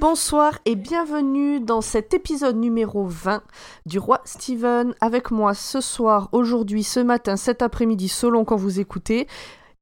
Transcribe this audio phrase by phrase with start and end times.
[0.00, 3.42] bonsoir et bienvenue dans cet épisode numéro 20
[3.84, 4.94] du Roi Steven.
[5.02, 9.28] Avec moi ce soir, aujourd'hui, ce matin, cet après-midi, selon quand vous écoutez,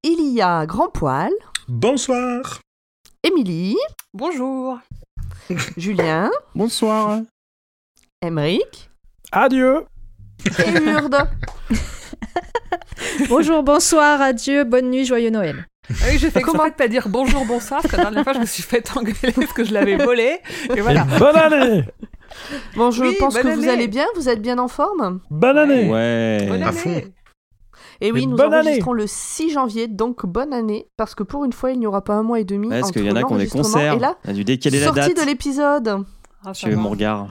[0.02, 1.30] il y a Grand Poil.
[1.68, 2.58] Bonsoir.
[3.22, 3.76] Émilie.
[4.12, 4.80] Bonjour.
[5.76, 6.30] Julien.
[6.52, 7.20] Bonsoir.
[8.20, 8.90] Emeric.
[9.30, 9.84] Adieu.
[10.58, 11.28] Et Urde.
[13.28, 15.66] Bonjour, bonsoir, adieu, bonne nuit, joyeux Noël.
[15.90, 18.32] Ah oui, j'ai fait comment de pas dire bonjour, bonsoir, parce que la dernière fois
[18.34, 20.38] je me suis fait engueuler parce que je l'avais volé.
[20.76, 21.06] Et voilà.
[21.14, 21.84] Et bonne année
[22.76, 23.68] Bon, je Oui, pense bonne que vous année.
[23.70, 26.44] allez bien, vous êtes bien en forme Bonne année Ouais.
[26.48, 26.78] Bonne À année.
[26.78, 27.02] fond.
[28.00, 31.44] Et oui, Et nous bonne enregistrons le 6 janvier, donc bonne année, parce que pour
[31.44, 33.22] une fois, il n'y aura pas un mois et demi parce qu'il y en a
[33.24, 33.94] qui ont des concerts.
[33.94, 35.16] et la On a dû décaler la sortie date.
[35.16, 36.04] de l'épisode.
[36.46, 37.28] Ah, Tu veux mon regard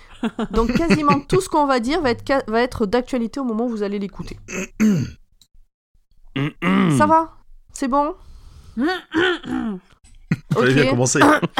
[0.50, 3.68] Donc quasiment tout ce qu'on va dire va être, va être d'actualité au moment où
[3.68, 4.36] vous allez l'écouter.
[6.98, 7.32] Ça va
[7.72, 8.14] C'est bon
[10.52, 11.20] Fallait bien commencer.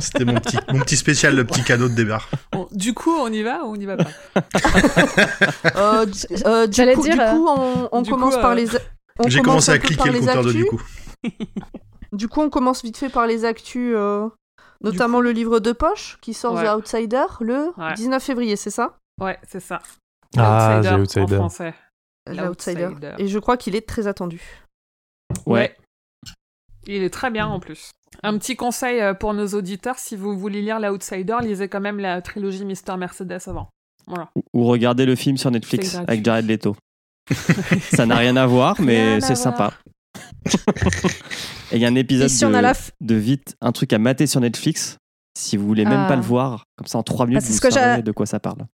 [0.00, 2.28] C'était mon petit, mon petit spécial, le petit cadeau de départ.
[2.52, 4.10] Bon, du coup, on y va ou on y va pas
[5.76, 6.06] Euh,
[6.46, 8.66] euh, du J'allais coup, dire, du coup, on, on du commence coup, par euh, les.
[9.18, 10.62] on J'ai commence commencé à cliquer le les compteur de actus.
[10.62, 10.82] du coup.
[12.12, 14.28] Du coup, on commence vite fait par les actus, euh,
[14.84, 16.64] notamment le livre de poche qui sort Ouais.
[16.66, 17.94] The Outsider le Ouais.
[17.94, 18.98] 19 février, c'est ça?
[19.18, 19.80] Ouais, c'est ça.
[20.36, 21.36] Ah, Outsider The En Outsider.
[21.36, 21.74] français.
[22.30, 22.90] L'Outsider.
[23.18, 24.40] Et je crois qu'il est très attendu.
[25.46, 25.76] Ouais.
[26.86, 27.90] Il est très bien en plus.
[28.22, 31.98] Un petit conseil euh, pour nos auditeurs, si vous voulez lire l'Outsider, lisez quand même
[31.98, 33.68] la trilogie Mister Mercedes avant.
[34.06, 34.30] Voilà.
[34.36, 36.76] Ou- Ou regardez le film sur Netflix avec Jared Leto.
[37.94, 39.72] Ça n'a rien à voir, mais c'est sympa.
[41.70, 44.26] Et il y a un épisode si de, la de vite, un truc à mater
[44.26, 44.98] sur Netflix.
[45.38, 46.08] Si vous voulez même Ah.
[46.08, 48.26] pas le voir, comme ça en 3 minutes, Ah, c'est vous ce que de quoi
[48.26, 48.66] ça parle.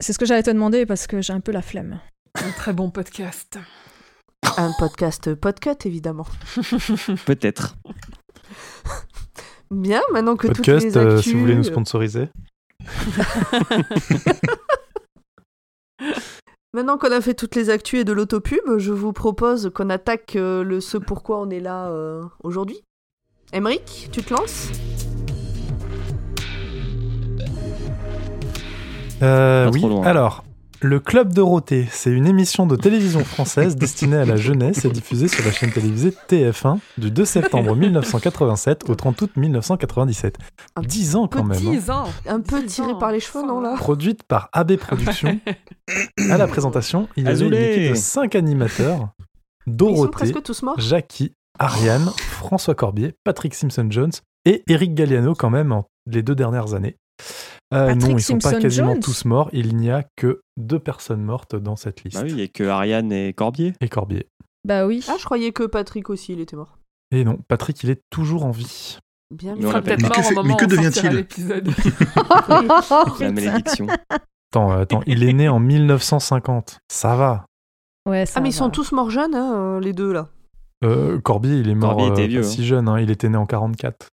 [0.00, 2.00] C'est ce que j'allais te demander parce que j'ai un peu la flemme.
[2.44, 3.58] Un très bon podcast.
[4.56, 6.26] Un podcast podcut, évidemment.
[7.26, 7.76] Peut-être.
[9.70, 12.28] Bien, maintenant que toutes Podcast, les euh, si vous voulez nous sponsoriser.
[16.76, 20.36] Maintenant qu'on a fait toutes les actus et de l'autopub, je vous propose qu'on attaque
[20.36, 22.82] euh, le ce pourquoi on est là euh, aujourd'hui.
[23.54, 24.68] Emeric, tu te lances?
[29.22, 30.02] Euh, oui, loin.
[30.02, 30.44] alors,
[30.82, 35.28] le Club Dorothée, c'est une émission de télévision française destinée à la jeunesse et diffusée
[35.28, 40.36] sur la chaîne télévisée TF1 du 2 septembre 1987 au 30 août 1997.
[40.76, 41.58] Un 10 ans quand même.
[41.66, 41.72] hein.
[41.72, 42.04] Petits ans.
[42.26, 43.74] Un peu tiré par les cheveux, non là?
[43.76, 45.38] Produite par AB Productions.
[46.30, 49.08] à la présentation, il y avait une équipe de 5 animateurs.
[49.66, 50.78] Ils sont Dorothée, presque tous morts.
[50.78, 54.12] Jackie, Ariane, François Corbier, Patrick Simpson-Jones
[54.44, 56.96] et Eric Galliano quand même en les deux dernières années.
[57.74, 59.50] Euh, non, ils sont pas quasiment tous morts.
[59.52, 62.16] Il n'y a que deux personnes mortes dans cette liste.
[62.18, 63.72] Bah oui, il y a que Ariane et Corbier.
[63.80, 64.28] Et Corbier.
[64.64, 65.04] Bah oui.
[65.08, 66.78] Ah, je croyais que Patrick aussi, il était mort.
[67.10, 68.98] Et non, Patrick, il est toujours en vie.
[69.34, 71.68] Bien Mais Mais au que moment fait- mais que devient-il l'épisode.
[73.20, 73.86] La malédiction.
[74.52, 76.78] Attends, attends, il est né en 1950.
[76.90, 77.46] Ça va.
[78.08, 80.28] Ouais, ça Ah, mais ils sont tous morts jeunes, hein, euh, les deux là.
[80.84, 82.50] Euh, Corbier, il est mort Corbier était euh, vieux, pas hein.
[82.50, 82.88] si jeune.
[82.88, 83.00] hein.
[83.00, 84.06] Il était né en 44.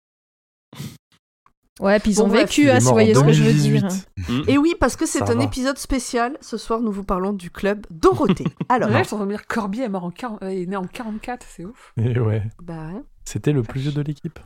[1.81, 2.43] Ouais, puis ils Bon, ont bref.
[2.51, 3.87] vécu, hein, si vous en voyez ce que je veux 2018.
[3.87, 3.99] dire.
[4.29, 4.43] Mm.
[4.49, 5.43] Et oui, parce que c'est un va.
[5.45, 6.37] épisode spécial.
[6.41, 8.45] Ce soir, nous vous parlons du club Dorothée.
[8.69, 10.49] Alors, Là, je suis en train de me dire Corbier est, mort en 40 euh,
[10.49, 11.93] est né en 44, c'est ouf.
[11.97, 14.39] Et ouais, bah, ouais, c'était le plus vieux de l'équipe.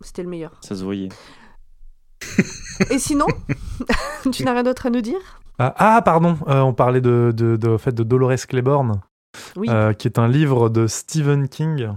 [0.00, 0.52] c'était le meilleur.
[0.62, 1.08] Ça se voyait.
[2.90, 3.26] Et sinon,
[4.32, 5.40] tu n'as rien d'autre à nous dire?
[5.58, 9.00] Ah, ah, pardon, euh, on parlait de, de, de, en fait, de Dolores Claiborne,
[9.56, 9.68] Oui.
[9.68, 11.88] euh, qui est un livre de Stephen King,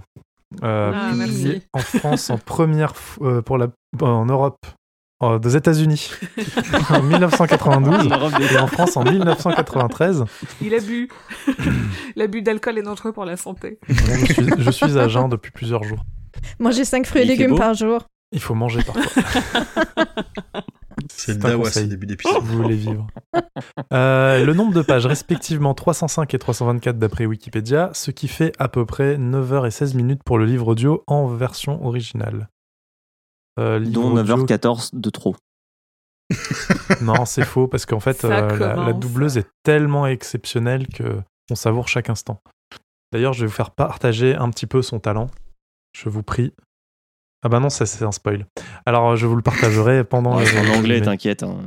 [0.64, 1.62] euh, Ah, publié merci.
[1.74, 3.68] en France en première f- euh, pour la,
[4.02, 4.66] en Europe,
[5.24, 6.12] euh, des États-Unis
[6.90, 8.08] en 1992
[8.52, 10.26] et en France en 1993.
[10.62, 11.10] Il a bu.
[12.16, 13.80] L'abus d'alcool est dangereux pour la santé.
[13.88, 16.00] Je, suis, je suis à jeun depuis plusieurs jours.
[16.60, 18.06] Manger 5 fruits et légumes par jour.
[18.32, 19.04] Il faut manger parfois
[21.14, 21.84] C'est le C'est un dawa, conseil.
[21.86, 22.42] ce début d'épisode.
[22.44, 23.08] vous voulez vivre.
[23.94, 28.68] Euh, le nombre de pages respectivement 305 et 324 d'après Wikipédia, ce qui fait à
[28.68, 32.50] peu près 9h16 minutes pour le livre audio en version originale.
[33.60, 35.36] Euh, Dont audio- 9h14 de trop.
[37.02, 41.22] Non, c'est faux parce qu'en fait, euh, la, la doubleuse est tellement exceptionnelle que
[41.52, 42.42] on savoure chaque instant.
[43.12, 45.28] D'ailleurs, je vais vous faire partager un petit peu son talent.
[45.96, 46.54] Je vous prie.
[47.46, 48.48] Ah bah non, ça c'est un spoil.
[48.88, 51.44] Alors, je vous le partagerai pendant Ouais, en anglais, mais- t'inquiète.
[51.44, 51.58] hein.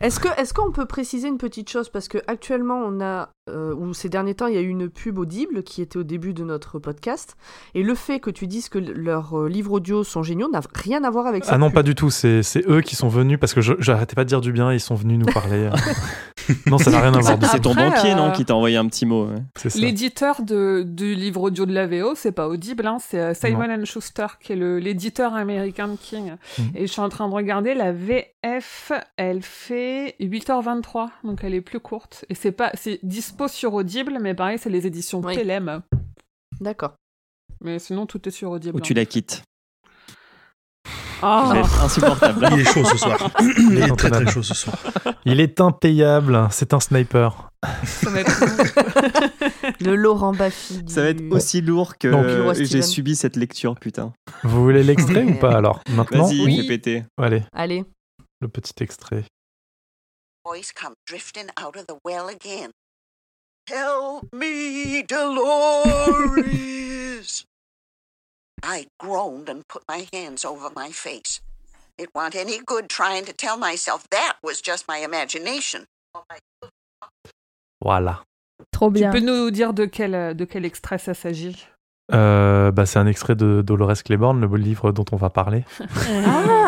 [0.00, 1.88] Est-ce que est-ce qu'on peut préciser une petite chose?
[1.90, 4.88] Parce que actuellement on a euh, ou ces derniers temps il y a eu une
[4.90, 7.36] pub audible qui était au début de notre podcast
[7.74, 11.02] et le fait que tu dises que leurs euh, livres audio sont géniaux n'a rien
[11.04, 11.52] à voir avec ça.
[11.54, 12.10] Ah non, pas du tout.
[12.10, 14.72] C'est c'est eux qui sont venus parce que je j'arrêtais pas de dire du bien.
[14.72, 15.70] Ils sont venus nous parler.
[16.66, 17.38] Non, ça n'a rien à voir.
[17.50, 19.26] C'est ton banquier, non, euh, qui t'a envoyé un petit mot.
[19.26, 19.70] ouais.
[19.76, 23.84] L'éditeur du livre audio de la VO, c'est pas Audible, hein, c'est euh, Simon and
[23.84, 26.32] Schuster, qui est l'éditeur américain de King.
[26.58, 26.70] Mhm.
[26.74, 31.60] Et je suis en train de regarder, la VF, elle fait 8h23, donc elle est
[31.60, 32.24] plus courte.
[32.28, 35.34] Et c'est pas, c'est dispo sur Audible, mais pareil, c'est les éditions Oui.
[35.34, 35.82] Telem.
[36.60, 36.94] D'accord.
[37.62, 38.76] Mais sinon, tout est sur Audible.
[38.76, 39.42] Ou tu la quittes.
[41.22, 42.48] Être insupportable.
[42.52, 43.30] Il est chaud ce soir.
[43.40, 44.76] Il est très très chaud ce soir.
[45.24, 46.46] Il est impayable.
[46.50, 47.50] C'est un sniper.
[47.84, 48.40] Ça va être-
[49.80, 50.82] Le Laurent Baffy.
[50.82, 52.10] du- Ça va être aussi lourd que
[52.64, 54.12] j'ai subi cette lecture, putain.
[54.44, 56.66] Vous voulez l'extrait ou pas alors Maintenant Vas-y, Oui.
[56.68, 57.02] péter.
[57.20, 57.84] Allez, Allez.
[58.40, 59.24] le petit extrait.
[60.46, 62.70] voice come drifting out of the well again.
[63.70, 66.24] Help me, Dolores!
[68.64, 71.40] I groaned and put my hands over my face.
[71.98, 75.84] It wasn't any good trying to tell myself that was just my imagination.
[77.84, 78.22] Voilà.
[78.72, 79.10] Trop Tu bien.
[79.10, 81.66] peux nous dire de quel, de quel extrait ça s'agit?
[82.12, 85.64] Euh, bah, c'est un extrait de Dolores Claiborne, le beau livre dont on va parler.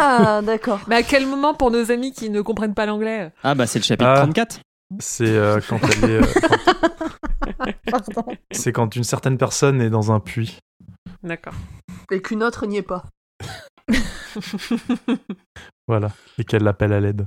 [0.03, 0.81] Ah, d'accord.
[0.87, 3.33] Mais à quel moment pour nos amis qui ne comprennent pas l'anglais?
[3.45, 4.21] Ah bah c'est le chapitre Ah.
[4.23, 4.61] 34.
[4.99, 6.23] C'est euh, quand elle est, euh,
[7.53, 7.73] quand-
[8.15, 8.37] Pardon.
[8.51, 10.59] c'est quand une certaine personne est dans un puits.
[11.23, 11.55] D'accord.
[12.11, 13.05] Et qu'une autre n'y est pas.
[15.89, 16.13] Voilà.
[16.39, 17.27] Et qu'elle l'appelle à l'aide.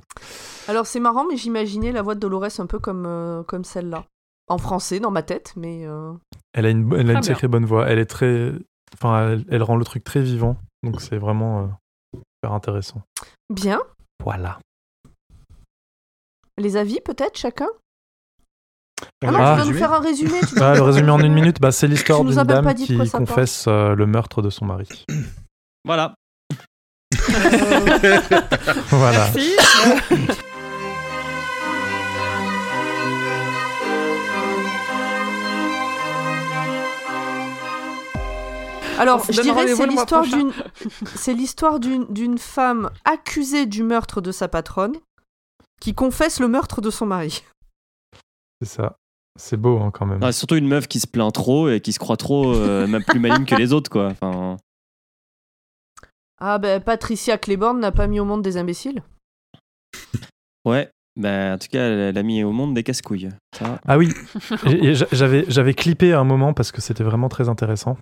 [0.70, 4.06] Alors c'est marrant, mais j'imaginais la voix de Dolores un peu comme, euh, comme celle-là.
[4.48, 5.86] En français, dans ma tête, mais...
[5.86, 6.14] euh,
[6.54, 7.88] Elle a une, elle a Très une sacrée bonne voix.
[7.90, 8.54] Elle est très.
[8.94, 10.58] Enfin, elle, elle rend le truc très vivant.
[10.82, 13.02] Donc c'est vraiment euh, super intéressant.
[13.50, 13.82] Bien.
[14.24, 14.60] Voilà.
[16.58, 17.68] Les avis, peut-être, chacun?
[19.26, 19.42] Ah non, Ah.
[19.42, 20.40] tu vas nous résumé faire un résumé.
[20.48, 23.66] Tu Ah, le résumé en une minute, bah, c'est l'histoire nous d'une dame qui confesse
[23.68, 25.06] euh, le meurtre de son mari.
[25.86, 26.14] Voilà.
[27.14, 28.20] Euh,
[28.90, 29.28] voilà.
[39.00, 40.52] Alors, je dirais c'est l'histoire d'une
[41.16, 44.96] c'est l'histoire d'une d'une femme accusée du meurtre de sa patronne
[45.82, 47.44] qui confesse le meurtre de son mari.
[48.64, 48.96] C'est ça.
[49.40, 50.20] C'est beau hein, quand même.
[50.24, 53.04] Ah, surtout une meuf qui se plaint trop et qui se croit trop, euh, même
[53.04, 54.08] plus maligne que les autres, quoi.
[54.08, 54.58] Enfin,
[56.40, 59.02] Ah ben Patricia Claiborne n'a pas mis au monde des imbéciles.
[60.66, 60.90] ouais.
[61.16, 63.30] Bah, en tout cas, elle a mis au monde des casse-couilles.
[63.56, 64.12] Ça, Ah oui,
[65.12, 67.98] j'avais j'avais clippé à un moment parce que c'était vraiment très intéressant.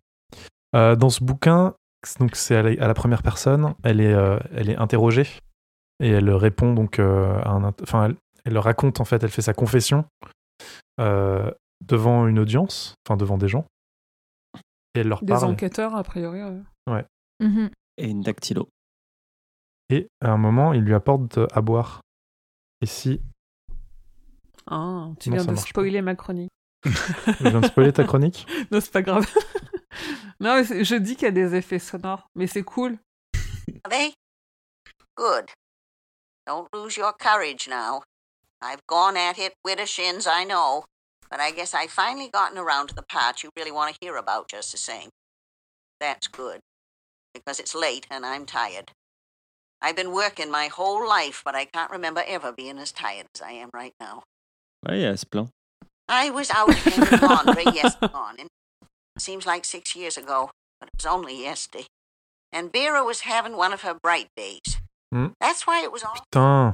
[0.77, 1.73] Euh, dans ce bouquin,
[2.21, 5.27] donc c'est à, la- à la première personne, elle est, euh, elle est interrogée
[6.01, 8.15] et elle répond donc euh, à un, enfin elle,
[8.45, 10.05] elle raconte en fait, elle fait sa confession
[10.97, 13.65] devant une audience, enfin devant des gens,
[14.93, 15.45] et elle leur des parle.
[15.45, 16.41] enquêteurs, a priori.
[16.87, 17.05] ouais.
[17.39, 17.69] Mhm.
[17.97, 18.67] Et une dactylo.
[19.89, 22.01] Et à un moment, il lui apporte à boire.
[22.81, 23.21] Et si
[24.67, 26.49] Ah, tu Non, viens de spoiler ma chronique.
[26.85, 29.25] je viens de spoiler ta chronique, Non, c'est pas grave.
[30.39, 32.97] non, je dis qu'il y a des effets sonores, mais c'est cool.
[33.83, 34.13] Are they?
[35.17, 35.45] Good.
[36.47, 38.01] Don't lose your courage now.
[38.61, 40.85] I've gone at it with a shins, I know,
[41.29, 44.17] but I guess I've finally gotten around to the part you really want to hear
[44.17, 45.09] about just the same.
[45.99, 46.59] That's good,
[47.33, 48.91] because it's late and I'm tired.
[49.81, 53.41] I've been working my whole life, but I can't remember ever being as tired as
[53.41, 54.23] I am right now.
[54.87, 55.49] Ouais, elle se plaint.
[56.07, 58.47] I was out hanging laundry yesterday morning.
[59.17, 61.85] Seems like six years ago, but it was only yesterday.
[62.51, 64.77] And Vera was having one of her bright days.
[65.11, 65.27] Hmm.
[65.39, 66.15] That's why it was all.
[66.31, 66.73] Putain,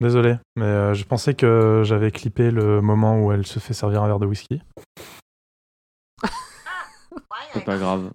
[0.00, 4.02] désolé, mais euh, je pensais que j'avais clippé le moment où elle se fait servir
[4.02, 4.62] un verre de whisky.
[7.52, 8.10] C'est pas grave.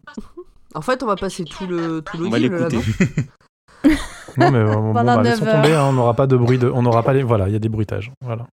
[0.74, 2.78] En fait, on va passer tout le tout On va l'écouter.
[4.38, 5.62] non mais euh, bon, Pendant bah, laissons 9 heures.
[5.62, 6.70] tomber, hein, on n'aura pas de bruit de.
[6.70, 7.24] On n'aura pas les.
[7.24, 8.12] Voilà, il y a des bruitages.
[8.22, 8.48] Voilà.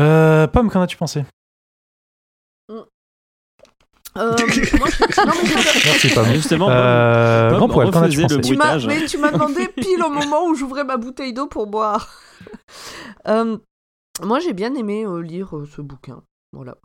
[0.00, 1.24] Euh, Pomme, qu'en as-tu pensé?
[4.16, 4.76] Euh, moi, je-
[5.26, 5.50] non, mais
[5.86, 6.32] Merci, Pomme.
[6.34, 10.10] Justement, Euh, poil, as-tu refaisait pensé le tu m'as mais tu m'as demandé pile au
[10.10, 12.10] moment où j'ouvrais ma bouteille d'eau pour boire.
[13.26, 13.56] Euh,
[14.22, 16.22] moi, j'ai bien aimé euh, lire euh, ce bouquin.
[16.52, 16.76] Voilà.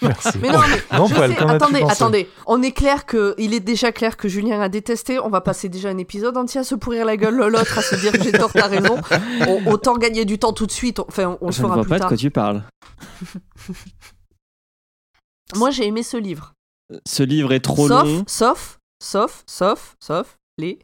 [0.00, 0.38] Merci.
[0.40, 2.28] Mais non, mais sais- attendez, attendez.
[2.46, 5.18] On est clair que il est déjà clair que Julien a détesté.
[5.18, 7.96] On va passer déjà un épisode entier à se pourrir la gueule l'autre, à se
[7.96, 8.96] dire que j'ai tort, t'as raison.
[9.48, 11.00] On- autant gagner du temps tout de suite.
[11.00, 12.08] Enfin, on, on le Je ne fera vois plus pas de tard.
[12.08, 12.62] quoi tu parles.
[15.56, 16.54] Moi, j'ai aimé ce livre.
[17.06, 18.24] Ce livre est trop sauf, long.
[18.26, 20.78] sauf, sauf, sauf, sauf les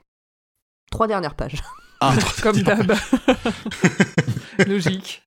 [0.91, 1.63] trois dernières pages.
[2.01, 2.93] Ah, Comme d'hab.
[4.67, 5.23] Logique.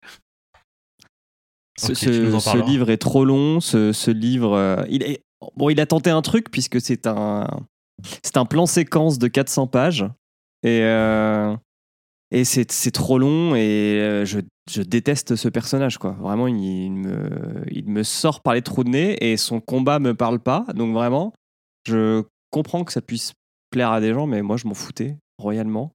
[1.77, 3.59] ce, livre est trop long.
[3.59, 5.23] Ce, ce livre, euh, il est
[5.55, 5.69] bon.
[5.69, 7.47] Il a tenté un truc puisque c'est un,
[8.23, 10.05] c'est un plan séquence de 400 pages
[10.63, 11.55] et euh,
[12.31, 16.11] Et c'est trop long et euh, je, déteste ce personnage, quoi.
[16.19, 20.65] Vraiment, il, me, sort par les trous de nez et son combat me parle pas.
[20.75, 21.33] Donc vraiment,
[21.85, 23.33] je comprends que ça puisse
[23.71, 25.93] plaire à des gens, mais moi, je m'en foutais royalement.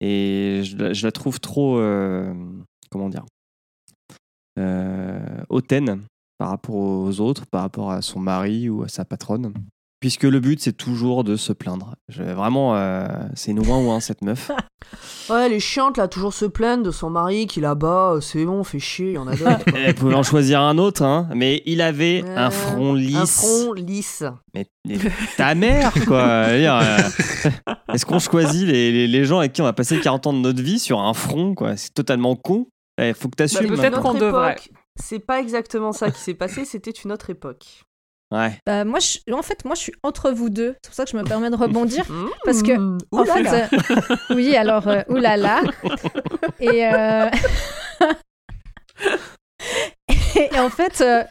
[0.00, 2.32] Et je, la- je la trouve trop, euh,
[2.90, 3.26] comment dire,
[4.58, 6.02] euh, hautaine
[6.38, 9.52] par rapport aux autres, par rapport à son mari ou à sa patronne.
[10.00, 11.96] Puisque le but, c'est toujours de se plaindre.
[12.08, 14.50] Je- vraiment, euh, c'est une ouin ouin cette meuf.
[15.28, 18.44] Ouais, elle est chiante là, toujours se plaindre de son mari qui là-bas, euh, c'est
[18.44, 19.64] bon, fait chier, il y en a d'autres.
[19.74, 23.16] Elle pouvait en choisir un autre, hein, mais il avait Euh, un front lisse.
[23.16, 24.22] Un front lisse.
[24.54, 24.98] Mais, mais
[25.36, 26.22] ta mère, quoi.
[26.22, 26.98] Euh,
[27.92, 30.38] Est-ce qu'on choisit les, les, les gens avec qui on va passer 40 ans de
[30.38, 31.76] notre vie sur un front, quoi?
[31.76, 32.68] C'est totalement con.
[33.00, 33.66] Il faut que tu assumes.
[33.68, 34.52] Bah, peut-être qu'on devrait.
[34.52, 37.84] époque, C'est pas exactement ça qui s'est passé, c'était une autre époque.
[38.30, 38.58] Ouais.
[38.66, 40.74] Bah, moi, je- en fait, moi, je suis entre vous deux.
[40.82, 42.04] C'est pour ça que je me permets de rebondir.
[42.44, 43.68] Parce que, Mmh, En oulala.
[43.68, 45.62] fait, euh, oui, alors, euh, oulala.
[46.60, 47.30] Et, euh,
[50.36, 51.24] et en fait, euh,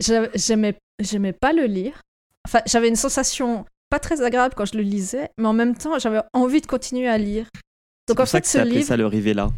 [0.00, 2.00] j'a- j'aimais, j'aimais pas le lire.
[2.46, 5.98] Enfin, j'avais une sensation pas très agréable quand je le lisais, mais en même temps,
[5.98, 7.46] j'avais envie de continuer à lire.
[8.08, 9.48] C'est Donc en fait, que ce livre, ça le Rivella.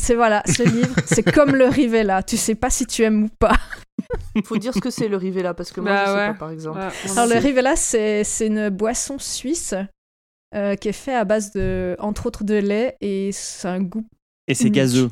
[0.00, 2.22] c'est voilà, ce livre, c'est comme le Rivella.
[2.22, 3.56] Tu sais pas si tu aimes ou pas.
[4.44, 6.26] Faut dire ce que c'est le Rivella parce que moi Bah je sais ouais.
[6.28, 6.78] pas par exemple.
[6.78, 7.36] Ouais, Alors le.
[7.38, 9.74] Rivella, c'est, une boisson suisse
[10.54, 14.06] euh, qui est fait à base de, entre autres, de lait et c'est un goût.
[14.48, 15.10] Et c'est gazeux.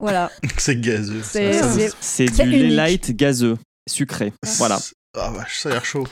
[0.00, 0.30] Voilà.
[0.58, 1.22] C'est gazeux.
[1.22, 2.76] C'est- du lait unique.
[2.76, 3.56] light gazeux,
[3.88, 4.32] sucré.
[4.58, 4.78] Voilà.
[5.16, 6.06] Ah vache, ça a l'air chaud.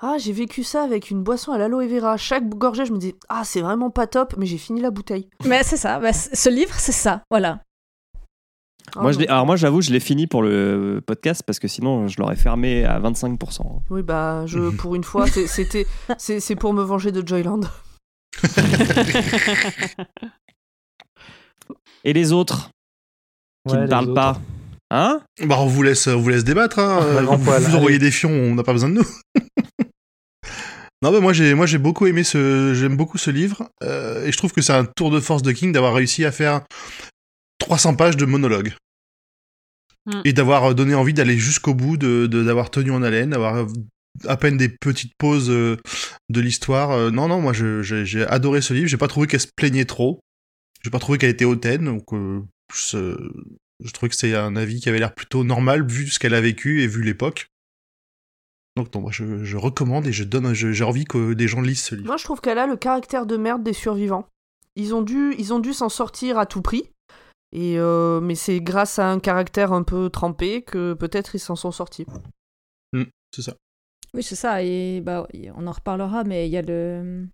[0.00, 2.16] Ah, j'ai vécu ça avec une boisson à l'aloe vera.
[2.16, 5.28] Chaque gorgée, je me dis ah c'est vraiment pas top, mais j'ai fini la bouteille.
[5.44, 5.98] Mais c'est ça.
[6.00, 7.22] bah, ce livre, c'est ça.
[7.30, 7.60] Voilà.
[8.96, 12.08] Ah, Moi, je alors moi, j'avoue, je l'ai fini pour le podcast parce que sinon,
[12.08, 13.82] je l'aurais fermé à 25%.
[13.90, 15.86] Oui bah je pour une fois c'était
[16.18, 17.60] c'est pour me venger de Joyland.
[22.04, 22.70] Et les autres
[23.68, 24.14] qui Ouais, ne parlent autres.
[24.14, 24.40] pas
[24.90, 25.20] Hein?
[25.44, 26.78] Bah on vous laisse, on vous laisse débattre.
[26.78, 26.98] Hein.
[27.00, 27.76] Ah, Euh, vous poil, vous allez.
[27.76, 29.06] envoyez des fions, on n'a pas besoin de nous.
[31.02, 34.30] non bah moi j'ai moi j'ai beaucoup aimé ce j'aime beaucoup ce livre euh, et
[34.30, 36.60] je trouve que c'est un tour de force de King d'avoir réussi à faire
[37.62, 38.74] 300 pages de monologue
[40.04, 40.20] Hmm.
[40.24, 43.68] et d'avoir donné envie d'aller jusqu'au bout de de- d'avoir tenu en haleine d'avoir
[44.26, 45.76] à peine des petites pauses euh,
[46.28, 49.46] de l'histoire Euh, non non moi j'ai adoré ce livre j'ai pas trouvé qu'elle se
[49.54, 50.18] plaignait trop
[50.82, 52.40] j'ai pas trouvé qu'elle était hautaine donc euh,
[52.74, 53.16] je,
[53.84, 56.40] je trouvais que c'est un avis qui avait l'air plutôt normal vu ce qu'elle a
[56.40, 57.46] vécu et vu l'époque.
[58.76, 61.82] Donc non, moi je, je recommande et je donne, j'ai envie que des gens lisent
[61.82, 62.06] ce livre.
[62.08, 64.26] Moi je trouve qu'elle a le caractère de merde des survivants.
[64.74, 66.88] Ils ont dû ils ont dû s'en sortir à tout prix.
[67.52, 71.56] Et euh, mais c'est grâce à un caractère un peu trempé que peut-être ils s'en
[71.56, 72.06] sont sortis.
[73.34, 73.54] C'est ça.
[74.14, 74.62] Oui, c'est ça.
[74.62, 77.26] Et bah, on en reparlera, mais il y a le.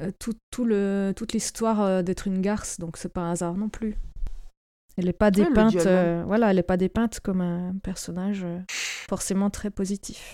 [0.00, 3.54] euh, tout, tout le, toute l'histoire euh, d'être une garce, donc c'est pas un hasard
[3.54, 3.96] non plus.
[4.96, 9.68] Elle n'est pas dépeinte, euh, voilà, elle est pas dépeinte comme un personnage forcément très
[9.70, 10.32] positif.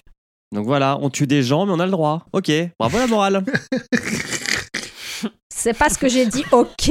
[0.53, 2.27] Donc voilà, on tue des gens, mais on a le droit.
[2.33, 3.45] Ok, bravo la morale.
[5.63, 6.91] C'est pas ce que j'ai dit, ok.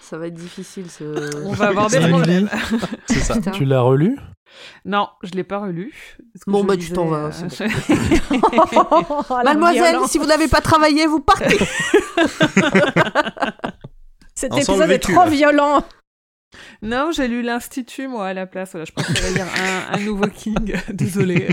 [0.00, 1.44] Ça va être difficile ce.
[1.44, 2.48] On va avoir des problèmes.
[3.10, 3.34] C'est ça.
[3.34, 3.50] Putain.
[3.50, 4.16] Tu l'as relu?
[4.86, 5.92] Non, je l'ai pas relu.
[6.32, 7.30] parce Bon, bah, tu t'en vas,
[9.44, 11.58] Mademoiselle, si vous n'avez pas travaillé, vous partez.
[14.34, 15.28] Cet Ensemble épisode est trop là.
[15.28, 15.84] violent.
[16.82, 18.72] Non, j'ai lu l'Institut, moi, à la place.
[18.72, 20.74] Voilà, je préférais lire un, un nouveau King.
[20.92, 21.48] Désolé.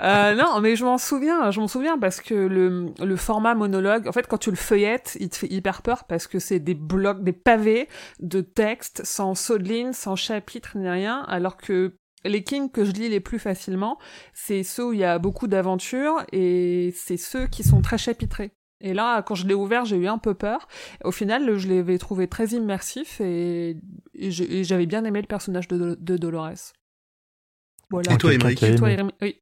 [0.00, 1.50] Euh, non, mais je m'en souviens.
[1.50, 5.16] Je m'en souviens parce que le, le format monologue, en fait, quand tu le feuillettes,
[5.20, 7.88] il te fait hyper peur parce que c'est des blocs, des pavés
[8.20, 11.24] de texte sans saut de ligne, sans chapitre ni rien.
[11.28, 13.98] Alors que les Kings que je lis les plus facilement,
[14.32, 18.52] c'est ceux où il y a beaucoup d'aventures et c'est ceux qui sont très chapitrés.
[18.80, 20.68] Et là, quand je l'ai ouvert, j'ai eu un peu peur.
[21.04, 23.76] Au final, je l'avais trouvé très immersif et,
[24.14, 26.72] j'avais bien aimé le personnage de, de Dolores.
[27.90, 28.12] Voilà.
[28.12, 28.76] Et toi, Émeric Et
[29.22, 29.38] Oui.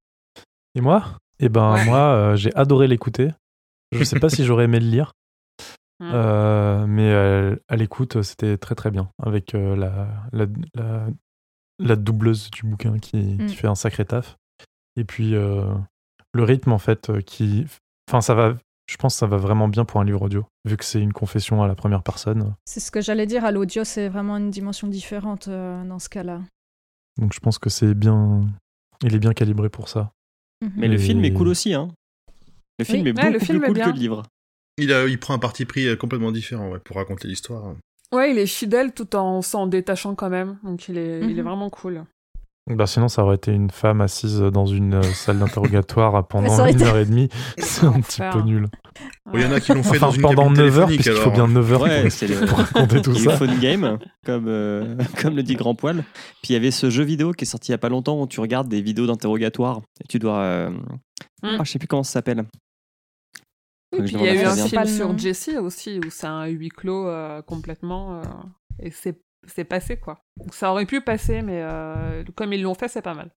[0.75, 1.19] Et moi?
[1.41, 1.85] Eh ben Ouais.
[1.85, 3.31] moi, euh, j'ai adoré l'écouter.
[3.93, 5.13] Je sais pas si j'aurais aimé le lire,
[6.01, 6.11] Mm.
[6.15, 11.07] euh, mais euh, à l'écoute, c'était très très bien avec euh, la, la, la,
[11.79, 13.47] la doubleuse du bouquin qui, Mm.
[13.47, 14.37] qui fait un sacré taf.
[14.97, 15.73] Et puis euh,
[16.33, 17.67] le rythme en fait, qui,
[18.09, 18.57] enfin ça va.
[18.93, 21.15] Je pense que ça va vraiment bien pour un livre audio, vu que c'est une
[21.15, 22.55] confession à la première personne.
[22.67, 26.11] C'est ce que j'allais dire, à l'audio, c'est vraiment une dimension différente euh, dans ce
[26.11, 26.43] cas-là.
[27.19, 28.43] Donc je pense que c'est bien.
[29.03, 30.13] Il est bien calibré pour ça.
[30.63, 30.73] Mhm.
[30.77, 31.73] Mais le film est cool aussi.
[31.73, 31.89] Hein.
[32.79, 33.09] Le film Oui.
[33.09, 33.85] est Ouais, beaucoup le film plus est cool bien.
[33.87, 34.23] que le livre.
[34.77, 37.75] Il, a, il prend un parti pris euh, complètement différent ouais, pour raconter l'histoire.
[38.13, 40.59] Ouais, il est fidèle tout en s'en détachant quand même.
[40.65, 41.49] Donc il est, il est Mhm.
[41.49, 42.05] vraiment cool.
[42.71, 46.75] Bah sinon, ça aurait été une femme assise dans une euh, salle d'interrogatoire pendant une
[46.77, 47.29] été- heure et demie.
[47.59, 48.69] C'est un petit peu nul.
[49.35, 51.13] Il y en a qui l'ont fait Enfin, dans une pendant cabine 9 heures, puisqu'il
[51.13, 53.45] faut bien 9 heures Ouais, pour, le- pour raconter tout Il ça.
[53.45, 56.05] une game, comme, euh, comme le dit Grand Poil.
[56.43, 58.21] Puis il y avait ce jeu vidéo qui est sorti il y a pas longtemps
[58.21, 60.39] où tu regardes des vidéos d'interrogatoire et tu dois.
[60.41, 60.71] euh,
[61.45, 61.57] Mm.
[61.59, 62.45] Ah, je sais plus comment ça s'appelle.
[63.93, 65.19] Je il y a eu un film sur nom.
[65.19, 68.19] Jessie aussi, où c'est un huis clos euh, complètement.
[68.21, 68.23] euh,
[68.81, 70.19] et c'est c'est passé, quoi.
[70.37, 73.31] Donc ça aurait pu passer, mais euh, comme ils l'ont fait, c'est pas mal.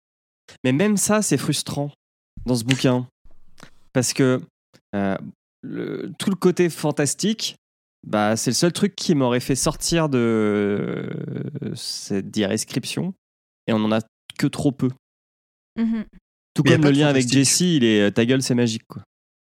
[0.63, 1.91] Mais même ça, c'est frustrant
[2.45, 3.07] dans ce bouquin.
[3.91, 4.39] Parce que
[4.95, 5.17] euh,
[5.65, 7.55] le- tout le côté fantastique,
[8.07, 13.13] bah, c'est le seul truc qui m'aurait fait sortir de euh, cette description.
[13.67, 13.99] Et on en a
[14.37, 14.89] que trop peu.
[15.77, 16.05] Mhm.
[16.53, 17.27] Tout Mais comme le lien avec.
[17.27, 18.85] Jessie, il est euh, ta gueule, c'est magique.
[18.87, 19.01] Quoi.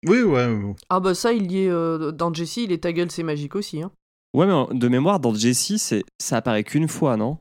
[0.07, 0.47] Oui, ouais.
[0.47, 0.75] ouais.
[0.89, 3.55] Ah bah ça, il y est euh, dans Jessie, il est ta gueule, c'est magique
[3.55, 3.81] aussi.
[3.81, 3.91] Hein.
[4.33, 7.37] Ouais, mais de mémoire, dans Jessie, c'est- ça apparaît qu'une fois, non?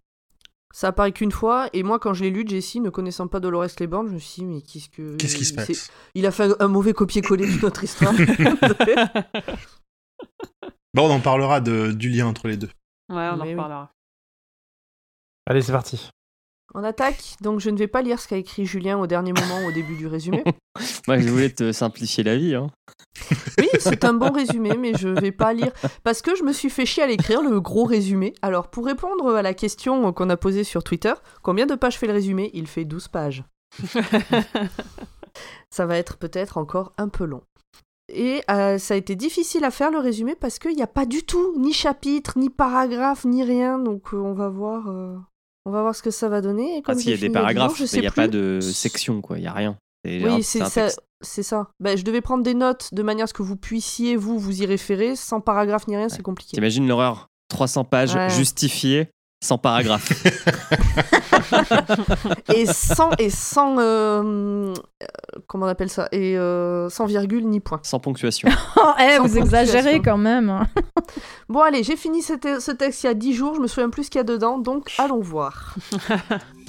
[0.74, 3.68] Ça apparaît qu'une fois, et moi quand je l'ai lu, Jessie, ne connaissant pas Dolores
[3.76, 5.16] Claiborne, je me suis dit, mais qu'est-ce que...
[5.16, 5.88] Qu'est-ce qui se passe?
[6.16, 8.12] Il a fait un mauvais copier-coller de notre histoire.
[10.94, 12.70] Bon, on en parlera de, du lien entre les deux.
[13.08, 13.50] Ouais, on en Mais oui.
[13.54, 13.90] reparlera.
[15.46, 16.08] Allez, c'est parti.
[16.74, 19.64] On attaque, donc je ne vais pas lire ce qu'a écrit Julien au dernier moment
[19.66, 20.42] au début du résumé.
[21.06, 22.54] Moi, je voulais te simplifier la vie.
[22.54, 22.68] Hein.
[23.58, 25.70] Oui, c'est un bon résumé, mais je vais pas lire
[26.02, 28.34] parce que je me suis fait chier à l'écrire le gros résumé.
[28.42, 32.08] Alors, pour répondre à la question qu'on a posée sur Twitter, combien de pages fait
[32.08, 32.50] le résumé?
[32.54, 33.44] Il fait 12 pages.
[35.70, 37.42] Ça va être peut-être encore un peu long.
[38.08, 41.06] Et euh, ça a été difficile à faire le résumé parce qu'il n'y a pas
[41.06, 43.78] du tout ni chapitre, ni paragraphe, ni rien.
[43.78, 45.16] Donc euh, on va voir, euh,
[45.66, 46.78] on va voir ce que ça va donner.
[46.78, 48.16] Et Ah, si, il y a des paragraphes, il n'y a plus.
[48.16, 49.38] pas de section, quoi.
[49.38, 49.76] Il n'y a rien.
[50.06, 50.88] Oui, c'est ça.
[51.22, 51.68] C'est ça.
[51.80, 54.60] Ben, je devais prendre des notes de manière à ce que vous puissiez, vous, vous
[54.62, 55.16] y référer.
[55.16, 56.52] Sans paragraphe ni rien, c'est compliqué.
[56.54, 57.28] T'imagines l'horreur?
[57.48, 58.28] 300 pages Ouais.
[58.30, 59.08] justifiées,
[59.42, 60.12] sans paragraphe.
[62.54, 64.74] Et sans, et sans euh, euh,
[65.46, 66.08] comment on appelle ça?
[66.12, 67.80] Et euh, sans virgule ni point.
[67.82, 68.48] sans ponctuation.
[68.76, 70.50] Oh, eh, Sans vous exagérez quand même.
[70.50, 70.66] hein.
[71.48, 72.32] Bon, allez, j'ai fini ce
[72.72, 73.54] texte il y a 10 jours.
[73.54, 74.58] Je me souviens plus ce qu'il y a dedans.
[74.58, 75.74] Donc, allons voir.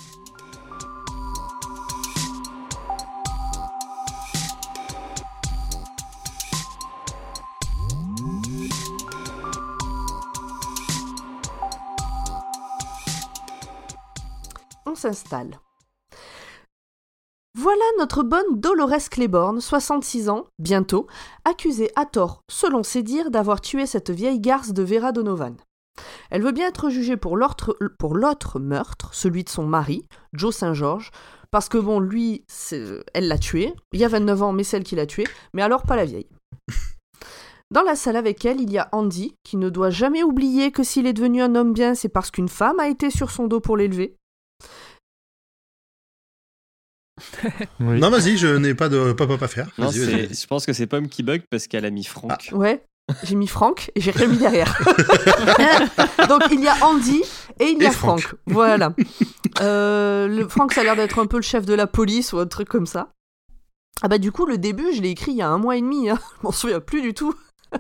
[14.96, 15.60] S'installe.
[17.58, 21.08] Voilà notre bonne Dolores Claiborne, 66 ans, bientôt,
[21.46, 25.56] accusée à tort, selon ses dires, d'avoir tué cette vieille garce de Vera Donovan.
[26.30, 31.12] Elle veut bien être jugée pour l'autre meurtre, celui de son mari, Joe Saint-Georges,
[31.50, 34.84] parce que bon, lui, c'est- elle l'a tué, il y a 29 ans, mais celle
[34.84, 36.28] qui l'a tué, mais alors pas la vieille.
[37.72, 40.84] Dans la salle avec elle, il y a Andy, qui ne doit jamais oublier que
[40.84, 43.62] s'il est devenu un homme bien, c'est parce qu'une femme a été sur son dos
[43.62, 44.18] pour l'élever.
[47.80, 48.00] Oui.
[48.00, 49.68] Non, vas-y, je n'ai pas de pop-up à faire.
[49.78, 50.34] Non, Vas-y, c'est- vas-y.
[50.36, 52.50] je pense que c'est Pomme qui bug parce qu'elle a mis Franck.
[52.54, 52.84] Ouais,
[53.24, 54.78] j'ai mis Franck et j'ai rien mis derrière.
[56.30, 57.22] Donc il y a Andy
[57.60, 58.22] et il y a Franck.
[58.22, 58.36] Franck.
[58.48, 58.94] Voilà.
[59.62, 62.40] Euh, le Franck, ça a l'air d'être un peu le chef de la police ou
[62.40, 63.10] un truc comme ça.
[64.02, 65.82] Ah bah du coup, le début, je l'ai écrit il y a un mois et
[65.82, 66.10] demi.
[66.10, 66.20] Hein.
[66.42, 67.34] Je m'en souviens plus du tout.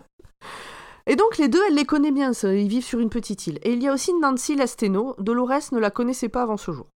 [1.07, 3.59] Et donc les deux, elle les connaît bien, ça, ils vivent sur une petite île.
[3.63, 6.87] Et il y a aussi Nancy Lasteno, Dolores ne la connaissait pas avant ce jour.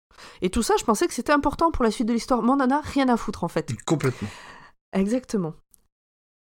[0.41, 2.59] Et tout ça, je pensais que c'était important pour la suite de l'histoire, mais on
[2.61, 3.71] en a rien à foutre en fait.
[3.85, 4.27] Complètement.
[4.93, 5.53] Exactement.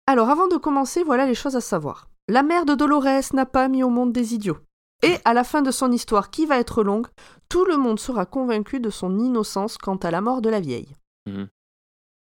[0.07, 2.07] Alors, avant de commencer, voilà les choses à savoir.
[2.27, 4.57] La mère de Dolores n'a pas mis au monde des idiots.
[5.03, 7.07] Et à la fin de son histoire, qui va être longue,
[7.49, 10.95] tout le monde sera convaincu de son innocence quant à la mort de la vieille.
[11.27, 11.47] Mhm.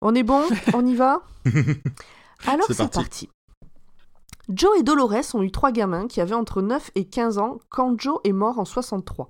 [0.02, 0.44] On est bon?
[0.74, 1.22] On y va?
[2.48, 2.98] Alors C'est c'est parti.
[3.28, 3.30] parti.
[4.50, 8.00] Joe et Dolores ont eu trois gamins qui avaient entre 9 et 15 ans quand
[8.00, 9.30] Joe est mort en 63.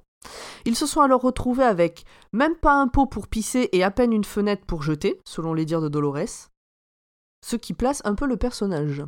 [0.65, 2.03] Ils se sont alors retrouvés avec
[2.34, 5.65] même pas un pot pour pisser et à peine une fenêtre pour jeter, selon les
[5.65, 6.49] dires de Dolores.
[7.45, 9.03] Ce qui place un peu le personnage.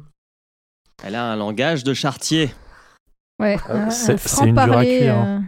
[1.04, 2.54] Elle a un langage de chartier.
[3.40, 5.40] Ouais, Euh, un- un c'est- une dure à cuire, euh,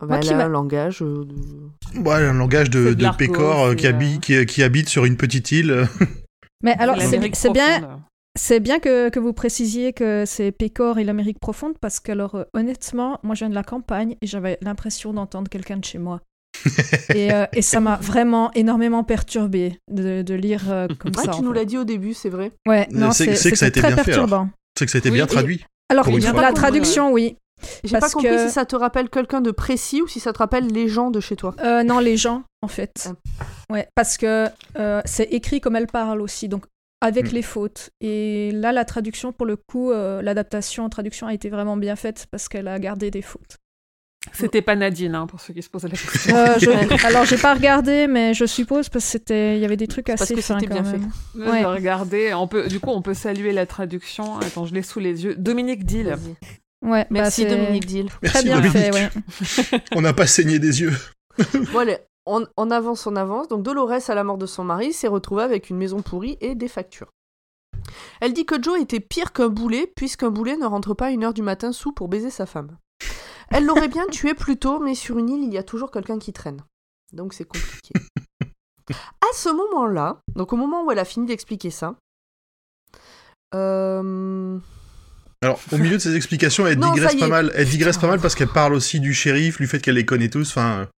[0.00, 2.00] Bah, Moi elle qui a m'a- un langage euh, de...
[2.00, 5.16] Ouais, un langage de, de pécor euh, qui, euh, habite, qui, qui habite sur une
[5.16, 5.88] petite île.
[6.62, 8.00] Mais alors, c'est bien.
[8.36, 12.34] C'est bien que, que vous précisiez que c'est Pécor et l'Amérique profonde, parce que, alors,
[12.36, 15.98] euh, honnêtement, moi, je viens de la campagne et j'avais l'impression d'entendre quelqu'un de chez
[15.98, 16.20] moi.
[17.14, 21.30] et, euh, et ça m'a vraiment énormément perturbé de, de lire euh, comme Ah, ça.
[21.32, 22.52] tu nous l'as dit au début, c'est vrai.
[22.66, 24.48] Ouais, non, c'est- c'est c'est que ça a été très bien perturbant.
[24.78, 25.64] C'est que ça a été Oui, bien et- traduit.
[25.88, 27.36] Alors, la traduction, oui.
[27.84, 30.32] J'ai pas Parce compris que- si ça te rappelle quelqu'un de précis ou si ça
[30.34, 31.54] te rappelle les gens de chez toi.
[31.62, 33.08] Euh, non, les gens, en fait.
[33.40, 33.44] Ah.
[33.72, 34.46] Ouais, parce que
[34.78, 36.64] euh, c'est écrit comme elle parle aussi, donc
[37.00, 37.34] avec Mm.
[37.34, 37.90] les fautes.
[38.00, 41.96] Et là, la traduction, pour le coup, euh, l'adaptation en traduction a été vraiment bien
[41.96, 43.56] faite parce qu'elle a gardé des fautes.
[44.32, 46.34] C'était pas Nadine, hein, pour ceux qui se posaient la question.
[46.36, 49.76] Euh, je- Alors, j'ai pas regardé, mais je suppose parce que c'était, il y avait
[49.76, 51.10] des trucs C'est parce assez que fins c'était quand bien même.
[51.36, 51.64] Moi, Ouais.
[51.64, 52.34] regardé.
[52.34, 54.38] On peut, du coup, on peut saluer la traduction.
[54.40, 55.36] Attends, je l'ai sous les yeux.
[55.36, 56.16] Dominique Dill.
[56.82, 58.08] Ouais, bah, Merci Dominique Dill.
[58.24, 58.76] Très bien Dominique.
[58.76, 59.80] fait, ouais.
[59.94, 60.92] On n'a pas saigné des yeux.
[61.72, 63.48] Bon, allez, on, on avance, on avance.
[63.48, 66.54] Donc Dolores, à la mort de son mari, s'est retrouvée avec une maison pourrie et
[66.54, 67.10] des factures.
[68.20, 71.24] Elle dit que Joe était pire qu'un boulet, puisqu'un boulet ne rentre pas à une
[71.24, 72.76] heure du matin sous pour baiser sa femme.
[73.50, 76.18] Elle l'aurait bien tué plus tôt, mais sur une île, il y a toujours quelqu'un
[76.18, 76.62] qui traîne.
[77.12, 77.94] Donc c'est compliqué.
[78.88, 81.96] À ce moment-là, donc au moment où elle a fini d'expliquer ça,
[83.54, 84.58] euh,
[85.46, 87.52] Alors, au milieu de ces explications, elle Non, digresse pas mal.
[87.54, 90.28] Elle digresse pas mal parce qu'elle parle aussi du shérif, du fait qu'elle les connaît
[90.28, 90.50] tous.
[90.50, 90.88] Enfin,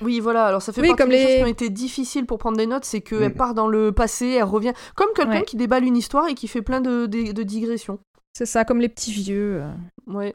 [0.00, 2.24] Oui, voilà, alors ça fait Oui, partie comme des les- choses qui ont été difficiles
[2.26, 3.34] pour prendre des notes, c'est qu'elle Mm.
[3.34, 5.44] part dans le passé, elle revient, comme quelqu'un Ouais.
[5.44, 7.98] qui déballe une histoire et qui fait plein de, de- de digressions.
[8.36, 9.60] C'est ça, comme les petits vieux.
[9.62, 9.70] euh.
[10.06, 10.34] Ouais.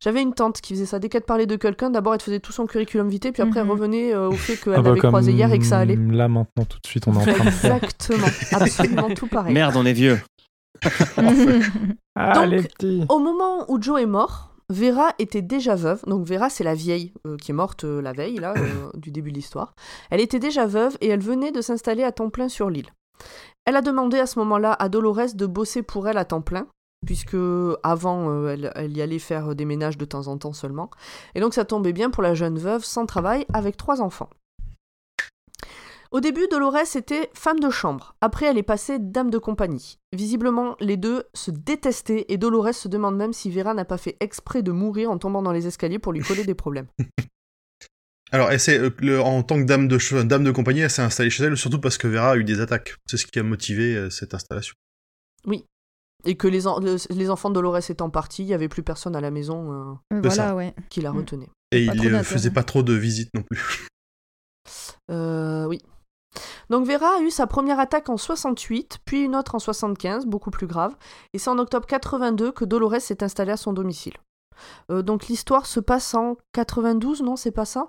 [0.00, 0.98] J'avais une tante qui faisait ça.
[0.98, 3.60] Dès qu'elle parlait de quelqu'un, d'abord elle te faisait tout son curriculum vitae, puis après
[3.60, 3.70] elle Mhm.
[3.70, 5.94] revenait euh, au fait qu'elle Ah bah, comme croisé hier et que ça allait.
[5.94, 7.76] Là, maintenant, tout de suite, on est en train de faire.
[7.76, 9.54] Exactement, absolument tout pareil.
[9.54, 10.18] Merde, on est vieux.
[12.14, 16.02] Ah, Donc, les petits Au moment où Joe est mort, Vera était déjà veuve.
[16.06, 19.10] Donc Vera, c'est la vieille euh, qui est morte euh, la veille, là, euh, du
[19.10, 19.74] début de l'histoire.
[20.10, 22.90] Elle était déjà veuve et elle venait de s'installer à temps plein sur l'île.
[23.64, 26.66] Elle a demandé à ce moment-là à Dolores de bosser pour elle à temps plein,
[27.06, 27.36] puisque
[27.82, 30.90] avant, elle, elle y allait faire des ménages de temps en temps seulement.
[31.34, 34.30] Et donc ça tombait bien pour la jeune veuve sans travail avec trois enfants.
[36.12, 38.14] Au début, Dolores était femme de chambre.
[38.20, 39.98] Après, elle est passée dame de compagnie.
[40.14, 44.16] Visiblement, les deux se détestaient et Dolores se demande même si Vera n'a pas fait
[44.20, 46.86] exprès de mourir en tombant dans les escaliers pour lui coller des problèmes.
[48.30, 51.00] alors, elle s'est, euh, le- en tant que dame de, dame de compagnie, elle s'est
[51.02, 52.94] installée chez elle, surtout parce que Vera a eu des attaques.
[53.06, 54.74] C'est ce qui a motivé euh, cette installation.
[56.24, 58.84] Et que les, en- le- les enfants de Dolores étant partis, il n'y avait plus
[58.84, 59.72] personne à la maison
[60.12, 60.54] euh, voilà, ça.
[60.54, 60.72] ouais.
[60.88, 61.16] qui la Mm.
[61.16, 61.50] retenait.
[61.72, 62.22] Et Pas il euh, d'intérêt.
[62.22, 63.88] faisait pas trop de visites non plus.
[65.10, 65.80] Euh, oui.
[66.70, 70.50] Donc Vera a eu sa première attaque en 68, puis une autre en 75, beaucoup
[70.50, 70.96] plus grave,
[71.34, 74.14] et c'est en octobre 82 que Dolores s'est installée à son domicile.
[74.90, 77.88] Euh, donc l'histoire se passe en 92, non, c'est pas ça?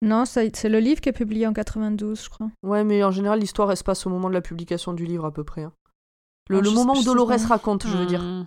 [0.00, 2.48] Non, c'est le livre qui est publié en 92, je crois.
[2.62, 5.24] Ouais, mais en général, l'histoire, elle se passe au moment de la publication du livre,
[5.24, 5.62] à peu près.
[5.64, 5.72] hein.
[6.48, 8.22] Le, Ah, moment sais- où Dolores raconte, je veux dire.
[8.22, 8.46] Hmm.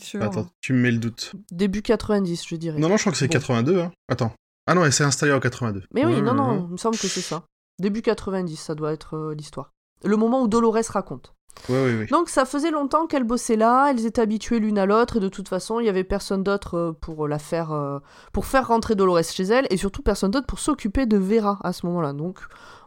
[0.00, 0.20] Sûr.
[0.22, 1.32] Attends, tu me mets le doute.
[1.52, 2.78] Début 90, je dirais.
[2.78, 3.32] Non, non, je crois que c'est Bon.
[3.32, 3.80] 82.
[3.80, 3.92] Hein.
[4.08, 4.32] Attends.
[4.66, 5.84] Ah non, elle s'est installée en 82.
[5.94, 7.44] Mais oui, Ouais, non, non, il me semble que c'est ça.
[7.78, 9.72] Début 90, ça doit être euh, l'histoire.
[10.04, 11.34] Le moment où Dolores raconte.
[11.68, 12.06] Ouais, ouais, ouais.
[12.06, 15.28] Donc ça faisait longtemps qu'elles bossaient là, elles étaient habituées l'une à l'autre, et de
[15.28, 17.98] toute façon, il y avait personne d'autre euh, pour la faire, euh,
[18.32, 21.72] pour faire rentrer Dolores chez elle, et surtout personne d'autre pour s'occuper de Vera à
[21.72, 22.12] ce moment-là.
[22.12, 22.40] Donc,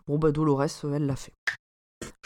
[0.07, 1.33] bon bah Dolores, elle l'a fait.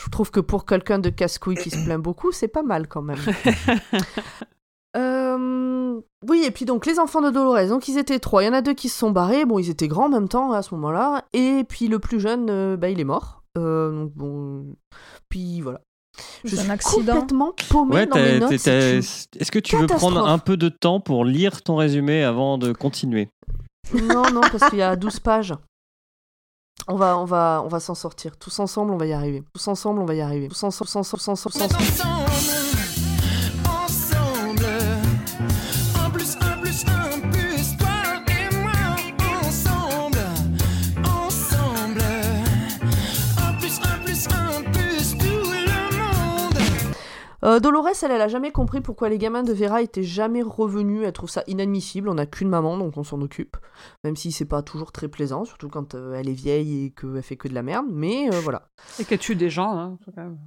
[0.04, 3.02] Je trouve que pour quelqu'un de casse-couille qui se plaint beaucoup, c'est pas mal quand
[3.02, 3.20] même.
[4.95, 8.43] Euh, Oui, et puis donc les enfants de Dolores, donc ils étaient trois.
[8.43, 9.45] Il y en a deux qui se sont barrés.
[9.45, 11.25] Bon, ils étaient grands en même temps à ce moment-là.
[11.34, 13.43] Et puis le plus jeune, euh, bah, il est mort.
[13.58, 14.65] Euh, donc bon,
[15.29, 15.82] puis voilà.
[16.43, 17.13] Je C'est un suis accident.
[17.13, 18.51] complètement paumée Ouais, dans mes notes.
[18.51, 22.71] est-ce que tu veux prendre un peu de temps pour lire ton résumé avant de
[22.71, 23.29] continuer?
[23.93, 25.53] Non, non, parce qu'il y a 12 pages.
[26.88, 28.38] On va, on va, on va s'en sortir.
[28.38, 29.43] Tous ensemble, on va y arriver.
[29.53, 30.47] Tous ensemble, on va y arriver.
[30.49, 32.23] Tous ensemble, tous ensemble, tous ensemble, tous ensemble.
[32.29, 32.62] ensemble.
[47.43, 51.01] Euh, Dolores, elle, elle a jamais compris pourquoi les gamins de Vera étaient jamais revenus.
[51.06, 52.08] Elle trouve ça inadmissible.
[52.08, 53.58] On n'a qu'une maman, donc on s'en occupe.
[54.03, 57.21] Même si c'est pas toujours très plaisant, surtout quand euh, elle est vieille et qu'elle
[57.21, 57.88] fait que de la merde.
[57.89, 58.69] Mais euh, voilà.
[58.99, 59.77] Et qu'elle tue des gens.
[59.77, 60.38] Hein, quand même.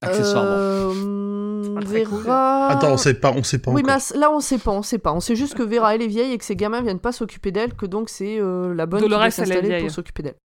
[0.00, 0.50] Accessoirement.
[0.50, 2.68] Euh, Vera.
[2.68, 4.16] Attends, on sait pas, on sait pas Oui, mais encore.
[4.16, 5.12] là, on sait pas, on sait pas.
[5.12, 7.50] On sait juste que Vera, elle est vieille et que ses gamins viennent pas s'occuper
[7.50, 9.82] d'elle, que donc c'est euh, la bonne Dolores, qui elle est doit s'installer vieille.
[9.82, 10.36] pour s'occuper d'elle.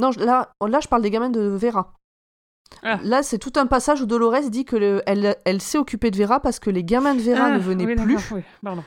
[0.00, 1.94] Non, là, là, je parle des gamins de Vera.
[2.82, 2.98] Ah.
[3.02, 6.16] Là, c'est tout un passage où Dolores dit que le- elle, elle s'est occupée de
[6.18, 8.84] Vera parce que les gamins de Vera Ah, ne venaient oui, plus, d'accord, oui, pardon.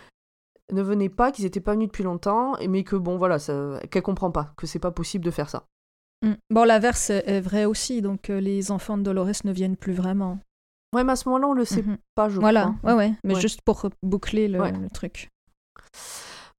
[0.72, 4.04] ne venaient pas, qu'ils étaient pas venus depuis longtemps, mais que bon, voilà, ça- qu'elle
[4.04, 5.65] comprend pas, que c'est pas possible de faire ça.
[6.24, 6.34] Mm.
[6.52, 10.39] Bon, l'inverse est vrai aussi, donc euh, les enfants de Dolores ne viennent plus vraiment.
[10.96, 11.98] Ouais, mais à ce moment-là, on le sait Mhm.
[12.15, 12.91] pas, je Voilà, crois.
[12.94, 13.41] ouais, ouais, mais Ouais.
[13.41, 14.72] juste pour boucler le, Ouais.
[14.72, 15.30] le truc.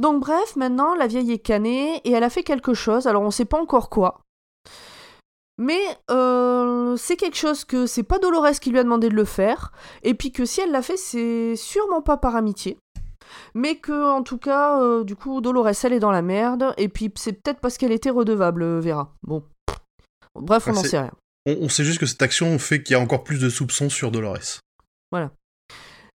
[0.01, 3.31] Donc bref, maintenant la vieille est canée et elle a fait quelque chose, alors on
[3.31, 4.21] sait pas encore quoi.
[5.63, 9.25] Mais euh, c'est quelque chose que c'est pas Dolores qui lui a demandé de le
[9.25, 9.71] faire,
[10.03, 12.79] et puis que si elle l'a fait, c'est sûrement pas par amitié.
[13.55, 16.89] Mais que, en tout cas, euh, du coup, Dolores, elle est dans la merde, et
[16.89, 19.15] puis c'est peut-être parce qu'elle était redevable, euh, Vera.
[19.23, 19.45] Bon.
[20.35, 21.13] Bref, on n'en sait rien.
[21.47, 23.89] On, on sait juste que cette action fait qu'il y a encore plus de soupçons
[23.89, 24.59] sur Dolores.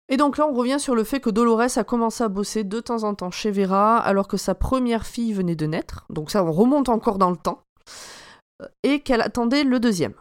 [0.08, 2.80] Et donc là, on revient sur le fait que Dolores a commencé à bosser de
[2.80, 6.04] temps en temps chez Vera, alors que sa première fille venait de naître.
[6.10, 7.62] Donc ça, on remonte encore dans le temps.
[8.82, 10.14] Et qu'elle attendait le deuxième.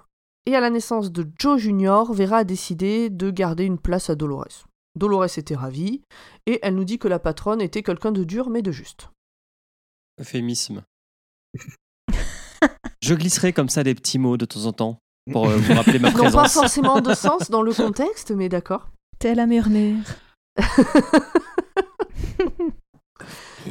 [0.46, 4.16] Et à la naissance de Joe Junior, Vera a décidé de garder une place à
[4.16, 4.68] Dolores.
[4.96, 6.02] Dolores était ravie,
[6.46, 9.10] et elle nous dit que la patronne était quelqu'un de dur mais de juste.
[10.20, 10.84] Euphémisme.
[13.02, 15.00] Je glisserai comme ça des petits mots de temps en temps
[15.32, 16.54] pour euh, vous rappeler ma Ils n'ont pas présence.
[16.54, 18.90] forcément de sens dans le contexte, mais d'accord.
[19.20, 20.04] Telle la murmure.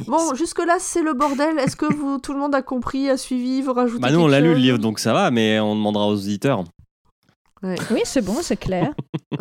[0.07, 1.59] Bon, jusque-là, c'est le bordel.
[1.59, 4.27] Est-ce que vous, tout le monde a compris, a suivi, veut rajouter Bah nous on
[4.27, 6.63] l'a lu le livre donc ça va, mais on demandera aux auditeurs.
[7.63, 7.75] Ouais.
[7.91, 8.93] Oui, c'est bon, c'est clair.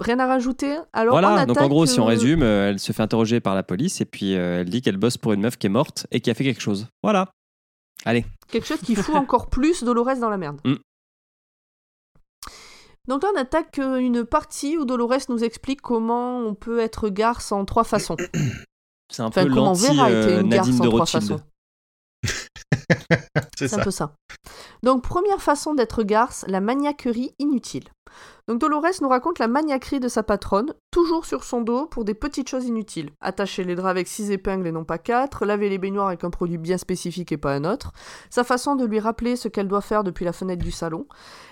[0.00, 2.80] Rien à rajouter Alors, on voilà, donc en gros si on euh, résume, euh, elle
[2.80, 5.40] se fait interroger par la police et puis euh, elle dit qu'elle bosse pour une
[5.40, 6.88] meuf qui est morte et qui a fait quelque chose.
[7.02, 7.30] Voilà.
[8.04, 8.26] Allez.
[8.48, 10.60] Quelque chose qui fout encore plus Dolores dans la merde.
[10.64, 10.74] Mm.
[13.06, 17.08] Donc là, on attaque euh, une partie où Dolores nous explique comment on peut être
[17.08, 18.16] garce en trois façons.
[19.14, 21.22] C'est un Enfin, peu l'anti euh, une garce Nadine en de trois Rothschild.
[21.22, 21.40] façons.
[23.58, 24.14] C'est un peu ça.
[24.82, 27.84] Donc, première façon d'être garce, la maniaquerie inutile.
[28.48, 32.14] Donc, Dolores nous raconte la maniaquerie de sa patronne, toujours sur son dos pour des
[32.14, 33.10] petites choses inutiles.
[33.20, 36.30] Attacher les draps avec six épingles et non pas quatre, laver les baignoires avec un
[36.30, 37.92] produit bien spécifique et pas un autre,
[38.30, 41.06] sa façon de lui rappeler ce qu'elle doit faire depuis la fenêtre du salon.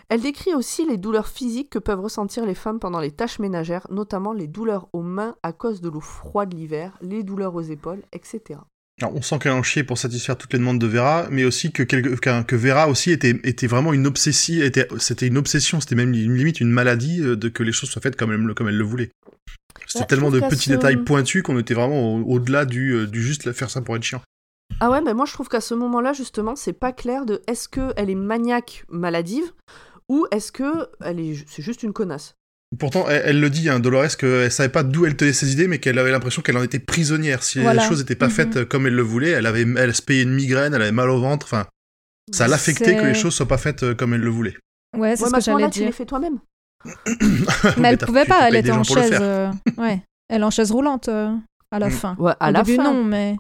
[0.09, 3.87] Elle décrit aussi les douleurs physiques que peuvent ressentir les femmes pendant les tâches ménagères,
[3.91, 8.03] notamment les douleurs aux mains à cause de l'eau froide l'hiver, les douleurs aux épaules,
[8.13, 8.61] etc.
[9.03, 11.73] Alors, on sent qu'elle en chier pour satisfaire toutes les demandes de Vera, mais aussi
[11.73, 15.81] que, quelque- qu'un- que Vera aussi était, était vraiment une obsession, était, c'était une obsession,
[15.81, 18.41] c'était même une limite une maladie euh, de que les choses soient faites comme elle,
[18.41, 19.11] le- comme elle le voulait.
[19.89, 23.07] C'était Ouais, tellement de petits ce- détails pointus qu'on était vraiment au- au-delà du, euh,
[23.09, 24.23] du juste faire ça pour être chiant.
[24.81, 27.69] Ah ouais, mais moi je trouve qu'à ce moment-là, justement, c'est pas clair de est-ce
[27.69, 29.53] qu'elle est maniaque maladive
[30.09, 32.37] ou est-ce que elle est, ju- c'est juste une connasse.
[32.79, 35.69] Pourtant, elle, elle le dit, hein, Dolores, qu'elle savait pas d'où elle tenait ses idées,
[35.69, 37.43] mais qu'elle avait l'impression qu'elle en était prisonnière.
[37.43, 37.83] Si Voilà.
[37.83, 38.33] les choses n'étaient pas Mhm.
[38.33, 40.91] faites euh, comme elle le voulait, elle avait, elle se payait une migraine, elle avait
[40.93, 41.67] mal au ventre, enfin,
[42.33, 44.57] ça l'affectait que les choses soient pas faites euh, comme elle le voulait.
[44.97, 45.95] Ouais, c'est Ouais, ce que j'allais tu les dire.
[45.95, 46.39] fais toi-même.
[47.79, 49.11] Mais elle pouvait pas, elle était en chaise.
[49.21, 51.31] euh, Ouais, elle est en chaise roulante euh,
[51.71, 52.17] à la fin.
[52.19, 52.85] Ouais, à Au la début, fin.
[52.85, 53.37] non, mais.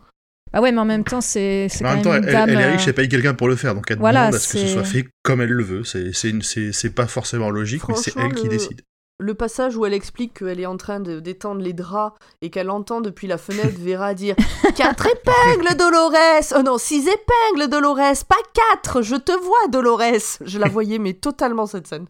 [0.52, 2.48] Ah ouais, mais en même temps, c'est en même temps, une elle, dame.
[2.50, 4.52] elle est riche, elle paye quelqu'un pour le faire, donc elle Voilà, demande à ce
[4.52, 5.82] que ce soit fait comme elle le veut.
[5.84, 8.82] C'est, c'est, une- c'est, c'est pas forcément logique, mais c'est elle qui le- décide.
[9.18, 12.70] Le passage où elle explique qu'elle est en train de d'étendre les draps et qu'elle
[12.70, 14.34] entend depuis la fenêtre Vera dire
[14.74, 20.58] Quatre épingles, Dolores Oh non, six épingles, Dolores Pas quatre Je te vois, Dolores Je
[20.58, 22.06] la voyais, mais totalement cette scène.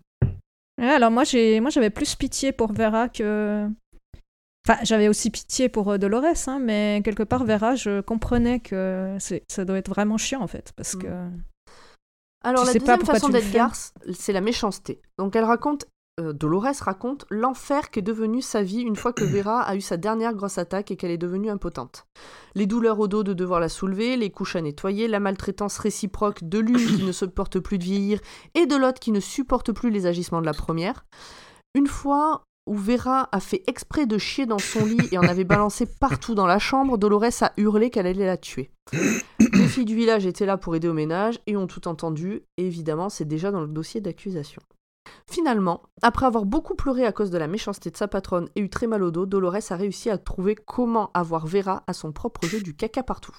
[0.80, 3.68] Ouais, alors moi, j'ai, moi, j'avais plus pitié pour Vera que.
[4.66, 9.16] Enfin, j'avais aussi pitié pour euh, Dolores, hein, mais quelque part, Vera, je comprenais que
[9.18, 10.98] c'est, ça doit être vraiment chiant, en fait, parce Mm.
[11.02, 11.08] que.
[12.44, 15.00] Alors Tu la deuxième façon d'être garce, c'est la méchanceté.
[15.18, 15.86] Donc elle raconte,
[16.20, 19.96] euh, Dolores raconte l'enfer qu'est devenu sa vie une fois que Vera a eu sa
[19.96, 22.06] dernière grosse attaque et qu'elle est devenue impotente.
[22.54, 26.44] Les douleurs au dos de devoir la soulever, les couches à nettoyer, la maltraitance réciproque
[26.44, 28.20] de l'une qui ne supporte plus de vieillir
[28.54, 31.06] et de l'autre qui ne supporte plus les agissements de la première.
[31.74, 35.44] Une fois où Vera a fait exprès de chier dans son lit et en avait
[35.44, 38.70] balancé partout dans la chambre, Dolores a hurlé qu'elle allait la tuer.
[38.92, 42.66] Les filles du village étaient là pour aider au ménage et ont tout entendu, et
[42.66, 44.62] évidemment c'est déjà dans le dossier d'accusation.
[45.30, 48.68] Finalement, après avoir beaucoup pleuré à cause de la méchanceté de sa patronne et eu
[48.68, 52.46] très mal au dos, Dolores a réussi à trouver comment avoir Vera à son propre
[52.46, 53.34] jeu du caca partout.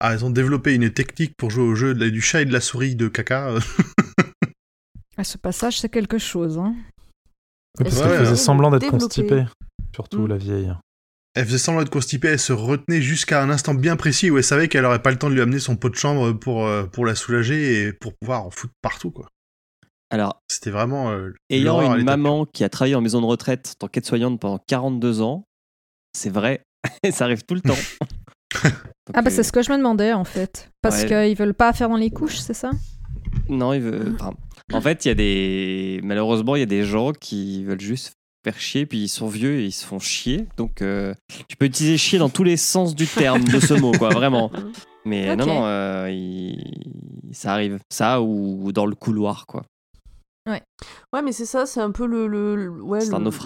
[0.00, 2.44] Ah, ils ont développé une technique pour jouer au jeu de la- du chat et
[2.44, 3.48] de la souris de caca.
[3.48, 3.60] euh,
[5.18, 6.58] Ah, ce passage, c'est quelque chose.
[6.58, 6.74] Hein.
[7.78, 8.36] Oui, parce Ouais, qu'elle ouais, faisait ouais.
[8.36, 9.44] semblant d'être constipée.
[9.94, 10.26] Surtout Mm.
[10.28, 10.72] la vieille.
[11.34, 14.44] Elle faisait semblant d'être constipée, elle se retenait jusqu'à un instant bien précis où elle
[14.44, 16.84] savait qu'elle aurait pas le temps de lui amener son pot de chambre pour, euh,
[16.84, 19.28] pour la soulager et pour pouvoir en foutre partout, quoi.
[20.10, 21.10] Alors, C'était vraiment.
[21.10, 24.58] euh, ayant une maman qui a travaillé en maison de retraite en tant qu'aide-soignante pendant
[24.66, 25.44] 42 ans,
[26.16, 26.62] c'est vrai,
[27.10, 27.74] ça arrive tout le temps.
[28.64, 30.70] Donc, Ah, bah, euh, c'est ce que je me demandais, en fait.
[30.82, 31.06] Parce Ouais.
[31.28, 32.70] qu'ils veulent pas faire dans les couches, c'est ça?
[33.48, 34.14] Non, il veut.
[34.14, 34.32] enfin,
[34.72, 36.00] en fait, il y a des.
[36.02, 38.12] Malheureusement, il y a des gens qui veulent juste
[38.44, 40.46] faire chier, puis ils sont vieux et ils se font chier.
[40.56, 41.12] Donc, euh,
[41.48, 44.50] tu peux utiliser chier dans tous les sens du terme de ce mot, quoi, vraiment.
[45.04, 47.78] Mais non, non, euh, il- ça arrive.
[47.90, 49.64] Ça ou dans le couloir, quoi.
[50.46, 53.00] Ouais, mais c'est ça, c'est un peu le, le, le- ouais,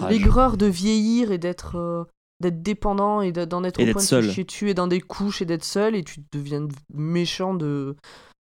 [0.09, 2.03] l'aigreur de vieillir et d'être euh,
[2.41, 4.23] d'être dépendant et de- d'en être Et au d'être point de seul.
[4.25, 7.95] se chier dessus et dans des couches et d'être seul et tu deviens méchant de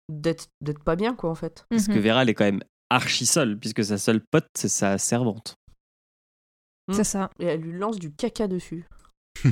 [0.10, 1.65] d'être d'être pas bien quoi en fait.
[1.70, 2.00] Parce que.
[2.00, 5.56] Vera, elle est quand même archi seule, puisque sa seule pote, c'est sa servante.
[6.93, 7.30] C'est ça.
[7.39, 8.86] Et elle lui lance du caca dessus.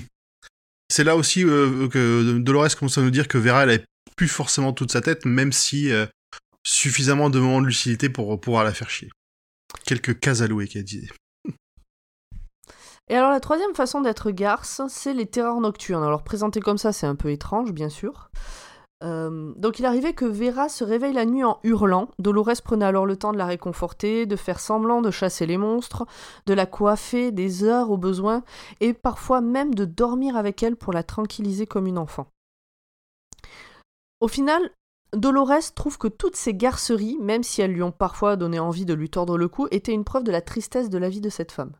[0.91, 4.27] C'est là aussi euh, que Dolores commence à nous dire que Vera, elle avait plus
[4.27, 6.05] forcément toute sa tête, même si euh,
[6.65, 9.09] suffisamment de moments de lucidité pour pouvoir la faire chier.
[9.85, 11.09] Quelques cases allouées, qu'elle disait.
[13.07, 16.03] Et alors la troisième façon d'être garce, c'est les terreurs nocturnes.
[16.03, 18.31] Alors présenté comme ça, c'est un peu étrange, bien sûr.
[19.03, 22.09] Euh, donc il arrivait que Vera se réveille la nuit en hurlant.
[22.17, 26.07] Dolores prenait alors le temps de la réconforter, de faire semblant de chasser les monstres,
[26.47, 28.43] de la coiffer des heures au besoin,
[28.79, 32.27] et parfois même de dormir avec elle pour la tranquilliser comme une enfant.
[34.19, 34.71] Au final,
[35.15, 38.93] Dolores trouve que toutes ces garceries, même si elles lui ont parfois donné envie de
[38.93, 41.51] lui tordre le cou, étaient une preuve de la tristesse de la vie de cette
[41.51, 41.73] femme.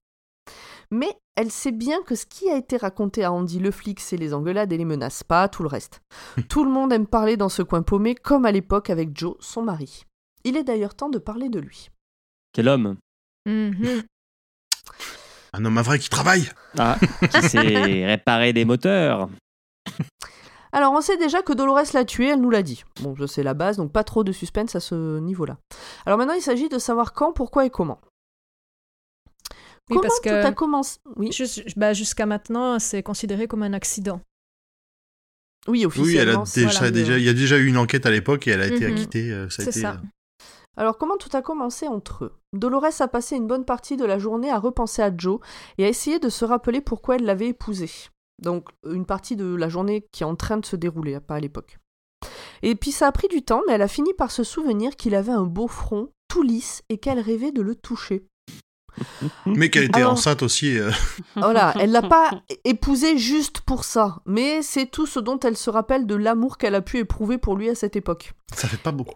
[0.92, 4.18] Mais elle sait bien que ce qui a été raconté à Andy le flic, c'est
[4.18, 6.02] les engueulades et les menaces, pas tout le reste.
[6.50, 9.64] tout le monde aime parler dans ce coin paumé, comme à l'époque avec Joe, son
[9.64, 10.04] mari.
[10.44, 11.90] Il est d'ailleurs temps de parler de lui.
[12.54, 12.98] Quel homme
[13.48, 14.04] Mhm.
[15.54, 16.50] Un homme à vrai qui travaille.
[16.78, 16.98] Ah,
[17.32, 19.30] qui sait réparer des moteurs.
[20.76, 22.84] Alors on sait déjà que Dolores l'a tué, elle nous l'a dit.
[23.02, 25.58] Bon, je sais la base, donc pas trop de suspense à ce niveau-là.
[26.06, 28.02] Alors maintenant il s'agit de savoir quand, pourquoi et comment.
[29.90, 31.00] Oui, comment parce tout que- a commencé?
[31.16, 31.30] Oui,
[31.78, 34.20] bah, Jusqu'à maintenant, c'est considéré comme un accident.
[35.68, 36.46] oui, Oui, elle a officiellement.
[36.46, 36.92] c'est- déjà, voilà.
[36.92, 38.94] déjà, il y a déjà eu une enquête à l'époque et elle a été Mhm.
[38.94, 39.32] acquittée.
[39.32, 39.92] euh, C'est été, ça.
[39.92, 40.08] euh,
[40.78, 42.34] Alors comment tout a commencé entre eux?
[42.52, 45.40] Dolores a passé une bonne partie de la journée à repenser à Joe
[45.78, 47.90] et à essayer de se rappeler pourquoi elle l'avait épousé.
[48.42, 51.40] Donc une partie de la journée qui est en train de se dérouler, pas à
[51.40, 51.78] l'époque.
[52.64, 55.16] Et puis ça a pris du temps, mais elle a fini par se souvenir qu'il
[55.16, 58.26] avait un beau front, tout lisse, et qu'elle rêvait de le toucher.
[59.46, 60.78] Mais qu'elle était Alors- enceinte aussi.
[60.80, 60.90] euh,
[61.36, 62.32] Voilà, elle l'a pas
[62.64, 66.76] épousé juste pour ça, mais c'est tout ce dont elle se rappelle de l'amour qu'elle
[66.76, 68.34] a pu éprouver pour lui à cette époque.
[68.54, 69.16] ça fait pas beaucoup.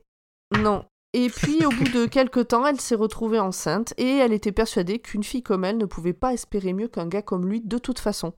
[0.61, 0.83] Non.
[1.13, 4.99] Et puis, au bout de quelques temps, elle s'est retrouvée enceinte et elle était persuadée
[4.99, 7.99] qu'une fille comme elle ne pouvait pas espérer mieux qu'un gars comme lui de toute
[7.99, 8.33] façon.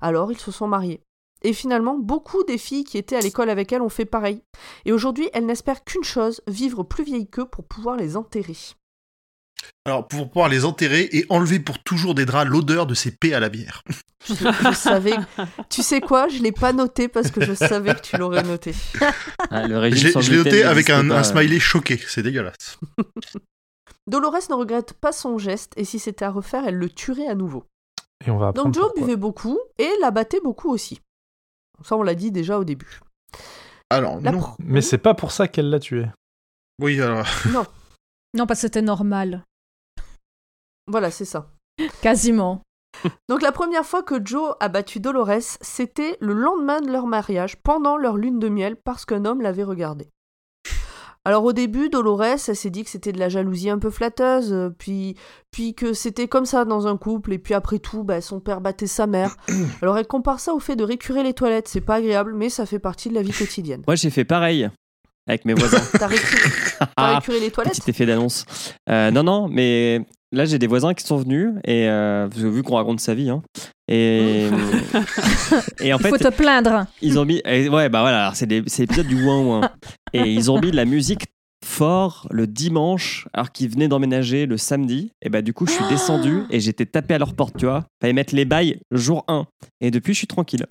[0.00, 1.02] Alors, ils se sont mariés.
[1.42, 4.42] Et finalement, beaucoup des filles qui étaient à l'école avec elle ont fait pareil.
[4.84, 8.56] Et aujourd'hui, elle n'espère qu'une chose, vivre plus vieille qu'eux pour pouvoir les enterrer.
[9.84, 13.32] Alors, pour pouvoir les enterrer et enlever pour toujours des draps l'odeur de ces paix
[13.32, 13.82] à la bière.
[14.24, 15.14] Je, je savais.
[15.68, 18.72] Tu sais quoi Je l'ai pas noté parce que je savais que tu l'aurais noté.
[19.50, 21.24] Ah, le Je l'ai noté avec n'existe un, pas, un euh.
[21.24, 21.98] smiley choqué.
[22.06, 22.78] C'est dégueulasse.
[24.06, 27.34] Dolores ne regrette pas son geste et si c'était à refaire, elle le tuerait à
[27.34, 27.64] nouveau.
[28.26, 29.02] Et on va apprendre Donc Joe pourquoi.
[29.02, 31.00] buvait beaucoup et la battait beaucoup aussi.
[31.82, 33.00] Ça, on l'a dit déjà au début.
[33.90, 34.38] Alors, La non.
[34.38, 36.06] pro- Mais c'est pas pour ça qu'elle l'a tué.
[36.80, 37.26] Oui, alors.
[37.52, 37.66] Non,
[38.34, 39.44] Non, parce que c'était normal.
[40.86, 41.50] voilà, c'est ça.
[42.02, 42.62] Quasiment.
[43.28, 47.56] Donc la première fois que Joe a battu Dolores, c'était le lendemain de leur mariage,
[47.62, 50.08] pendant leur lune de miel, parce qu'un homme l'avait regardé.
[51.24, 54.52] Alors au début, Dolores, elle s'est dit que c'était de la jalousie un peu flatteuse,
[54.52, 55.14] euh, puis,
[55.52, 58.60] puis que c'était comme ça dans un couple, et puis après tout, bah, son père
[58.60, 59.36] battait sa mère.
[59.82, 62.66] Alors elle compare ça au fait de récurer les toilettes, c'est pas agréable, mais ça
[62.66, 63.82] fait partie de la vie quotidienne.
[63.86, 64.68] Moi, j'ai fait pareil
[65.28, 65.80] avec mes voisins.
[65.98, 66.42] T'as récuré,
[66.96, 68.44] Ah, récuré les toilettes Petit effet d'annonce.
[68.88, 72.74] Euh, non, non, mais là, j'ai des voisins qui sont venus, et euh, vu qu'on
[72.74, 73.42] raconte sa vie, hein,
[73.88, 74.48] et,
[75.80, 76.86] et en Il fait, faut te plaindre.
[77.00, 77.42] ils ont mis.
[77.44, 79.70] et ouais, bah voilà, alors c'est des- c'est l'épisode du ouin ouin.
[80.14, 81.24] Et ils ont mis de la musique
[81.64, 85.10] fort le dimanche, alors qu'ils venaient d'emménager le samedi.
[85.22, 87.84] Et bah, du coup, je suis descendu et j'étais tapé à leur porte, tu vois.
[88.00, 89.46] Fallait mettre les bails jour 1.
[89.80, 90.66] Et depuis, je suis tranquille.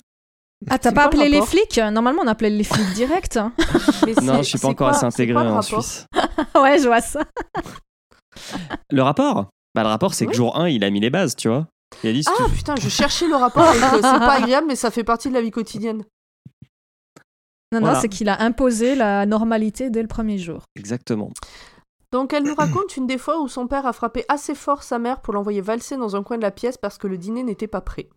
[0.70, 1.80] Ah, t'as C'est pas quoi le appelé les rapport flics?
[1.92, 3.36] Normalement, on appelait les flics direct.
[3.36, 3.52] hein.
[4.06, 5.54] Mais Non, c'est- je suis c'est pas encore quoi- assez c'est intégré quoi le en
[5.56, 6.06] rapport Suisse.
[6.54, 7.24] ouais, je vois ça.
[8.90, 9.50] Le rapport?
[9.74, 10.30] Bah, le rapport, c'est Oui.
[10.30, 11.66] que jour 1, il a mis les bases, tu vois.
[12.00, 15.04] Tu Ah putain, je cherchais le rapport avec euh, c'est pas agréable, mais ça fait
[15.04, 16.04] partie de la vie quotidienne.
[17.72, 20.64] Non, non, c'est qu'il a imposé la normalité dès le premier jour.
[20.76, 21.30] Exactement.
[22.12, 24.98] Donc elle nous raconte une des fois où son père a frappé assez fort sa
[24.98, 27.66] mère pour l'envoyer valser dans un coin de la pièce parce que le dîner n'était
[27.66, 28.10] pas prêt.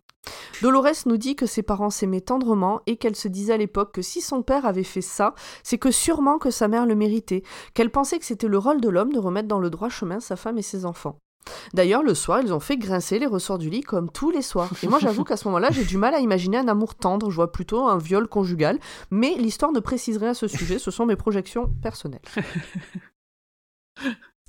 [0.60, 4.02] Dolores nous dit que ses parents s'aimaient tendrement et qu'elle se disait à l'époque que
[4.02, 7.90] si son père avait fait ça, c'est que sûrement que sa mère le méritait, qu'elle
[7.90, 10.58] pensait que c'était le rôle de l'homme de remettre dans le droit chemin sa femme
[10.58, 11.18] et ses enfants.
[11.74, 14.70] D'ailleurs, le soir, ils ont fait grincer les ressorts du lit comme tous les soirs.
[14.82, 17.36] Et moi, j'avoue qu'à ce moment-là, j'ai du mal à imaginer un amour tendre, je
[17.36, 18.78] vois plutôt un viol conjugal,
[19.10, 22.20] mais l'histoire ne précise rien à ce sujet, ce sont mes projections personnelles.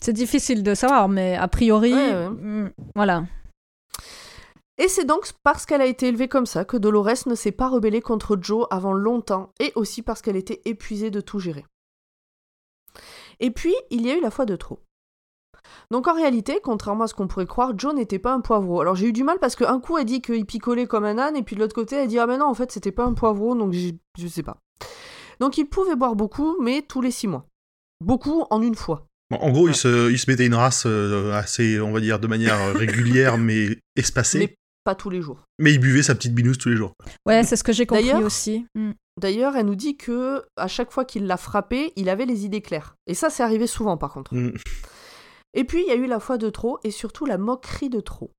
[0.01, 2.29] C'est difficile de savoir, mais a priori, Ouais, ouais.
[2.29, 3.23] mm, voilà.
[4.77, 7.67] Et c'est donc parce qu'elle a été élevée comme ça que Dolores ne s'est pas
[7.67, 11.65] rebellée contre Joe avant longtemps, et aussi parce qu'elle était épuisée de tout gérer.
[13.39, 14.79] Et puis, il y a eu la fois de trop.
[15.91, 18.81] Donc en réalité, contrairement à ce qu'on pourrait croire, Joe n'était pas un poivreau.
[18.81, 21.35] Alors j'ai eu du mal parce qu'un coup elle dit qu'il picolait comme un âne,
[21.35, 23.13] et puis de l'autre côté elle dit ah mais non en fait c'était pas un
[23.13, 24.57] poivreau, donc je sais pas.
[25.39, 27.45] Donc il pouvait boire beaucoup, mais tous les six mois.
[28.03, 29.07] Beaucoup en une fois.
[29.31, 32.27] En gros, il se, il se mettait une race euh, assez, on va dire, de
[32.27, 34.39] manière régulière mais espacée.
[34.39, 34.55] Mais
[34.85, 35.43] pas tous les jours.
[35.59, 36.93] Mais il buvait sa petite binouze tous les jours.
[37.25, 38.65] Ouais, c'est ce que j'ai compris D'ailleurs- aussi.
[38.75, 38.91] Mm.
[39.19, 42.61] D'ailleurs, elle nous dit que à chaque fois qu'il l'a frappé, il avait les idées
[42.61, 42.95] claires.
[43.07, 44.33] Et ça, c'est arrivé souvent par contre.
[44.33, 44.53] Mm.
[45.57, 47.99] Et puis, il y a eu la fois de trop et surtout la moquerie de
[47.99, 48.31] trop.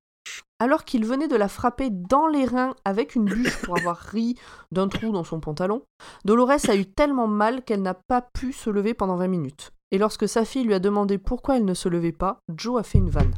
[0.61, 4.35] Alors qu'il venait de la frapper dans les reins avec une bûche pour avoir ri
[4.73, 5.83] d'un trou dans son pantalon,
[6.25, 9.73] Dolores a eu tellement mal qu'elle n'a pas pu se lever pendant 20 minutes.
[9.91, 12.83] Et lorsque sa fille lui a demandé pourquoi elle ne se levait pas, Joe a
[12.83, 13.35] fait une vanne.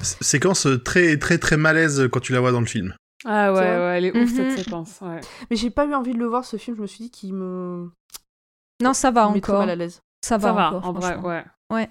[0.00, 2.94] Séquence très très très malaise quand tu la vois dans le film.
[3.24, 4.36] Ah ouais, ouais, elle est ouf Mhm.
[4.36, 5.00] cette séquence.
[5.00, 5.20] Ouais.
[5.50, 7.34] Mais j'ai pas eu envie de le voir ce film, je me suis dit qu'il
[7.34, 7.90] me
[8.82, 9.58] Non, ça va il encore.
[9.60, 10.00] mal à l'aise.
[10.24, 10.86] Ça va Ça va, encore.
[10.86, 11.44] en vrai, franchement.
[11.70, 11.90] ouais.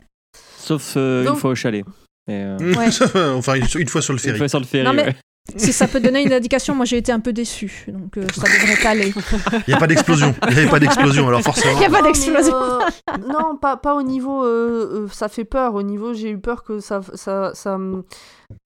[0.58, 1.84] Sauf euh, Donc- une fois au chalet.
[2.30, 2.90] Et, euh, Ouais.
[3.36, 4.38] enfin, une, une fois sur le une ferry.
[4.38, 4.86] fois sur le ferry.
[4.86, 5.16] Non, mais- ouais.
[5.58, 8.44] Si ça peut donner une indication, moi j'ai été un peu déçu, donc euh, ça
[8.44, 9.12] devrait aller.
[9.12, 10.36] Il n'y a pas d'explosion.
[10.48, 11.74] Il n'y avait pas d'explosion, alors forcément.
[11.78, 12.54] Il y a pas d'explosion.
[12.56, 12.80] euh,
[13.28, 14.46] non, pas, pas au niveau.
[14.46, 15.74] euh, euh, ça fait peur.
[15.74, 17.78] Au niveau, j'ai eu peur que ça, ça, ça,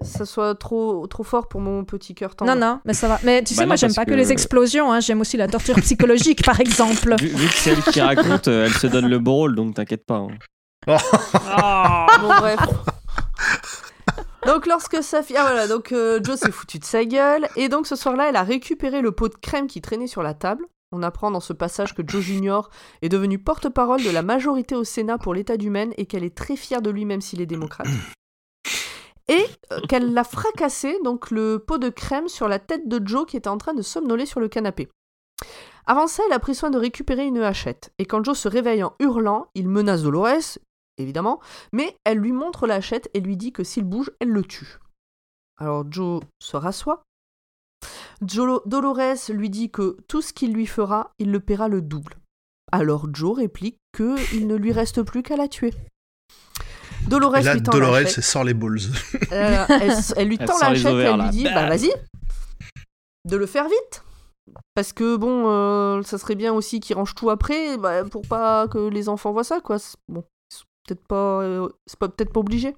[0.04, 2.54] ça soit trop, trop fort pour mon petit cœur tendre.
[2.54, 3.20] Non, non, mais ça va.
[3.24, 4.12] Mais tu Bah sais, moi j'aime pas que...
[4.12, 5.00] que- les explosions, hein.
[5.00, 7.16] j'aime aussi la torture psychologique, par exemple.
[7.20, 9.76] Vu, vu que c'est elle qui raconte, euh, elle se donne le beau rôle, donc
[9.76, 10.18] t'inquiète pas.
[10.18, 10.28] hein.
[10.88, 12.08] Ah.
[12.22, 12.60] Bon, bref.
[14.46, 15.38] Donc, lorsque sa fille.
[15.38, 17.48] Ah, voilà, donc euh, Joe s'est foutu de sa gueule.
[17.56, 20.34] Et donc, ce soir-là, elle a récupéré le pot de crème qui traînait sur la
[20.34, 20.66] table.
[20.92, 22.70] On apprend dans ce passage que Joe Junior
[23.02, 26.36] est devenu porte-parole de la majorité au Sénat pour l'État du Maine et qu'elle est
[26.36, 27.88] très fière de lui, même s'il est démocrate.
[29.28, 33.26] Et euh, qu'elle l'a fracassé, donc le pot de crème, sur la tête de Joe
[33.26, 34.88] qui était en train de somnoler sur le canapé.
[35.88, 37.92] Avant ça, elle a pris soin de récupérer une hachette.
[37.98, 40.60] Et quand Joe se réveille en hurlant, il menace Dolores,
[40.98, 41.40] évidemment,
[41.74, 44.80] mais elle lui montre la hachette et lui dit que s'il bouge, elle le tue.
[45.58, 47.04] Alors Joe se rassoit.
[48.22, 52.18] Jolo- Dolores lui dit que tout ce qu'il lui fera, il le paiera le double.
[52.72, 55.74] Alors Joe réplique que il ne lui reste plus qu'à la tuer.
[57.08, 58.80] Dolores Et là, lui tend Dolores, la elle sort les balls.
[59.32, 61.24] euh, elle, elle lui tend la hachette et elle là.
[61.26, 61.54] lui dit Bam.
[61.54, 61.92] Bah vas-y,
[63.26, 64.04] de le faire vite.
[64.74, 68.68] Parce que bon, euh, ça serait bien aussi qu'il range tout après, bah, pour pas
[68.68, 69.78] que les enfants voient ça, quoi.
[70.08, 70.24] Bon,
[70.88, 72.76] peut-être pas, euh, c'est pas peut-être pas obligé.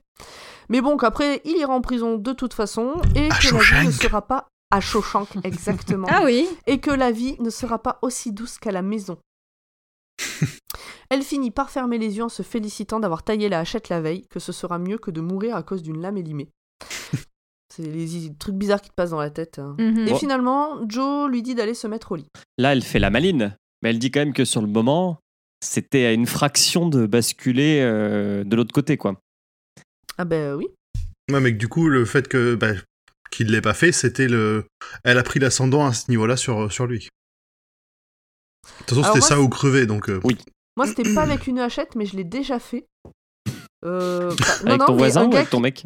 [0.69, 3.87] Mais bon, qu'après, il ira en prison de toute façon et À que la vie
[3.87, 6.07] ne sera pas à Shawshank, exactement.
[6.09, 9.17] Ah oui, Et que la vie ne sera pas aussi douce qu'à la maison.
[11.09, 14.27] Elle finit par fermer les yeux en se félicitant d'avoir taillé la hachette la veille,
[14.27, 16.49] que ce sera mieux que de mourir à cause d'une lame élimée.
[17.73, 19.59] C'est les trucs bizarres qui te passent dans la tête.
[19.59, 19.75] hein.
[19.79, 20.07] Mhm.
[20.07, 20.17] Et Bon.
[20.17, 22.27] finalement, Joe lui dit d'aller se mettre au lit.
[22.57, 25.19] Là, elle fait la maline, mais elle dit quand même que sur le moment,
[25.61, 29.19] c'était à une fraction de basculer euh, de l'autre côté, quoi.
[30.17, 30.67] Ah ben oui.
[31.31, 32.73] Ouais, mais que du coup, le fait que bah,
[33.31, 34.65] qu'il l'ait pas fait, c'était le.
[35.03, 37.09] Elle a pris l'ascendant à ce niveau-là sur, sur lui.
[38.81, 40.09] De toute façon, c'était ça ou crever, donc.
[40.09, 40.37] euh, Oui.
[40.75, 42.85] Moi, c'était pas avec une hachette, mais je l'ai déjà fait.
[43.85, 44.33] Euh,
[44.63, 45.85] bah, avec non, ton voisin ou gars avec ton mec?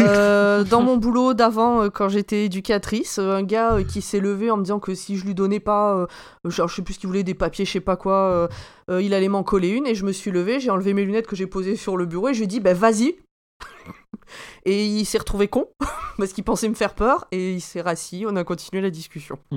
[0.00, 4.20] Euh, dans mon boulot d'avant, euh, quand j'étais éducatrice, euh, un gars euh, qui s'est
[4.20, 6.06] levé en me disant que si je lui donnais pas, euh,
[6.50, 8.48] genre, je sais plus ce qu'il voulait, des papiers, je sais pas quoi, euh,
[8.90, 9.86] euh, il allait m'en coller une.
[9.86, 12.28] Et je me suis levée, j'ai enlevé mes lunettes que j'ai posées sur le bureau
[12.28, 13.16] et je lui ai dit, bah vas-y.
[14.64, 15.66] et il s'est retrouvé con
[16.18, 18.24] parce qu'il pensait me faire peur et il s'est rassis.
[18.28, 19.38] On a continué la discussion.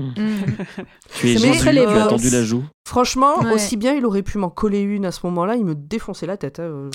[1.15, 2.63] Tu es Jésus, montrer tu as tendu la joue.
[2.87, 3.53] Franchement, Ouais.
[3.53, 6.37] aussi bien il aurait pu m'en coller une à ce moment-là, il me défonçait la
[6.37, 6.59] tête.
[6.59, 6.89] hein,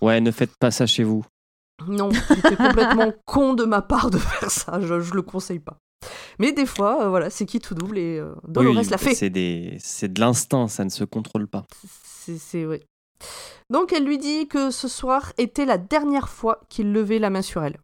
[0.00, 1.24] Ouais, ne faites pas ça chez vous.
[1.86, 5.78] Non, c'était complètement con de ma part de faire ça, je, je le conseille pas.
[6.38, 9.14] Mais des fois, euh, voilà, c'est qui tout double et euh, Dolores Oui, l'a fait.
[9.14, 9.76] C'est des...
[9.80, 11.66] c'est de l'instinct, ça ne se contrôle pas.
[12.04, 12.84] C'est, c'est- ouais.
[13.70, 17.42] Donc elle lui dit que ce soir était la dernière fois qu'il levait la main
[17.42, 17.78] sur elle.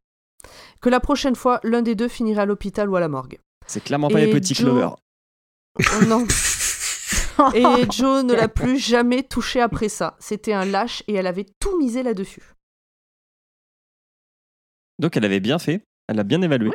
[0.81, 3.39] Que la prochaine fois, l'un des deux finirait à l'hôpital ou à la morgue.
[3.67, 4.97] C'est clairement pas Et les petits Joe- clovers.
[5.81, 6.27] Oh non.
[7.55, 10.17] Et Joe ne l'a plus jamais touché après ça.
[10.21, 12.55] C'était un lâche et elle avait tout misé là-dessus.
[14.99, 16.71] Donc elle avait bien fait, elle a bien évalué.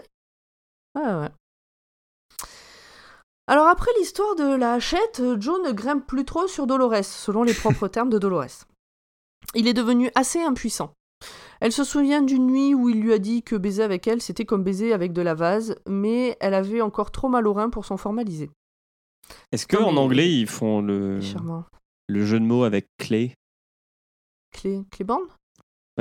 [0.95, 1.29] Ouais, ouais.
[3.47, 7.43] Alors après l'histoire de la hachette, euh, Joe ne grimpe plus trop sur Dolores, selon
[7.43, 8.65] les propres termes de Dolores.
[9.55, 10.93] Il est devenu assez impuissant.
[11.59, 14.45] Elle se souvient d'une nuit où il lui a dit que baiser avec elle, c'était
[14.45, 17.85] comme baiser avec de la vase, mais elle avait encore trop mal au rein pour
[17.85, 18.49] s'en formaliser.
[19.51, 21.19] Est-ce que Non, en mais- anglais ils font le,
[22.07, 23.33] le jeu de mots avec clé?
[24.51, 25.38] Clé, clébande Parce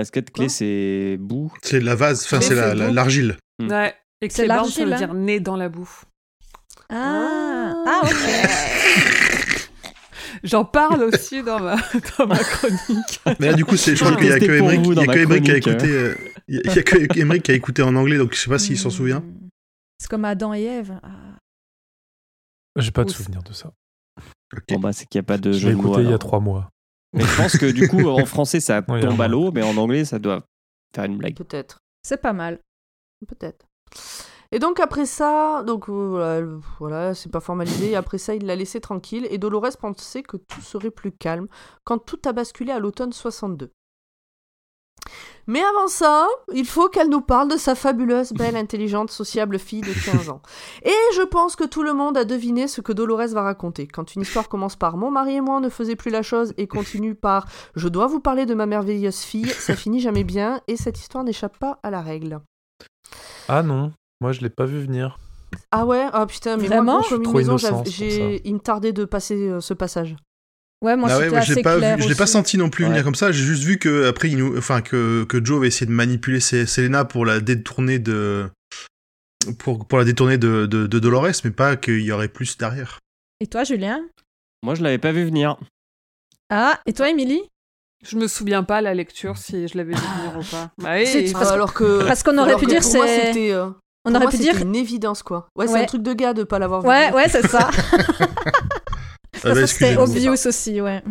[0.05, 1.53] que clé Quoi c'est boue.
[1.63, 3.37] C'est la vase, enfin, c'est la- c'est la- l'argile.
[3.59, 3.71] Hmm.
[3.71, 3.95] Ouais.
[4.21, 4.97] Et que C'est l'argile, ça veut hein.
[4.97, 5.89] dire né dans la boue.
[6.91, 8.11] Ah, ah ok.
[10.45, 11.77] J'en parle aussi dans ma,
[12.19, 13.21] dans ma chronique.
[13.41, 15.57] Mais là, du coup, c'est, je crois J'ai qu'il y a que Emmerich, qui a
[15.57, 16.15] écouté, euh,
[16.47, 18.79] il y a- que Emmerich qui a écouté en anglais, donc je sais pas s'il
[18.79, 19.21] s'en souvient.
[19.21, 19.49] Hmm.
[19.99, 21.01] C'est comme Adam et Ève.
[21.03, 21.09] Ah.
[22.77, 23.17] J'ai pas de Ouf.
[23.17, 23.73] souvenir de ça.
[24.57, 24.63] Ok.
[24.71, 25.89] Bon bah c'est qu'il n'y a pas de jeu mots.
[25.89, 26.71] écouté il y a trois mois.
[27.13, 30.05] Mais je pense que du coup en français ça tombe à l'eau, mais en anglais
[30.05, 30.45] ça doit
[30.95, 31.37] faire une blague.
[31.37, 31.79] Peut-être.
[32.03, 32.61] C'est pas mal.
[33.27, 33.67] Peut-être.
[34.51, 37.91] Et donc après ça, donc euh, voilà, c'est pas formalisé.
[37.91, 39.27] Et après ça, il l'a laissé tranquille.
[39.31, 41.49] Et Dolores pensait que tout serait plus calme
[41.85, 43.73] quand tout a basculé à l'automne 62.
[45.47, 49.81] Mais avant ça, il faut qu'elle nous parle de sa fabuleuse, belle, intelligente, sociable fille
[49.81, 50.43] de 15 ans.
[50.85, 53.87] Et je pense que tout le monde a deviné ce que Dolores va raconter.
[53.87, 56.67] Quand une histoire commence par Mon mari et moi ne faisaient plus la chose et
[56.67, 60.77] continue par Je dois vous parler de ma merveilleuse fille, ça finit jamais bien et
[60.77, 62.41] cette histoire n'échappe pas à la règle.
[63.49, 65.19] Ah non, moi je l'ai pas vu venir.
[65.71, 66.07] Ah ouais?
[66.13, 66.95] Ah putain, mais Vraiment?
[66.95, 67.57] moi, Je suis trop maison,
[68.45, 70.15] il me tardait de passer euh, ce passage.
[70.81, 72.57] Ouais, moi Ah ouais, moi, je assez l'ai pas, clair vu- je l'ai pas senti
[72.57, 72.91] non plus Ouais.
[72.91, 73.33] venir comme ça.
[73.33, 76.39] J'ai juste vu que après, il nous, enfin que que Joe avait essayé de manipuler
[76.41, 78.49] Selena pour la détourner de
[79.59, 82.99] pour pour la détourner de, de, de Dolores, mais pas qu'il y aurait plus derrière.
[83.41, 84.03] Et toi, Julien?
[84.63, 85.57] Moi, je l'avais pas vu venir.
[86.51, 87.43] Ah, et toi, Émilie?
[88.07, 90.71] Je me souviens pas à la lecture si je l'avais vu venir ou pas.
[90.79, 93.27] Bah oui, C'est- Ah, alors que Parce qu'on aurait pu dire c'est.
[93.27, 93.71] c'était euh,
[94.05, 94.57] On aurait moi, pu dire.
[94.63, 95.49] une évidence quoi.
[95.57, 96.89] Ouais, c'est un truc de gars de pas l'avoir vu.
[96.89, 97.15] Ouais, venir.
[97.17, 97.69] ouais, c'est ça.
[99.45, 100.05] Ah bah, ça c'était excusez-moi.
[100.05, 101.03] obvious aussi, ouais.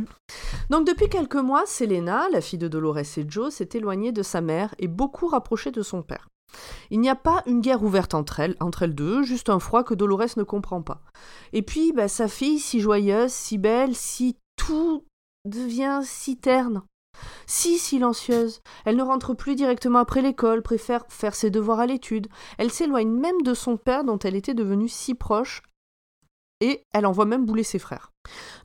[0.69, 4.41] Donc depuis quelques mois, Selena, la fille de Dolores et Joe, s'est éloignée de sa
[4.41, 6.29] mère et beaucoup rapprochée de son père.
[6.91, 9.83] Il n'y a pas une guerre ouverte entre elles, entre elles deux, juste un froid
[9.83, 11.01] que Dolores ne comprend pas.
[11.53, 15.03] Et puis, bah, sa fille, si joyeuse, si belle, si tout
[15.45, 16.83] devient si terne,
[17.45, 18.61] si silencieuse.
[18.85, 22.27] Elle ne rentre plus directement après l'école, préfère faire ses devoirs à l'étude.
[22.57, 25.61] Elle s'éloigne même de son père dont elle était devenue si proche,
[26.61, 28.11] et elle envoie même bouler ses frères.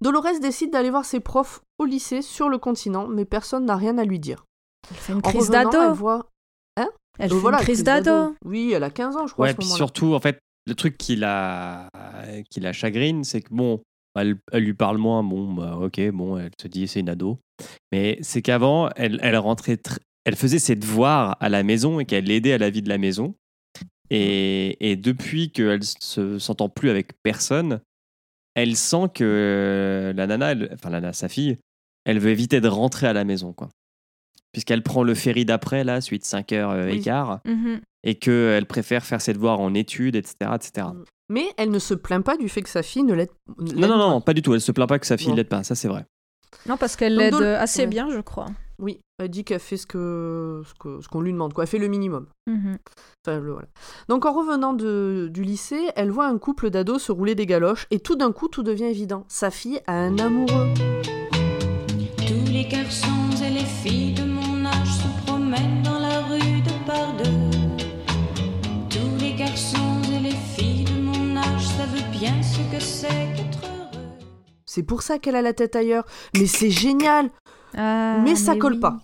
[0.00, 3.98] Dolores décide d'aller voir ses profs au lycée sur le continent, mais personne n'a rien
[3.98, 4.44] à lui dire.
[4.90, 5.94] Elle fait une crise d'ado.
[5.94, 6.28] voit...
[7.18, 8.34] Elle fait voilà, une crise d'ado.
[8.44, 9.46] Oui, elle a 15 ans, je crois.
[9.46, 11.88] à Ouais, ce puis surtout, en fait, le truc qui la,
[12.50, 13.82] qui la chagrine, c'est que bon,
[14.18, 17.38] elle, elle lui parle moins, bon, bah, ok, bon, elle se dit c'est une ado.
[17.92, 22.06] Mais c'est qu'avant, elle, elle rentrait, tr- elle faisait ses devoirs à la maison et
[22.06, 23.34] qu'elle l'aidait à la vie de la maison.
[24.14, 27.80] Et, et depuis qu'elle se s'entend plus avec personne,
[28.54, 31.56] elle sent que la nana, elle- enfin la nana, sa fille,
[32.04, 33.68] elle veut éviter de rentrer à la maison, quoi.
[34.52, 36.98] Puisqu'elle prend le ferry d'après, là, suite 5 heures euh, Oui.
[36.98, 37.80] écart Mhm.
[38.04, 40.34] et qu'elle préfère faire ses devoirs en études, etc.
[40.56, 40.88] etc.
[41.30, 43.96] Mais elle ne se plaint pas du fait que sa fille ne l'aide Non, non,
[43.96, 44.52] non, pas du tout.
[44.52, 45.36] Elle se plaint pas que sa fille Non.
[45.36, 46.04] l'aide pas, ça c'est vrai.
[46.66, 47.86] Non, parce qu'elle l'aide assez ouais.
[47.86, 48.48] bien, je crois.
[48.82, 51.62] Oui, elle dit qu'elle fait ce que ce que- ce qu'on lui demande, quoi.
[51.64, 52.26] Elle fait le minimum.
[52.48, 52.78] Mhm.
[53.24, 53.68] Enfin, le- voilà.
[54.08, 57.86] Donc en revenant de- du lycée, elle voit un couple d'ados se rouler des galoches
[57.92, 59.24] et tout d'un coup tout devient évident.
[59.28, 60.68] Sa fille a un amoureux.
[62.16, 63.06] Tous les garçons
[63.46, 67.58] et les filles de mon âge se promènent dans la rue de par deux.
[68.90, 73.62] Tous les garçons et les filles de mon âge savent bien ce que c'est qu'être
[73.64, 74.08] heureux.
[74.66, 76.04] C'est pour ça qu'elle a la tête ailleurs.
[76.36, 77.30] Mais c'est génial
[77.76, 78.80] Ah, Mais ça colle oui.
[78.80, 78.98] pas.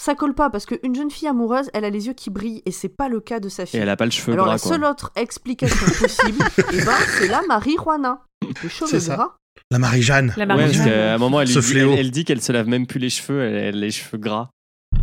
[0.00, 2.72] Ça colle pas parce qu'une jeune fille amoureuse, elle a les yeux qui brillent et
[2.72, 3.80] c'est pas le cas de sa Et fille.
[3.80, 4.72] elle a pas le cheveu Alors gras, la quoi.
[4.72, 8.20] seule autre explication possible, eh ben, c'est la marijuana.
[8.62, 9.14] Les cheveux C'est ça.
[9.14, 9.36] gras.
[9.70, 10.34] La Marie-Jeanne.
[10.36, 12.86] La Ouais, parce qu'à un moment, elle, dit, elle, elle dit qu'elle se lave même
[12.88, 14.50] plus les cheveux, elle, elle a les cheveux gras.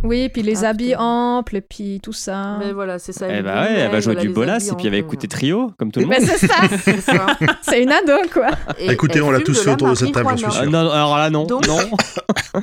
[0.04, 0.98] Oui, puis les Ah, habits putain.
[1.00, 2.56] amples, puis tout ça.
[2.58, 3.26] Mais voilà, c'est ça.
[3.30, 5.92] Eh bah ouais, elle va jouer du bolas et puis elle va écouter Trio, comme
[5.92, 6.28] tout le Mais monde.
[6.28, 7.26] c'est ça C'est ça.
[7.62, 8.48] C'est une ado, quoi
[8.78, 10.62] Et Écoutez, on l'a tous fait autour de cette table, j'en suis sûr.
[10.62, 11.44] Ah, non, alors là, non.
[11.44, 11.78] Donc- non.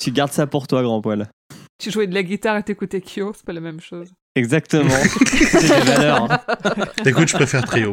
[0.00, 1.28] tu gardes ça pour toi, grand poil.
[1.80, 4.08] Tu jouais de la guitare et t'écoutais Kyo, c'est pas la même chose.
[4.34, 4.90] Exactement.
[5.26, 6.32] c'est des valeurs.
[6.32, 6.40] hein.
[7.06, 7.92] Écoute, je préfère Trio.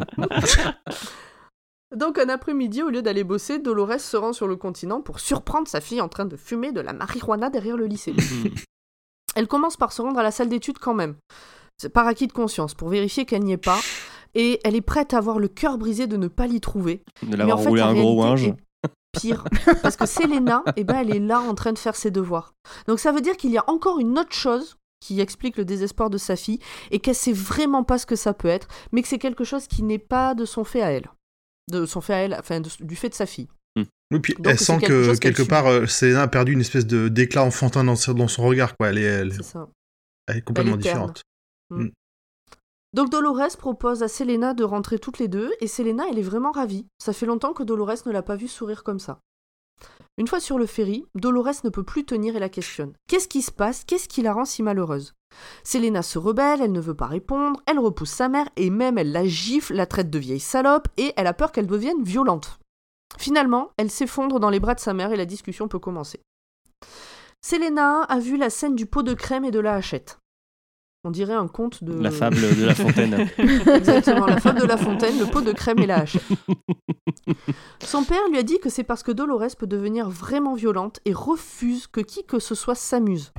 [1.96, 5.68] Donc un après-midi, au lieu d'aller bosser, Dolores se rend sur le continent pour surprendre
[5.68, 8.14] sa fille en train de fumer de la marijuana derrière le lycée.
[9.36, 11.16] Elle commence par se rendre à la salle d'études quand même.
[11.94, 13.80] Par acquis de conscience, pour vérifier qu'elle n'y est pas.
[14.34, 17.04] Et elle est prête à avoir le cœur brisé de ne pas l'y trouver.
[17.24, 18.36] De l'avoir en fait, roulé la un gros
[19.14, 19.46] Pire.
[19.82, 22.54] Parce que Selena, eh ben, elle est là en train de faire ses devoirs.
[22.88, 26.10] Donc ça veut dire qu'il y a encore une autre chose qui explique le désespoir
[26.10, 26.60] de sa fille
[26.92, 29.68] et qu'elle sait vraiment pas ce que ça peut être, mais que c'est quelque chose
[29.68, 31.10] qui n'est pas de son fait à elle.
[31.72, 33.48] De son fait à elle, enfin de- du fait de sa fille.
[34.12, 36.86] Oui, puis Donc, elle sent quelque que quelque part, euh, Selena a perdu une espèce
[36.86, 38.90] de d'éclat enfantin dans, son- dans son regard, quoi.
[38.90, 39.68] Elle est, elle, ça.
[40.28, 41.12] elle est complètement Elle est terne.
[41.12, 41.24] différente.
[42.94, 46.52] Donc Dolores propose à Selena de rentrer toutes les deux et Selena, elle est vraiment
[46.52, 46.86] ravie.
[47.00, 49.20] Ça fait longtemps que Dolores ne l'a pas vue sourire comme ça.
[50.18, 52.94] Une fois sur le ferry, Dolores ne peut plus tenir et la questionne.
[53.10, 53.84] Qu'est-ce qui se passe?
[53.84, 55.14] Qu'est-ce qui la rend si malheureuse?
[55.64, 59.12] Selena se rebelle, elle ne veut pas répondre, elle repousse sa mère et même elle
[59.12, 62.60] la gifle, la traite de vieille salope et elle a peur qu'elle devienne violente.
[63.18, 66.22] Finalement, elle s'effondre dans les bras de sa mère et la discussion peut commencer.
[67.46, 70.18] Selena a vu la scène du pot de crème et de la hachette.
[71.06, 71.94] On dirait un conte de...
[71.94, 73.30] La fable de La Fontaine.
[73.68, 76.18] Exactement, la fable de La Fontaine, le pot de crème et la hache.
[77.80, 81.14] Son père lui a dit que c'est parce que Dolores peut devenir vraiment violente et
[81.14, 83.34] refuse que qui que ce soit s'amuse.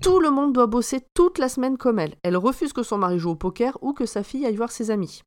[0.00, 2.14] Tout le monde doit bosser toute la semaine comme elle.
[2.22, 4.92] Elle refuse que son mari joue au poker ou que sa fille aille voir ses
[4.92, 5.22] amis.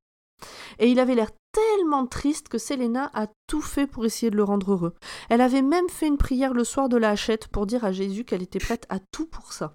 [0.80, 4.46] Et il avait l'air tellement triste que Selena a tout fait pour essayer de le
[4.46, 4.94] rendre heureux.
[5.30, 8.24] Elle avait même fait une prière le soir de la hachette pour dire à Jésus
[8.24, 9.74] qu'elle était prête à tout pour ça.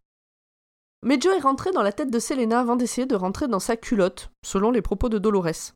[1.03, 3.76] Mais Joe est rentré dans la tête de Selena avant d'essayer de rentrer dans sa
[3.76, 5.72] culotte, selon les propos de Dolores.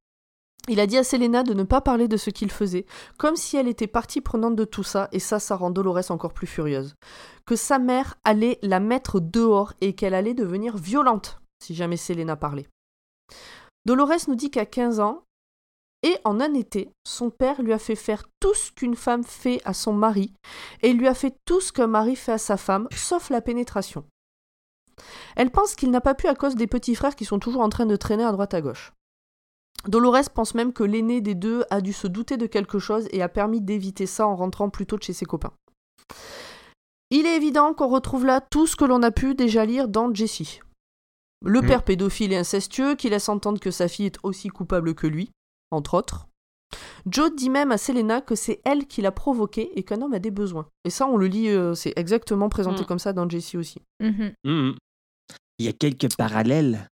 [0.68, 2.86] Il a dit à Selena de ne pas parler de ce qu'il faisait,
[3.18, 6.32] comme si elle était partie prenante de tout ça, et ça, ça rend Dolores encore
[6.32, 6.94] plus furieuse.
[7.46, 12.36] Que sa mère allait la mettre dehors et qu'elle allait devenir violente si jamais Selena
[12.36, 12.68] parlait.
[13.86, 15.24] Dolores nous dit qu'à 15 ans,
[16.02, 19.62] et en un été, son père lui a fait faire tout ce qu'une femme fait
[19.64, 20.34] à son mari,
[20.82, 23.40] et il lui a fait tout ce qu'un mari fait à sa femme, sauf la
[23.40, 24.04] pénétration.
[25.36, 27.68] Elle pense qu'il n'a pas pu à cause des petits frères qui sont toujours en
[27.68, 28.92] train de traîner à droite à gauche.
[29.86, 33.20] Dolores pense même que l'aîné des deux a dû se douter de quelque chose et
[33.22, 35.52] a permis d'éviter ça en rentrant plus tôt de chez ses copains.
[37.10, 40.12] Il est évident qu'on retrouve là tout ce que l'on a pu déjà lire dans
[40.14, 40.60] Jessie.
[41.44, 41.66] Le Mm.
[41.66, 45.30] père pédophile et incestueux qui laisse entendre que sa fille est aussi coupable que lui,
[45.70, 46.26] entre autres.
[47.06, 50.18] Joe dit même à Selena que c'est elle qui l'a provoqué et qu'un homme a
[50.18, 50.66] des besoins.
[50.84, 52.86] Et ça, on le lit, euh, c'est exactement présenté Mm.
[52.86, 53.82] comme ça dans Jessie aussi.
[54.00, 54.74] Mhm.
[55.58, 56.88] Il y a quelques parallèles.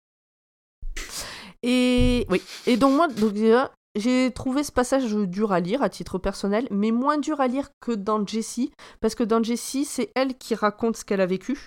[1.63, 2.41] Et oui.
[2.67, 6.67] Et donc moi, donc, déjà, j'ai trouvé ce passage dur à lire à titre personnel,
[6.71, 10.55] mais moins dur à lire que dans Jessie, parce que dans Jessie, c'est elle qui
[10.55, 11.59] raconte ce qu'elle a vécu,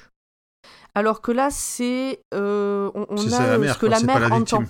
[0.95, 4.63] alors que là, c'est euh, on, a mère, ce que la mère la entend.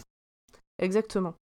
[0.82, 1.36] Exactement.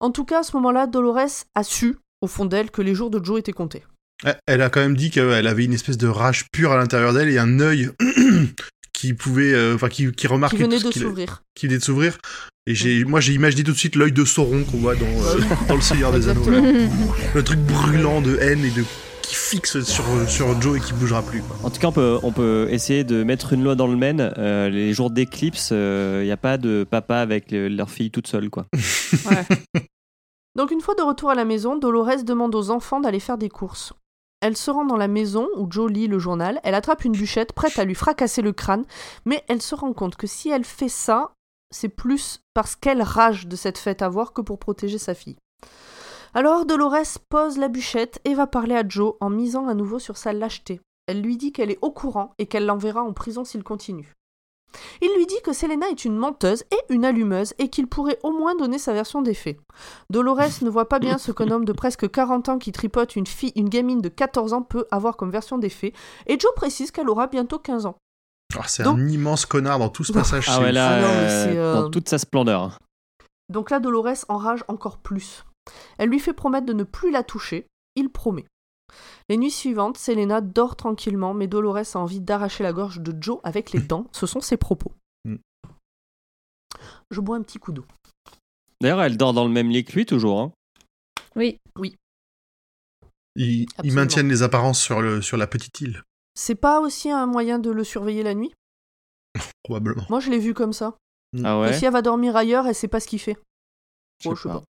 [0.00, 3.10] En tout cas, à ce moment-là, Dolores a su, au fond d'elle, que les jours
[3.10, 3.84] de Joe étaient comptés.
[4.24, 7.12] Elle- Elle a quand même dit qu'elle avait une espèce de rage pure à l'intérieur
[7.12, 7.90] d'elle et un œil
[9.04, 11.42] qui pouvait, euh, enfin qui, qui remarquait Qui venait tout ce de qu'il- s'ouvrir.
[11.54, 12.16] qui venait de s'ouvrir.
[12.66, 15.40] Et j'ai, moi, j'ai imaginé tout de suite l'œil de Sauron qu'on voit dans, euh,
[15.68, 16.48] dans le Seigneur des Anneaux.
[16.48, 16.60] là.
[17.34, 18.82] Le truc brûlant de haine et de
[19.20, 21.42] qui fixe sur, sur Joe et qui bougera plus.
[21.42, 21.56] Quoi.
[21.62, 24.32] En tout cas, on peut, on peut essayer de mettre une loi dans le Maine.
[24.38, 28.48] Euh, les jours d'éclipse, il n'y a pas de papa avec leur fille toute seule.
[28.48, 28.66] Quoi.
[30.56, 33.48] Donc une fois de retour à la maison, Dolores demande aux enfants d'aller faire des
[33.48, 33.92] courses.
[34.44, 37.54] Elle se rend dans la maison où Joe lit le journal, elle attrape une bûchette
[37.54, 38.84] prête à lui fracasser le crâne,
[39.24, 41.32] mais elle se rend compte que si elle fait ça,
[41.70, 45.38] c'est plus parce qu'elle rage de cette fête à voir que pour protéger sa fille.
[46.34, 50.18] Alors Dolores pose la bûchette et va parler à Joe en misant à nouveau sur
[50.18, 50.78] sa lâcheté.
[51.06, 54.12] Elle lui dit qu'elle est au courant et qu'elle l'enverra en prison s'il continue.
[55.02, 58.32] Il lui dit que Selena est une menteuse et une allumeuse et qu'il pourrait au
[58.32, 59.58] moins donner sa version des faits.
[60.10, 63.26] Dolores ne voit pas bien ce qu'un homme de presque 40 ans qui tripote une
[63.26, 65.94] fille, une gamine de 14 ans peut avoir comme version des faits,
[66.26, 67.96] et Joe précise qu'elle aura bientôt 15 ans.
[68.52, 70.46] Alors, c'est Donc- un immense connard dans tout ce passage.
[70.48, 72.78] Ah ouais, là, Ah non, euh, c'est, euh, dans toute sa splendeur.
[73.48, 75.44] Donc là, Dolores enrage encore plus.
[75.98, 77.66] Elle lui fait promettre de ne plus la toucher.
[77.96, 78.44] Il promet.
[79.28, 83.40] Les nuits suivantes, Selena dort tranquillement, mais Dolores a envie d'arracher la gorge de Joe
[83.42, 84.06] avec les dents.
[84.12, 84.92] Ce sont ses propos.
[85.24, 85.36] Mm.
[87.10, 87.86] Je bois un petit coup d'eau.
[88.80, 90.40] D'ailleurs, elle dort dans le même lit que lui, toujours.
[90.40, 90.52] hein.
[91.36, 91.58] Oui.
[93.36, 96.02] Ils, ils maintiennent les apparences sur, le, sur la petite île,
[96.36, 98.52] C'est pas aussi un moyen de le surveiller la nuit?
[99.64, 100.04] Probablement.
[100.08, 100.96] Moi, je l'ai vu comme ça.
[101.38, 101.72] Ah Que ouais?
[101.78, 103.36] Si elle va dormir ailleurs, elle sait pas ce qu'il fait.
[104.20, 104.60] Je Oh, sais je sais pas.
[104.60, 104.64] pas.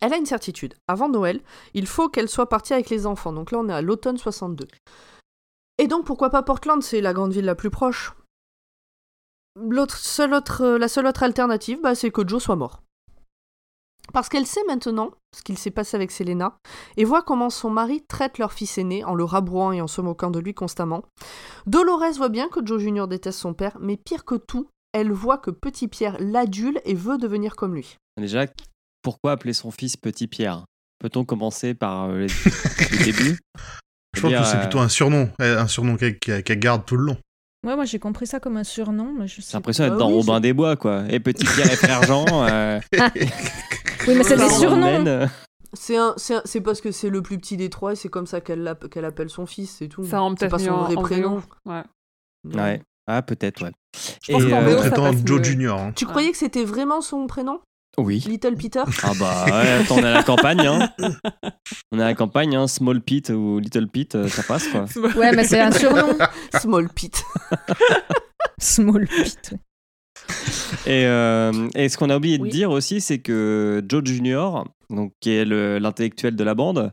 [0.00, 0.74] Elle a une certitude.
[0.88, 1.40] Avant Noël,
[1.74, 3.32] il faut qu'elle soit partie avec les enfants.
[3.32, 4.66] Donc là, on est à l'automne 62.
[5.78, 6.82] Et donc, pourquoi pas Portland?
[6.82, 8.14] C'est la grande ville la plus proche.
[9.56, 9.98] L'autre,
[10.62, 12.82] euh, la seule autre alternative, bah, c'est que Joe soit mort.
[14.12, 16.56] Parce qu'elle sait maintenant ce qu'il s'est passé avec Selena
[16.96, 20.00] et voit comment son mari traite leur fils aîné en le rabrouant et en se
[20.00, 21.04] moquant de lui constamment.
[21.66, 25.38] Dolores voit bien que Joe Junior déteste son père, mais pire que tout, elle voit
[25.38, 27.96] que Petit Pierre l'adule et veut devenir comme lui.
[28.16, 28.46] Déjà,
[29.02, 30.64] pourquoi appeler son fils Petit Pierre?
[30.98, 32.26] Peut-on commencer par euh, les-
[32.98, 33.38] le début?
[34.14, 36.96] Je pense dire, que c'est euh, plutôt un surnom, eh, un surnom qu'elle garde tout
[36.96, 37.16] le long.
[37.66, 40.40] Ouais, moi j'ai compris ça comme un surnom, J'ai l'impression d'être Bah dans oui, Robin
[40.40, 41.04] des Bois, quoi.
[41.10, 42.24] Et Petit Pierre et Frère Jean.
[42.44, 42.80] euh,
[44.06, 45.28] Oui, mais c'est des surnoms.
[45.72, 48.08] C'est un, c'est un- c'est parce que c'est le plus petit des trois et c'est
[48.08, 50.04] comme ça qu'elle l'app- qu'elle appelle son fils, c'est tout.
[50.04, 51.42] Ça rend c'est peut-être pas son vrai prénom.
[51.66, 51.82] Ouais.
[52.54, 52.82] Ouais.
[53.06, 53.72] Ah, peut-être, ouais.
[54.24, 55.42] Je pense Et, euh, Joe.
[55.44, 55.78] Junior.
[55.78, 55.92] hein.
[55.94, 57.60] Tu croyais que c'était vraiment son prénom?
[57.98, 58.24] Oui.
[58.26, 60.90] Little Peter Ah bah ouais, attends, on est à la campagne, hein.
[61.92, 62.66] On est à la campagne, hein.
[62.68, 64.86] Small Pete ou Little Pete, euh, ça passe, quoi.
[65.16, 66.16] Ouais, mais c'est un surnom.
[66.60, 67.22] Small Pete.
[68.60, 69.54] Small Pete.
[70.86, 75.12] Et, euh, et ce qu'on a oublié de dire aussi, c'est que Joe Junior, donc,
[75.20, 76.92] qui est le- l'intellectuel de la bande,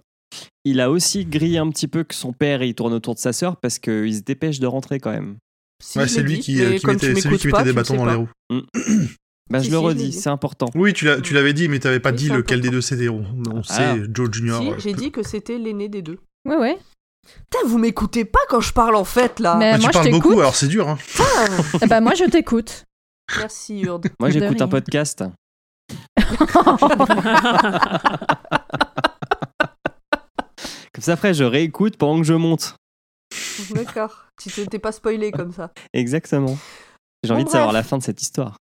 [0.66, 3.32] il a aussi grillé un petit peu que son père il tourne autour de sa
[3.34, 5.38] sœur parce qu'il se dépêche de rentrer quand même.
[5.82, 7.48] Si, Ouais, je c'est l'ai lui dit, qui, mais euh, qui mettait, c'est lui qui
[7.48, 8.12] mettait des bâtons dans pas.
[8.12, 8.30] les roues.
[9.50, 10.68] Bah, Si, je le si, redis, c'est important.
[10.76, 13.08] Oui, tu l'as- tu l'avais dit, mais t'avais pas Oui, dit lequel des deux c'était.
[13.10, 13.74] On, on Ah.
[13.74, 14.62] sait, Joe Junior.
[14.62, 16.20] Si, euh, j'ai dit que c'était l'aîné des deux.
[16.46, 16.78] Ouais, ouais.
[17.52, 20.00] Putain, vous m'écoutez pas quand je parle en fait là Mais- bah, moi, tu je
[20.04, 20.88] parles beaucoup, alors c'est dur.
[20.90, 20.98] Hein.
[21.88, 22.84] Ben, moi je t'écoute.
[23.38, 24.08] Merci Urde.
[24.20, 25.24] Moi, j'écoute un podcast.
[30.94, 32.76] Comme ça, après, je réécoute pendant que je monte.
[33.72, 34.26] D'accord.
[34.42, 35.72] Tu t'es pas spoilé comme ça.
[35.94, 36.58] Exactement.
[37.24, 38.58] J'ai Bon, envie de savoir la fin de cette histoire.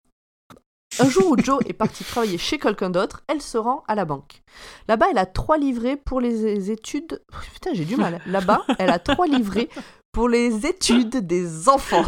[0.99, 4.05] Un jour où Joe est partie travailler chez quelqu'un d'autre, elle se rend à la
[4.05, 4.43] banque.
[4.89, 7.23] Là-bas, elle a trois livrets pour les études.
[7.53, 8.21] Putain, j'ai du mal.
[8.27, 9.69] Là-bas, elle a trois livrets
[10.13, 12.07] pour les études des enfants.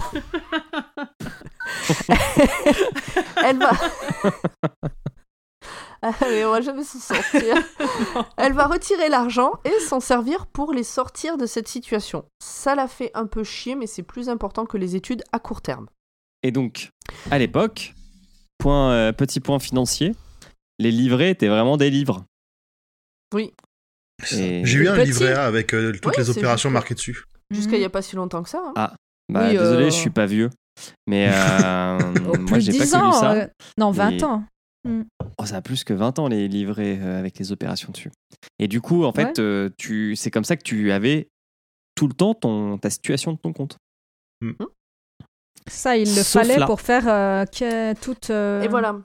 [3.45, 3.71] elle va.
[6.01, 7.57] Ah, on va jamais s'en sortir.
[8.37, 12.25] Elle va retirer l'argent et s'en servir pour les sortir de cette situation.
[12.41, 15.61] Ça la fait un peu chier, mais c'est plus important que les études à court
[15.61, 15.89] terme.
[16.45, 16.91] Et donc,
[17.33, 17.95] à l'époque,
[18.59, 20.15] point, euh, petit point financier,
[20.79, 22.25] les livrets étaient vraiment des livres.
[23.35, 23.53] Oui.
[24.33, 25.07] Et- J'ai eu un Petit.
[25.07, 27.25] livret A avec euh, toutes Ouais, les opérations marquées dessus.
[27.51, 28.63] Jusqu'à il y a pas si longtemps que ça.
[28.67, 28.73] hein.
[28.77, 28.95] Ah,
[29.33, 30.51] Bah, Oui, désolé, euh, je suis pas vieux.
[31.07, 33.13] Mais moi, plus j'ai de pas 10 connu ans.
[33.13, 33.33] ça.
[33.35, 33.47] euh,
[33.79, 34.45] Non, 20 Et- ans.
[35.39, 38.11] Oh, ça a plus que 20 ans, les livrets euh, avec les opérations dessus.
[38.59, 39.41] Et du coup, en fait, Ouais.
[39.45, 40.17] euh, tu...
[40.17, 41.29] c'est comme ça que tu avais
[41.95, 42.79] tout le temps ton...
[42.79, 43.77] ta situation de ton compte.
[45.69, 46.67] Ça, il le Sauf fallait là.
[46.67, 48.31] pour faire euh, que toute.
[48.31, 48.97] euh, Et voilà.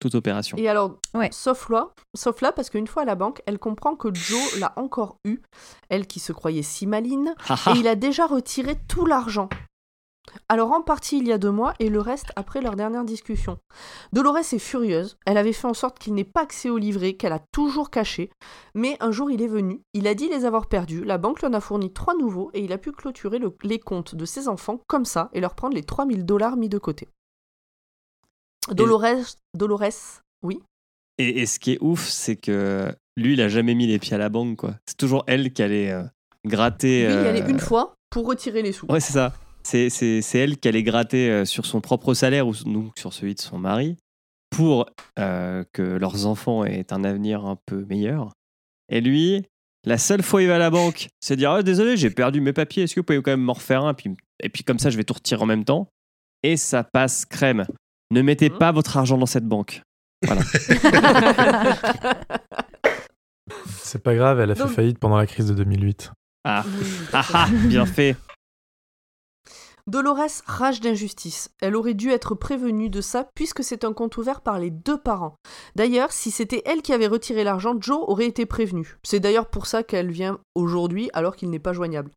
[0.00, 0.58] Toute opération.
[0.58, 1.30] Et alors, Ouais.
[1.32, 4.74] sauf là, sauf là, parce qu'une fois à la banque, elle comprend que Joe l'a
[4.76, 5.40] encore eu,
[5.88, 7.34] elle qui se croyait si maline,
[7.68, 9.48] et il a déjà retiré tout l'argent.
[10.48, 13.58] Alors en partie il y a deux mois et le reste après leur dernière discussion.
[14.12, 17.32] Dolores est furieuse, elle avait fait en sorte qu'il n'ait pas accès au livret qu'elle
[17.32, 18.30] a toujours caché,
[18.74, 21.46] mais un jour il est venu, il a dit les avoir perdus, la banque lui
[21.48, 24.48] en a fourni trois nouveaux et il a pu clôturer le- les comptes de ses
[24.48, 27.08] enfants comme ça et leur prendre les 3000 dollars mis de côté.
[28.70, 30.62] Dolores, Dolores, oui,
[31.18, 34.14] Et, et ce qui est ouf, c'est que lui, il a jamais mis les pieds
[34.14, 34.74] à la banque, quoi.
[34.86, 36.02] C'est toujours elle qui allait euh,
[36.46, 37.06] gratter.
[37.06, 38.86] lui il y allait euh, une fois pour retirer les sous.
[38.86, 39.32] Ouais, c'est ça.
[39.64, 39.88] C'est,
[40.34, 43.58] elle qui allait gratter euh, sur son propre salaire ou donc sur celui de son
[43.58, 43.96] mari
[44.50, 44.86] pour
[45.18, 48.30] euh, que leurs enfants aient un avenir un peu meilleur.
[48.90, 49.42] Et lui,
[49.84, 52.40] la seule fois où il va à la banque, c'est dire Ah, Désolé, j'ai perdu
[52.40, 53.90] mes papiers, est-ce que vous pouvez quand même m'en refaire un?
[53.92, 54.10] et puis,
[54.42, 55.88] et puis comme ça, je vais tout retirer en même temps.
[56.42, 57.64] Et ça passe crème.
[58.12, 58.58] Ne mettez Mhm.
[58.58, 59.80] pas votre argent dans cette banque.
[63.68, 66.12] C'est pas grave, elle a fait faillite pendant la crise de 2008.
[66.44, 66.64] Ah,
[67.12, 68.16] ah, ah, bien fait.
[69.86, 71.50] Dolores rage d'injustice.
[71.60, 74.96] Elle aurait dû être prévenue de ça puisque c'est un compte ouvert par les deux
[74.96, 75.36] parents.
[75.76, 78.96] D'ailleurs, si c'était elle qui avait retiré l'argent, Joe aurait été prévenu.
[79.02, 82.10] C'est d'ailleurs pour ça qu'elle vient aujourd'hui alors qu'il n'est pas joignable.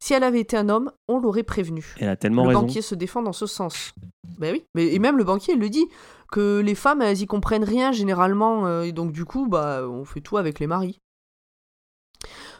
[0.00, 1.94] Si elle avait été un homme, on l'aurait prévenu.
[1.98, 2.60] Elle a tellement le raison.
[2.60, 3.94] banquier se défend dans ce sens.
[4.38, 5.86] Ben oui, mais et même le banquier il le dit
[6.30, 10.04] que les femmes elles y comprennent rien généralement euh, et donc du coup bah on
[10.04, 10.98] fait tout avec les maris.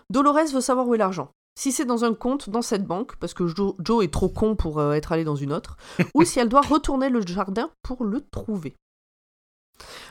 [0.08, 1.30] Dolores veut savoir où est l'argent.
[1.56, 4.56] Si c'est dans un compte dans cette banque parce que Joe, Joe est trop con
[4.56, 5.76] pour euh, être allé dans une autre
[6.14, 8.74] ou si elle doit retourner le jardin pour le trouver.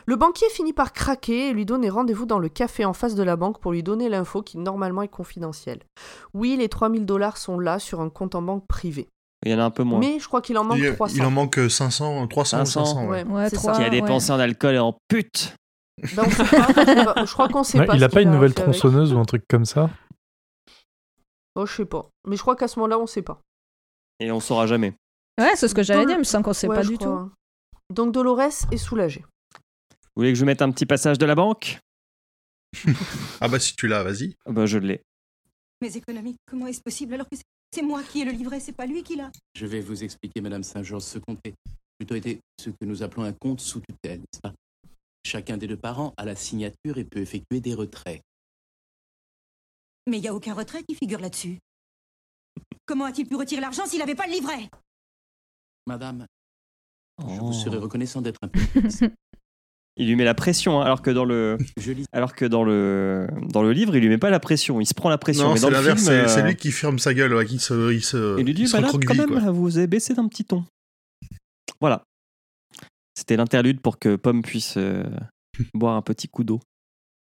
[0.05, 3.23] Le banquier finit par craquer et lui donner rendez-vous dans le café en face de
[3.23, 5.79] la banque pour lui donner l'info qui normalement est confidentielle.
[6.33, 9.07] Oui, les 3000 dollars sont là sur un compte en banque privé.
[9.45, 9.99] Il y en a un peu moins.
[9.99, 11.15] Mais je crois qu'il en manque Il, 300.
[11.17, 13.07] il en manque euh, 500, 300 ou 500, 500.
[13.07, 13.23] ouais.
[13.25, 13.89] Ouais, qui a ouais.
[13.89, 15.55] dépensé en alcool et en pute.
[16.15, 17.25] Ben, on sait pas.
[17.25, 17.93] je crois qu'on sait Ouais, pas.
[17.95, 18.63] il ce a pas une nouvelle avec.
[18.63, 19.89] tronçonneuse ou un truc comme ça?
[21.55, 22.09] Oh, je sais pas.
[22.27, 23.41] Mais je crois qu'à ce moment-là, on sait pas.
[24.19, 24.93] Et on saura jamais.
[25.39, 27.29] Ouais, c'est ce que j'allais dire, mais sans qu'on sait Ouais, pas du crois.
[27.89, 28.39] Donc Dolores
[28.71, 29.21] est soulagée.
[30.15, 31.79] Vous voulez que je mette un petit passage de la banque?
[33.41, 34.35] Ah bah si tu l'as, vas-y.
[34.45, 35.01] Ah bah, Je l'ai.
[35.81, 37.13] Mais économique, comment est-ce possible?
[37.13, 37.43] Alors que c'est-
[37.73, 40.39] c'est moi qui ai le livret, c'est pas lui qui l'a Je vais vous expliquer,
[40.41, 41.53] Madame Saint-Georges, ce compte est
[41.99, 44.53] plutôt été ce que nous appelons un compte sous tutelle, n'est-ce pas?
[45.25, 48.21] Chacun des deux parents a la signature et peut effectuer des retraits.
[50.07, 51.59] Mais il n'y a aucun retrait qui figure là-dessus.
[52.85, 54.69] Comment a-t-il pu retirer l'argent s'il n'avait pas le livret?
[55.87, 56.25] Madame,
[57.19, 57.45] je Oh.
[57.47, 58.59] vous serais reconnaissant d'être un peu.
[59.95, 61.55] Il lui met la pression, hein, alors que dans le,
[62.11, 64.81] alors que dans le, dans le livre, il lui met pas la pression.
[64.81, 65.43] Il se prend la pression.
[65.49, 67.31] Non, mais dans c'est le l'inverse, film, c'est euh, c'est lui qui ferme sa gueule,
[67.35, 69.51] ouais, qui se, il se, Il lui dit, bah là, quand même, quoi.
[69.51, 70.65] vous avez baissé d'un petit ton.
[71.79, 72.01] Voilà.
[73.15, 75.03] C'était l'interlude pour que Pomme puisse euh,
[75.75, 76.59] boire un petit coup d'eau.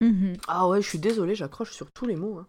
[0.03, 0.37] Mhm.
[0.47, 2.39] Ah ouais, je suis désolée, j'accroche sur tous les mots.
[2.39, 2.47] hein.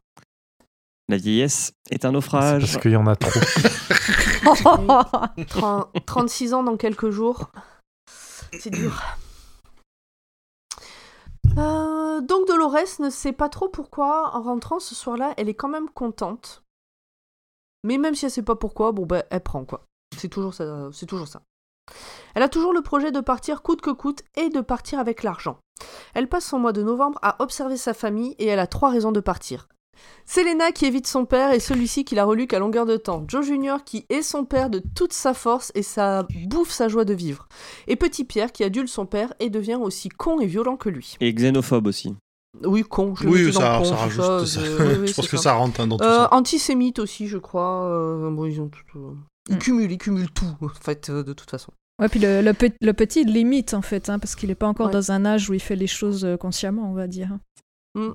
[1.09, 2.63] La vieillesse est un naufrage.
[2.63, 3.31] parce qu'il y en a trop.
[5.49, 7.51] 30 36 ans dans quelques jours.
[8.59, 9.03] C'est dur.
[11.59, 15.69] Euh, donc Dolores ne sait pas trop pourquoi, en rentrant ce soir-là, elle est quand
[15.69, 16.63] même contente.
[17.85, 19.85] Mais même si elle sait pas pourquoi, bon ben elle prend quoi.
[20.17, 20.89] C'est toujours ça.
[20.93, 21.43] C'est toujours ça.
[22.35, 25.59] Elle a toujours le projet de partir coûte que coûte et de partir avec l'argent.
[26.15, 29.13] Elle passe son mois de novembre à observer sa famille et elle a trois raisons
[29.13, 29.69] de partir.
[30.27, 33.25] Selena qui évite son père et celui-ci qui l'a relu qu'à longueur de temps.
[33.29, 37.05] Joe Junior qui est son père de toute sa force et ça bouffe sa joie
[37.05, 37.49] de vivre.
[37.87, 41.17] Et Petit Pierre qui adule son père et devient aussi con et violent que lui.
[41.21, 42.15] Et xénophobe aussi.
[42.63, 43.15] Oui, con.
[43.17, 44.25] Je le Oui, ça, con, ça rajoute.
[44.25, 46.29] ça, ça- euh, oui, oui, je pense que ça rentre hein, dans tout Euh, ça.
[46.35, 47.85] antisémite aussi, je crois.
[47.85, 48.99] euh, bon, ils ont tout.
[48.99, 49.15] euh,
[49.49, 49.59] Ils Mm.
[49.59, 51.73] cumulent, ils cumulent tout, en fait, euh, de toute façon.
[52.01, 54.55] Ouais, puis le, le, pe- le petit il limite en fait, hein, parce qu'il n'est
[54.57, 54.93] pas encore Ouais.
[54.93, 57.39] dans un âge où il fait les choses euh, consciemment, on va dire.
[57.95, 58.11] Mm.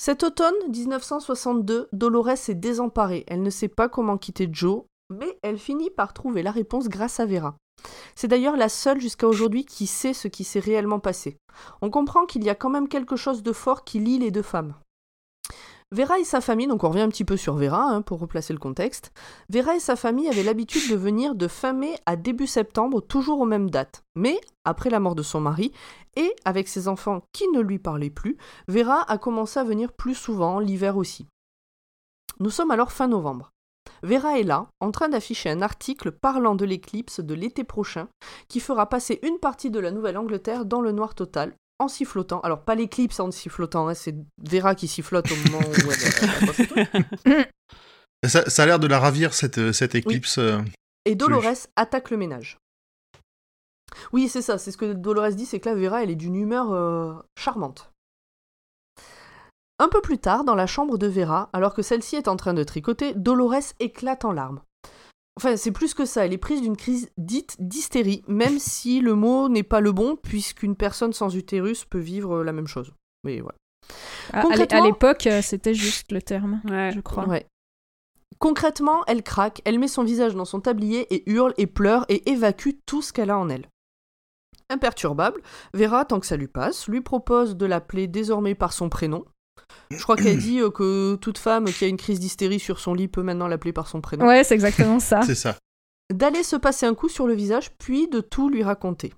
[0.00, 3.24] Cet automne 1962, Dolores est désemparée.
[3.26, 7.18] Elle ne sait pas comment quitter Joe, mais elle finit par trouver la réponse grâce
[7.18, 7.56] à Vera.
[8.14, 11.36] C'est d'ailleurs la seule jusqu'à aujourd'hui qui sait ce qui s'est réellement passé.
[11.80, 14.42] On comprend qu'il y a quand même quelque chose de fort qui lie les deux
[14.42, 14.74] femmes.
[15.90, 18.52] Vera et sa famille, donc on revient un petit peu sur Vera hein, pour replacer
[18.52, 19.10] le contexte.
[19.48, 23.40] Vera et sa famille avaient l'habitude de venir de fin mai à début septembre, toujours
[23.40, 24.04] aux mêmes dates.
[24.14, 25.72] Mais, après la mort de son mari,
[26.14, 28.36] et avec ses enfants qui ne lui parlaient plus,
[28.66, 31.26] Vera a commencé à venir plus souvent, l'hiver aussi.
[32.38, 33.50] Nous sommes alors fin novembre.
[34.02, 38.08] Vera est là, en train d'afficher un article parlant de l'éclipse de l'été prochain,
[38.48, 42.40] qui fera passer une partie de la Nouvelle-Angleterre dans le noir total, en sifflotant.
[42.40, 46.88] Alors, pas l'éclipse en sifflotant, hein, c'est Vera qui sifflote au moment où elle, truc.
[48.26, 50.38] Ça, ça a l'air de la ravir, cette, cette éclipse.
[50.38, 50.60] euh.
[51.04, 52.58] Et Dolores attaque le ménage.
[54.12, 56.34] Oui, c'est ça, c'est ce que Dolores dit, c'est que là, Vera, elle est d'une
[56.34, 57.92] humeur euh, charmante.
[59.78, 62.54] Un peu plus tard, dans la chambre de Vera, alors que celle-ci est en train
[62.54, 64.60] de tricoter, Dolores éclate en larmes.
[65.38, 69.14] Enfin, c'est plus que ça, elle est prise d'une crise dite d'hystérie, même si le
[69.14, 72.92] mot n'est pas le bon, puisqu'une personne sans utérus peut vivre la même chose.
[73.22, 73.56] Mais voilà.
[74.32, 76.90] À- À l'é- à Concrètement- l'époque, euh, c'était juste le terme, Ouais.
[76.92, 77.26] je crois.
[77.28, 77.46] Ouais.
[78.40, 82.28] Concrètement, elle craque, elle met son visage dans son tablier et hurle et pleure et
[82.30, 83.68] évacue tout ce qu'elle a en elle.
[84.70, 85.40] Imperturbable,
[85.72, 89.24] Vera, tant que ça lui passe, lui propose de l'appeler désormais par son prénom.
[89.90, 92.94] Je crois qu'elle dit euh, que toute femme qui a une crise d'hystérie sur son
[92.94, 94.26] lit peut maintenant l'appeler par son prénom.
[94.26, 95.22] Ouais, c'est exactement ça.
[95.22, 95.56] C'est ça.
[96.12, 99.12] D'aller se passer un coup sur le visage, puis de tout lui raconter.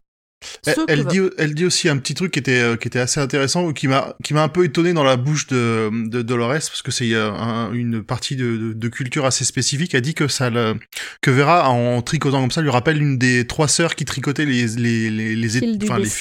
[0.88, 3.20] Elle, va- dit, elle dit aussi un petit truc qui était, euh, qui était assez
[3.20, 6.90] intéressant ou qui m'a, un peu étonné dans la bouche de, de Dolores parce que
[6.90, 9.94] c'est euh, un- une partie de, de, de culture assez spécifique.
[9.94, 10.76] Elle dit que ça, le-
[11.20, 14.66] que Vera en tricotant comme ça lui rappelle une des trois sœurs qui tricotaient les
[14.68, 15.60] les les les, Fils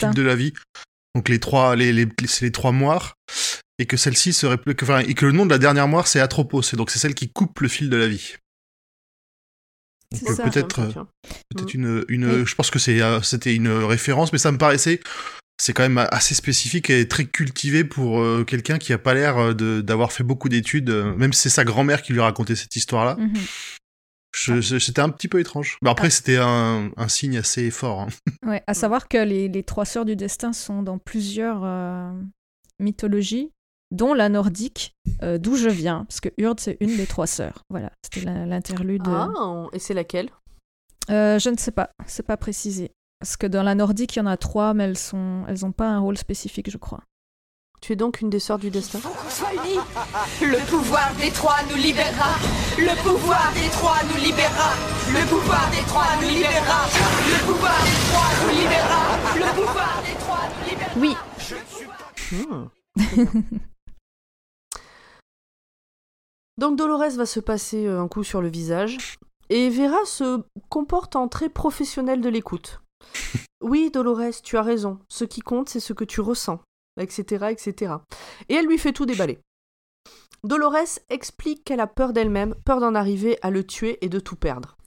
[0.02, 0.52] les de la vie.
[1.16, 3.16] Donc les trois, les, les trois moires
[3.80, 6.06] et que celle-ci serait plus que, enfin, et que le nom de la dernière moire
[6.08, 8.36] c'est Atropos et donc c'est celle qui coupe le fil de la vie.
[10.12, 10.44] Ça.
[10.44, 10.92] peut-être euh,
[11.56, 12.46] peut-être une, une Oui.
[12.46, 15.00] je pense que c'est euh, c'était une référence mais ça me paraissait
[15.62, 19.38] c'est quand même assez spécifique et très cultivé pour euh, quelqu'un qui a pas l'air
[19.38, 22.56] euh, de d'avoir fait beaucoup d'études euh, même si c'est sa grand-mère qui lui racontait
[22.56, 24.62] cette histoire là Mhm.
[24.62, 28.08] c'était un petit peu étrange mais après c'était un, un signe assez fort hein.
[28.48, 32.12] Ouais, à savoir que les, les trois sœurs du destin sont dans plusieurs euh,
[32.80, 33.52] mythologies,
[33.92, 37.64] dont la nordique, euh, d'où je viens, parce que Urd, c'est une des trois sœurs.
[37.70, 39.04] Voilà, c'était l'interlude.
[39.08, 40.30] Ah, on- et c'est laquelle?
[41.10, 42.92] Euh, je ne sais pas, c'est pas précisé.
[43.20, 45.72] Parce que dans la nordique, il y en a trois, mais elles sont, elles ont
[45.72, 47.02] pas un rôle spécifique, je crois.
[47.82, 49.00] Tu es donc une des sœurs du destin?
[49.00, 49.80] Qu'on soit unis,
[50.42, 52.36] le pouvoir des trois nous libérera.
[52.78, 54.74] Le pouvoir des trois nous libérera.
[55.10, 56.86] Le pouvoir des trois nous libérera.
[57.26, 59.04] Le pouvoir des trois nous libérera.
[59.36, 60.94] Le pouvoir des trois nous libérera.
[60.98, 61.16] Oui.
[62.32, 62.68] Hmm.
[66.60, 69.18] Donc Dolores va se passer euh, un coup sur le visage
[69.50, 72.82] et Vera se comporte en très professionnel de l'écoute.
[73.62, 75.00] Oui, Dolores, tu as raison.
[75.10, 76.62] Ce qui compte, c'est ce que tu ressens,
[76.98, 77.96] etc., etc.
[78.48, 79.38] Et elle lui fait tout déballer.
[80.46, 84.38] Dolores explique qu'elle a peur d'elle-même, peur d'en arriver à le tuer et de tout
[84.38, 84.78] perdre.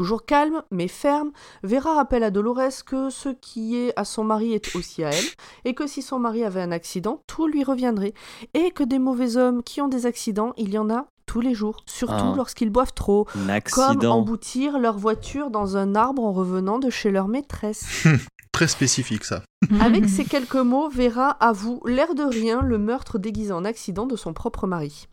[0.00, 1.30] Toujours calme, mais ferme,
[1.62, 5.24] Vera rappelle à Dolores que ce qui est à son mari est aussi à elle,
[5.66, 8.14] et que si son mari avait un accident, tout lui reviendrait,
[8.54, 11.52] et que des mauvais hommes qui ont des accidents, il y en a tous les
[11.52, 12.34] jours, surtout Ah.
[12.34, 13.26] lorsqu'ils boivent trop,
[13.74, 17.84] comme emboutir leur voiture dans un arbre en revenant de chez leur maîtresse.
[18.52, 19.42] très spécifique ça
[19.82, 24.16] Avec ces quelques mots, Vera avoue, l'air de rien, le meurtre déguisé en accident de
[24.16, 25.08] son propre mari.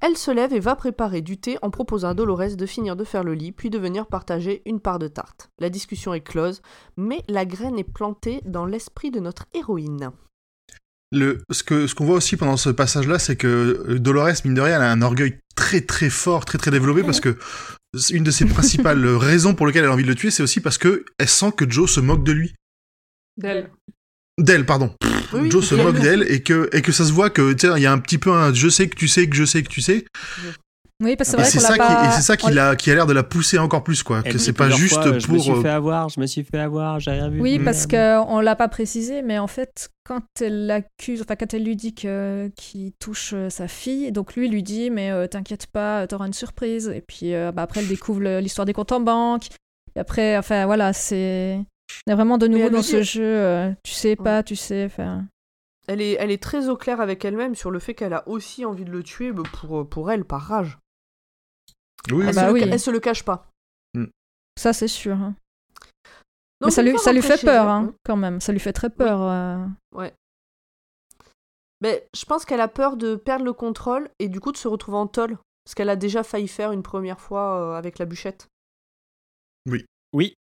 [0.00, 3.04] Elle se lève et va préparer du thé en proposant à Dolores de finir de
[3.04, 5.50] faire le lit, puis de venir partager une part de tarte.
[5.58, 6.62] La discussion est close,
[6.96, 10.12] mais la graine est plantée dans l'esprit de notre héroïne.
[11.10, 14.60] le ce qu'on voit aussi pendant ce passage là c'est que euh, Dolores mine de
[14.60, 17.38] rien elle a un orgueil très très fort très très développé parce que
[18.10, 20.60] une de ses principales raisons pour lesquelles elle a envie de le tuer c'est aussi
[20.60, 22.52] parce que elle sent que Joe se moque de lui
[23.38, 23.70] D'elle.
[24.38, 24.94] D'elle pardon
[25.32, 27.72] Oui, Joe se moque d'elle et que et que ça se voit que tu sais
[27.76, 29.62] il y a un petit peu un je sais que tu sais que je sais
[29.62, 30.04] que tu sais
[31.00, 32.08] Oui, parce que c'est qu'on ça l'a qui pas.
[32.08, 34.22] et c'est ça qui on- l'a qui a l'air de la pousser encore plus quoi
[34.24, 36.26] Elle que c'est pas juste fois, Je me suis pour euh, fait avoir, je me
[36.26, 37.40] suis fait avoir, j'ai rien vu.
[37.40, 37.64] Oui, Mm.
[37.64, 41.76] parce qu'on l'a pas précisé, mais en fait, quand elle l'accuse, enfin quand elle lui
[41.76, 46.06] dit que qu'il touche euh, sa fille, donc lui lui dit mais euh, t'inquiète pas,
[46.08, 46.88] t'auras une surprise.
[46.92, 49.46] Et puis euh, bah, après elle découvre l'histoire des comptes en banque.
[49.94, 51.60] Et après, enfin voilà, c'est
[52.06, 53.22] on est vraiment de nouveau dans ce dit- jeu.
[53.24, 54.84] euh, tu sais pas, tu sais.
[54.86, 55.24] Enfin,
[55.86, 58.64] Elle est, elle est très au clair avec elle-même sur le fait qu'elle a aussi
[58.64, 60.78] envie de le tuer bah, pour, pour elle, par rage.
[62.12, 62.60] Oui, Elle, bah se, le, oui.
[62.64, 63.50] elle se le cache pas.
[64.58, 65.14] Ça, c'est sûr.
[65.16, 65.34] hein.
[66.64, 68.40] Mais ça lui, ça lui fait peur, elle, hein, quand même.
[68.40, 69.22] Ça lui fait très peur.
[69.22, 69.64] euh.
[69.92, 70.12] Ouais.
[71.80, 74.66] Mais je pense qu'elle a peur de perdre le contrôle et du coup de se
[74.66, 75.38] retrouver en tôle.
[75.64, 78.48] Parce qu'elle a déjà failli faire une première fois euh, avec la bûchette.
[80.12, 80.34] Oui.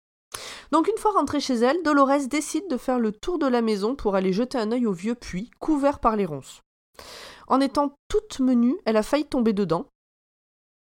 [0.73, 3.95] Donc une fois rentrée chez elle, Dolores décide de faire le tour de la maison
[3.95, 6.63] pour aller jeter un œil au vieux puits, couvert par les ronces.
[7.47, 9.87] En étant toute menue, elle a failli tomber dedans.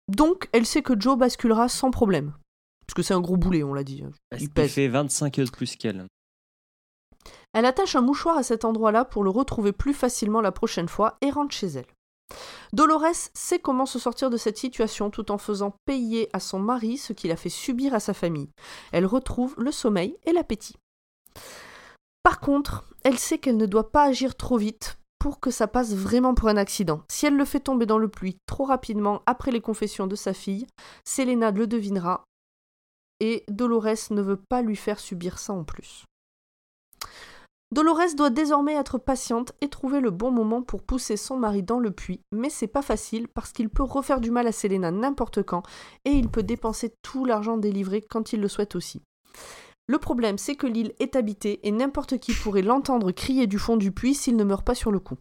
[0.07, 2.33] Donc elle sait que Joe basculera sans problème.
[2.85, 4.03] Parce que c'est un gros boulet, on l'a dit.
[4.29, 4.73] Parce Il pèse.
[4.73, 6.05] fait 25 kilos de plus qu'elle.
[7.53, 11.17] Elle attache un mouchoir à cet endroit-là pour le retrouver plus facilement la prochaine fois
[11.21, 11.87] et rentre chez elle.
[12.73, 16.97] Dolores sait comment se sortir de cette situation tout en faisant payer à son mari
[16.97, 18.49] ce qu'il a fait subir à sa famille.
[18.91, 20.75] Elle retrouve le sommeil et l'appétit.
[22.23, 25.93] Par contre, elle sait qu'elle ne doit pas agir trop vite pour que ça passe
[25.93, 27.01] vraiment pour un accident.
[27.09, 30.33] Si elle le fait tomber dans le puits trop rapidement après les confessions de sa
[30.33, 30.67] fille,
[31.07, 32.23] Selena le devinera
[33.19, 36.05] et Dolores ne veut pas lui faire subir ça en plus.
[37.75, 41.77] Dolores doit désormais être patiente et trouver le bon moment pour pousser son mari dans
[41.77, 45.43] le puits, mais c'est pas facile parce qu'il peut refaire du mal à Selena n'importe
[45.43, 45.61] quand
[46.05, 49.01] et il peut dépenser tout l'argent délivré quand il le souhaite aussi.
[49.87, 53.75] Le problème, c'est que l'île est habitée et n'importe qui pourrait l'entendre crier du fond
[53.75, 55.17] du puits s'il ne meurt pas sur le coup.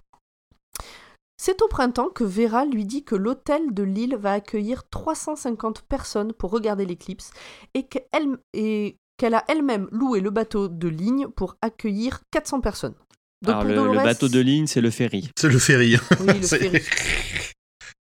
[1.37, 6.33] C'est au printemps que Vera lui dit que l'hôtel de l'île va accueillir 350 personnes
[6.33, 7.33] pour regarder l'éclipse
[7.75, 12.95] et qu'elle et qu'elle a elle-même loué le bateau de ligne pour accueillir 400 personnes.
[13.43, 15.31] Donc Alors, pour le, bateau de ligne, c'est le ferry.
[15.39, 15.97] C'est le ferry.
[16.21, 16.83] Oui, le ferry.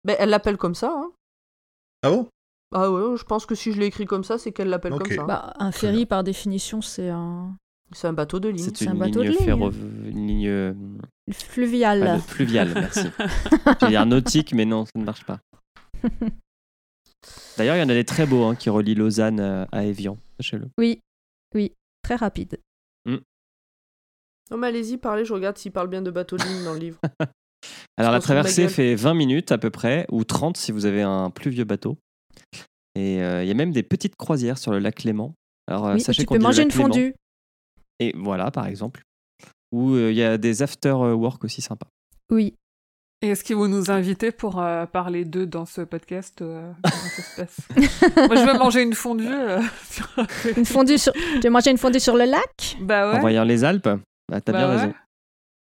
[0.03, 0.93] Ben, elle l'appelle comme ça.
[0.95, 1.11] Hein.
[2.03, 2.27] Ah bon?
[2.73, 5.11] Ah ouais, je pense que si je l'ai écrit comme ça, c'est qu'elle l'appelle comme
[5.11, 5.23] ça.
[5.23, 7.55] Bah, un ferry, par définition, c'est un
[7.93, 8.71] c'est un bateau de ligne.
[8.73, 9.45] C'est un une bateau de ligne, ligne.
[9.45, 10.73] ferro- une ligne euh,
[11.31, 11.99] fluvial.
[12.01, 13.07] pas de- fluviale, merci.
[13.79, 15.39] J'allais dire nautique, mais non, ça ne marche pas.
[17.57, 20.17] D'ailleurs, il y en a des très beaux hein, qui relient Lausanne euh, à Évian,
[20.39, 20.67] sachez-le.
[20.77, 21.01] Oui,
[21.53, 22.59] oui, très rapide.
[24.51, 26.79] Non mais allez-y, parlez, je regarde s'il parle bien de bateau de ligne dans le
[26.79, 26.99] livre.
[27.97, 31.31] Alors la traversée fait 20 minutes à peu près, ou 30 si vous avez un
[31.31, 31.97] plus vieux bateau.
[32.93, 35.33] Et euh, il y a même des petites croisières sur le lac Léman.
[35.67, 36.83] Alors euh, Oui, sachez tu qu'on peux manger une Léman.
[36.83, 37.15] fondue.
[37.99, 39.01] Et voilà, par exemple.
[39.71, 41.87] Ou euh, il y a des after-work aussi sympas.
[42.29, 42.53] Oui.
[43.21, 46.95] Et est-ce qu'ils vont nous inviter pour euh, parler d'eux dans ce podcast euh, Comment
[46.95, 47.57] ça se passe
[48.27, 49.27] Moi, je veux manger une fondue.
[49.27, 50.07] euh, sur.
[50.57, 51.13] Une fondue sur...
[51.13, 52.77] Tu veux manger une fondue sur le lac?
[52.81, 53.17] Bah ouais.
[53.17, 53.89] En voyant les Alpes,
[54.29, 54.75] bah, t'as Bah bien ouais.
[54.81, 54.93] raison.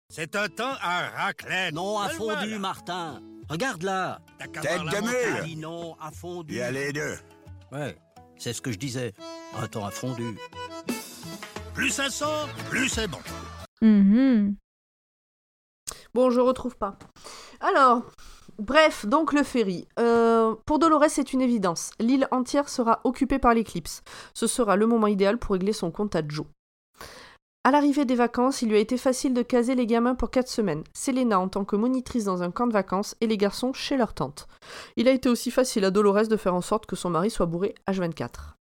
[0.08, 1.74] C'est un temps à raclette.
[1.74, 2.58] Non à Le fondu, voilà.
[2.58, 3.20] Martin.
[3.48, 4.20] Regarde là.
[4.38, 5.58] Tête de mule.
[5.60, 6.54] Non à fondu.
[6.54, 7.16] Il y a les deux.
[7.72, 7.96] Ouais,
[8.38, 9.12] c'est ce que je disais.
[9.60, 10.36] Un temps à fondu.
[11.74, 13.18] Plus ça sort, plus c'est bon.
[13.80, 14.54] Mhm.
[16.14, 16.98] Bon, je retrouve pas.
[17.60, 18.02] Alors,
[18.58, 19.86] bref, donc le ferry.
[19.98, 21.90] Euh, pour Dolores, c'est une évidence.
[21.98, 24.02] L'île entière sera occupée par l'éclipse.
[24.34, 26.46] Ce sera le moment idéal pour régler son compte à Joe.
[27.64, 30.48] À l'arrivée des vacances, il lui a été facile de caser les gamins pour 4
[30.48, 30.82] semaines.
[30.92, 34.14] Selena en tant que monitrice dans un camp de vacances et les garçons chez leur
[34.14, 34.48] tante.
[34.96, 37.46] Il a été aussi facile à Dolores de faire en sorte que son mari soit
[37.46, 38.56] bourré H24.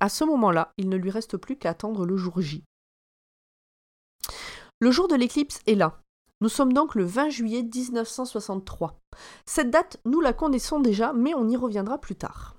[0.00, 2.64] À ce moment-là, il ne lui reste plus qu'à attendre le jour J.
[4.80, 6.00] Le jour de l'éclipse est là.
[6.44, 9.00] Nous sommes donc le 20 juillet 1963.
[9.46, 12.54] Cette date, nous la connaissons déjà, mais on y reviendra plus tard.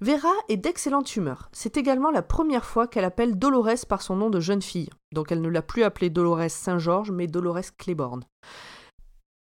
[0.00, 1.48] Vera est d'excellente humeur.
[1.50, 4.90] C'est également la première fois qu'elle appelle Dolores par son nom de jeune fille.
[5.10, 8.22] Donc elle ne l'a plus appelée Dolores Saint-Georges, mais Dolores Claiborne.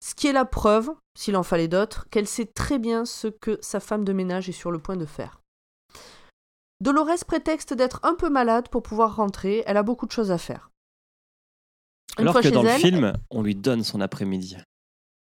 [0.02, 3.58] Ce qui est la preuve, s'il en fallait d'autres, qu'elle sait très bien ce que
[3.60, 5.42] sa femme de ménage est sur le point de faire.
[6.80, 10.38] Dolores prétexte d'être un peu malade pour pouvoir rentrer, elle a beaucoup de choses à
[10.38, 10.70] faire.
[12.18, 14.56] Une Alors que dans le film, on lui donne son après-midi.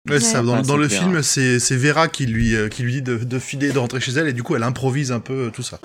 [0.08, 0.42] Ouais, c'est ça.
[0.42, 1.00] Dans, Ah, dans le Vera.
[1.02, 4.12] film, c'est Vera qui lui, euh, qui lui dit de, de filer, de rentrer chez
[4.12, 5.80] elle, et du coup, elle improvise un peu euh, tout ça.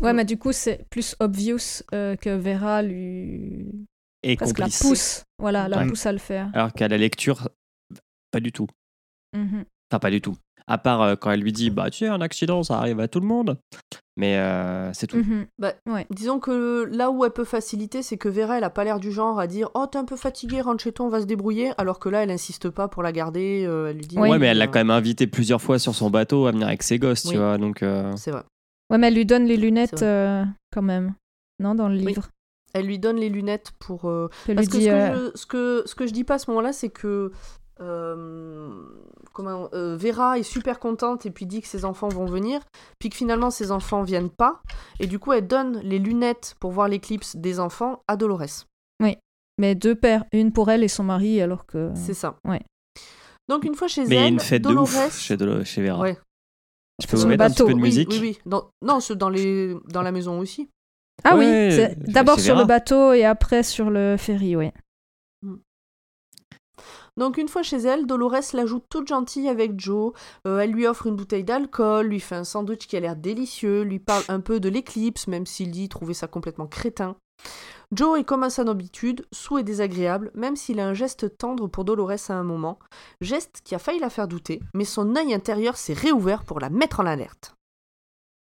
[0.00, 3.66] Ouais, mais du coup, c'est plus obvious euh, que Vera lui.
[4.24, 5.22] Et Presque la pousse.
[5.38, 5.86] Voilà, la Ouais.
[5.86, 6.50] pousse à le faire.
[6.54, 7.48] Alors qu'à la lecture,
[8.32, 8.66] pas du tout.
[9.36, 9.64] Mhm.
[9.90, 10.36] Enfin, pas du tout.
[10.68, 13.08] À part euh, quand elle lui dit, bah tu sais, un accident, ça arrive à
[13.08, 13.58] tout le monde.
[14.16, 15.16] Mais euh, c'est tout.
[15.16, 15.46] Mhm.
[15.58, 16.06] Bah, Ouais.
[16.10, 19.10] Disons que là où elle peut faciliter, c'est que Vera, elle a pas l'air du
[19.12, 21.70] genre à dire Oh, t'es un peu fatigué, rentre chez toi, on va se débrouiller.
[21.78, 23.64] Alors que là, elle insiste pas pour la garder.
[23.66, 24.28] euh, elle lui dit Oui.
[24.28, 26.66] Ouais, mais elle l'a euh, quand même invité plusieurs fois sur son bateau à venir
[26.66, 27.30] avec ses gosses, Oui.
[27.32, 27.58] tu vois.
[27.58, 28.42] Donc, euh, C'est vrai.
[28.90, 31.14] Ouais, mais elle lui donne les lunettes euh, quand même.
[31.60, 32.06] Non, dans le Oui.
[32.06, 32.28] livre.
[32.74, 34.06] Elle lui donne les lunettes pour.
[34.10, 34.84] euh, Parce que, dit.
[34.84, 36.90] ce, que euh, je, ce, que, ce que je dis pas à ce moment-là, c'est
[36.90, 37.30] que.
[37.80, 38.82] euh,
[39.38, 42.60] comment euh, Vera est super contente et puis dit que ses enfants vont venir,
[42.98, 44.60] puis que finalement ses enfants viennent pas,
[44.98, 48.66] et du coup elle donne les lunettes pour voir l'éclipse des enfants à Dolores.
[49.00, 49.16] Oui.
[49.60, 51.90] Mais deux paires, une pour elle et son mari, alors que.
[51.94, 52.34] C'est ça.
[52.48, 52.60] Ouais.
[53.48, 55.64] Donc une fois chez Mais il y a elle, une fête de ouf chez, Dolo-
[55.64, 56.00] chez Vera.
[56.00, 56.18] Ouais.
[57.00, 57.66] Je peux vous le mettre un petit bateau.
[57.66, 58.38] peu de Oui, musique Oui, oui.
[58.44, 58.70] Dans...
[58.82, 59.74] Non, c'est dans, les...
[59.92, 60.68] dans la maison aussi.
[61.22, 64.70] Ah Ouais, oui, d'abord sur le bateau et après sur le ferry, oui.
[67.18, 70.12] Donc une fois chez elle, Dolores la joue toute gentille avec Joe.
[70.46, 73.82] Euh, elle lui offre une bouteille d'alcool, lui fait un sandwich qui a l'air délicieux,
[73.82, 77.16] lui parle un peu de l'éclipse, même s'il dit trouver ça complètement crétin.
[77.90, 81.66] Joe est comme à son habitude, sous et désagréable, même s'il a un geste tendre
[81.66, 82.78] pour Dolores à un moment,
[83.20, 86.70] geste qui a failli la faire douter, mais son œil intérieur s'est réouvert pour la
[86.70, 87.54] mettre en alerte.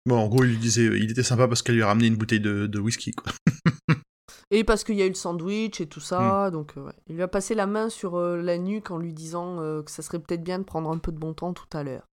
[0.07, 2.79] Bon, en gros, il il était sympa parce qu'elle lui a ramené une bouteille de,
[2.79, 3.13] whisky.
[4.51, 6.95] Et parce qu'il y a eu le sandwich et tout ça, donc euh, ouais.
[7.07, 9.91] il lui a passé la main sur euh, la nuque en lui disant euh, que
[9.91, 12.07] ça serait peut-être bien de prendre un peu de bon temps tout à l'heure.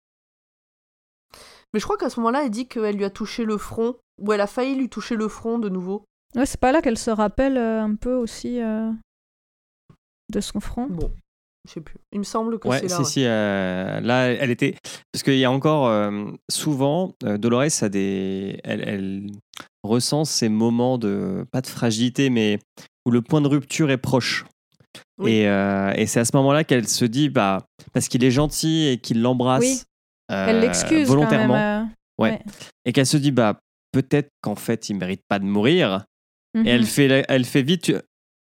[1.73, 4.33] Mais je crois qu'à ce moment-là, elle dit qu'elle lui a touché le front, ou
[4.33, 6.05] elle a failli lui toucher le front de nouveau.
[6.35, 8.91] Ouais, c'est pas là qu'elle se rappelle euh, un peu aussi euh,
[10.31, 10.87] de son front.
[10.87, 11.13] Bon,
[11.69, 11.97] je sais plus.
[12.13, 12.97] Il me semble que Ouais, c'est là.
[12.97, 13.05] si, ouais.
[13.09, 13.25] si.
[13.25, 14.75] euh, là, elle était.
[15.13, 15.87] Parce qu'il y a encore.
[15.89, 18.59] euh, souvent, euh, Dolores a des.
[18.65, 19.27] Elle, elle
[19.83, 21.45] ressent ces moments de.
[21.53, 22.59] Pas de fragilité, mais
[23.07, 24.45] où le point de rupture est proche.
[25.19, 25.33] Oui.
[25.33, 28.99] Et, et c'est à ce moment-là qu'elle se dit, bah, parce qu'il est gentil et
[28.99, 29.83] qu'il l'embrasse Oui.
[30.29, 31.55] Elle l'excuse quand volontairement.
[31.55, 31.89] même.
[32.21, 32.31] euh, ouais.
[32.33, 32.41] ouais.
[32.85, 33.59] Et qu'elle se dit, bah,
[33.93, 36.05] peut-être qu'en fait, il mérite pas de mourir.
[36.55, 36.67] Mhm.
[36.67, 37.93] Et elle fait, elle fait vite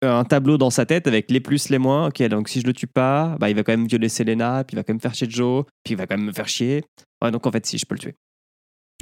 [0.03, 2.07] un tableau dans sa tête avec les plus, les moins.
[2.07, 4.75] Ok, donc si je le tue pas, bah, il va quand même violer Selena, puis
[4.75, 6.83] il va quand même faire chier Joe, puis il va quand même me faire chier.
[7.23, 8.15] Ouais, donc en fait, si, je peux le tuer.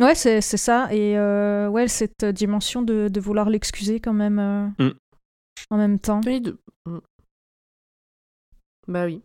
[0.01, 0.87] Ouais, c'est c'est ça.
[0.93, 4.93] Et euh, ouais, cette dimension de, de vouloir l'excuser quand même euh, Mm.
[5.71, 6.21] en même temps.
[6.25, 6.99] Oui, de- Mm.
[8.87, 9.21] Bah oui.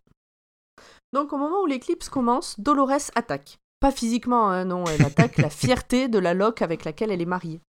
[1.12, 3.58] Donc au moment où l'éclipse commence, Dolores attaque.
[3.80, 7.26] Pas physiquement, hein, non, elle attaque la fierté de la loque avec laquelle elle est
[7.26, 7.60] mariée.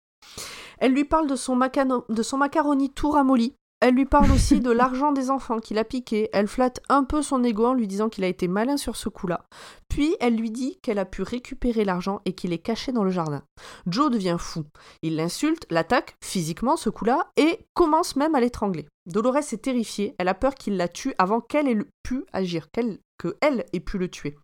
[0.79, 3.53] Elle lui parle de son, macano- de son macaroni tout ramolli.
[3.81, 6.29] Elle lui parle aussi de l'argent des enfants qu'il a piqué.
[6.33, 9.09] Elle flatte un peu son ego en lui disant qu'il a été malin sur ce
[9.09, 9.45] coup-là.
[9.89, 13.11] Puis elle lui dit qu'elle a pu récupérer l'argent et qu'il est caché dans le
[13.11, 13.43] jardin.
[13.85, 14.63] Joe devient fou.
[15.01, 18.87] Il l'insulte, l'attaque physiquement ce coup-là et commence même à l'étrangler.
[19.05, 22.99] Dolores est terrifiée, elle a peur qu'il la tue avant qu'elle ait pu agir, qu'elle
[23.17, 24.35] que elle ait pu le tuer.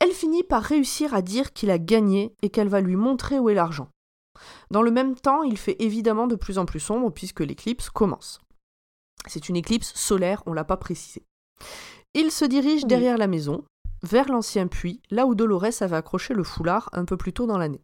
[0.00, 3.48] Elle finit par réussir à dire qu'il a gagné et qu'elle va lui montrer où
[3.48, 3.88] est l'argent.
[4.70, 8.40] Dans le même temps, il fait évidemment de plus en plus sombre puisque l'éclipse commence.
[9.26, 11.22] C'est une éclipse solaire, on l'a pas précisé.
[12.14, 13.64] Il se dirige derrière la maison,
[14.02, 17.58] vers l'ancien puits, là où Dolores avait accroché le foulard un peu plus tôt dans
[17.58, 17.80] l'année.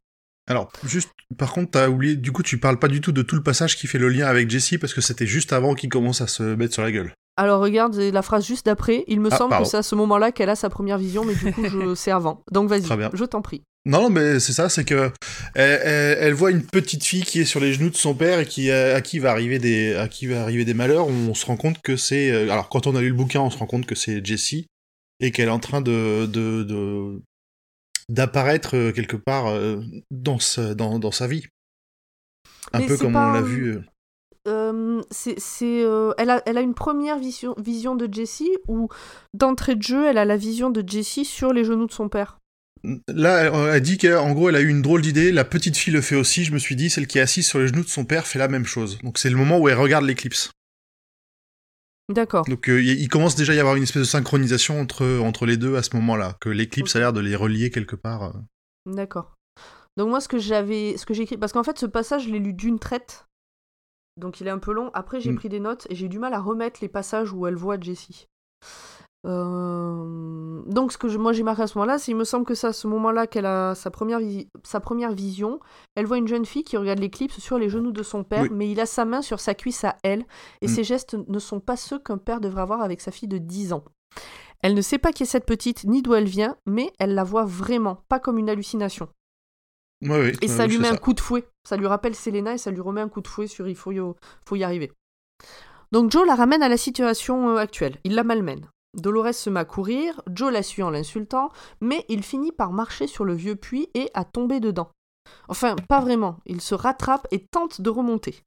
[0.50, 3.36] Alors, juste, par contre, t'as oublié, du coup, tu parles pas du tout de tout
[3.36, 6.20] le passage qui fait le lien avec Jessie parce que c'était juste avant qu'il commence
[6.22, 7.12] à se mettre sur la gueule.
[7.36, 9.64] Alors regarde la phrase juste d'après, il me Ah, semble pardon.
[9.64, 11.94] que c'est à ce moment-là qu'elle a sa première vision, mais du coup je...
[11.94, 12.42] c'est avant.
[12.50, 13.10] Donc vas-y, Très bien.
[13.12, 13.62] je t'en prie.
[13.86, 15.10] Non, non, mais c'est ça, c'est que
[15.54, 18.40] elle, elle- elle voit une petite fille qui est sur les genoux de son père
[18.40, 21.06] et qui à, à qui va arriver des à qui va arriver des malheurs.
[21.06, 23.50] On se rend compte que c'est euh, alors quand on a lu le bouquin, on
[23.50, 24.66] se rend compte que c'est Jessie
[25.20, 26.26] et qu'elle est en train de
[28.08, 31.46] d'apparaître euh, quelque part euh, dans sa dans, dans sa vie.
[32.72, 33.74] Un Mais peu comme pas on l'a vu.
[33.76, 33.82] euh.
[34.46, 35.36] Euh, c'est,
[35.84, 38.88] euh, elle, a, elle a une première vision, vision de Jessie ou
[39.34, 42.38] d'entrée de jeu, elle a la vision de Jessie sur les genoux de son père.
[43.08, 45.32] Là, elle, dit qu'en gros, elle a eu une drôle d'idée.
[45.32, 46.44] La petite fille le fait aussi.
[46.44, 48.38] Je me suis dit, celle qui est assise sur les genoux de son père fait
[48.38, 48.98] la même chose.
[49.02, 50.50] Donc c'est le moment où elle regarde l'éclipse.
[52.10, 52.44] D'accord.
[52.46, 55.58] Donc euh, il commence déjà à y avoir une espèce de synchronisation entre, entre les
[55.58, 58.22] deux à ce moment-là, que l'éclipse a l'air de les relier quelque part.
[58.22, 58.32] euh.
[58.86, 59.34] D'accord.
[59.98, 62.30] Donc moi ce que j'avais, ce que j'ai écrit, parce qu'en fait ce passage je
[62.30, 63.26] l'ai lu d'une traite,
[64.16, 64.90] donc il est un peu long.
[64.94, 65.36] Après j'ai Mm.
[65.36, 67.78] pris des notes et j'ai eu du mal à remettre les passages où elle voit
[67.78, 68.26] Jessie.
[69.26, 72.44] Euh, Donc ce que je- moi j'ai marqué à ce moment-là, c'est il me semble
[72.44, 75.60] que c'est à ce moment-là qu'elle a sa première, visi- sa première vision.
[75.96, 78.50] Elle voit une jeune fille qui regarde l'éclipse sur les genoux de son père, Oui.
[78.52, 80.24] mais il a sa main sur sa cuisse à elle,
[80.60, 80.70] et Mm.
[80.70, 83.72] ses gestes ne sont pas ceux qu'un père devrait avoir avec sa fille de 10
[83.72, 83.82] ans.
[84.60, 87.24] Elle ne sait pas qui est cette petite ni d'où elle vient, mais elle la
[87.24, 89.08] voit vraiment, pas comme une hallucination.
[90.42, 91.44] Et ça lui met un coup de fouet.
[91.66, 93.90] Ça lui rappelle Selena et ça lui remet un coup de fouet sur il faut
[93.90, 94.00] y,
[94.46, 94.92] faut y arriver.
[95.92, 97.96] Donc Joe la ramène à la situation euh, actuelle.
[98.04, 98.68] Il la malmène.
[98.94, 101.50] Dolores se met à courir, Joe la suit en l'insultant,
[101.80, 104.90] mais il finit par marcher sur le vieux puits et à tomber dedans.
[105.48, 106.38] Enfin, pas vraiment.
[106.46, 108.42] Il se rattrape et tente de remonter.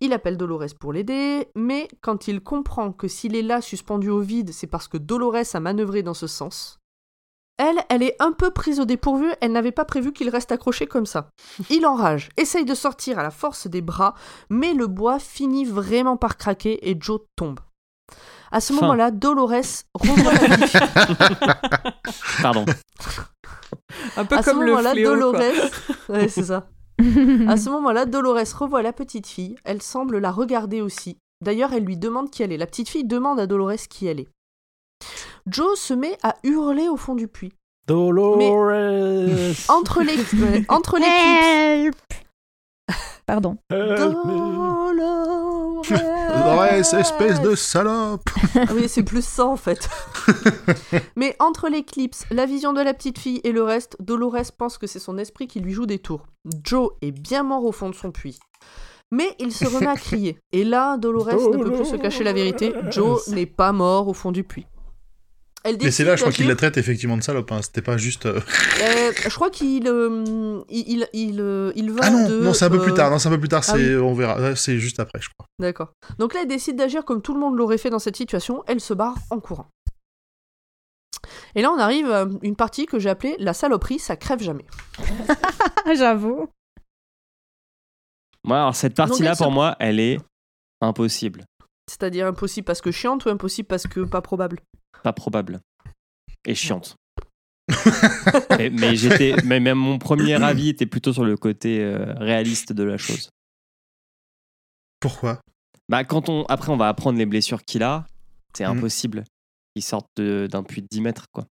[0.00, 4.20] Il appelle Dolores pour l'aider, mais quand il comprend que s'il est là suspendu au
[4.20, 6.80] vide, c'est parce que Dolores a manœuvré dans ce sens,
[7.62, 10.86] elle, elle est un peu prise au dépourvu, elle n'avait pas prévu qu'il reste accroché
[10.86, 11.28] comme ça.
[11.68, 14.14] Il enrage, essaye de sortir à la force des bras,
[14.48, 17.60] mais le bois finit vraiment par craquer et Joe tombe.
[18.52, 20.72] À ce moment-là, Dolores revoit la vie.
[22.42, 22.64] Pardon.
[24.16, 25.18] Un peu à ce le moment-là, fléau, quoi.
[25.18, 25.42] Dolores.
[26.08, 26.66] Ouais, c'est ça.
[27.48, 29.54] À ce moment-là, Dolores revoit la petite fille.
[29.64, 31.16] Elle semble la regarder aussi.
[31.42, 32.58] D'ailleurs, elle lui demande qui elle est.
[32.58, 34.28] La petite fille demande à Dolores qui elle est.
[35.46, 37.52] Joe se met à hurler au fond du puits.
[37.86, 38.70] Dolores
[39.68, 41.96] Entre les, entre les clips.
[43.26, 43.56] Pardon.
[43.70, 45.49] Dolores.
[45.88, 49.88] Dolores, espèce de salope Ah oui, c'est plus ça en fait.
[51.16, 54.86] Mais entre l'éclipse, la vision de la petite fille et le reste, Dolores pense que
[54.86, 56.26] c'est son esprit qui lui joue des tours.
[56.64, 58.38] Joe est bien mort au fond de son puits.
[59.12, 60.38] Mais il se remet à crier.
[60.52, 62.72] Et là, Dolores ne peut plus se cacher la vérité.
[62.90, 64.66] Joe n'est pas mort au fond du puits.
[65.62, 67.52] Elle Mais c'est là, je crois qu'il d'agir- la traite effectivement de salope.
[67.52, 67.60] Hein.
[67.62, 68.24] C'était pas juste.
[68.26, 68.40] euh,
[68.82, 72.64] Euh, je crois qu'il euh, il, il, il, il va Ah non, de, non, c'est
[72.64, 73.10] un peu plus tard.
[73.10, 73.60] Non, c'est un peu plus tard.
[73.68, 74.00] ah C'est, oui.
[74.02, 74.56] on verra.
[74.56, 75.46] C'est juste après, je crois.
[75.58, 75.92] D'accord.
[76.18, 78.64] Donc là, elle décide d'agir comme tout le monde l'aurait fait dans cette situation.
[78.68, 79.66] Elle se barre en courant.
[81.54, 84.64] Et là, on arrive à une partie que j'ai appelée la saloperie, ça crève jamais.
[85.94, 86.48] J'avoue.
[88.44, 90.18] Moi, alors cette partie-là, pour moi, elle est
[90.80, 91.44] impossible.
[91.90, 94.60] C'est-à-dire impossible parce que chiante ou impossible parce que pas probable?
[95.02, 95.60] Pas probable.
[96.46, 96.94] Et chiante.
[98.58, 102.72] mais mais j'étais, mais même mon premier avis était plutôt sur le côté euh, réaliste
[102.72, 103.28] de la chose.
[105.00, 105.40] Pourquoi?
[105.88, 108.06] Bah, quand on, après, on va apprendre les blessures qu'il a,
[108.56, 108.78] c'est Mhm.
[108.78, 109.24] impossible.
[109.74, 111.46] Il sort de- d'un puits de 10 mètres, quoi.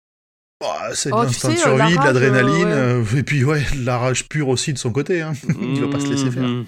[0.59, 3.43] Bah, C'est Oh, de tu l'instinct de euh, la survie, de l'adrénaline, euh, et puis
[3.45, 5.21] ouais, de la rage pure aussi de son côté.
[5.21, 5.33] Hein.
[5.61, 6.43] Il va pas se laisser faire.
[6.47, 6.65] Mhm.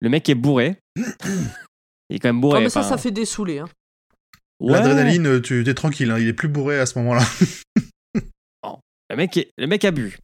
[0.00, 0.76] Le mec est bourré.
[2.10, 2.58] Il est quand même bourré.
[2.58, 3.58] Oh, mais ça, enfin, ça fait dessouler.
[3.58, 3.68] Hein.
[4.60, 4.72] ouais.
[4.72, 7.22] L'adrénaline, tu es tranquille, hein, il est plus bourré à ce moment-là.
[9.08, 10.18] Le mec, est- le mec a bu.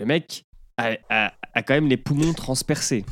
[0.00, 0.42] Le mec
[0.76, 3.04] a, a- a quand même les poumons transpercés.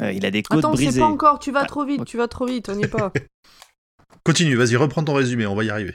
[0.00, 1.00] Euh, il a des côtes Attends, c'est brisées.
[1.00, 3.12] pas encore, tu vas Ah, trop vite, tu vas trop vite, on n'y est pas.
[4.24, 5.94] Continue, vas-y, reprends ton résumé, on va y arriver.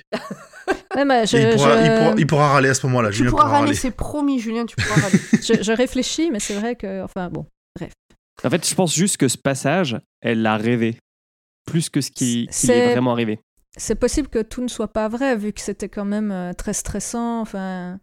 [0.95, 3.09] Ouais, je, il, pourra, je- il pourra- il pourra râler à ce moment-là.
[3.09, 3.77] tu Julien pourras pourra râler, râler.
[3.79, 5.17] c'est promis, Julien, tu pourras râler.
[5.33, 7.01] je- je réfléchis, mais c'est vrai que.
[7.03, 7.47] Enfin, bon.
[8.43, 10.97] En fait, je pense juste que ce passage, elle l'a rêvé.
[11.65, 13.39] Plus que ce qui, qui lui est vraiment arrivé.
[13.77, 16.73] C'est possible que tout ne soit pas vrai, vu que c'était quand même euh, très
[16.73, 17.41] stressant.
[17.41, 17.99] Enfin,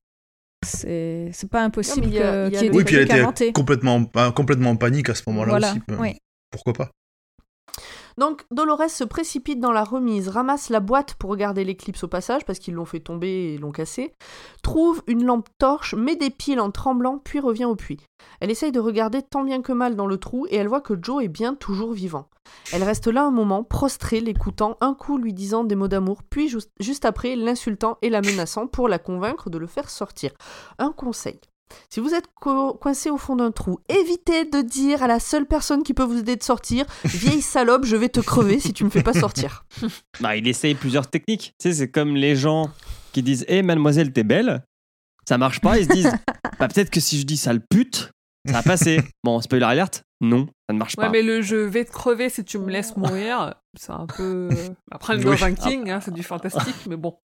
[0.65, 3.53] c'est c'est pas impossible qu'il y ait Oui, des puis elle était inventés.
[3.53, 4.05] complètement,
[4.35, 5.81] complètement en panique à ce moment-là Voilà, aussi.
[5.99, 6.17] oui.
[6.51, 6.91] Pourquoi pas?
[8.18, 12.47] Donc Dolores se précipite dans la remise, ramasse la boîte pour regarder l'éclipse au passage
[12.47, 14.14] parce qu'ils l'ont fait tomber et l'ont cassée,
[14.62, 18.01] trouve une lampe torche, met des piles en tremblant, puis revient au puits.
[18.40, 20.94] Elle essaye de regarder tant bien que mal dans le trou et elle voit que
[21.01, 22.28] Joe est bien toujours vivant.
[22.72, 26.48] Elle reste là un moment, prostrée, l'écoutant, un coup lui disant des mots d'amour, puis
[26.48, 30.32] juste, juste après l'insultant et la menaçant pour la convaincre de le faire sortir.
[30.78, 31.38] Un conseil.
[31.90, 35.47] Si vous êtes co- coincé au fond d'un trou, évitez de dire à la seule
[35.47, 38.84] personne qui peut vous aider de sortir Vieille salope, je vais te crever si tu
[38.84, 39.64] me fais pas sortir.
[40.20, 41.55] Bah, il essaye plusieurs techniques.
[41.60, 42.70] Tu sais, c'est comme les gens
[43.12, 44.62] qui disent Hé, mademoiselle, t'es belle.
[45.28, 45.78] Ça marche pas.
[45.78, 46.12] Ils se disent
[46.59, 48.10] Bah, peut-être que si je dis sale pute,
[48.47, 49.01] ça va passer.
[49.24, 51.10] Bon, spoiler alerte Non, ça ne marche Ouais, pas.
[51.10, 54.48] mais le je vais te crever si tu me laisses mourir, c'est un peu.
[54.52, 55.55] euh, Après, le Oui.
[55.56, 57.18] King, hein, c'est du fantastique, mais bon.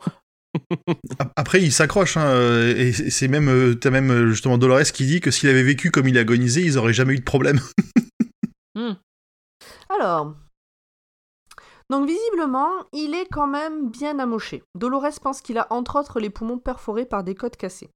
[1.19, 4.59] Ap- Après, il s'accroche, hein, euh, et c'est c'est même, euh, t'as même euh, justement
[4.59, 7.24] Dolores qui dit que s'il avait vécu comme il agonisait, ils auraient jamais eu de
[7.24, 7.61] problème.
[8.74, 8.95] Hmm.
[9.91, 10.35] Alors.
[11.91, 14.62] Donc visiblement, il est quand même bien amoché.
[14.74, 17.91] Dolores pense qu'il a entre autres les poumons perforés par des côtes cassées.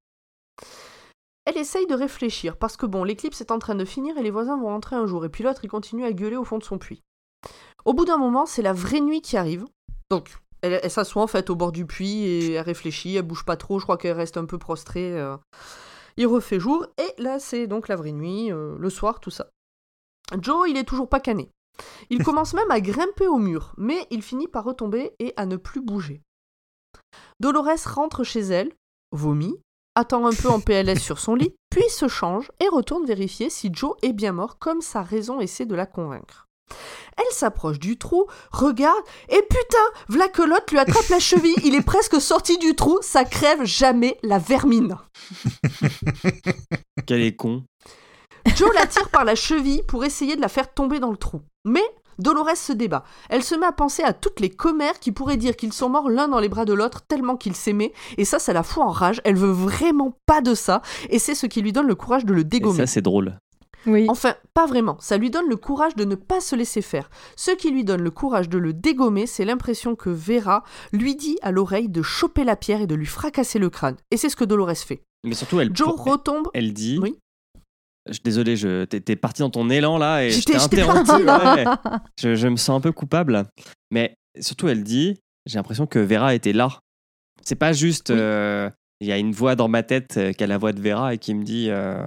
[1.47, 4.31] Elle essaye de réfléchir, parce que bon, l'éclipse est en train de finir et les
[4.31, 6.65] voisins vont rentrer un jour, et puis l'autre il continue à gueuler au fond de
[6.65, 7.03] son puits.
[7.87, 9.65] Au bout d'un moment, c'est la vraie nuit qui arrive.
[10.11, 13.45] Donc, elle, elle s'assoit en fait au bord du puits et elle réfléchit, elle bouge
[13.45, 15.19] pas trop, je crois qu'elle reste un peu prostrée.
[15.19, 15.37] euh.
[16.16, 19.51] Il refait jour, et là c'est donc la vraie nuit, euh, le soir, tout ça.
[20.41, 21.51] Joe, il est toujours pas cané.
[22.11, 25.57] Il commence même à grimper au mur, mais il finit par retomber et à ne
[25.57, 26.23] plus bouger.
[27.41, 28.73] Dolores rentre chez elle,
[29.12, 29.61] vomit,
[29.95, 33.70] attend un peu en PLS sur son lit, puis se change et retourne vérifier si
[33.73, 36.45] Joe est bien mort comme sa raison essaie de la convaincre.
[37.17, 39.79] Elle s'approche du trou, regarde, et putain,
[40.45, 44.39] l'autre lui attrape la cheville, il est presque sorti du trou, ça crève jamais la
[44.39, 44.97] vermine.
[47.07, 47.65] Quel est con.
[48.55, 51.41] Joe la tire par la cheville pour essayer de la faire tomber dans le trou.
[51.65, 51.83] Mais
[52.19, 53.05] Dolores se débat.
[53.29, 56.09] Elle se met à penser à toutes les commères qui pourraient dire qu'ils sont morts
[56.09, 58.91] l'un dans les bras de l'autre tellement qu'ils s'aimaient, et ça, ça la fout en
[58.91, 59.21] rage.
[59.25, 60.81] Elle veut vraiment pas de ça,
[61.11, 62.77] et c'est ce qui lui donne le courage de le Et dégommer.
[62.79, 63.39] ça, c'est drôle.
[63.87, 64.07] Oui.
[64.09, 64.97] Enfin, pas vraiment.
[65.01, 67.09] Ça lui donne le courage de ne pas se laisser faire.
[67.37, 71.39] Ce qui lui donne le courage de le dégommer, c'est l'impression que Vera lui dit
[71.43, 73.97] à l'oreille de choper la pierre et de lui fracasser le crâne.
[74.11, 75.03] Et c'est ce que Dolores fait.
[75.25, 76.49] Mais surtout, elle, Joe retombe.
[76.55, 77.17] elle dit Oui.
[78.09, 81.25] Je suis désolé, je, t'es, parti dans ton élan là et je J'étais- t'ai interrompu.
[81.25, 81.61] partie.
[81.61, 81.65] ouais.
[82.21, 83.45] je, je me sens un peu coupable.
[83.91, 86.69] Mais surtout, elle dit J'ai l'impression que Vera était là.
[87.43, 88.11] C'est pas juste.
[88.11, 90.81] euh, Il y a une voix dans ma tête euh, qui a la voix de
[90.81, 92.01] Vera et qui me dit euh,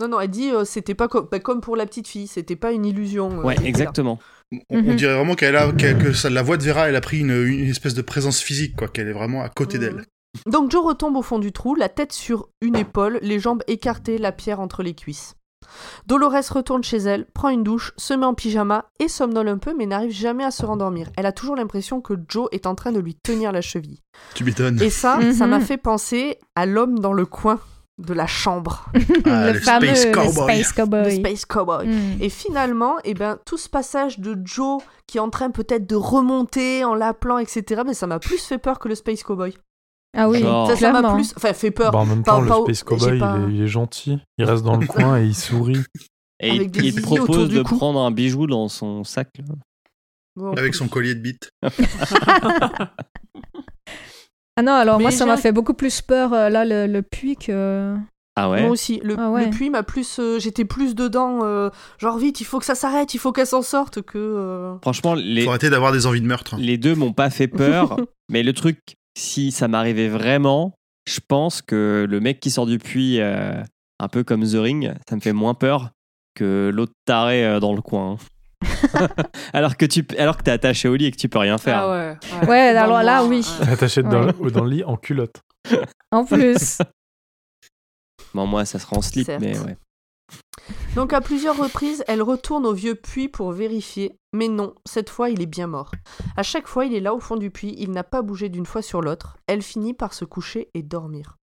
[0.00, 2.72] Non, non, elle dit euh, c'était pas bah, comme pour la petite fille, c'était pas
[2.72, 3.40] une illusion.
[3.40, 4.18] euh, Ouais, exactement.
[4.52, 4.96] On, on Mhm.
[4.96, 7.30] dirait vraiment qu'elle a, qu'elle- que ça, la voix de Vera, elle a pris une,
[7.46, 9.84] une espèce de présence physique, quoi, qu'elle est vraiment à côté Mhm.
[9.84, 10.04] d'elle.
[10.46, 14.18] Donc Joe retombe au fond du trou, la tête sur une épaule, les jambes écartées,
[14.18, 15.34] la pierre entre les cuisses.
[16.06, 19.74] Dolores retourne chez elle, prend une douche, se met en pyjama et somnole un peu
[19.76, 21.08] mais n'arrive jamais à se rendormir.
[21.16, 24.00] Elle a toujours l'impression que Joe est en train de lui tenir la cheville.
[24.34, 24.80] Tu m'étonnes.
[24.80, 25.50] Et ça, ça Mhm.
[25.50, 27.58] m'a fait penser à l'homme dans le coin
[27.98, 28.86] de la chambre.
[29.24, 30.62] Ah, le le fameux Space le Cowboy.
[30.62, 31.04] Space Cowboy.
[31.04, 31.86] Le Space Cowboy.
[31.88, 32.22] Mm.
[32.22, 35.96] Et finalement, eh ben, tout ce passage de Joe qui est en train peut-être de
[35.96, 39.56] remonter en l'appelant, etc., ben, ça m'a plus fait peur que le Space Cowboy.
[40.16, 40.68] Ah oui, Genre.
[40.68, 41.34] Ça, ça m'a plus...
[41.36, 41.90] Enfin, fait peur.
[41.92, 44.18] Bah, en même Pas- temps, le pas Space Cowboy, pas- il, est, il est gentil.
[44.38, 45.82] Il reste dans le coin et il sourit.
[46.40, 49.28] Et Avec il, te propose de prendre un bijou dans son sac.
[49.38, 49.54] là.
[50.36, 50.52] Bon.
[50.52, 51.50] Avec son collier de bite.
[54.56, 57.02] Ah non, alors Mais moi, ça m'a fait beaucoup plus peur, euh, là, le, le
[57.02, 57.94] puits que...
[58.38, 59.44] Ah ouais Moi aussi, le, Ah ouais.
[59.46, 60.18] le puits m'a plus...
[60.18, 63.46] euh, J'étais plus dedans, euh, genre vite, il faut que ça s'arrête, il faut qu'elle
[63.46, 64.18] s'en sorte, que...
[64.18, 66.56] euh, Franchement, les, Faut arrêter d'avoir des envies de meurtre.
[66.58, 67.96] les deux m'ont pas fait peur.
[68.30, 68.78] mais le truc,
[69.16, 70.72] si ça m'arrivait vraiment,
[71.08, 73.62] je pense que le mec qui sort du puits, euh,
[74.00, 75.90] un peu comme The Ring, ça me fait moins peur
[76.34, 78.18] que l'autre taré euh, dans le coin.
[79.52, 81.78] alors que tu alors que t'es attaché au lit et que tu peux rien faire.
[81.80, 82.18] Ah
[82.48, 82.58] ouais.
[82.76, 83.46] Alors là, oui.
[83.60, 83.68] ouais.
[83.72, 84.32] Attaché dans, Ouais.
[84.42, 85.40] le, dans le lit en culotte.
[86.12, 86.78] En plus.
[88.34, 89.40] Bon, moi, ça sera en slip, Certes.
[89.40, 89.76] mais ouais.
[90.94, 95.30] Donc à plusieurs reprises, elle retourne au vieux puits pour vérifier, mais non, cette fois
[95.30, 95.92] il est bien mort.
[96.36, 98.66] À chaque fois, il est là au fond du puits, il n'a pas bougé d'une
[98.66, 99.36] fois sur l'autre.
[99.46, 101.36] Elle finit par se coucher et dormir.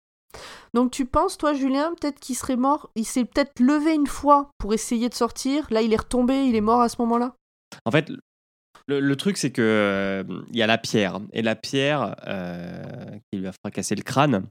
[0.75, 4.51] Donc tu penses, toi Julien, peut-être qu'il serait mort Il s'est peut-être levé une fois
[4.59, 7.35] pour essayer de sortir, là il est retombé, il est mort à ce moment-là?
[7.85, 8.11] En fait,
[8.89, 11.21] le, le truc, c'est que euh, il y a la pierre.
[11.33, 12.83] Et la pierre euh,
[13.31, 14.47] qui lui a fracassé le crâne,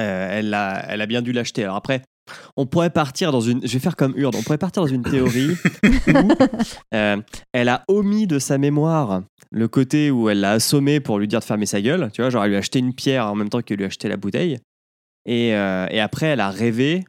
[0.00, 1.64] euh, elle, a, elle a bien dû l'acheter.
[1.64, 2.02] Alors après,
[2.56, 3.66] on pourrait partir dans une.
[3.66, 4.36] Je vais faire comme Urde.
[4.36, 5.56] On pourrait partir dans une théorie
[6.08, 6.28] où
[6.94, 7.16] euh,
[7.52, 11.40] elle a omis de sa mémoire le côté où elle l'a assommé pour lui dire
[11.40, 12.10] de fermer sa gueule.
[12.12, 13.88] Tu vois, genre elle lui a acheté une pierre en même temps qu'elle lui a
[13.88, 14.58] acheté la bouteille.
[15.26, 17.04] Et, euh, et après, elle a rêvé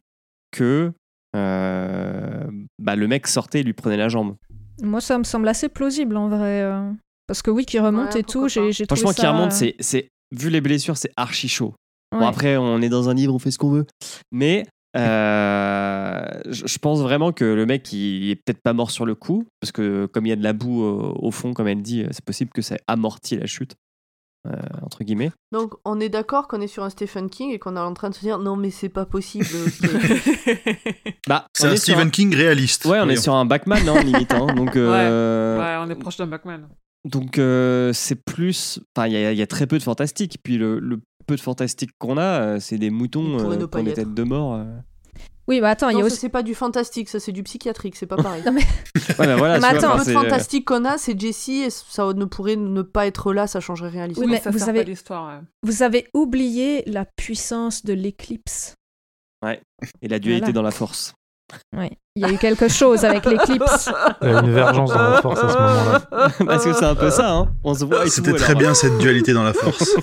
[0.50, 0.92] que
[1.36, 2.44] euh,
[2.78, 4.36] bah, le mec sortait et lui prenait la jambe.
[4.82, 6.62] Moi, ça me semble assez plausible, en vrai.
[6.62, 6.90] euh.
[7.26, 9.22] Parce que oui, qui remonte Ouais, et tout, j'ai trouvé Franchement, ça...
[9.22, 11.74] qui remonte, c'est, c'est, vu les blessures, c'est archi chaud.
[12.12, 13.86] Bon, après, on est dans un livre, on fait ce qu'on veut.
[14.30, 14.64] Mais
[14.96, 19.44] euh, je pense vraiment que le mec, il est peut-être pas mort sur le coup,
[19.60, 22.24] parce que comme il y a de la boue au fond, comme elle dit, c'est
[22.24, 23.74] possible que ça amortit la chute,
[24.46, 24.52] euh,
[24.82, 25.30] entre guillemets.
[25.52, 28.10] Donc on est d'accord qu'on est sur un Stephen King et qu'on est en train
[28.10, 29.44] de se dire non mais c'est pas possible.
[29.46, 32.84] c'est- Bah, C'est on un est sur Stephen King réaliste.
[32.84, 34.32] Ouais, on est sur un Backman, hein, limite.
[34.32, 34.46] hein.
[34.54, 36.68] Donc, euh, Ouais, on est proche d'un Backman.
[37.04, 38.80] donc euh, c'est plus.
[38.96, 40.38] Enfin, il y, a- il y a très peu de fantastique.
[40.42, 43.92] Puis le, le peu de fantastique qu'on a, c'est des moutons euh, qui ont des
[43.94, 44.60] têtes de mort.
[45.46, 46.16] Oui, bah attends, il y a ça aussi...
[46.16, 48.42] c'est pas du fantastique, ça c'est du psychiatrique, c'est pas pareil.
[48.46, 48.62] Non, mais-
[49.18, 52.56] Ouais, bah voilà, Mais attends, le fantastique qu'on a, c'est Jessie et ça ne pourrait
[52.56, 54.26] ne pas être là, ça changerait rien à l'histoire.
[54.26, 55.28] Oui, mais ça vous avez- pas l'histoire.
[55.36, 55.40] ouais.
[55.62, 58.74] Vous avez oublié la puissance de l'éclipse.
[59.44, 59.60] Ouais.
[60.00, 60.52] Et la dualité Voilà.
[60.54, 61.12] dans la force.
[61.76, 61.90] Ouais.
[62.16, 63.90] Il y a eu quelque chose avec l'éclipse.
[64.22, 66.00] Il y a une vergence dans la force à ce moment-là.
[66.46, 67.48] Parce que c'est un peu ça, hein.
[67.64, 68.60] On se voit C'était très alors.
[68.60, 69.94] bien cette dualité dans la force.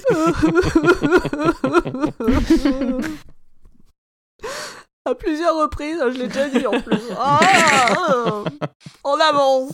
[5.06, 7.02] À plusieurs reprises, je l'ai déjà dit en plus.
[7.18, 8.44] Ah, ah,
[9.04, 9.72] on avance.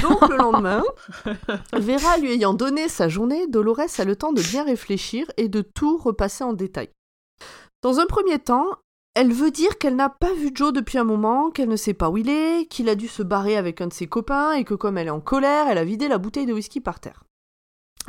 [0.00, 0.82] Donc le lendemain,
[1.74, 5.60] Vera lui ayant donné sa journée, Dolores a le temps de bien réfléchir et de
[5.60, 6.88] tout repasser en détail.
[7.82, 8.68] Dans un premier temps,
[9.14, 12.08] elle veut dire qu'elle n'a pas vu Joe depuis un moment, qu'elle ne sait pas
[12.08, 14.74] où il est, qu'il a dû se barrer avec un de ses copains et que
[14.74, 17.24] comme elle est en colère, elle a vidé la bouteille de whisky par terre.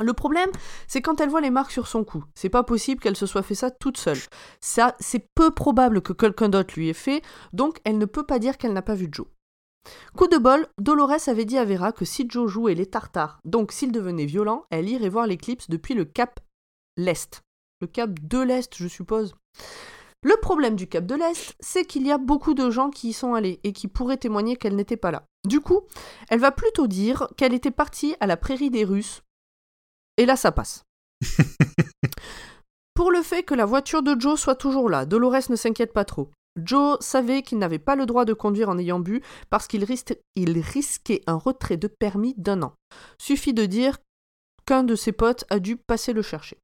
[0.00, 0.50] Le problème,
[0.88, 2.24] c'est quand elle voit les marques sur son cou.
[2.34, 4.18] C'est pas possible qu'elle se soit fait ça toute seule.
[4.60, 7.22] Ça, c'est peu probable que quelqu'un d'autre lui ait fait,
[7.52, 9.26] donc elle ne peut pas dire qu'elle n'a pas vu Joe.
[10.16, 13.70] Coup de bol, Dolores avait dit à Vera que si Joe jouait les tartares, donc
[13.70, 16.40] s'il devenait violent, elle irait voir l'éclipse depuis le cap
[16.96, 17.42] l'Est.
[17.80, 19.34] Le cap de l'Est, je suppose.
[20.22, 23.12] Le problème du cap de l'Est, c'est qu'il y a beaucoup de gens qui y
[23.12, 25.26] sont allés et qui pourraient témoigner qu'elle n'était pas là.
[25.46, 25.82] Du coup,
[26.30, 29.22] elle va plutôt dire qu'elle était partie à la prairie des Russes.
[30.16, 30.84] Et là, ça passe.
[32.94, 36.04] Pour le fait que la voiture de Joe soit toujours là, Dolores ne s'inquiète pas
[36.04, 36.30] trop.
[36.56, 41.22] Joe savait qu'il n'avait pas le droit de conduire en ayant bu parce qu'il risquait
[41.26, 42.74] un retrait de permis d'un an.
[43.18, 43.98] Suffit de dire
[44.64, 46.58] qu'un de ses potes a dû passer le chercher.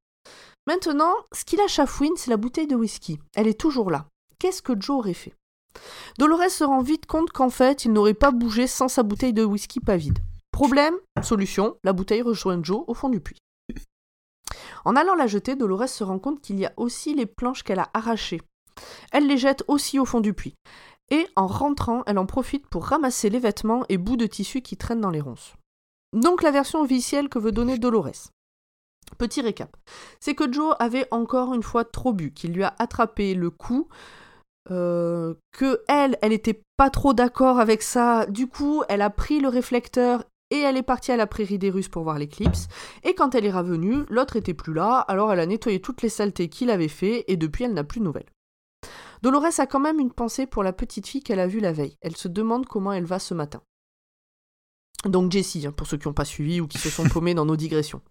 [0.67, 3.19] Maintenant, ce qui la chafouine, c'est la bouteille de whisky.
[3.35, 4.07] Elle est toujours là.
[4.39, 5.33] Qu'est-ce que Joe aurait fait?
[6.17, 9.43] Dolores se rend vite compte qu'en fait, il n'aurait pas bougé sans sa bouteille de
[9.43, 10.19] whisky pas vide.
[10.61, 10.93] Problème,
[11.23, 13.39] solution, la bouteille rejoint Joe au fond du puits.
[14.85, 17.79] En allant la jeter, Dolores se rend compte qu'il y a aussi les planches qu'elle
[17.79, 18.43] a arrachées.
[19.11, 20.53] Elle les jette aussi au fond du puits.
[21.09, 24.77] Et en rentrant, elle en profite pour ramasser les vêtements et bouts de tissu qui
[24.77, 25.55] traînent dans les ronces.
[26.13, 28.29] Donc la version officielle que veut donner Dolores.
[29.17, 29.75] Petit récap,
[30.19, 33.87] c'est que Joe avait encore une fois trop bu, qu'il lui a attrapé le cou,
[34.69, 36.39] euh, que elle, elle
[36.77, 38.27] pas trop d'accord avec ça.
[38.27, 41.71] Du coup, elle a pris le réflecteur et elle est partie à la prairie des
[41.71, 42.67] Russes pour voir l'éclipse.
[43.03, 46.09] Et quand elle est revenue, l'autre était plus là, alors elle a nettoyé toutes les
[46.09, 48.29] saletés qu'il avait fait et depuis elle n'a plus de nouvelles.
[49.23, 51.97] Dolores a quand même une pensée pour la petite fille qu'elle a vue la veille.
[52.01, 53.61] Elle se demande comment elle va ce matin.
[55.05, 57.45] Donc Jessie, hein, pour ceux qui n'ont pas suivi ou qui se sont paumés dans
[57.45, 58.01] nos digressions.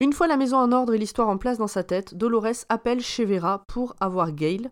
[0.00, 3.00] Une fois la maison en ordre et l'histoire en place dans sa tête, Dolores appelle
[3.00, 4.70] chez Vera pour avoir Gail,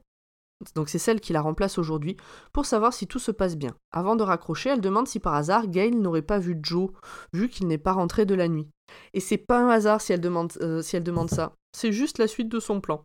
[0.74, 2.16] donc c'est celle qui la remplace aujourd'hui,
[2.52, 3.74] pour savoir si tout se passe bien.
[3.92, 6.90] Avant de raccrocher, elle demande si par hasard Gail n'aurait pas vu Joe,
[7.32, 8.68] vu qu'il n'est pas rentré de la nuit.
[9.14, 12.18] Et c'est pas un hasard si elle demande, euh, si elle demande ça, c'est juste
[12.18, 13.02] la suite de son plan.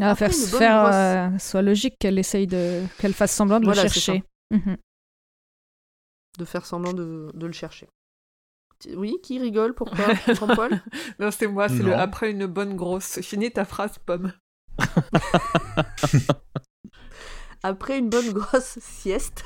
[0.00, 0.84] Ah, Après faire, faire
[1.34, 2.82] euh, soit logique qu'elle essaye de.
[2.98, 4.24] qu'elle fasse semblant de Voilà, le chercher.
[4.50, 4.78] Mhm.
[6.38, 7.88] De faire semblant de, de le chercher.
[8.96, 10.06] Oui, qui rigole Pourquoi?
[10.34, 10.80] Jean-Paul
[11.18, 13.20] Non, c'est moi, c'est le après une bonne grosse.
[13.20, 14.32] Finis ta phrase, pomme.
[17.62, 19.44] Après une bonne grosse sieste,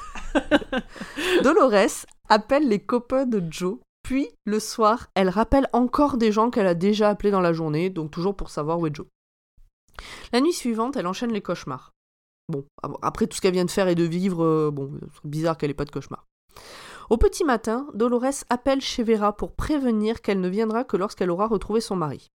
[1.42, 3.78] Dolores appelle les copains de Joe.
[4.02, 7.90] Puis, le soir, elle rappelle encore des gens qu'elle a déjà appelés dans la journée,
[7.90, 9.06] donc toujours pour savoir où est Joe.
[10.32, 11.92] La nuit suivante, elle enchaîne les cauchemars.
[12.48, 15.28] Bon, ah après tout ce qu'elle vient de faire et de vivre, euh, bon, c'est
[15.28, 16.24] bizarre qu'elle ait pas de cauchemar.
[17.10, 21.46] Au petit matin, Dolores appelle chez Vera pour prévenir qu'elle ne viendra que lorsqu'elle aura
[21.46, 22.30] retrouvé son mari.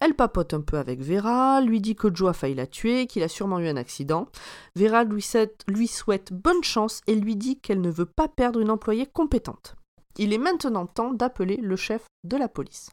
[0.00, 3.22] Elle papote un peu avec Vera, lui dit que Joe a failli la tuer, qu'il
[3.22, 4.28] a sûrement eu un accident.
[4.74, 5.24] Vera lui
[5.68, 9.76] lui souhaite bonne chance et lui dit qu'elle ne veut pas perdre une employée compétente.
[10.18, 12.90] Il est maintenant temps d'appeler le chef de la police.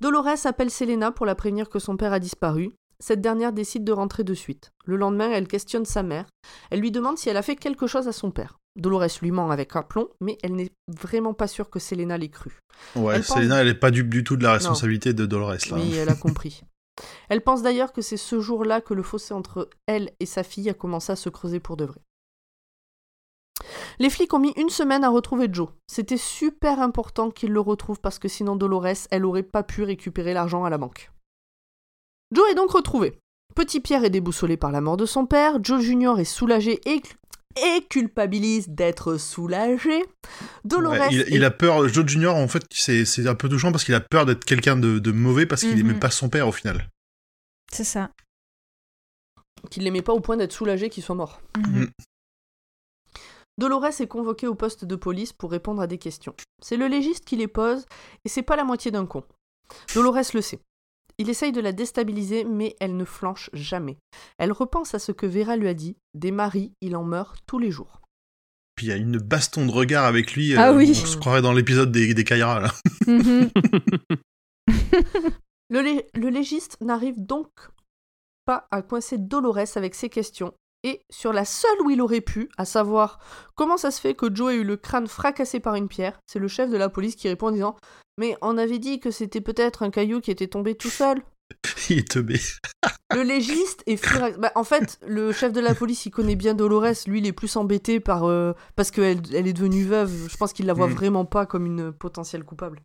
[0.00, 2.72] Dolores appelle Selena pour la prévenir que son père a disparu.
[2.98, 4.72] Cette dernière décide de rentrer de suite.
[4.84, 6.26] Le lendemain, elle questionne sa mère.
[6.70, 8.58] Elle lui demande si elle a fait quelque chose à son père.
[8.76, 12.58] Dolores lui ment avec aplomb, mais elle n'est vraiment pas sûre que Selena l'ait cru.
[12.96, 15.50] Ouais, Elle pense- Selena, elle est pas dupe du tout de la responsabilité de Dolores,
[15.70, 15.76] là.
[15.76, 16.62] Oui, elle a compris.
[17.30, 20.68] Elle pense d'ailleurs que c'est ce jour-là que le fossé entre elle et sa fille
[20.68, 22.00] a commencé à se creuser pour de vrai.
[23.98, 25.68] Les flics ont mis une semaine à retrouver Joe.
[25.86, 30.34] C'était super important qu'ils le retrouvent parce que sinon Dolores, elle aurait pas pu récupérer
[30.34, 31.10] l'argent à la banque.
[32.30, 33.18] Joe est donc retrouvé.
[33.54, 37.02] Petit Pierre est déboussolé par la mort de son père, Joe Junior est soulagé et,
[37.56, 40.04] et culpabilise d'être soulagé.
[40.64, 43.48] Dolores Ouais, il, est- il a peur, Joe Junior, en fait, c'est c'est un peu
[43.48, 45.98] touchant parce qu'il a peur d'être quelqu'un de, de mauvais parce qu'il est Mhm.
[45.98, 46.88] pas son père au final.
[47.72, 48.10] C'est ça.
[49.70, 51.40] qu'il l'aimait pas au point d'être soulagé qu'il soit mort.
[51.56, 51.88] Mhm.
[53.58, 56.34] Dolores est convoquée au poste de police pour répondre à des questions.
[56.60, 57.84] C'est le légiste qui les pose,
[58.24, 59.22] et c'est pas la moitié d'un con.
[59.94, 60.60] Dolores le sait.
[61.18, 63.98] Il essaye de la déstabiliser, mais elle ne flanche jamais.
[64.38, 67.58] Elle repense à ce que Vera lui a dit des maris, il en meurt tous
[67.58, 68.00] les jours.
[68.76, 70.56] Puis il y a une baston de regard avec lui.
[70.56, 70.90] Ah euh, oui.
[70.90, 72.72] On se croirait dans l'épisode des, des Kaira, là.
[73.06, 73.50] Mhm.
[75.70, 77.48] Le, lé- le légiste n'arrive donc
[78.44, 80.52] pas à coincer Dolores avec ses questions,
[80.82, 83.18] et sur la seule où il aurait pu, à savoir
[83.54, 86.40] comment ça se fait que Joe ait eu le crâne fracassé par une pierre, c'est
[86.40, 87.76] le chef de la police qui répond en disant
[88.18, 91.22] Mais on avait dit que c'était peut-être un caillou qui était tombé tout seul.
[91.90, 92.40] il est teubé.
[93.14, 94.38] Le légiste est furax.
[94.38, 97.06] Bah, en fait, le chef de la police, il connaît bien Dolores.
[97.06, 100.28] Lui, il est plus embêté par euh, parce qu'elle elle est devenue veuve.
[100.28, 100.92] Je pense qu'il la voit Mm.
[100.94, 102.80] vraiment pas comme une potentielle coupable.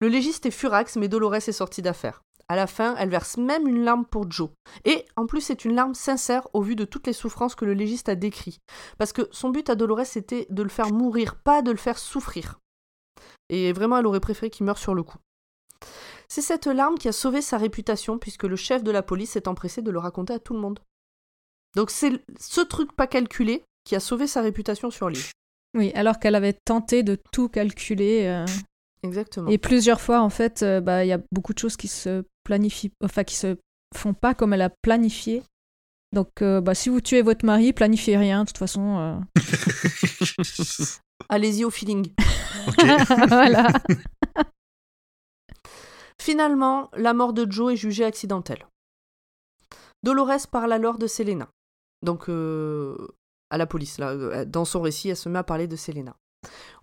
[0.00, 2.22] Le légiste est furax, mais Dolores est sortie d'affaire.
[2.48, 4.50] À la fin, elle verse même une larme pour Joe.
[4.84, 7.72] Et en plus, c'est une larme sincère au vu de toutes les souffrances que le
[7.74, 8.60] légiste a décrites.
[8.98, 11.98] Parce que son but à Dolores, c'était de le faire mourir, pas de le faire
[11.98, 12.58] souffrir.
[13.48, 15.18] Et vraiment, elle aurait préféré qu'il meure sur le coup.
[16.28, 19.46] C'est cette larme qui a sauvé sa réputation puisque le chef de la police s'est
[19.48, 20.80] empressé de le raconter à tout le monde.
[21.76, 22.10] Donc c'est
[22.40, 25.22] ce truc pas calculé qui a sauvé sa réputation sur l'île.
[25.76, 28.24] Oui, alors qu'elle avait tenté de tout calculer.
[28.26, 28.46] euh,
[29.02, 29.48] Exactement.
[29.50, 32.24] Et plusieurs fois, en fait, euh, bah, il y a beaucoup de choses qui se
[32.42, 33.56] planifient, enfin, qui se
[33.94, 35.42] font pas comme elle a planifié.
[36.12, 38.42] Donc, euh, bah, si vous tuez votre mari, planifiez rien.
[38.42, 39.16] De toute façon, euh,
[41.28, 42.08] Allez-y au feeling.
[43.28, 43.68] voilà.
[46.20, 48.66] Finalement, la mort de Joe est jugée accidentelle.
[50.02, 51.48] Dolores parle alors de Selena.
[52.02, 52.96] Donc, euh,
[53.50, 54.10] à la police, là.
[54.10, 56.16] euh, Dans son récit, elle se met à parler de Selena.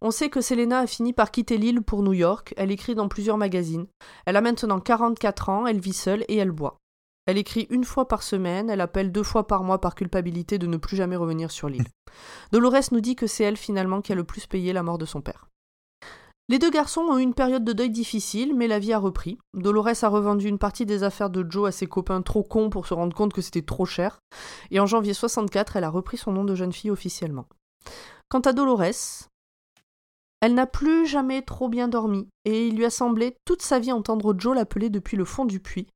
[0.01, 2.53] On sait que Selena a fini par quitter l'île pour New York.
[2.57, 3.87] Elle écrit dans plusieurs magazines.
[4.25, 6.77] Elle a maintenant 44 ans, elle vit seule et elle boit.
[7.25, 10.67] Elle écrit une fois par semaine, elle appelle deux fois par mois par culpabilité de
[10.67, 11.87] ne plus jamais revenir sur l'île.
[12.51, 15.05] Dolores nous dit que c'est elle finalement qui a le plus payé la mort de
[15.05, 15.47] son père.
[16.49, 19.37] Les deux garçons ont eu une période de deuil difficile, mais la vie a repris.
[19.53, 22.85] Dolores a revendu une partie des affaires de Joe à ses copains trop cons pour
[22.85, 24.19] se rendre compte que c'était trop cher.
[24.69, 27.45] Et en janvier 64, elle a repris son nom de jeune fille officiellement.
[28.27, 29.29] Quant à Dolores,
[30.43, 33.93] elle n'a plus jamais trop bien dormi, et il lui a semblé toute sa vie
[33.93, 35.87] entendre Joe l'appeler depuis le fond du puits.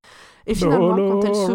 [0.45, 1.51] Et finalement, quand elle se...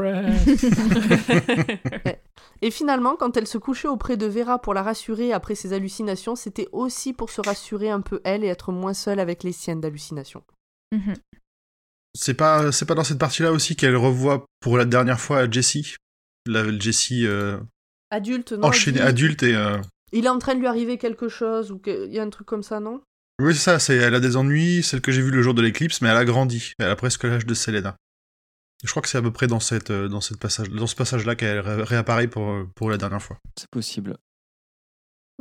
[2.05, 2.23] Ouais.
[2.61, 6.37] Et finalement, quand elle se couchait auprès de Vera pour la rassurer après ses hallucinations,
[6.37, 9.81] c'était aussi pour se rassurer un peu elle et être moins seule avec les siennes
[9.81, 10.45] d'hallucinations.
[10.95, 11.15] Mhm.
[12.15, 15.97] C'est pas, c'est pas dans cette partie-là aussi qu'elle revoit pour la dernière fois Jessie?
[16.45, 17.59] La Jessie euh,
[18.11, 19.43] Adulte, non enchaînée adulte.
[19.43, 19.57] adulte et.
[19.57, 19.81] euh,
[20.13, 22.31] Il est en train de lui arriver quelque chose, ou que- il y a un
[22.31, 23.01] truc comme ça, non?
[23.41, 25.63] Oui, c'est ça, c'est, elle a des ennuis, celle que j'ai vue le jour de
[25.63, 26.73] l'éclipse, mais elle a grandi.
[26.79, 27.97] Elle a presque l'âge de Selena.
[28.85, 30.95] Je crois que c'est à peu près dans, cette, euh, dans, cette passage, dans ce
[30.97, 33.39] passage-là qu'elle ré- réapparaît pour, euh, pour la dernière fois.
[33.59, 34.17] C'est possible.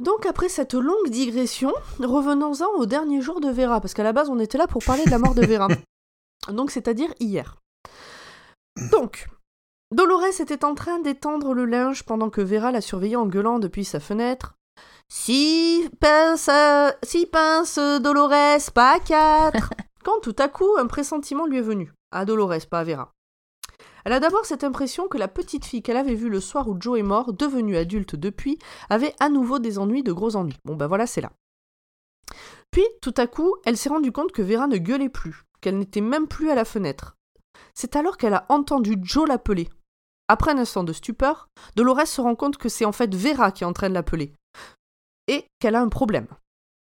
[0.02, 4.30] Donc après cette longue digression, revenons-en au dernier jour de Vera, parce qu'à la base
[4.30, 5.68] on était là pour parler de la mort de Vera.
[6.49, 7.57] Donc c'est-à-dire hier.
[8.91, 9.27] Donc,
[9.93, 13.84] Dolores était en train d'étendre le linge pendant que Vera la surveillait en gueulant depuis
[13.85, 14.53] sa fenêtre.
[15.13, 19.73] Six pinces, euh, six pinces, Dolores, pas quatre.
[20.05, 21.91] Quand tout à coup un pressentiment lui est venu.
[22.11, 23.11] À Dolores, pas à Vera.
[24.05, 26.77] Elle a d'abord cette impression que la petite fille qu'elle avait vue le soir où
[26.79, 28.57] Joe est mort, devenue adulte depuis,
[28.89, 30.57] avait à nouveau des ennuis de gros ennuis.
[30.63, 31.33] Bon ben voilà, c'est là.
[32.71, 35.99] Puis, tout à coup, elle s'est rendue compte que Vera ne gueulait plus, qu'elle n'était
[35.99, 37.17] même plus à la fenêtre.
[37.73, 39.67] C'est alors qu'elle a entendu Joe l'appeler.
[40.29, 43.65] Après un instant de stupeur, Dolores se rend compte que c'est en fait Vera qui
[43.65, 44.31] est en train de l'appeler.
[45.31, 46.27] Et qu'elle a un problème.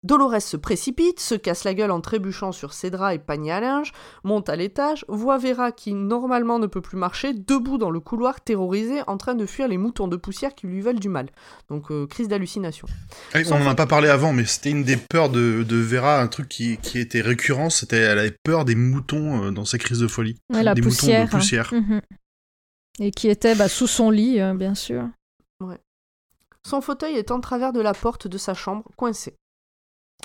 [0.05, 3.61] Dolores se précipite, se casse la gueule en trébuchant sur ses draps et paniers à
[3.61, 3.93] linge,
[4.23, 8.41] monte à l'étage, voit Vera qui normalement ne peut plus marcher, debout dans le couloir,
[8.41, 11.27] terrorisée, en train de fuir les moutons de poussière qui lui veulent du mal.
[11.69, 12.87] Donc euh, crise d'hallucination.
[13.35, 15.77] Ah oui, on en a pas parlé avant, mais c'était une des peurs de, de
[15.77, 19.65] Vera, un truc qui, qui était récurrent, c'était elle avait peur des moutons euh, dans
[19.65, 20.37] ses crises de folie.
[20.55, 21.23] Ouais, la des poussière.
[21.23, 21.75] moutons de poussière.
[21.75, 22.01] Mhm.
[23.01, 25.09] Et qui était bah, sous son lit, euh, bien sûr.
[26.67, 29.37] Son fauteuil est en travers de la porte de sa chambre, coincé.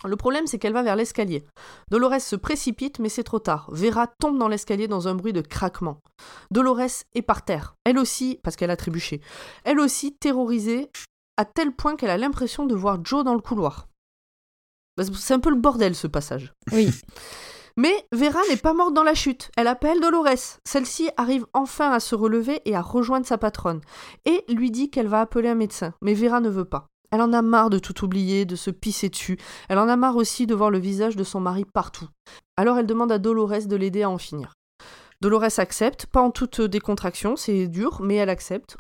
[0.04, 1.46] Le problème, c'est qu'elle va vers l'escalier.
[1.92, 3.70] Dolores se précipite, mais c'est trop tard.
[3.72, 6.02] Vera tombe dans l'escalier dans un bruit de craquement.
[6.50, 9.22] Dolores est par terre, elle aussi, parce qu'elle a trébuché,
[9.66, 10.90] elle aussi terrorisée,
[11.38, 13.88] à tel point qu'elle a l'impression de voir Joe dans le couloir.
[14.98, 16.54] Bah, C'est un peu le bordel, ce passage.
[16.72, 16.90] Oui.
[17.78, 19.50] Mais Vera n'est pas morte dans la chute.
[19.58, 20.60] Elle appelle Dolores.
[20.66, 23.82] Celle-ci arrive enfin à se relever et à rejoindre sa patronne.
[24.26, 25.94] Et lui dit qu'elle va appeler un médecin.
[26.02, 26.88] Mais Vera ne veut pas.
[27.12, 29.38] Elle en a marre de tout oublier, de se pisser dessus.
[29.68, 32.08] Elle en a marre aussi de voir le visage de son mari partout.
[32.56, 34.54] Alors elle demande à Dolores de l'aider à en finir.
[35.20, 38.78] Dolores accepte, pas en toute décontraction, c'est dur, mais elle accepte.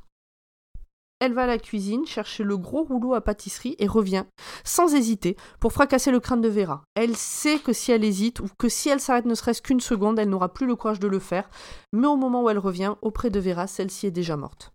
[1.21, 4.25] Elle va à la cuisine chercher le gros rouleau à pâtisserie et revient,
[4.63, 6.81] sans hésiter, pour fracasser le crâne de Vera.
[6.95, 10.17] Elle sait que si elle hésite, ou que si elle s'arrête ne serait-ce qu'une seconde,
[10.17, 11.47] elle n'aura plus le courage de le faire,
[11.93, 14.73] mais au moment où elle revient, auprès de Vera, celle-ci est déjà morte.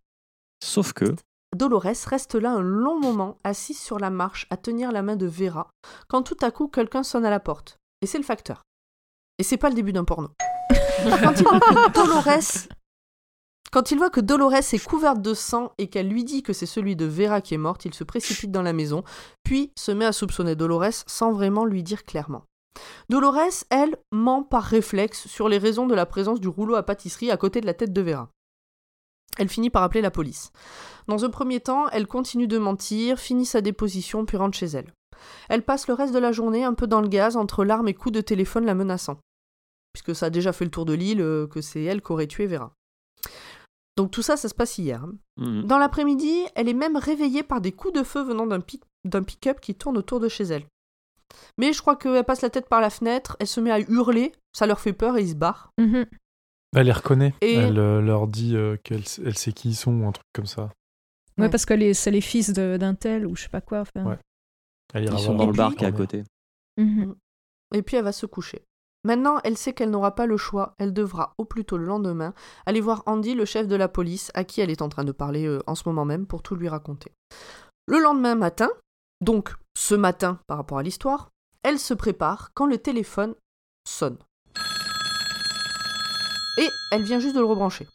[0.63, 1.17] Sauf que.
[1.57, 5.27] Dolores reste là un long moment, assise sur la marche, à tenir la main de
[5.27, 5.69] Vera,
[6.07, 7.79] quand tout à coup quelqu'un sonne à la porte.
[8.03, 8.63] Et c'est le facteur.
[9.41, 10.29] Et c'est pas le début d'un porno.
[10.71, 12.69] quand il voit que Dolores.
[13.77, 16.65] Quand il voit que Dolores est couverte de sang et qu'elle lui dit que c'est
[16.65, 19.05] celui de Vera qui est morte, il se précipite dans la maison,
[19.43, 22.45] puis se met à soupçonner Dolores sans vraiment lui dire clairement.
[23.11, 27.31] Dolores, elle, ment par réflexe sur les raisons de la présence du rouleau à pâtisserie
[27.31, 28.31] à côté de la tête de Vera.
[29.37, 30.53] Elle finit par appeler la police.
[31.07, 34.91] Dans un premier temps, elle continue de mentir, finit sa déposition, puis rentre chez elle.
[35.51, 37.95] Elle passe le reste de la journée un peu dans le gaz entre larmes et
[37.95, 39.19] coups de téléphone la menaçant.
[39.93, 42.27] Puisque ça a déjà fait le tour de l'île euh, que c'est elle qui aurait
[42.27, 42.73] tué Vera.
[43.97, 45.05] Donc tout ça, ça se passe hier.
[45.39, 45.63] Mhm.
[45.65, 49.23] Dans l'après-midi, elle est même réveillée par des coups de feu venant d'un pick- d'un
[49.23, 50.65] pick-up qui tourne autour de chez elle.
[51.59, 54.33] Mais je crois qu'elle passe la tête par la fenêtre, elle se met à hurler,
[54.53, 55.71] ça leur fait peur et ils se barrent.
[55.79, 56.07] Mhm.
[56.77, 57.35] Elle les reconnaît.
[57.41, 60.27] Et- Elle euh, leur dit euh, qu'elle elle sait qui ils sont ou un truc
[60.35, 60.71] comme ça.
[61.39, 63.81] Ouais, parce que les- c'est les fils de- d'un tel ou je sais pas quoi.
[63.81, 64.05] enfin.
[64.05, 64.19] Ouais.
[64.95, 66.25] Elle ira Ils sont voir dans le bar qui est à côté.
[66.77, 67.15] Mhm.
[67.75, 68.63] Et puis elle va se coucher.
[69.07, 70.75] Maintenant, elle sait qu'elle n'aura pas le choix.
[70.79, 72.35] Elle devra, au plus tôt le lendemain,
[72.67, 75.13] aller voir Andy, le chef de la police, à qui elle est en train de
[75.13, 77.13] parler euh, en ce moment même, pour tout lui raconter.
[77.87, 78.69] Le lendemain matin,
[79.21, 81.31] donc ce matin par rapport à l'histoire,
[81.63, 83.37] elle se prépare quand le téléphone
[83.89, 84.19] sonne.
[86.59, 87.87] Et elle vient juste de le rebrancher.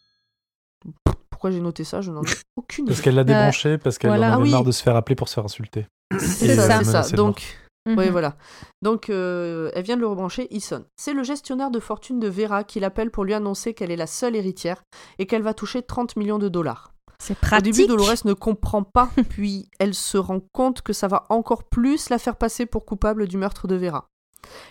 [1.29, 1.99] Pourquoi j'ai noté ça?
[1.99, 2.93] Je n'en ai aucune idée.
[2.93, 4.27] Parce qu'elle l'a débranché, parce qu'elle voilà.
[4.27, 4.51] en Ah avait oui.
[4.51, 5.87] marre de se faire appeler pour se faire insulter.
[6.19, 7.01] C'est ça, euh, c'est ça.
[7.01, 7.11] mort.
[7.15, 7.97] Donc, Mhm.
[7.97, 8.35] oui, voilà.
[8.81, 10.85] Donc, euh, elle vient de le rebrancher, il sonne.
[10.97, 14.07] C'est le gestionnaire de fortune de Vera qui l'appelle pour lui annoncer qu'elle est la
[14.07, 14.83] seule héritière
[15.17, 16.93] et qu'elle va toucher 30 millions de dollars.
[17.19, 17.73] C'est Au pratique.
[17.73, 22.09] début, Dolores ne comprend pas, puis elle se rend compte que ça va encore plus
[22.09, 24.07] la faire passer pour coupable du meurtre de Vera.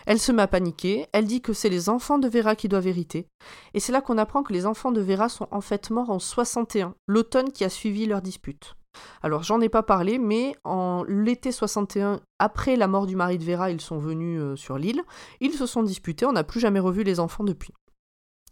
[0.05, 2.89] Elle se met à paniquer, elle dit que c'est les enfants de Vera qui doivent
[2.89, 3.29] hériter,
[3.73, 6.19] et c'est là qu'on apprend que les enfants de Vera sont en fait morts en
[6.19, 8.75] 61, l'automne qui a suivi leur dispute.
[9.23, 13.45] Alors j'en ai pas parlé, mais en l'été 61, après la mort du mari de
[13.45, 15.03] Vera, ils sont venus euh, sur l'île,
[15.41, 17.73] ils se sont disputés, on n'a plus jamais revu les enfants depuis.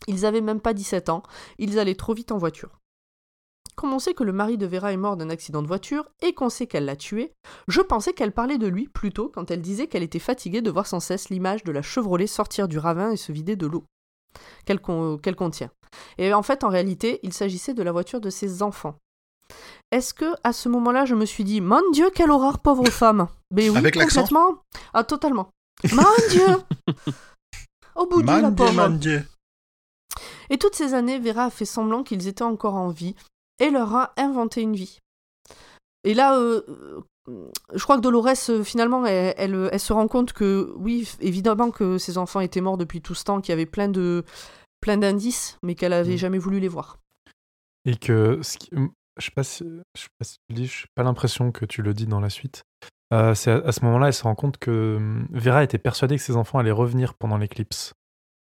[0.07, 1.23] Ils avaient même pas 17 ans,
[1.59, 2.79] ils allaient trop vite en voiture.
[3.75, 6.35] Comme on sait que le mari de Vera est mort d'un accident de voiture et
[6.35, 7.33] qu'on sait qu'elle l'a tué,
[7.69, 10.87] je pensais qu'elle parlait de lui plutôt quand elle disait qu'elle était fatiguée de voir
[10.87, 13.85] sans cesse l'image de la Chevrolet sortir du ravin et se vider de l'eau
[14.67, 14.81] qu'elle
[15.23, 15.71] qu'elle contient.
[16.19, 18.97] Et en fait, en réalité, il s'agissait de la voiture de ses enfants.
[19.91, 23.29] Est-ce que à ce moment-là, je me suis dit, mon Dieu, quelle horreur, pauvre femme
[23.51, 24.63] Mais oui, Avec complètement.
[24.93, 25.51] Ah, totalement.
[25.93, 26.47] Mon Dieu
[27.95, 28.77] Au bout du la Man Dieu, pauvre.
[28.77, 29.25] man Dieu.
[30.51, 33.15] Et toutes ces années, Vera a fait semblant qu'ils étaient encore en vie
[33.59, 34.99] et leur a inventé une vie.
[36.05, 36.63] Et là, euh,
[37.29, 41.09] euh, je crois que Dolores, euh, finalement, elle, elle- elle se rend compte que, oui,
[41.21, 44.25] évidemment que ses enfants étaient morts depuis tout ce temps, qu'il y avait plein de
[44.81, 46.19] plein d'indices, mais qu'elle avait Mm.
[46.19, 46.99] jamais voulu les voir.
[47.85, 48.71] Et que, ce qui-
[49.19, 49.65] je sais pas si,
[49.95, 52.21] sais pas si tu le dis, je n'ai pas l'impression que tu le dis dans
[52.21, 52.63] la suite.
[53.13, 56.23] Euh, c'est à, ce moment-là, elle se rend compte que hum, Vera était persuadée que
[56.23, 57.95] ses enfants allaient revenir pendant l'éclipse,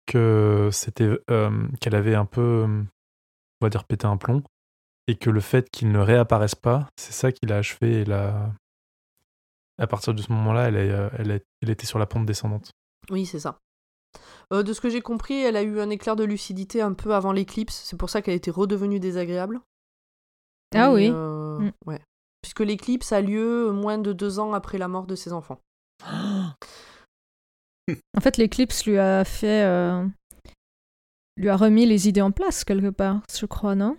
[0.07, 1.19] que c'était,
[1.81, 2.87] qu'elle avait un peu, hum,
[3.61, 4.43] on va dire, pété un plomb,
[5.07, 8.01] et que le fait qu'ils ne réapparaissent pas, c'est ça qui l'a achevé.
[8.01, 8.53] Et l'a...
[9.79, 12.71] À partir de ce moment-là, euh, elle était sur la pente descendante.
[13.11, 13.59] Oui, c'est ça.
[14.53, 17.15] Euh, de ce que j'ai compris, elle a eu un éclair de lucidité un peu
[17.15, 17.83] avant l'éclipse.
[17.85, 19.61] C'est pour ça qu'elle était redevenue désagréable.
[20.75, 21.11] Ah oui.
[21.13, 21.73] euh, Mm.
[21.87, 22.01] Ouais.
[22.43, 25.59] Puisque l'éclipse a lieu moins de deux ans après la mort de ses enfants.
[28.17, 29.65] En fait, l'éclipse lui a fait.
[29.65, 30.07] euh,
[31.37, 33.97] lui a remis les idées en place, quelque part, je crois, non?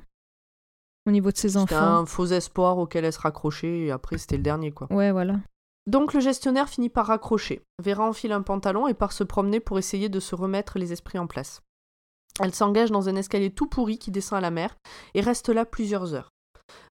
[1.08, 1.98] Au niveau de ses C'était enfants.
[2.00, 4.88] un faux espoir auquel elle se raccrochait et après c'était le dernier quoi.
[4.94, 5.40] Ouais, voilà.
[5.88, 7.64] Donc le gestionnaire finit par raccrocher.
[7.84, 11.18] Vera enfile un pantalon et part se promener pour essayer de se remettre les esprits
[11.18, 11.62] en place.
[12.40, 14.76] Elle s'engage dans un escalier tout pourri qui descend à la mer
[15.16, 16.30] et reste là plusieurs heures.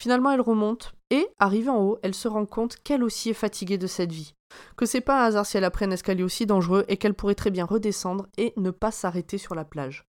[0.02, 3.78] Finalement, elle remonte et, arrivée en haut, elle se rend compte qu'elle aussi est fatiguée
[3.78, 4.34] de cette vie.
[4.78, 7.14] Que c'est pas un hasard si elle a pris un escalier aussi dangereux et qu'elle
[7.14, 10.06] pourrait très bien redescendre et ne pas s'arrêter sur la plage.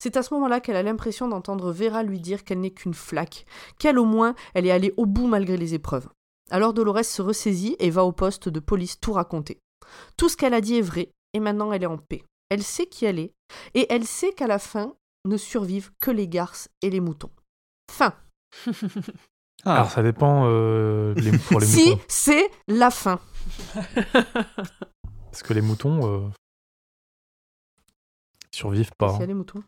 [0.00, 3.46] C'est à ce moment-là qu'elle a l'impression d'entendre Vera lui dire qu'elle n'est qu'une flaque,
[3.78, 6.08] qu'elle au moins elle est allée au bout malgré les épreuves.
[6.50, 9.60] Alors Dolores se ressaisit et va au poste de police tout raconter.
[10.16, 12.24] Tout ce qu'elle a dit est vrai, et maintenant elle est en paix.
[12.48, 13.32] Elle sait qui elle est,
[13.74, 14.94] et elle sait qu'à la fin
[15.24, 17.30] ne survivent que les garces et les moutons.
[17.90, 18.14] Fin.
[19.64, 19.74] Ah.
[19.74, 22.02] Alors ça dépend euh, les- pour les si, moutons.
[22.08, 23.20] c'est la fin.
[24.12, 26.28] Parce que les moutons euh,
[28.52, 29.10] ils survivent pas.
[29.10, 29.26] S'il y a hein.
[29.28, 29.62] les moutons.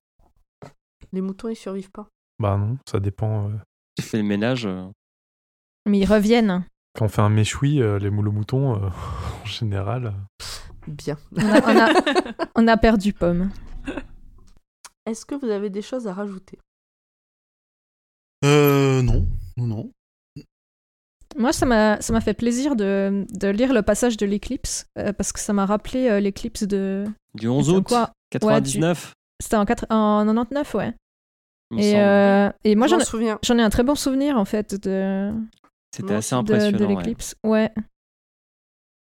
[1.12, 2.06] Les moutons, ils survivent pas.
[2.38, 3.48] Bah non, ça dépend.
[3.50, 3.54] euh.
[3.96, 4.64] Tu fais le ménage.
[4.66, 4.86] euh,
[5.86, 6.64] Mais ils reviennent.
[6.96, 8.88] Quand on fait un méchoui, euh, les moules aux moutons, euh,
[9.42, 10.06] en général.
[10.06, 10.12] euh,
[10.86, 11.18] Bien.
[11.36, 13.50] On a, on a- on a perdu Pomme.
[15.06, 16.58] Est-ce que vous avez des choses à rajouter?
[18.44, 19.26] Euh, non.
[19.56, 19.90] Non, non.
[21.36, 25.12] Moi, ça m'a ça m'a fait plaisir de, de lire le passage de l'éclipse, euh,
[25.12, 27.04] parce que ça m'a rappelé euh, l'éclipse de...
[27.34, 28.10] Du 11 C'est août quoi?
[28.30, 29.12] 99.
[29.40, 30.92] C'était en, quatre- en 99, ouais.
[31.78, 35.32] Et, euh, et moi, Je j'en j'en ai un très bon souvenir, en fait, de,
[35.94, 36.78] C'était assez impressionnant.
[36.78, 36.96] de ouais.
[36.96, 37.36] l'éclipse.
[37.44, 37.70] Ouais.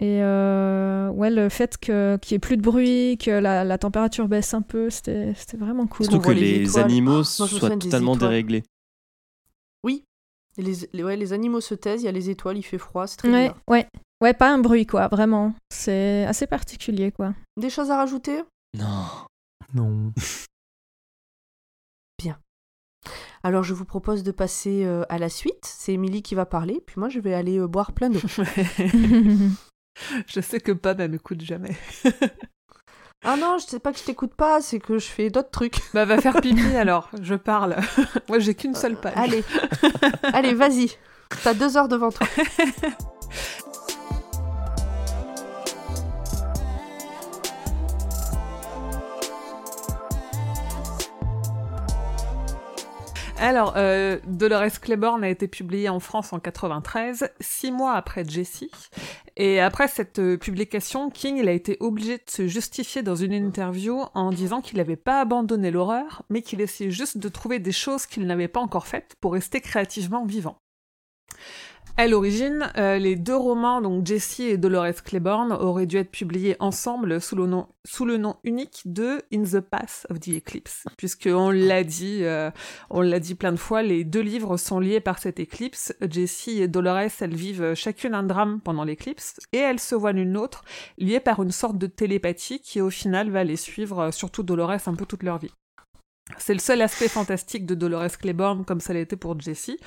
[0.00, 3.78] Et euh, ouais, le fait que- qu'il n'y ait plus de bruit, que la, la
[3.78, 6.06] température baisse un peu, c'était c'était vraiment cool.
[6.06, 8.62] Surtout que les animaux me soient totalement déréglés.
[9.84, 10.04] Oui.
[10.56, 13.06] Les, les- ouais, les animaux se taisent, il y a les étoiles, il fait froid,
[13.06, 13.58] c'est très Ouais, bizarre.
[13.68, 13.86] ouais.
[14.22, 15.54] Ouais, pas un bruit, quoi, vraiment.
[15.72, 17.34] C'est assez particulier, quoi.
[17.56, 18.42] Des choses à rajouter?
[18.76, 19.06] Non.
[19.74, 20.12] Non.
[23.42, 25.64] Alors je vous propose de passer euh, à la suite.
[25.64, 28.20] C'est Émilie qui va parler, puis moi je vais aller euh, boire plein d'eau.
[30.26, 31.74] je sais que Pam, elle m'écoute jamais.
[33.22, 35.76] Ah non, je sais pas que je t'écoute pas, c'est que je fais d'autres trucs.
[35.94, 37.76] Bah, va faire pipi alors, je parle.
[38.28, 39.12] Moi, j'ai qu'une seule page.
[39.16, 39.44] Allez,
[40.32, 40.90] allez, vas-y.
[41.44, 42.26] T'as deux heures devant toi.
[53.40, 58.70] Alors, euh, Dolores Claiborne a été publiée en France en 93, six mois après Jessie.
[59.38, 63.32] Et après cette euh, publication, King il a été obligé de se justifier dans une
[63.32, 67.72] interview en disant qu'il n'avait pas abandonné l'horreur, mais qu'il essayait juste de trouver des
[67.72, 70.58] choses qu'il n'avait pas encore faites pour rester créativement vivant.
[72.00, 76.56] À l'origine, euh, les deux romans, donc Jessie et Dolores Claiborne, auraient dû être publiés
[76.58, 80.86] ensemble sous le nom, sous le nom unique de In the Path of the Eclipse,
[80.96, 82.50] puisque on l'a dit, euh,
[82.88, 85.94] on l'a dit plein de fois, les deux livres sont liés par cette éclipse.
[86.08, 90.32] Jessie et Dolores, elles vivent chacune un drame pendant l'éclipse, et elles se voient l'une
[90.32, 90.64] l'autre
[90.96, 94.94] liées par une sorte de télépathie qui, au final, va les suivre, surtout Dolores, un
[94.94, 95.52] peu toute leur vie.
[96.38, 99.78] C'est le seul aspect fantastique de Dolores Claiborne, comme ça l'a été pour Jessie.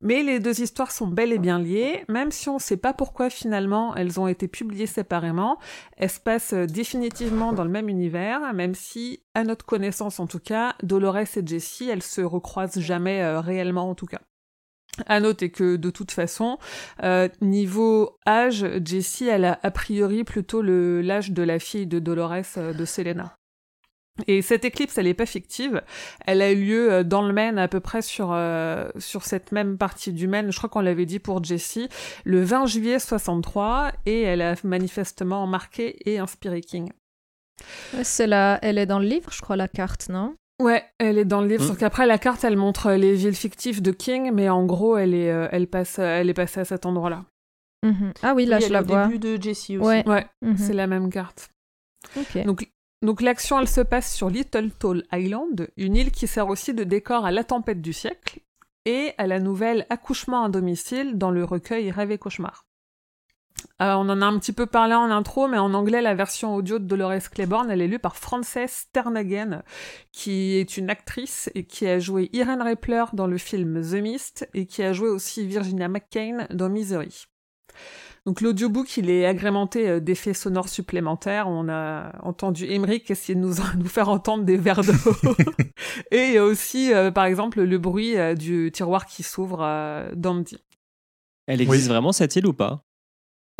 [0.00, 2.92] Mais les deux histoires sont bel et bien liées, même si on ne sait pas
[2.92, 5.58] pourquoi finalement elles ont été publiées séparément.
[5.96, 10.40] Elles se passent définitivement dans le même univers, même si, à notre connaissance en tout
[10.40, 14.20] cas, Dolores et Jessie, elles se recroisent jamais euh, réellement en tout cas.
[15.06, 16.58] À noter que de toute façon,
[17.02, 22.44] euh, niveau âge, Jessie, elle a a priori plutôt l'âge de la fille de Dolores,
[22.58, 23.34] euh, de Selena.
[24.28, 25.82] Et cette éclipse, elle n'est pas fictive.
[26.24, 29.50] Elle a eu lieu euh, dans le Maine, à peu près sur, euh, sur cette
[29.50, 30.52] même partie du Maine.
[30.52, 31.88] Je crois qu'on l'avait dit pour Jessie,
[32.24, 36.90] le 20 juillet 63, et elle a manifestement marqué et inspiré King.
[38.02, 38.58] C'est la...
[38.62, 40.34] Elle est dans le livre, je crois, la carte, non?
[40.62, 41.64] Ouais, elle est dans le livre.
[41.64, 41.66] Mm.
[41.68, 45.14] Sauf qu'après, la carte, elle montre les villes fictives de King, mais en gros, elle
[45.14, 47.24] est, euh, elle passe, elle est passée à cet endroit-là.
[47.84, 48.12] Mhm.
[48.22, 49.06] Ah oui, là, Oui, je la est au vois.
[49.06, 49.86] début de Jessie aussi.
[49.86, 50.08] Ouais.
[50.08, 50.56] Ouais, Mhm.
[50.56, 51.50] c'est la même carte.
[52.16, 52.44] Ok.
[52.44, 52.70] Donc,
[53.04, 56.84] donc l'action, elle se passe sur Little Tall Island, une île qui sert aussi de
[56.84, 58.40] décor à la tempête du siècle
[58.84, 62.66] et à la nouvelle Accouchement à domicile dans le recueil Rêve et Cauchemar.
[63.82, 66.54] Euh, on en a un petit peu parlé en intro, mais en anglais, la version
[66.54, 69.62] audio de Dolores Claiborne, elle est lue par Frances Sternhagen,
[70.12, 74.48] qui est une actrice et qui a joué Irene Rappler dans le film The Mist
[74.54, 77.26] et qui a joué aussi Virginia McCain dans Misery.
[78.26, 81.46] Donc l'audiobook, il est agrémenté euh, d'effets sonores supplémentaires.
[81.46, 84.92] On a entendu Emmerich essayer de nous, nous faire entendre des verres d'eau.
[86.10, 89.62] Et il y a aussi, euh, par exemple, le bruit euh, du tiroir qui s'ouvre
[89.62, 90.56] euh, d'Andy.
[91.46, 92.84] Elle existe vraiment cette île ou pas?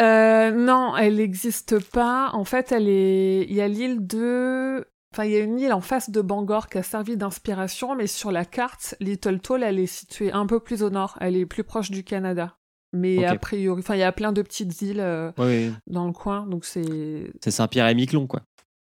[0.00, 2.30] Euh, non, elle n'existe pas.
[2.32, 3.46] En fait, elle est.
[3.48, 4.86] Il y a l'île de.
[5.12, 8.08] Enfin, il y a une île en face de Bangor qui a servi d'inspiration, mais
[8.08, 11.16] sur la carte, Little Toll, elle est située un peu plus au nord.
[11.20, 12.56] Elle est plus proche du Canada.
[12.96, 13.24] Mais Ok.
[13.24, 15.72] a priori, enfin, il y a plein de petites îles euh, Oui, oui.
[15.88, 18.42] dans le coin, donc c'est C'est Saint-Pierre et Miquelon, quoi.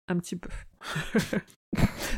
[0.07, 0.49] un petit peu.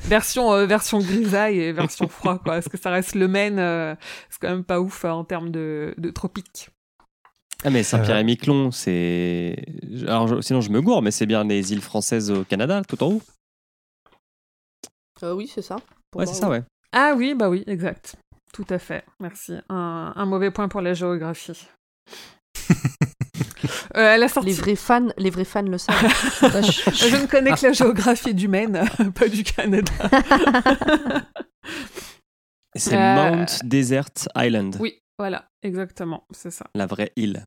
[0.05, 2.53] version, euh, version grisaille et version froid, quoi.
[2.53, 3.95] Parce que ça reste le Maine, euh,
[4.29, 6.69] c'est quand même pas ouf euh, en termes de, de tropique.
[7.63, 9.55] Ah, mais Saint-Pierre et Miquelon, c'est.
[10.07, 13.03] Alors, je- sinon, je me gourre, mais c'est bien les îles françaises au Canada, tout
[13.03, 13.21] en haut.
[15.23, 15.75] Euh, oui, c'est ça.
[16.09, 16.63] Pour Ouais, c'est ça, ouais.
[16.93, 18.15] Ah oui, bah oui, exact.
[18.53, 19.53] Tout à fait, merci.
[19.69, 21.67] Un, un mauvais point pour la géographie.
[23.95, 24.49] Euh, à la sortie...
[24.49, 25.95] Les vrais fans, les vrais fans le savent.
[26.01, 28.81] Je ne connais que la géographie du Maine,
[29.15, 29.91] pas du Canada.
[32.75, 36.65] C'est Euh, Mount Desert Island, Oui, voilà, exactement, c'est ça.
[36.73, 37.43] la vraie île.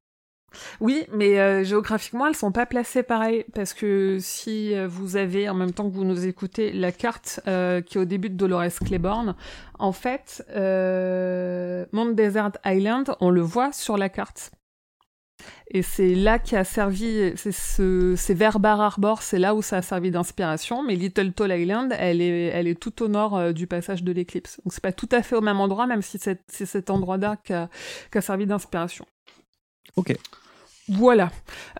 [0.81, 5.49] Oui, mais euh, géographiquement, elles sont pas placées pareil parce que si euh, vous avez
[5.49, 8.37] en même temps que vous nous écoutez la carte euh, qui est au début de
[8.37, 9.35] Dolores Claiborne,
[9.79, 14.53] en fait, euh, Mount Desert Island, on le voit sur la carte.
[15.69, 19.63] Et c'est là qui a servi, c'est ce, c'est vers Bar Harbor, c'est là où
[19.63, 20.83] ça a servi d'inspiration.
[20.83, 24.61] Mais Little Tall Island, elle est, elle est tout au nord du passage de l'éclipse.
[24.65, 27.53] Donc c'est pas tout à fait au même endroit, même si c'est cet endroit-là qui
[27.53, 27.69] a,
[28.15, 29.05] a servi d'inspiration.
[29.97, 30.17] Ok.
[30.89, 31.31] Voilà.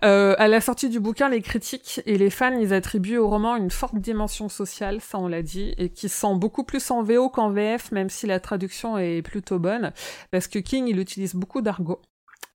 [0.03, 3.57] Euh, à la sortie du bouquin, les critiques et les fans, ils attribuent au roman
[3.57, 7.29] une forte dimension sociale, ça on l'a dit, et qui sent beaucoup plus en VO
[7.29, 9.93] qu'en VF, même si la traduction est plutôt bonne,
[10.31, 12.01] parce que King, il utilise beaucoup d'argot.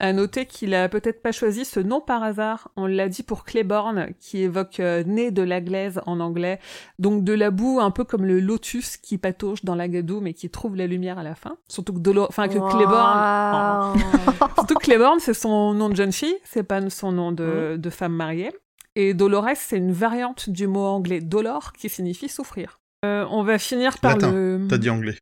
[0.02, 2.70] À noter qu'il a peut-être pas choisi ce nom par hasard.
[2.78, 6.60] On l'a dit pour Claiborne, qui évoque euh, nez de la glaise en anglais.
[7.00, 10.34] Donc de la boue, un peu comme le lotus qui patauge dans la gadoue, mais
[10.34, 11.58] qui trouve la lumière à la fin.
[11.68, 13.94] Surtout que, Dolo- enfin, que Claiborne...
[13.98, 14.46] Oh.
[14.56, 17.90] Surtout que Claiborne, c'est son nom de jeune fille, c'est pas son nom de, de
[17.90, 18.52] femme mariée.
[18.96, 22.80] Et Dolores, c'est une variante du mot anglais dolor, qui signifie souffrir.
[23.06, 24.32] Euh, on va finir par Latin.
[24.32, 24.68] le...
[24.70, 25.16] T'as dit anglais.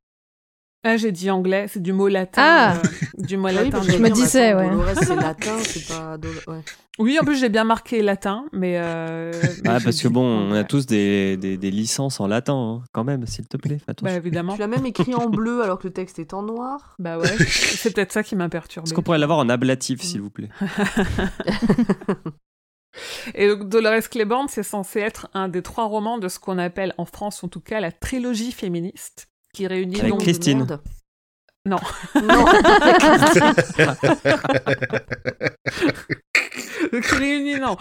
[0.84, 2.42] Ah, j'ai dit anglais, c'est du mot latin.
[2.46, 3.70] Ah euh, du mot Ah oui, latin.
[3.72, 4.70] parce que Je me disais, ouais.
[4.70, 6.18] Dolores, c'est latin, c'est pas.
[6.18, 6.62] Dolo- ouais.
[7.00, 8.80] Oui, en plus, j'ai bien marqué latin, mais.
[8.80, 9.32] euh,
[9.64, 12.84] mais Ah, parce que bon, on a tous des, des, des licences en latin, hein,
[12.92, 13.78] quand même, s'il te plaît.
[14.02, 14.54] Bah, évidemment.
[14.56, 16.96] Tu l'as même écrit en bleu alors que le texte est en noir.
[16.98, 18.88] Bah ouais, c'est peut-être ça qui m'a perturbé.
[18.88, 20.50] Est-ce qu'on pourrait l'avoir en ablatif, s'il vous plaît?
[23.36, 26.96] Et donc Dolores Claiborne, c'est censé être un des trois romans de ce qu'on appelle
[26.98, 29.28] en France, en tout cas, la trilogie féministe,
[29.58, 30.68] qui réunit Avec Christine.
[31.66, 31.78] Non.
[32.16, 32.46] Non.
[37.02, 37.76] Qui réunit, non,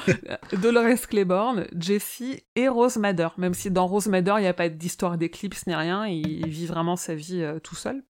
[0.55, 3.29] Dolores Claiborne, Jessie et Rose Madder.
[3.37, 6.67] Même si dans Rose Madder, il n'y a pas d'histoire d'éclipse ni rien, il vit
[6.67, 8.03] vraiment sa vie euh, tout seul.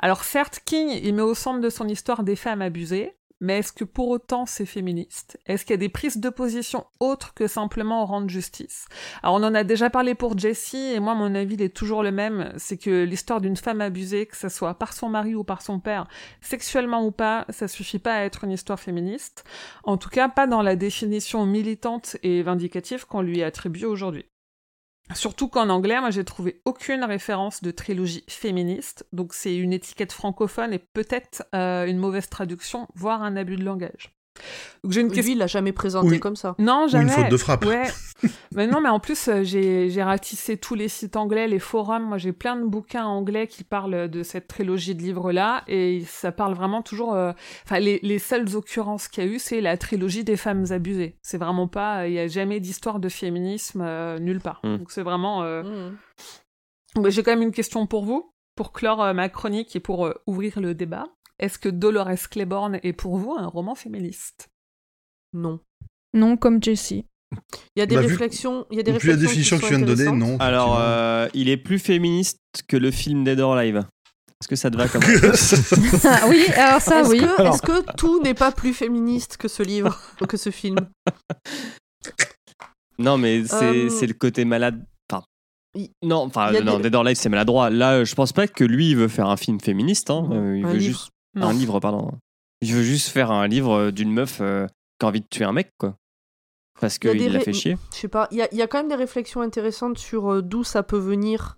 [0.00, 3.72] Alors certes, King, il met au centre de son histoire des femmes abusées, mais est-ce
[3.72, 5.38] que pour autant c'est féministe?
[5.46, 8.86] Est-ce qu'il y a des prises de position autres que simplement rendre justice?
[9.22, 12.12] Alors on en a déjà parlé pour Jessie, et moi mon avis est toujours le
[12.12, 15.62] même, c'est que l'histoire d'une femme abusée, que ce soit par son mari ou par
[15.62, 16.06] son père,
[16.40, 19.44] sexuellement ou pas, ça suffit pas à être une histoire féministe.
[19.84, 24.26] En tout cas, pas dans la définition militante et vindicative qu'on lui attribue aujourd'hui.
[25.14, 30.12] Surtout qu'en anglais, moi j'ai trouvé aucune référence de trilogie féministe, donc c'est une étiquette
[30.12, 34.15] francophone et peut-être euh, une mauvaise traduction, voire un abus de langage.
[34.88, 35.32] J'ai une Lui, question.
[35.34, 36.20] il l'a jamais présenté Oui.
[36.20, 36.54] comme ça.
[36.58, 37.04] Non, Ou jamais.
[37.04, 37.64] une faute de frappe.
[37.64, 37.84] Ouais.
[38.54, 42.04] mais non, mais en plus, euh, j'ai ratissé tous les sites anglais, les forums.
[42.04, 45.64] Moi, j'ai plein de bouquins anglais qui parlent de cette trilogie de livres-là.
[45.66, 47.14] Et ça parle vraiment toujours.
[47.14, 47.32] euh,
[47.64, 51.18] Enfin, les, les seules occurrences qu'il y a eu, c'est la trilogie des femmes abusées.
[51.22, 52.06] C'est vraiment pas.
[52.06, 54.60] Il n'y a jamais d'histoire de féminisme euh, nulle part.
[54.64, 54.76] Mm.
[54.78, 55.42] Donc, c'est vraiment.
[55.42, 55.90] euh,
[56.98, 60.06] mais J'ai quand même une question pour vous, pour clore euh, ma chronique et pour
[60.06, 61.06] euh, ouvrir le débat.
[61.38, 64.48] Est-ce que Dolores Claiborne est pour vous un roman féministe?
[65.32, 65.60] Non.
[66.14, 67.04] Non, comme Jessie.
[67.74, 68.66] Il y a des Bah, réflexions.
[68.70, 70.16] Il y a des Vu la réflexions définition qui que sont tu viens de donner,
[70.16, 70.38] non.
[70.38, 72.38] Alors, euh, il est plus féministe
[72.68, 73.84] que le film Dead or Alive.
[74.40, 75.02] Est-ce que ça te va comme
[76.04, 77.18] Ah oui, alors ça, Est-ce oui.
[77.18, 79.98] est-ce que tout n'est pas plus féministe que ce livre,
[80.28, 80.76] que ce film?
[82.98, 84.82] Non, mais c'est Euh, c'est le côté malade.
[85.12, 85.22] Enfin,
[86.02, 87.68] non, enfin, non, des- Dead or Alive, c'est maladroit.
[87.68, 90.08] Là, je pense pas que lui, il veut faire un film féministe.
[90.10, 90.26] hein.
[90.32, 90.98] Euh, il Un veut livre.
[90.98, 91.10] juste.
[91.36, 91.48] Non.
[91.48, 92.10] Un livre, pardon.
[92.62, 94.66] Il veut juste faire un livre euh, d'une meuf euh,
[94.98, 95.94] qui a envie de tuer un mec, quoi.
[96.80, 97.76] Parce Il qu'il des l'a ré- fait chier.
[97.92, 100.32] Je sais pas, il y a, il y a quand même des réflexions intéressantes sur
[100.32, 101.56] euh, d'où ça peut venir.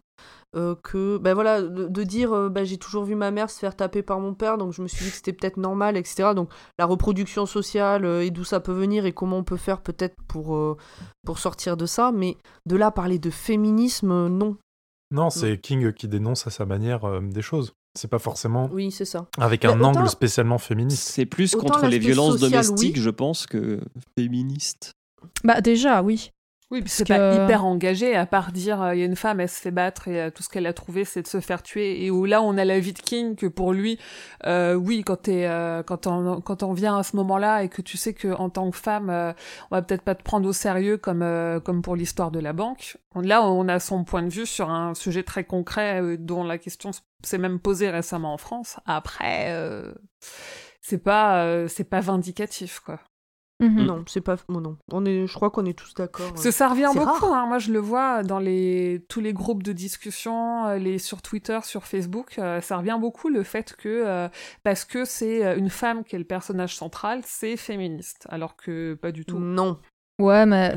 [0.56, 3.58] euh, que, ben voilà, de, de dire, euh, ben, j'ai toujours vu ma mère se
[3.58, 6.30] faire taper par mon père, donc je me suis dit que c'était peut-être normal, etc.
[6.34, 9.82] Donc la reproduction sociale euh, et d'où ça peut venir et comment on peut faire
[9.82, 10.76] peut-être pour, euh,
[11.26, 12.12] pour sortir de ça.
[12.12, 12.36] Mais
[12.66, 14.56] de là parler de féminisme, euh, non.
[15.10, 17.74] Non, c'est King qui dénonce à sa manière euh, des choses.
[17.98, 19.26] C'est pas forcément Oui, c'est ça.
[19.38, 21.08] avec Mais un autant- angle spécialement féministe.
[21.08, 23.02] C'est plus Autant contre les violences domestiques, oui.
[23.02, 23.80] je pense, que
[24.16, 24.92] féministe.
[25.44, 26.30] Bah déjà, oui.
[26.70, 29.16] Oui, puis c'est Parce pas hyper engagé, à part dire euh, il y a une
[29.16, 31.40] femme, elle se fait battre et euh, tout ce qu'elle a trouvé, c'est de se
[31.40, 32.04] faire tuer.
[32.04, 33.98] Et où là, on a la vie de King que pour lui,
[34.44, 37.80] euh, oui, quand t'es, euh, quand on, quand on vient à ce moment-là et que
[37.80, 39.32] tu sais que en tant que femme, euh,
[39.70, 42.52] on va peut-être pas te prendre au sérieux comme, euh, comme pour l'histoire de la
[42.52, 42.98] banque.
[43.14, 46.58] Là, on a son point de vue sur un sujet très concret euh, dont la
[46.58, 46.90] question
[47.24, 48.76] s'est même posée récemment en France.
[48.86, 49.92] Après, euh,
[50.80, 53.00] c'est pas, euh, c'est pas vindicatif, quoi.
[53.60, 53.84] Mhm.
[53.86, 54.36] Non, c'est pas.
[54.48, 54.76] bon, non.
[54.92, 56.28] On est, je crois qu'on est tous d'accord.
[56.28, 57.26] Parce que ça revient beaucoup.
[57.34, 57.46] hein.
[57.46, 61.58] Moi, je le vois dans les tous les groupes de discussion, euh, les sur Twitter,
[61.64, 62.38] sur Facebook.
[62.38, 64.28] euh, ça revient beaucoup le fait que euh,
[64.62, 68.94] parce que c'est euh, une femme qui est le personnage central, c'est féministe, alors que
[68.94, 69.40] pas du tout.
[69.40, 69.80] Non.
[70.20, 70.74] Ouais, mais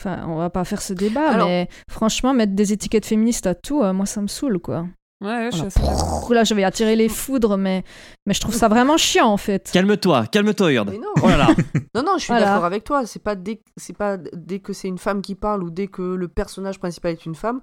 [0.00, 3.54] enfin, on va pas faire ce débat, Alors- mais franchement, mettre des étiquettes féministes à
[3.54, 4.84] tout, euh, moi, ça me saule, quoi.
[5.22, 5.70] Ouais, je Voilà.
[5.70, 6.34] sais.
[6.34, 7.84] Là, je vais attirer les foudres, mais,
[8.26, 9.70] mais je trouve ça vraiment chiant, en fait.
[9.72, 10.88] Calme-toi, calme-toi, Yord.
[10.90, 11.12] Mais non.
[11.22, 11.46] Oh là là.
[11.94, 12.46] Non, non, je suis Voilà.
[12.46, 13.06] d'accord avec toi.
[13.06, 16.02] C'est pas dès, c'est pas dès que c'est une femme qui parle ou dès que
[16.02, 17.60] le personnage principal est une femme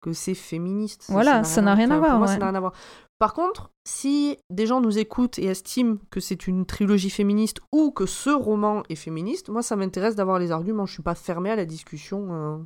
[0.00, 1.06] que c'est féministe.
[1.08, 2.32] Voilà, ça n'a rien à enfin, voir, Pour moi, ouais.
[2.34, 2.72] ça n'a rien à voir.
[3.18, 7.90] Par contre, si des gens nous écoutent et estiment que c'est une trilogie féministe ou
[7.92, 10.86] que ce roman est féministe, moi, ça m'intéresse d'avoir les arguments.
[10.86, 12.58] Je suis pas fermée à la discussion euh,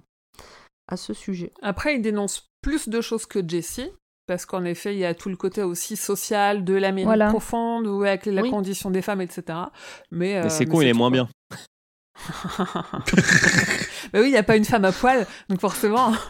[0.88, 1.52] à ce sujet.
[1.62, 3.90] Après, il dénonce plus de choses que Jessie.
[4.27, 7.28] Parce qu'en effet, il y a tout le côté aussi social de l'Amérique Voilà.
[7.28, 8.51] profonde, ou avec la Oui.
[8.51, 9.43] condition des femmes, etc.
[10.11, 11.28] Mais, euh, Mais c'est con, il est moins bien.
[14.12, 16.12] bah oui, il n'y a pas une femme à poil, donc forcément.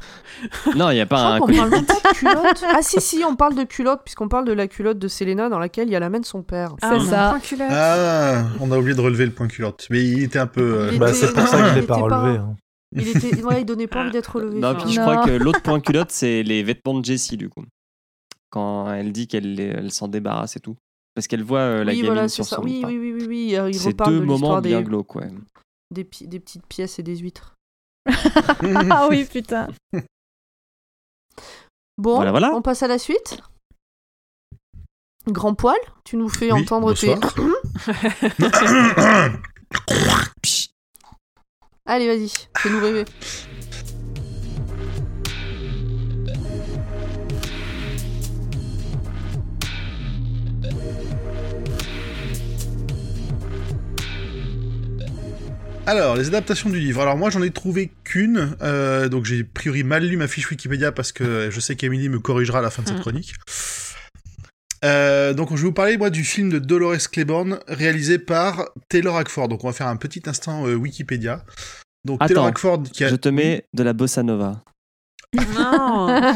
[0.77, 2.65] Non, il n'y a pas un colis parle pas de culotte.
[2.75, 5.59] Ah si, si, on parle de culotte, puisqu'on parle de la culotte de Selena dans
[5.59, 6.75] laquelle il y a la main de son père.
[6.83, 7.27] Ah, C'est on ça.
[7.29, 7.69] un point culotte.
[7.71, 9.87] Ah, on a oublié de relever le point culotte.
[9.89, 10.61] Mais il était un peu.
[10.93, 12.39] euh, Bah, c'est pour ça que je l'ai pas pas- relevé.
[12.39, 12.55] hein.
[12.93, 14.59] Il était, ouais, il donnait pas envie d'être relevé.
[14.61, 17.65] Non, puis je crois que l'autre point culotte, c'est les vêtements de Jessie, du coup.
[18.57, 20.77] Quand elle dit qu'elle elle s'en débarrasse et tout.
[21.15, 22.57] Parce qu'elle voit euh, la oui, gamine voilà, c'est sur ça.
[22.57, 22.63] son...
[22.63, 23.55] Oui, oui, oui, oui, oui.
[23.57, 25.29] euh, Il C'est deux de moments bien des, glauques, ouais.
[25.91, 27.55] des, pi- des petites pièces et des huîtres.
[28.91, 29.69] ah oui, putain.
[31.99, 32.53] Bon, Voilà, voilà.
[32.55, 33.39] on passe à la suite.
[35.27, 37.15] Grand poil, tu nous fais Oui, entendre tes.
[37.15, 37.35] bonsoir.
[41.87, 42.29] Allez, vas-y,
[42.59, 43.05] fais-nous rêver.
[55.87, 57.01] Alors, les adaptations du livre.
[57.01, 60.51] Alors moi, j'en ai trouvé qu'une, euh, donc j'ai a priori mal lu ma fiche
[60.51, 63.03] Wikipédia parce que je sais qu'Emily me corrigera à la fin de cette mm.
[63.03, 63.35] chronique.
[64.85, 69.17] Euh, donc je vais vous parler moi du film de Dolores Claiborne réalisé par Taylor
[69.17, 69.49] Hackford.
[69.49, 71.45] Donc on va faire un petit instant euh, Wikipédia.
[72.05, 73.09] Donc Taylor Hackford qui a...
[73.09, 74.65] Je te mets de la bossa nova.
[75.55, 76.09] Non.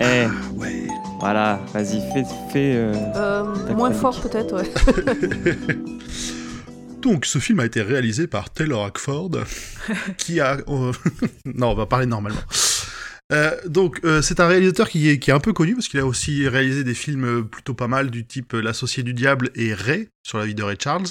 [0.00, 0.26] Eh.
[0.26, 0.86] Ah, ouais.
[1.20, 2.24] Voilà, vas-y, fais.
[2.52, 4.00] fais euh, Euh, moins chronique.
[4.00, 5.56] fort peut-être, ouais.
[7.02, 9.30] Donc, ce film a été réalisé par Taylor Hackford,
[10.18, 10.58] qui a...
[10.68, 10.92] euh,
[11.44, 12.40] non, on va parler normalement.
[13.32, 16.00] Euh, donc, euh, c'est un réalisateur qui est, qui est un peu connu, parce qu'il
[16.00, 20.08] a aussi réalisé des films plutôt pas mal, du type L'Associé du Diable et Ray,
[20.26, 21.06] sur la vie de Ray Charles.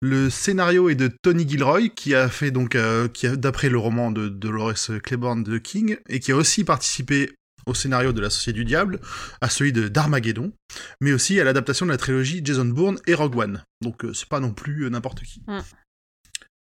[0.00, 4.10] Le scénario est de Tony Gilroy, qui a fait donc, euh, qui d'après le roman
[4.10, 7.30] de Dolores Claiborne de King, et qui a aussi participé
[7.66, 9.00] au scénario de L'Associé du Diable,
[9.40, 10.52] à celui de d'Armageddon,
[11.00, 13.64] mais aussi à l'adaptation de la trilogie Jason Bourne et Rogue One.
[13.80, 15.42] Donc, euh, c'est pas non plus euh, n'importe qui.
[15.46, 15.60] Mm.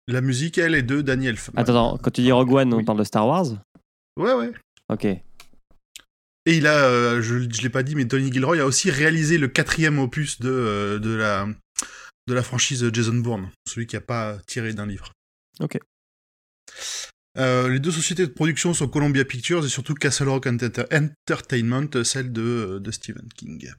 [0.09, 1.55] La musique, elle, est de Danny Elfman.
[1.57, 3.47] Attends, attends, quand tu dis Rogue One, on parle de Star Wars?
[4.17, 4.53] Ouais, ouais.
[4.91, 5.07] Ok.
[6.47, 9.39] Et il a, euh, je, je l'ai pas dit, mais Tony Gilroy a aussi réalisé
[9.39, 11.49] le quatrième opus de, euh, de, la,
[12.27, 15.13] de la franchise Jason Bourne, celui qui a pas tiré d'un livre.
[15.61, 15.79] Ok.
[17.37, 22.05] Euh, les deux sociétés de production sont Columbia Pictures et surtout Castle Rock Enter- Entertainment,
[22.05, 23.73] celle de, de Stephen King.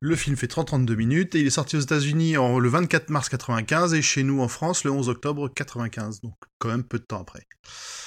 [0.00, 3.94] Le film fait 30-32 minutes et il est sorti aux États-Unis le 24 mars 95
[3.94, 7.20] et chez nous en France le 11 octobre 95, donc quand même peu de temps
[7.20, 7.46] après.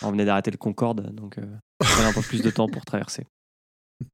[0.03, 1.45] On venait d'arrêter le Concorde, donc euh,
[1.81, 3.25] il fallait un peu plus de temps pour traverser.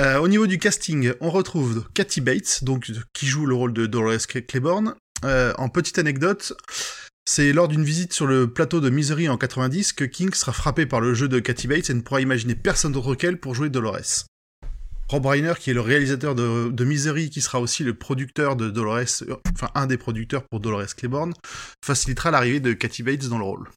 [0.00, 3.86] Euh, au niveau du casting, on retrouve Kathy Bates, donc qui joue le rôle de
[3.86, 4.96] Dolores Claiborne.
[5.24, 6.52] Euh, en petite anecdote,
[7.26, 10.86] c'est lors d'une visite sur le plateau de Misery en 90 que King sera frappé
[10.86, 13.70] par le jeu de Kathy Bates et ne pourra imaginer personne d'autre qu'elle pour jouer
[13.70, 14.26] Dolores.
[15.08, 19.22] Rob Reiner, qui est le réalisateur de, Misery, qui sera aussi le producteur de Dolores,
[19.28, 21.34] euh, enfin un des producteurs pour Dolores Claiborne,
[21.84, 23.68] facilitera l'arrivée de Kathy Bates dans le rôle.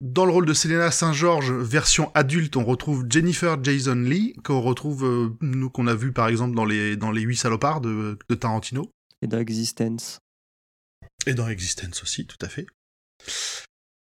[0.00, 5.04] Dans le rôle de Selena Saint-Georges, version adulte, on retrouve Jennifer Jason Lee, qu'on retrouve,
[5.04, 8.34] euh, nous, qu'on a vu par exemple dans les, dans les 8 salopards de, de
[8.34, 8.90] Tarantino.
[9.22, 10.18] Et dans Existence.
[11.26, 12.66] Et dans Existence aussi, tout à fait.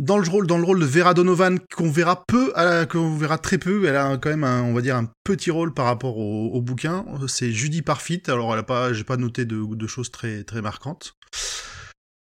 [0.00, 2.52] Dans le rôle, dans le rôle de Vera Donovan, qu'on verra peu,
[2.88, 5.74] qu'on verra très peu, elle a quand même, un, on va dire, un petit rôle
[5.74, 7.04] par rapport au, au bouquin.
[7.26, 8.22] C'est Judy Parfit.
[8.28, 11.14] Alors, elle a pas, j'ai pas noté de, de choses très, très marquantes.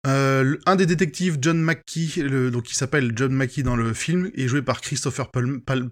[0.07, 4.31] Euh, un des détectives, John McKee, le- donc qui s'appelle John McKee dans le film,
[4.35, 5.91] est joué par Christopher Palm- Plummer.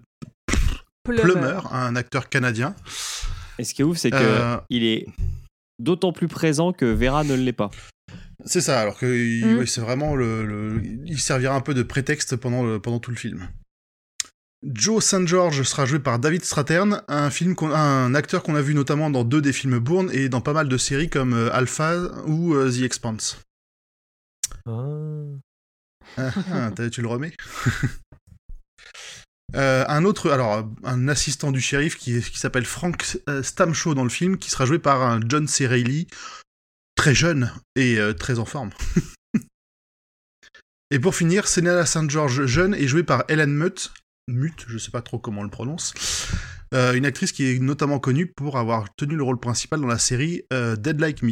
[1.21, 2.75] Plummer, un acteur canadien.
[3.59, 5.05] Et ce qui est ouf, c'est que Euh, est
[5.77, 7.69] d'autant plus présent que Vera ne l'est pas.
[8.47, 9.57] C'est ça, alors que il- Mm.
[9.59, 13.11] ouais, c'est vraiment le, le- Il servira un peu de prétexte pendant, le- pendant tout
[13.11, 13.47] le film.
[14.63, 15.27] Joe St.
[15.27, 19.09] George sera joué par David Strathairn, un, film qu'on- un acteur qu'on a vu notamment
[19.11, 21.95] dans deux des films Bourne et dans pas mal de séries comme euh, Alpha
[22.25, 23.37] ou euh, The Expanse.
[24.65, 27.33] Ah, ah, t'as- tu le remets?
[29.55, 33.01] Euh, un autre, alors un assistant du shérif qui, qui s'appelle Frank
[33.41, 35.65] Stamshaw dans le film, qui sera joué par un John C.
[35.67, 36.07] Reilly,
[36.97, 38.71] très jeune et euh, très en forme.
[40.91, 42.09] et pour finir, Senna St.
[42.09, 43.93] George jeune est jouée par Ellen Mutt,
[44.29, 45.93] Mutt, je sais pas trop comment on le prononce,
[46.73, 49.99] euh, une actrice qui est notamment connue pour avoir tenu le rôle principal dans la
[49.99, 51.31] série euh, Dead Like Me.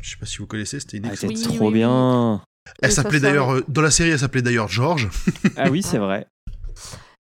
[0.00, 2.42] Je sais pas si vous connaissez, c'était une Ah, excellente c'est trop bien.
[2.82, 5.08] Elle s'appelait d'ailleurs, euh, dans la série, elle s'appelait d'ailleurs George.
[5.56, 6.26] Ah oui, c'est vrai.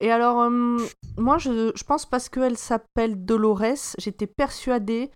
[0.01, 0.78] Et alors, euh,
[1.16, 5.10] moi, je, je pense parce qu'elle s'appelle Dolores, j'étais persuadée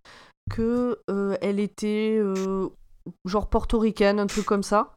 [0.50, 2.68] que euh, elle était euh,
[3.24, 4.92] genre portoricaine, un truc comme ça.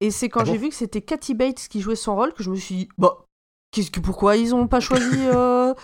[0.00, 2.32] Et c'est quand Ah j'ai bon vu que c'était Kathy Bates qui jouait son rôle
[2.32, 3.24] que je me suis dit, bah,
[3.72, 5.74] qu'est-ce que, pourquoi ils ont pas choisi euh,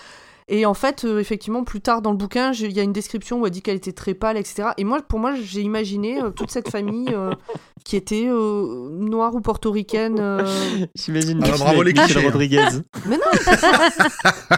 [0.46, 3.40] Et en fait, euh, effectivement, plus tard dans le bouquin, il y a une description
[3.40, 4.68] où elle dit qu'elle était très pâle, etc.
[4.76, 7.32] Et moi, pour moi, j'ai imaginé euh, toute cette famille euh,
[7.84, 10.18] qui était euh, noire ou portoricaine.
[10.20, 10.46] euh,
[10.94, 12.22] J'imagine Alors, Michel- bravo les clichés, hein.
[12.30, 12.64] Rodriguez.
[13.06, 13.24] mais non,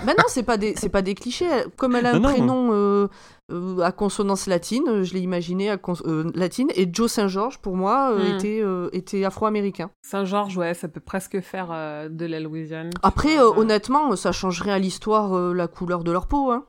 [0.04, 1.48] mais non, c'est pas des, c'est pas des clichés.
[1.76, 2.34] Comme elle a un Non, non.
[2.34, 3.08] prénom
[3.52, 6.68] euh, à consonance latine, euh, je l'ai imaginé à euh, latine.
[6.74, 8.36] Et Joe Saint-Georges, pour moi, euh, Mm.
[8.36, 8.62] était,
[8.98, 9.90] était afro-américain.
[10.02, 11.68] Saint-Georges, ouais, ça peut presque faire
[12.10, 12.90] de la Louisiane.
[13.02, 16.50] Après, honnêtement, ça changerait à l'histoire la couleur de leur peau.
[16.50, 16.64] Hein.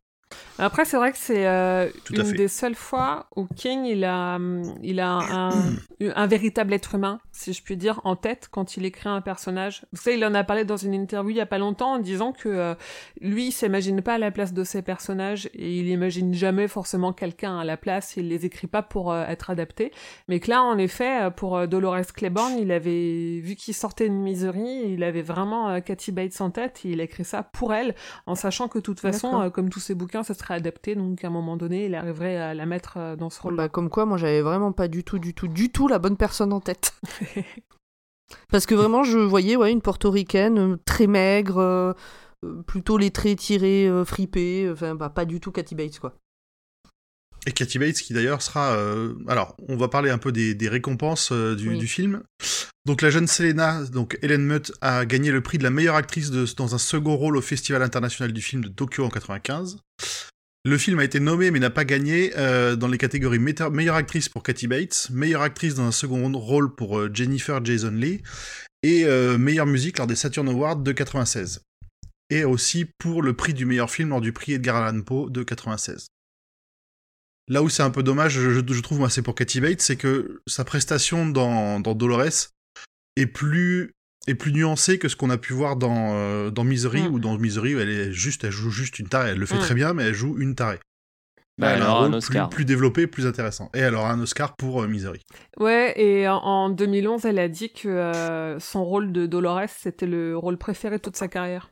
[0.60, 2.34] Après, c'est vrai que c'est euh, une fait.
[2.34, 5.52] des seules fois où King il a, hum, il a un,
[6.02, 9.86] un véritable être humain, si je puis dire, en tête quand il écrit un personnage.
[9.94, 11.99] Vous savez, il en a parlé dans une interview il y a pas longtemps en
[11.99, 12.76] disant que euh,
[13.22, 17.14] lui, il s'imagine pas à la place de ses personnages et il imagine jamais forcément
[17.14, 18.16] quelqu'un à la place.
[18.18, 19.91] Il les écrit pas pour euh, être adapté.
[20.28, 24.14] Mais que là, en effet, pour euh, Dolores Claiborne, il avait vu qu'il sortait de
[24.14, 26.82] Misery, il avait vraiment euh, Kathy Bates en tête.
[26.84, 27.95] Et il a écrit ça pour elle,
[28.26, 30.95] en sachant que de toute façon, euh, comme tous ses bouquins, ça serait adapté.
[30.95, 33.56] Donc à un moment donné, il arriverait à la mettre euh, dans ce rôle.
[33.56, 36.18] Bah, comme quoi, moi, j'avais vraiment pas du tout, du tout, du tout la bonne
[36.18, 36.94] personne en tête.
[38.52, 41.94] Parce que vraiment, je voyais ouais, une portoricaine euh, très maigre, euh,
[42.45, 44.69] euh, plutôt les traits tirés, euh, fripés.
[44.72, 46.14] Enfin, bah, pas du tout Cathy Bates, quoi.
[47.48, 48.74] Et Kathy Bates, qui d'ailleurs sera...
[48.76, 51.78] euh, Alors, on va parler un peu des, des récompenses euh, du, Oui.
[51.78, 52.22] du film.
[52.86, 56.30] Donc la jeune Selena, donc Helen Mutt, a gagné le prix de la meilleure actrice
[56.30, 59.78] de- dans un second rôle au Festival international du film de Tokyo en 95.
[60.65, 64.28] Le film a été nommé mais n'a pas gagné euh, dans les catégories meilleure actrice
[64.28, 68.22] pour Kathy Bates, meilleure actrice dans un second rôle pour Jennifer Jason Leigh
[68.84, 69.06] et
[69.38, 71.61] meilleure musique lors des Saturn Awards de 96.
[72.30, 75.44] Et aussi pour le prix du meilleur film lors du prix Edgar Allan Poe de
[75.44, 76.07] 96.
[77.49, 79.95] Là où c'est un peu dommage, je, je trouve, moi, c'est pour Kathy Bates, c'est
[79.95, 82.49] que sa prestation dans, dans Dolores
[83.15, 83.94] est plus,
[84.28, 87.14] est plus nuancée que ce qu'on a pu voir dans, euh, dans Misery, Mm.
[87.14, 89.30] où dans Misery, elle, est juste, elle joue juste une tarée.
[89.32, 89.60] Elle le fait Mm.
[89.61, 90.80] très bien, mais elle joue une tarée.
[91.60, 92.49] Bah, elle elle a un aura un rôle Oscar.
[92.49, 93.72] Plus, plus développé, plus intéressant.
[93.74, 95.22] Et elle aura un Oscar pour euh, Misery.
[95.57, 100.06] Ouais, et en, en 2011, elle a dit que euh, son rôle de Dolores, c'était
[100.06, 101.72] le rôle préféré de toute sa carrière.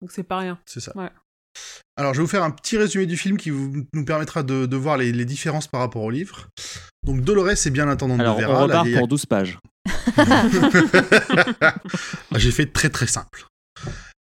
[0.00, 0.58] Donc c'est pas rien.
[0.66, 0.92] C'est ça.
[0.96, 1.10] Ouais.
[1.96, 4.66] Alors, je vais vous faire un petit résumé du film qui vous- nous permettra de,
[4.66, 6.48] de voir les, les différences par rapport au livre.
[7.06, 8.52] Donc, Dolores est bien l'intendante de on Vera.
[8.52, 9.58] la repart vieille pour 12 pages.
[11.60, 13.46] Ah, J'ai fait très très simple.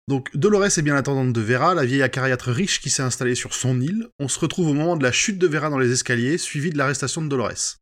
[0.07, 3.53] Donc, Dolores est bien l'intendante de Vera, la vieille acariâtre riche qui s'est installée sur
[3.53, 4.07] son île.
[4.19, 6.77] On se retrouve au moment de la chute de Vera dans les escaliers, suivi de
[6.77, 7.75] l'arrestation de Dolores.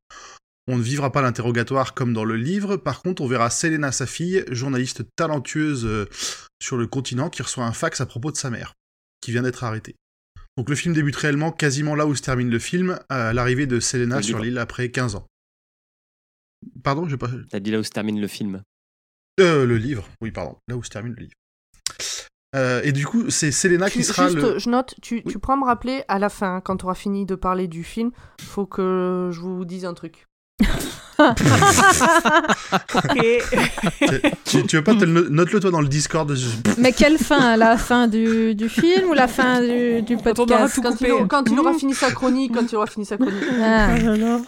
[0.69, 4.05] On ne vivra pas l'interrogatoire comme dans le livre, par contre, on verra Selena, sa
[4.05, 6.09] fille, journaliste talentueuse euh,
[6.61, 8.73] sur le continent, qui reçoit un fax à propos de sa mère,
[9.21, 9.95] qui vient d'être arrêtée.
[10.57, 13.79] Donc le film débute réellement quasiment là où se termine le film, à l'arrivée de
[13.79, 15.27] Selena Le sur l'île après 15 ans.
[16.83, 17.29] Pardon, j'ai pas...
[17.49, 18.61] T'as dit là où se termine le film.
[19.39, 21.33] Euh, le livre, oui, pardon, là où se termine le livre.
[22.55, 24.57] Euh, et du coup, c'est Selena qui Tu- sera juste, le.
[24.57, 27.35] je note, tu, tu pourras me rappeler à la fin, quand tu auras fini de
[27.35, 28.09] parler du film,
[28.41, 30.25] faut que je vous dise un truc.
[34.45, 37.17] tu, tu veux pas te le no- note-le toi dans le Discord je- Mais quelle
[37.17, 41.27] fin La fin du, du film ou la fin du, du podcast Quand, il, aura-
[41.27, 43.43] quand il aura fini sa chronique, quand il aura fini sa chronique.
[43.61, 43.89] Ah.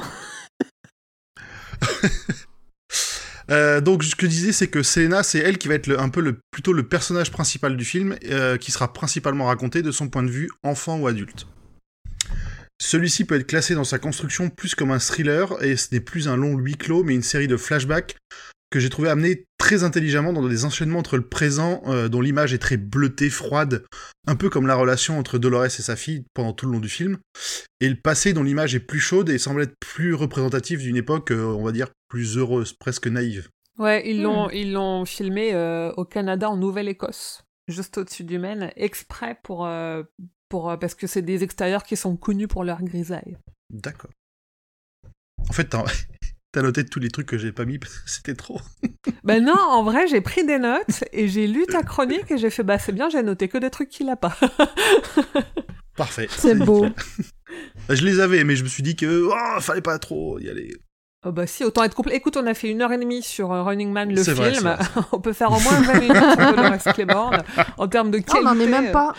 [3.52, 6.00] Euh, donc, ce que je disais, c'est que Selena, c'est elle qui va être le-
[6.00, 9.90] un peu le, plutôt le personnage principal du film, euh, qui sera principalement raconté de
[9.90, 11.48] son point de vue enfant ou adulte.
[12.82, 16.28] Celui-ci peut être classé dans sa construction plus comme un thriller, et ce n'est plus
[16.28, 18.16] un long huis clos, mais une série de flashbacks
[18.72, 22.54] que j'ai trouvé amener très intelligemment dans des enchaînements entre le présent, euh, dont l'image
[22.54, 23.84] est très bleutée, froide,
[24.28, 26.90] un peu comme la relation entre Dolores et sa fille pendant tout le long du
[26.90, 27.18] film,
[27.82, 31.32] et le passé dont l'image est plus chaude et semble être plus représentative d'une époque,
[31.32, 33.50] euh, on va dire, plus heureuse, presque naïve.
[33.80, 34.54] Ouais, ils l'ont Hmm.
[34.54, 40.04] ils l'ont filmé euh, au Canada, en Nouvelle-Écosse, juste au-dessus du Maine, exprès pour euh,
[40.50, 43.38] pour euh, parce que c'est des extérieurs qui sont connus pour leur grisaille.
[43.70, 44.12] D'accord.
[45.50, 45.70] En fait,
[46.52, 48.60] t'as noté tous les trucs que j'ai pas mis parce que c'était trop.
[49.24, 52.50] Ben non, en vrai, j'ai pris des notes et j'ai lu ta chronique et j'ai
[52.50, 54.36] fait bah c'est bien, j'ai noté que des trucs qu'il a pas.
[55.96, 56.28] Parfait.
[56.30, 56.88] C'est beau.
[57.88, 60.48] Bah, Je les avais, mais je me suis dit que oh, fallait pas trop y
[60.50, 60.78] aller.
[61.26, 62.16] Oh bah si, autant être complet.
[62.16, 64.36] Écoute, on a fait une heure et demie sur euh, Running Man, le film.
[64.38, 64.78] vrai,
[65.12, 67.44] on peut faire au moins 20 minutes sur Dolores Claiborne
[67.78, 68.40] en termes de qualité.
[68.42, 69.14] on en est même pas,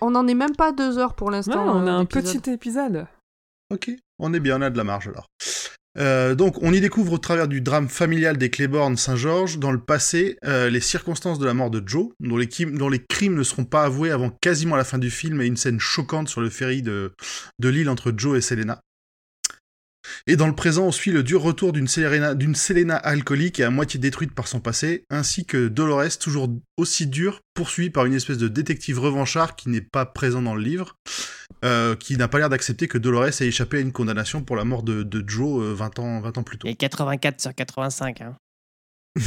[0.00, 1.64] on en est même pas deux heures pour l'instant.
[1.76, 3.06] on a euh, un petit épisode.
[3.72, 5.26] Ok, on est bien, on a de la marge alors.
[5.98, 9.78] Euh, donc, on y découvre au travers du drame familial des Claiborne Saint-Georges, dans le
[9.80, 13.34] passé, euh, les circonstances de la mort de Joe, dont les, kim- dont les crimes
[13.34, 16.42] ne seront pas avoués avant quasiment la fin du film et une scène choquante sur
[16.42, 17.12] le ferry de,
[17.60, 18.80] de l'île entre Joe et Selena.
[20.26, 23.98] Et dans le présent, on suit le dur retour d'une Selena, alcoolique et à moitié
[24.00, 28.48] détruite par son passé, ainsi que Dolores, toujours aussi dure, poursuivie par une espèce de
[28.48, 30.96] détective revanchard qui n'est pas présent dans le livre,
[31.64, 34.64] euh, qui n'a pas l'air d'accepter que Dolores ait échappé à une condamnation pour la
[34.64, 36.68] mort de, de Joe euh, 20, ans, 20 ans plus tôt.
[36.68, 38.20] Et 84 sur 85.
[38.20, 38.36] Hein.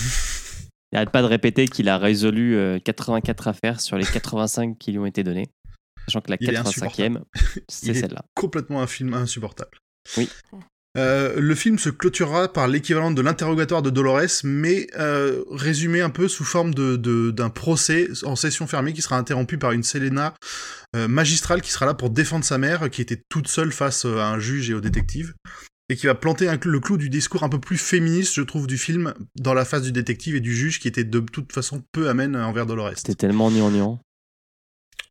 [0.92, 4.92] Il n'arrête pas de répéter qu'il a résolu euh, 84 affaires sur les 85 qui
[4.92, 5.50] lui ont été données.
[6.06, 7.22] Sachant que la Il est 85e,
[7.68, 8.26] c'est celle-là.
[8.34, 9.78] complètement un film insupportable.
[10.18, 10.30] Oui.
[10.98, 16.10] Euh, le film se clôturera par l'équivalent de l'interrogatoire de Dolores, mais euh, résumé un
[16.10, 19.84] peu sous forme de, de- d'un procès en session fermée qui sera interrompu par une
[19.84, 20.34] Selena
[20.96, 24.30] euh, magistrale qui sera là pour défendre sa mère, qui était toute seule face à
[24.30, 25.36] un juge et au détective,
[25.90, 28.66] et qui va planter un le clou du discours un peu plus féministe, je trouve,
[28.66, 31.84] du film dans la face du détective et du juge, qui était de toute façon
[31.92, 32.94] peu amène envers Dolores.
[32.96, 34.02] C'était tellement gnangnan.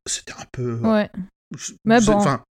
[0.07, 0.75] C'était un peu...
[0.81, 1.09] Ouais.
[1.87, 2.13] Mais bon.
[2.13, 2.45] enfin,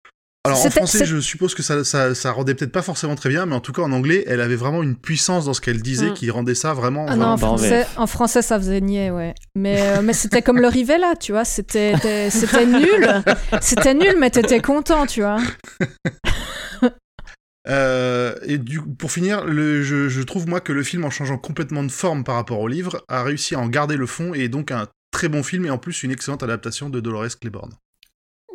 [0.45, 3.45] alors en français, je suppose que ça, ça, ça rendait peut-être pas forcément très bien,
[3.45, 6.11] mais en tout cas en anglais, elle avait vraiment une puissance dans ce qu'elle disait
[6.11, 6.13] Mm.
[6.13, 7.05] qui rendait ça vraiment.
[7.09, 9.35] Ah non, en français, en français, ça faisait niais, ouais.
[9.55, 11.43] Mais, euh, mais c'était comme le Rivella, tu vois.
[11.43, 13.23] C'était c'était- c'était nul.
[13.61, 15.37] C'était nul, mais t'étais content, tu vois.
[17.69, 21.37] Euh, et du, pour finir, le, je, je trouve moi que le film, en changeant
[21.37, 24.45] complètement de forme par rapport au livre, a réussi à en garder le fond et
[24.45, 27.73] est donc un très bon film et en plus une excellente adaptation de Dolores Claiborne.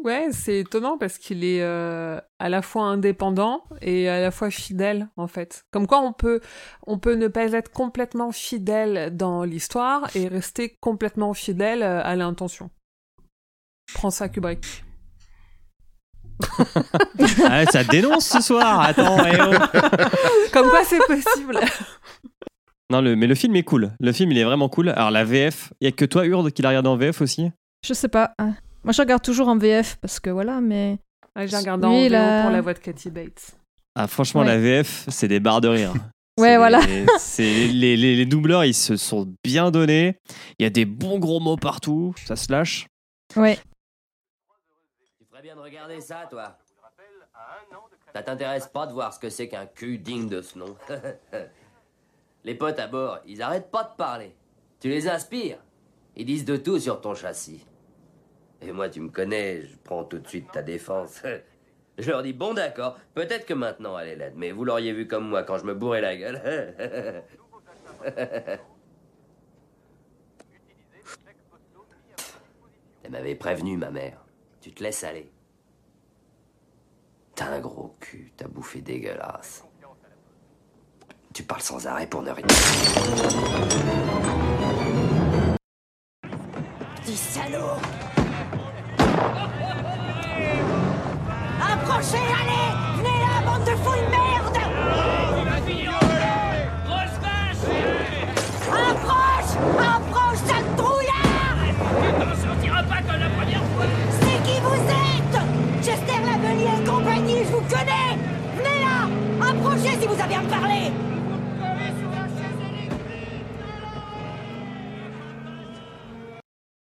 [0.05, 4.51] Ouais, c'est étonnant parce qu'il est euh, à la fois indépendant et à la fois
[4.51, 5.65] fidèle en fait.
[5.71, 6.41] Comme quoi on peut
[6.87, 12.17] on peut ne pas être complètement fidèle dans l'histoire et rester complètement fidèle euh, à
[12.17, 12.71] l'intention.
[13.95, 14.85] Prends ça Kubrick.
[17.45, 18.81] Ah, ça dénonce ce soir.
[18.81, 19.53] Attends, eh oh.
[20.53, 21.61] Comme quoi c'est possible.
[22.91, 23.93] Non, le, mais le film est cool.
[24.01, 24.91] Le film, il est vraiment cool.
[24.91, 27.51] Alors, la VF, il y a que toi, Urde, qui l'a regardé en VF aussi?
[27.87, 28.35] Je sais pas.
[28.85, 30.99] Moi, je regarde toujours en VF parce que voilà, mais.
[31.37, 33.53] Ouais, J'ai regardé en VO là- pour la voix de Cathy Bates.
[33.95, 34.47] Ah, franchement, Ouais.
[34.49, 35.93] la VF, c'est des barres de rire.
[36.41, 36.81] Ouais, voilà.
[36.81, 40.17] les- C'est les, les- les doubleurs, ils se sont bien donnés.
[40.59, 42.15] Il y a des bons gros mots partout.
[42.25, 42.87] Ça se lâche.
[43.37, 43.57] Ouais.
[45.19, 46.57] Tu ferais bien de regarder ça, toi.
[48.15, 50.75] Ça t'intéresse pas de voir ce que c'est qu'un cul digne de ce nom
[52.45, 54.35] Les potes à bord, ils arrêtent pas de parler.
[54.81, 55.59] Tu les inspires.
[56.17, 57.63] Ils disent de tout sur ton châssis.
[58.65, 61.23] Et moi, tu me connais, je prends tout de suite ta défense.
[61.99, 65.07] Je leur dis, bon d'accord, peut-être que maintenant elle est laide, mais vous l'auriez vu
[65.07, 66.41] comme moi quand je me bourrais la gueule.
[73.05, 74.25] Elle m'avait prévenu, ma mère.
[74.63, 75.31] Tu te laisses aller.
[77.35, 79.65] T'as un gros cul, t'as bouffé dégueulasse.
[81.35, 82.47] Tu parles sans arrêt pour ne rien.
[86.97, 87.77] Petit salaud
[92.03, 94.57] Approchez, allez Venez là, bande de fouilles merde
[98.71, 101.59] Approche Approche, sale trouillard
[102.03, 103.87] Tu t'en sortiras pas comme la première fois
[104.21, 105.85] C'est qui vous êtes?
[105.85, 108.19] Chester Lavelier et compagnie, je vous connais
[108.57, 110.91] Venez là Approchez si vous avez à me parler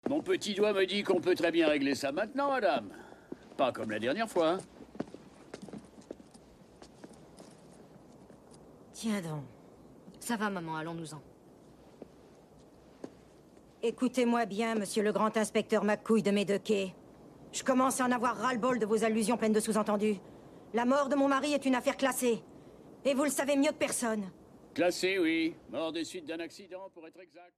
[0.09, 2.91] Mon petit doigt me dit qu'on peut très bien régler ça maintenant, madame.
[3.57, 4.51] Pas comme la dernière fois.
[4.53, 4.59] hein.
[8.99, 9.43] Tiens donc.
[10.21, 11.21] Ça va, maman, allons-nous-en.
[13.83, 16.95] Écoutez-moi bien, monsieur le grand inspecteur McCouille de Médequet.
[17.53, 20.17] Je commence à en avoir ras-le-bol de vos allusions pleines de sous-entendus.
[20.73, 22.43] La mort de mon mari est une affaire classée.
[23.05, 24.25] Et vous le savez mieux que personne.
[24.75, 25.55] Classé, oui.
[25.71, 27.53] Mort des suites d'un accident, pour être exact.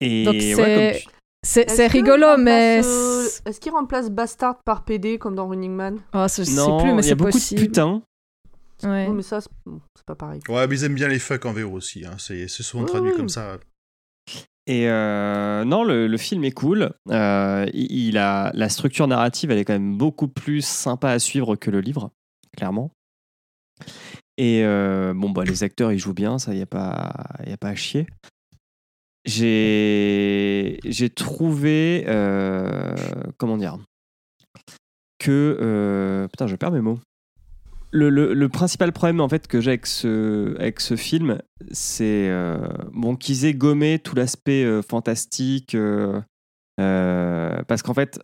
[0.00, 1.02] Et Donc ouais,
[1.42, 1.86] c'est.
[1.88, 2.80] rigolo, mais.
[2.84, 6.00] euh, Est-ce qu'il remplace Bastard par PD comme dans Running Man?
[6.14, 7.60] Oh, je sais Non, plus, mais il y a c'est beaucoup possible.
[7.62, 8.02] de putains.
[8.84, 9.06] Ouais.
[9.08, 10.40] Oui, mais ça, c'est bon, pas pareil.
[10.48, 12.04] Ouais, mais ils aiment bien les fuck en VO aussi.
[12.06, 12.14] Hein.
[12.18, 13.58] C'est souvent traduit comme ça.
[14.66, 16.92] Et euh, non, le, le film est cool.
[17.10, 21.56] Euh, il a la structure narrative, elle est quand même beaucoup plus sympa à suivre
[21.56, 22.10] que le livre,
[22.56, 22.92] clairement.
[24.36, 27.12] Et euh, bon, bah, les acteurs, ils jouent bien, ça, il n'y a, pas-
[27.46, 28.06] y a pas à chier.
[29.24, 32.94] J'ai j'ai trouvé, euh,
[33.38, 33.78] comment dire,
[35.18, 36.98] que euh, putain, je perds mes mots.
[37.92, 41.38] Le, le- le principal problème en fait que j'ai avec ce, avec ce film,
[41.72, 42.58] c'est euh,
[42.92, 46.20] bon qu'ils aient gommé tout l'aspect euh, fantastique, euh,
[46.80, 48.20] euh, parce qu'en fait,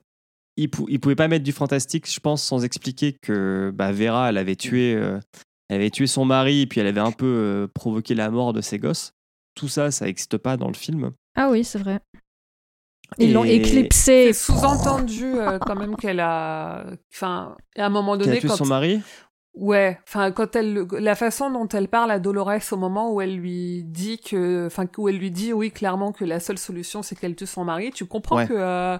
[0.57, 4.29] ils, pou- ils pouvaient pas mettre du fantastique, je pense, sans expliquer que bah, Vera,
[4.29, 5.19] elle avait tué, euh,
[5.69, 8.53] elle avait tué son mari et puis elle avait un peu euh, provoqué la mort
[8.53, 9.13] de ses gosses.
[9.57, 11.11] Tout ça, ça n'existe pas dans le film.
[11.35, 11.99] Ah oui, c'est vrai.
[13.19, 14.27] Ils l'ont éclipsé.
[14.27, 16.87] C'est sous-entendu euh, quand même qu'elle a.
[17.15, 18.33] Enfin, à un moment donné.
[18.33, 18.57] a tué quand...
[18.57, 19.01] son mari?
[19.59, 23.37] Ouais, enfin quand elle la façon dont elle parle à Dolores au moment où elle
[23.37, 27.19] lui dit que enfin où elle lui dit oui clairement que la seule solution c'est
[27.19, 28.47] qu'elle tue son mari, tu comprends Ouais.
[28.47, 28.99] que euh,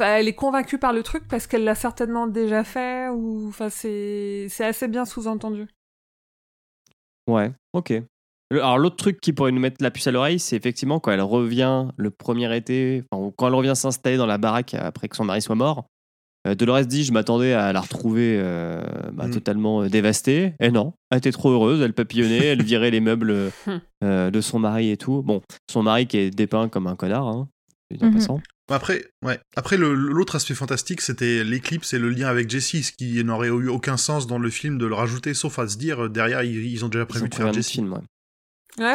[0.00, 4.46] elle est convaincue par le truc parce qu'elle l'a certainement déjà fait ou enfin c'est
[4.48, 5.68] c'est assez bien sous-entendu.
[7.28, 7.92] Ouais, ok.
[8.52, 11.20] Alors l'autre truc qui pourrait nous mettre la puce à l'oreille, c'est effectivement quand elle
[11.22, 15.24] revient le premier été, enfin, quand elle revient s'installer dans la baraque après que son
[15.24, 15.86] mari soit mort.
[16.46, 19.30] Euh, Dolores dit je m'attendais à la retrouver euh, bah, Mm.
[19.32, 20.54] totalement euh, dévastée.
[20.60, 23.50] Et non, elle était trop heureuse, elle papillonnait, elle virait les meubles
[24.04, 25.22] euh, de son mari et tout.
[25.22, 25.40] Bon,
[25.70, 27.48] son mari qui est dépeint comme un connard, hein,
[28.00, 28.14] en Mhm.
[28.14, 28.40] passant.
[28.70, 29.38] Après, ouais.
[29.56, 33.48] Après le- l'autre aspect fantastique, c'était l'éclipse et le lien avec Jessie, ce qui n'aurait
[33.48, 36.64] eu aucun sens dans le film de le rajouter, sauf à se dire, derrière, ils,
[36.72, 37.72] ils ont déjà prévu ont de faire Jessie.
[37.74, 38.00] film, ouais.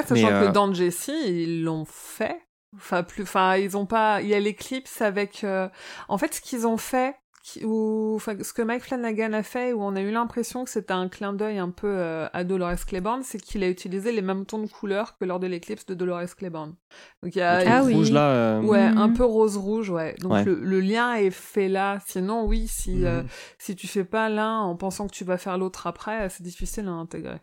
[0.07, 2.35] Sachant euh, que dans Jessie, ils l'ont fait.
[2.75, 4.21] Enfin, plus, enfin, ils ont pas.
[4.21, 5.43] Il y a l'éclipse avec.
[5.43, 5.67] euh,
[6.07, 7.15] En fait, ce qu'ils ont fait,
[7.63, 10.93] ou enfin, ce que Mike Flanagan a fait, où on a eu l'impression que c'était
[10.93, 14.45] un clin d'œil un peu euh, à Dolores Claiborne, c'est qu'il a utilisé les mêmes
[14.45, 16.75] tons de couleurs que lors de l'éclips de Dolores Claiborne.
[17.23, 17.63] Donc il y a.
[17.63, 17.93] Le Ah oui.
[17.93, 18.29] rouge là.
[18.31, 18.97] euh, Ouais, Mhm.
[18.97, 20.15] un peu rose-rouge, ouais.
[20.21, 20.43] Donc Ouais.
[20.45, 21.99] Le, le lien est fait là.
[22.05, 23.27] Sinon, oui, si, euh, Mhm.
[23.57, 26.87] si tu fais pas l'un en pensant que tu vas faire l'autre après, c'est difficile
[26.87, 27.39] à intégrer.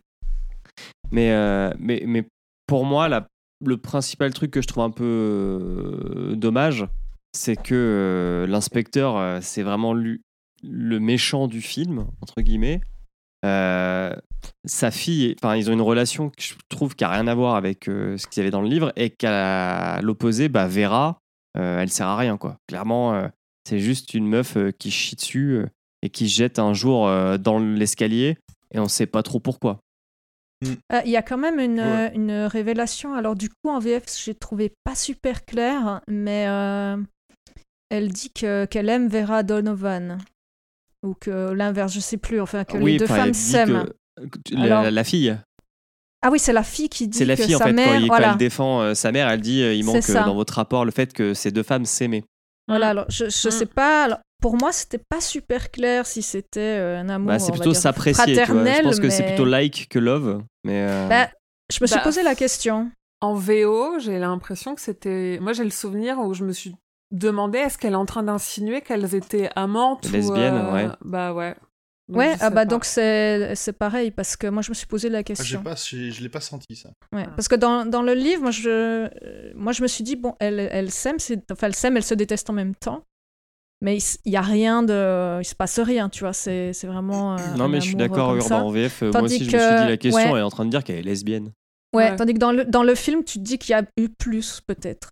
[1.10, 2.24] Mais, euh, mais, mais
[2.66, 3.26] pour moi, la-
[3.64, 6.86] le principal truc que je trouve un peu euh, dommage,
[7.36, 10.22] c'est que euh, l'inspecteur, euh, c'est vraiment lui,
[10.62, 12.80] le méchant du film, entre guillemets.
[13.44, 14.14] Euh,
[14.64, 17.54] sa fille, enfin, ils ont une relation que je trouve qui a rien à voir
[17.54, 21.18] avec euh, ce qu'il y avait dans le livre et qu'à l'opposé, bah, Vera,
[21.58, 22.56] euh, elle sert à rien, quoi.
[22.66, 23.28] Clairement, euh,
[23.68, 25.66] c'est juste une meuf euh, qui chie dessus euh,
[26.02, 28.38] et qui se jette un jour euh, dans l'escalier
[28.72, 29.80] et on sait pas trop pourquoi.
[30.64, 33.14] Euh, Il y a quand même une, euh, une révélation.
[33.14, 36.96] Alors, du coup, en VF, j'ai trouvé pas super clair, mais euh,
[37.90, 40.18] elle dit que- qu'elle aime Vera Donovan.
[41.04, 42.40] Ou que l'inverse, je sais plus.
[42.40, 43.86] Enfin, que Oui, les deux femmes s'aiment.
[44.50, 45.36] la, Alors- la- fille.
[46.22, 47.86] Ah oui, c'est la fille qui dit C'est la que fille en sa fait mère.
[47.88, 48.32] quand, il- quand voilà.
[48.32, 50.90] elle défend euh, sa mère, elle dit euh, il manque euh, dans votre rapport le
[50.90, 52.24] fait que ces deux femmes s'aimaient.
[52.66, 54.04] Voilà, alors je, je sais pas.
[54.04, 57.28] alors, pour moi, c'était pas super clair si c'était euh, un amour.
[57.28, 58.34] Bah, c'est plutôt s'apprécier.
[58.34, 60.42] Je pense que c'est plutôt like que love.
[60.64, 61.28] Mais euh, Bah,
[61.72, 62.90] je me suis Bah, posé la question.
[63.20, 65.38] En VO, j'ai l'impression que c'était.
[65.40, 66.74] Moi, j'ai le souvenir où je me suis
[67.10, 70.88] demandé est-ce qu'elle est en train d'insinuer qu'elles étaient amantes ou, Lesbiennes, euh, ouais.
[71.02, 71.54] Bah ouais.
[72.08, 72.64] Donc, ouais, ah bah pas.
[72.66, 75.62] donc c'est c'est pareil parce que moi je me suis posé la Ah, j'ai question.
[75.64, 76.90] pas, je l'ai pas senti ça.
[77.12, 79.08] Ouais, parce que dans, dans le livre, moi je,
[79.56, 82.14] moi je me suis dit, bon, elle, elle s'aime, c'est- enfin elle s'aime, elle se
[82.14, 83.02] déteste en même temps.
[83.82, 85.40] Mais il s- il y a rien de.
[85.40, 87.36] Il se passe rien, tu vois, c'est c'est vraiment.
[87.36, 89.02] euh, non, mais je suis d'accord, Urbain, en VF.
[89.02, 90.22] euh, moi Tandis aussi, je me suis dit la question.
[90.22, 90.30] ouais.
[90.30, 91.52] Elle est en train de dire qu'elle est lesbienne.
[91.92, 92.16] Ouais, Ouais.
[92.16, 94.60] tandis que dans le, dans le film, tu te dis qu'il y a eu plus,
[94.66, 95.10] peut-être.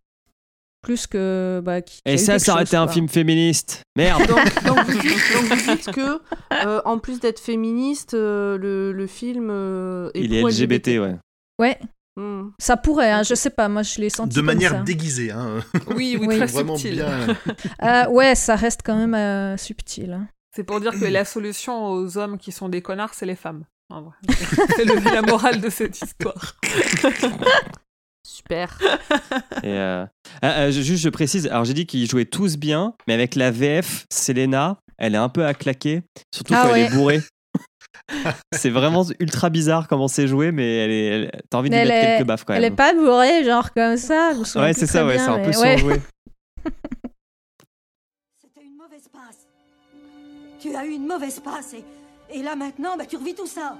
[0.85, 1.61] Plus que.
[1.65, 1.81] Bah, a
[2.11, 3.82] Et ça, ça aurait été un film féministe.
[3.97, 4.27] Merde.
[4.27, 6.20] Donc, donc vous dites, donc vous dites que,
[6.65, 10.89] euh, en plus d'être féministe, euh, le, le film euh, est Il est pro LGBT,
[11.01, 11.16] ouais.
[11.61, 11.78] Ouais,
[12.16, 12.51] Hmm.
[12.61, 14.28] ça pourrait, hein, je sais pas, moi je l'ai senti.
[14.28, 14.78] De comme manière ça.
[14.82, 15.56] déguisée, hein.
[15.97, 16.36] Oui, oui, Oui.
[16.36, 16.94] très Vraiment subtil.
[16.98, 17.27] bien.
[17.82, 20.12] Euh, ouais, ça reste quand même euh, subtil.
[20.12, 20.28] hein.
[20.55, 23.65] C'est pour dire que la solution aux hommes qui sont des connards, c'est les femmes.
[24.77, 26.55] C'est le- la morale de cette histoire.
[28.27, 28.79] Super.
[29.63, 30.05] Et euh,
[30.43, 31.47] ah, ah, je- juste, je précise.
[31.47, 35.29] Alors, j'ai dit qu'ils jouaient tous bien, mais avec la VF, Selena, elle est un
[35.29, 36.03] peu à claquer,
[36.35, 37.21] surtout Ah quand elle est bourrée.
[38.53, 41.83] c'est vraiment ultra bizarre comment c'est joué, mais elle est, elle- t'as envie de lui
[41.83, 42.73] elle mettre est, quelques baffes quand elle même.
[42.73, 44.33] est pas bourrée, genre comme ça.
[44.57, 45.79] Ouais, c'est ça, ouais, c'est un peu ouais.
[45.79, 46.01] surjoué.
[48.41, 49.47] C'était une mauvaise passe.
[50.59, 51.85] Tu as eu une mauvaise passe et,
[52.39, 53.77] et là maintenant, bah, tu revis tout ça.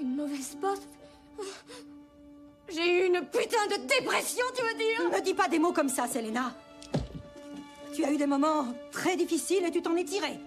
[0.00, 0.80] Une mauvaise passe?
[2.68, 5.18] J'ai eu une putain de dépression, tu veux dire?
[5.18, 6.52] Ne dis pas des mots comme ça, Selena.
[7.94, 10.38] Tu as eu des moments très difficiles et tu t'en es tiré.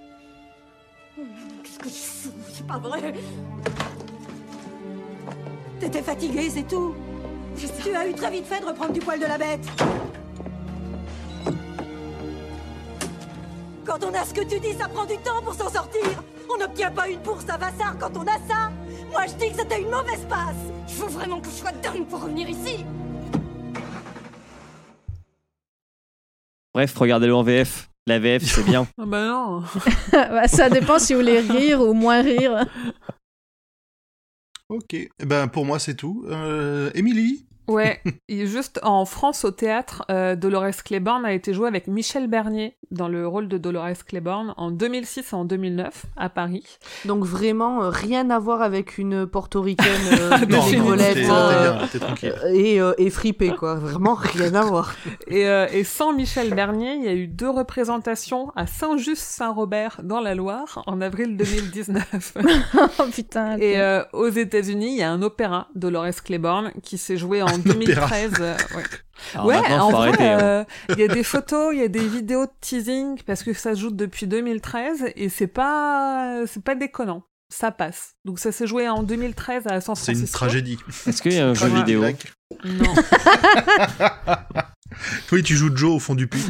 [1.64, 2.34] Qu'est-ce que tu fous?
[2.54, 3.14] C'est pas vrai
[5.80, 6.96] T'étais fatigué, c'est tout.
[7.56, 9.66] Tu as eu très vite fait de reprendre du poil de la bête.
[13.86, 16.04] Quand on a ce que tu dis, ça prend du temps pour s'en sortir.
[16.54, 18.72] On n'obtient pas une bourse à Vassar quand on a ça.
[19.12, 20.56] Moi, je dis que c'était une mauvaise passe.
[20.88, 22.86] Il faut vraiment que je sois dingue pour revenir ici
[26.74, 27.90] Bref, regardez-le en VF.
[28.06, 28.88] La VF, c'est bien.
[28.98, 29.64] Ah bah non.
[30.12, 32.66] Bah, ça dépend si vous voulez rire ou moins rire.
[34.70, 34.94] Ok.
[34.94, 36.26] Eh ben, pour moi, c'est tout.
[36.28, 37.46] Euh, Émilie?
[37.68, 42.28] Ouais, et juste en France au théâtre, euh, Dolores Claiborne a été jouée avec Michel
[42.28, 46.64] Bernier dans le rôle de Dolores Claiborne en 2006 et en 2009 à Paris.
[47.06, 51.78] Donc vraiment euh, rien à voir avec une portoricaine euh, Ah, non, euh,
[52.24, 53.76] euh, et, euh, et fripée quoi.
[53.76, 54.96] Vraiment rien à voir.
[55.28, 60.20] Et, euh, et sans Michel Bernier, il y a eu deux représentations à Saint-Just-Saint-Robert dans
[60.22, 62.38] la Loire en avril 2019.
[63.00, 63.58] oh putain.
[63.58, 67.57] Et euh, aux États-Unis, il y a un opéra Dolores Claiborne qui s'est joué en
[67.64, 68.34] 2013.
[68.40, 68.84] euh, ouais.
[69.34, 70.40] Alors ouais, en vrai, hein.
[70.42, 73.54] euh, il y a des photos, il y a des vidéos de teasing parce que
[73.54, 77.24] ça se joue depuis 2013 et c'est pas, c'est pas déconnant.
[77.50, 78.16] Ça passe.
[78.26, 80.26] Donc ça s'est joué en 2013 à San C'est Francisco.
[80.26, 80.78] une tragédie.
[81.08, 82.04] Est-ce qu'il y a un jeu vidéo
[82.66, 82.94] Non.
[85.32, 86.42] Oui, tu joues Joe au fond du puits.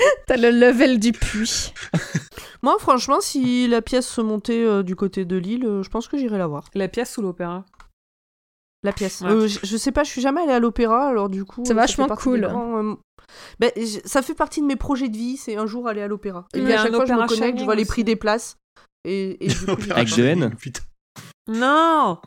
[0.26, 1.72] T'as le level du puits.
[2.62, 6.08] Moi franchement, si la pièce se montait euh, du côté de Lille, euh, je pense
[6.08, 6.68] que j'irais la voir.
[6.74, 7.64] La pièce ou l'opéra?
[8.82, 9.20] La pièce.
[9.20, 9.30] Ouais.
[9.30, 11.62] Euh, je, je sais pas, je suis jamais allée à l'opéra, alors du coup.
[11.64, 12.40] C'est ça vachement cool.
[12.42, 12.94] grands, euh,
[13.58, 13.70] ben,
[14.04, 16.46] ça fait partie de mes projets de vie, c'est un jour aller à l'opéra.
[16.54, 17.84] Et Il puis y à a chaque fois, je me opéra connecte, je vois les
[17.84, 18.56] prix des places.
[19.04, 20.82] Et, et du coup, Avec deux N Putain.
[21.48, 22.18] Non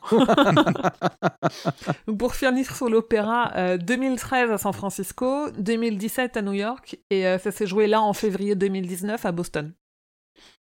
[2.07, 7.27] Donc, Pour finir sur l'opéra, euh, 2013 à San Francisco, 2017 à New York, et
[7.27, 9.73] euh, ça s'est joué là en février 2019 à Boston.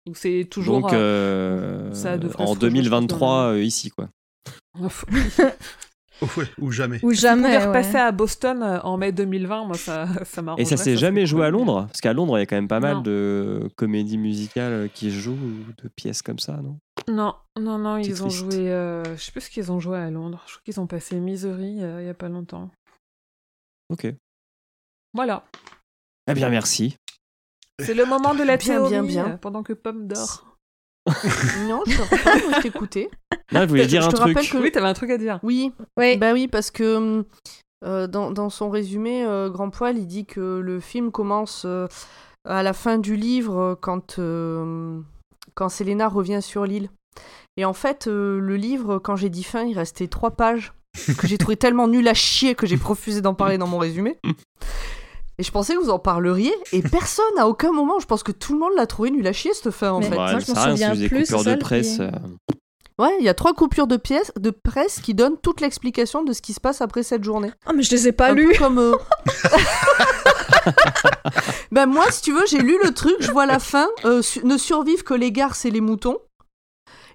[0.05, 0.81] Donc c'est toujours...
[0.81, 4.09] Donc, euh, euh, ça en rejouer, je pense, 2023, dans euh, ici, quoi.
[6.21, 6.99] Oh, ouais, ou jamais.
[7.03, 7.51] Ou Jamais.
[7.51, 7.65] Si ouais.
[7.67, 10.41] repasser à Boston euh, en mai 2020, moi ça, ça.
[10.57, 11.49] Et ça s'est jamais joué à.
[11.49, 13.01] Londres Parce qu'à Londres, il y a quand même pas mal Non.
[13.01, 16.79] de comédies musicales qui se jouent, ou de pièces comme ça, non?
[17.09, 18.71] Non, non, non, ils ont joué...
[18.71, 20.41] euh, je sais plus ce qu'ils ont joué à Londres.
[20.47, 22.71] Je crois qu'ils ont passé Misery euh, il y a pas longtemps.
[23.89, 24.07] Ok.
[25.13, 25.43] Voilà.
[26.27, 26.97] Eh bien, merci.
[27.79, 29.27] C'est le moment de la Bien, théorie bien, bien.
[29.33, 30.54] euh, pendant que Pomme dort.
[31.67, 33.09] Non, je ne pas, moi, je t'écoutais.
[33.51, 34.35] Là, je voulais dire je un te truc.
[34.35, 35.39] rappelle que- Oui, t'avais un truc à dire.
[35.43, 36.17] Oui, Oui.
[36.17, 37.25] bah oui, parce que hum,
[37.85, 41.87] euh, dans, dans son résumé, euh, Grand Poil, il dit que le film commence euh,
[42.47, 44.99] à la fin du livre quand, euh,
[45.53, 46.89] quand Selena revient sur l'île.
[47.57, 50.73] Et en fait, euh, le livre, quand j'ai dit fin, il restait trois pages
[51.17, 54.17] que j'ai trouvé tellement nul à chier que j'ai refusé d'en parler dans mon résumé.
[55.37, 58.31] Et je pensais que vous en parleriez, et personne, à aucun moment, je pense que
[58.31, 60.15] tout le monde l'a trouvé nul à chier cette fin en Mais fait.
[60.15, 61.99] Bah, moi, je ça m'en souviens des plus, coupures de presse.
[61.99, 62.09] euh,
[62.97, 66.31] Ouais, il y a trois coupures de pièces, de presse qui donnent toute l'explication de
[66.31, 67.51] ce qui se passe après cette journée.
[67.67, 68.53] Oh, mais je les ai pas lus.
[68.57, 68.79] comme.
[68.79, 68.95] euh,
[71.71, 73.87] ben moi, si tu veux, j'ai lu le truc, je vois la fin.
[74.05, 76.17] euh, su- ne survivent que les garces et les moutons.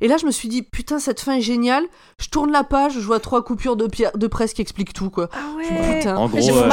[0.00, 1.84] Et là, je me suis dit, putain, cette fin est géniale.
[2.20, 5.10] Je tourne la page, je vois trois coupures de, pierre, de presse qui expliquent tout,
[5.10, 5.28] quoi.
[5.32, 5.98] Ah Je me dis, ouais.
[5.98, 6.16] putain.
[6.16, 6.68] En J'ai gros, euh,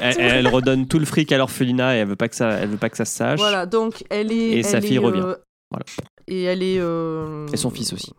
[0.00, 0.20] elle, tout.
[0.20, 2.76] elle redonne tout le fric à l'orphelinat et elle veut pas que ça, elle veut
[2.76, 3.38] pas que ça se sache.
[3.40, 4.50] Voilà, donc elle est.
[4.58, 5.22] Et sa fille est, revient.
[5.24, 5.36] euh,
[5.70, 5.84] Voilà.
[6.28, 6.78] Et elle est.
[6.78, 8.12] euh, Et son fils aussi.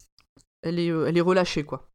[0.64, 1.90] Elle est, euh, elle est relâchée, quoi.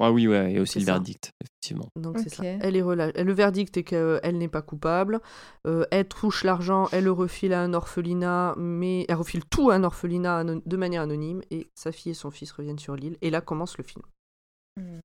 [0.00, 0.92] Ah oui, ouais, et aussi le ça.
[0.92, 1.88] verdict, effectivement.
[1.96, 2.42] Donc c'est ça.
[2.44, 5.20] Elle est rela- Le verdict est qu'elle n'est pas coupable.
[5.66, 9.74] Euh, elle touche l'argent, elle le refile à un orphelinat, mais elle refile tout à
[9.74, 13.18] un orphelinat anon- de manière anonyme, et sa fille et son fils reviennent sur l'île.
[13.20, 14.02] Et là commence le film.
[14.80, 14.98] Hmm.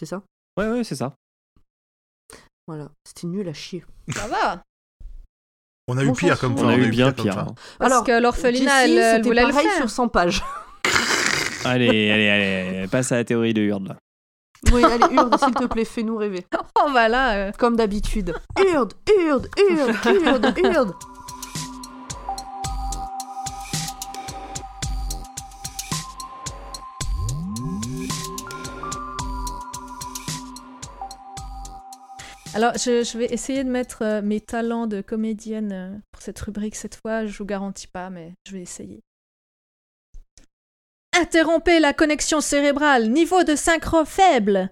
[0.00, 0.22] C'est ça?
[0.58, 1.14] Ouais, ouais, c'est ça.
[2.66, 2.90] Voilà.
[3.06, 3.84] C'était nul à chier.
[4.14, 4.62] Ça va.
[5.88, 6.64] On a eu On pire comme fout.
[6.64, 7.38] On a eu bien pire.
[7.38, 7.54] hein.
[7.78, 9.76] Parce que l'orphelinat, elle, elle c'était voulait le pareil faire.
[9.78, 10.42] sur 100 pages.
[11.64, 13.96] Allez, allez, allez, passe à la théorie de Hurd, là.
[14.72, 16.46] Oui, allez, Urde, s'il te plaît, fais-nous rêver.
[16.84, 17.34] Oh, bah là.
[17.34, 18.34] euh, Comme d'habitude.
[18.58, 18.92] Urde,
[19.28, 20.94] Urde, Urde, Urde, Urde.
[32.54, 36.38] Alors, je, je vais essayer de mettre euh, mes talents de comédienne euh, pour cette
[36.40, 37.24] rubrique cette fois.
[37.24, 39.02] Je vous garantis pas, mais je vais essayer.
[41.14, 43.10] Interrompez la connexion cérébrale.
[43.10, 44.70] Niveau de synchro faible.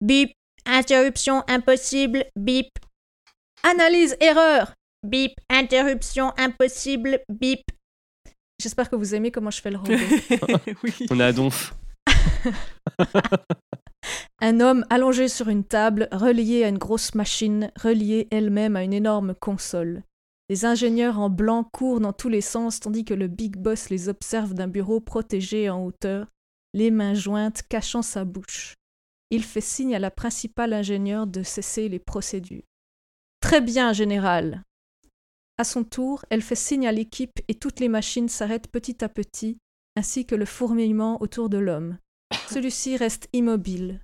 [0.00, 0.32] Bip.
[0.66, 2.26] Interruption impossible.
[2.36, 2.68] Bip.
[3.62, 4.74] Analyse erreur.
[5.02, 5.32] Bip.
[5.48, 7.20] Interruption impossible.
[7.28, 7.62] Bip.
[8.60, 9.92] J'espère que vous aimez comment je fais le robot.
[10.84, 10.94] oui.
[11.10, 11.74] On a Donf.
[14.40, 18.92] Un homme allongé sur une table, relié à une grosse machine, reliée elle-même à une
[18.92, 20.02] énorme console.
[20.50, 24.08] Les ingénieurs en blanc courent dans tous les sens tandis que le big boss les
[24.08, 26.28] observe d'un bureau protégé en hauteur,
[26.74, 28.74] les mains jointes cachant sa bouche.
[29.30, 32.62] Il fait signe à la principale ingénieure de cesser les procédures.
[33.40, 34.62] Très bien, général.
[35.56, 39.08] À son tour, elle fait signe à l'équipe et toutes les machines s'arrêtent petit à
[39.08, 39.58] petit,
[39.96, 41.98] ainsi que le fourmillement autour de l'homme.
[42.50, 44.00] Celui-ci reste immobile.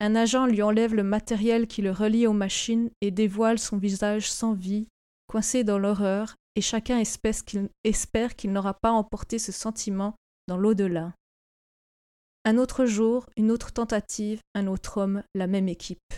[0.00, 4.30] Un agent lui enlève le matériel qui le relie aux machines et dévoile son visage
[4.30, 4.86] sans vie,
[5.32, 10.14] coincé dans l'horreur, et chacun espèce qu'il- espère qu'il n'aura pas emporté ce sentiment
[10.46, 11.14] dans l'au-delà.
[12.44, 16.12] Un autre jour, une autre tentative, un autre homme, la même équipe.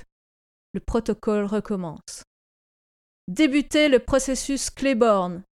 [0.73, 2.25] Le protocole recommence.
[3.29, 5.45] Débutez le processus Claiborne.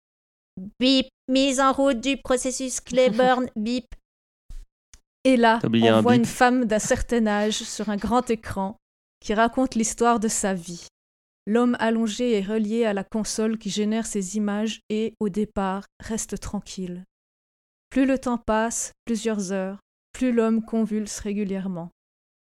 [0.79, 3.85] Bip, mise en route du processus Claiborne, bip.
[5.23, 6.21] Et là, on un voit bip.
[6.21, 8.75] une femme d'un certain âge sur un grand écran
[9.19, 10.88] qui raconte l'histoire de sa vie.
[11.52, 16.40] L'homme allongé est relié à la console qui génère ces images et, au départ, reste
[16.40, 17.03] tranquille.
[17.90, 19.82] Plus le temps passe, plusieurs heures,
[20.14, 21.90] plus l'homme convulse régulièrement.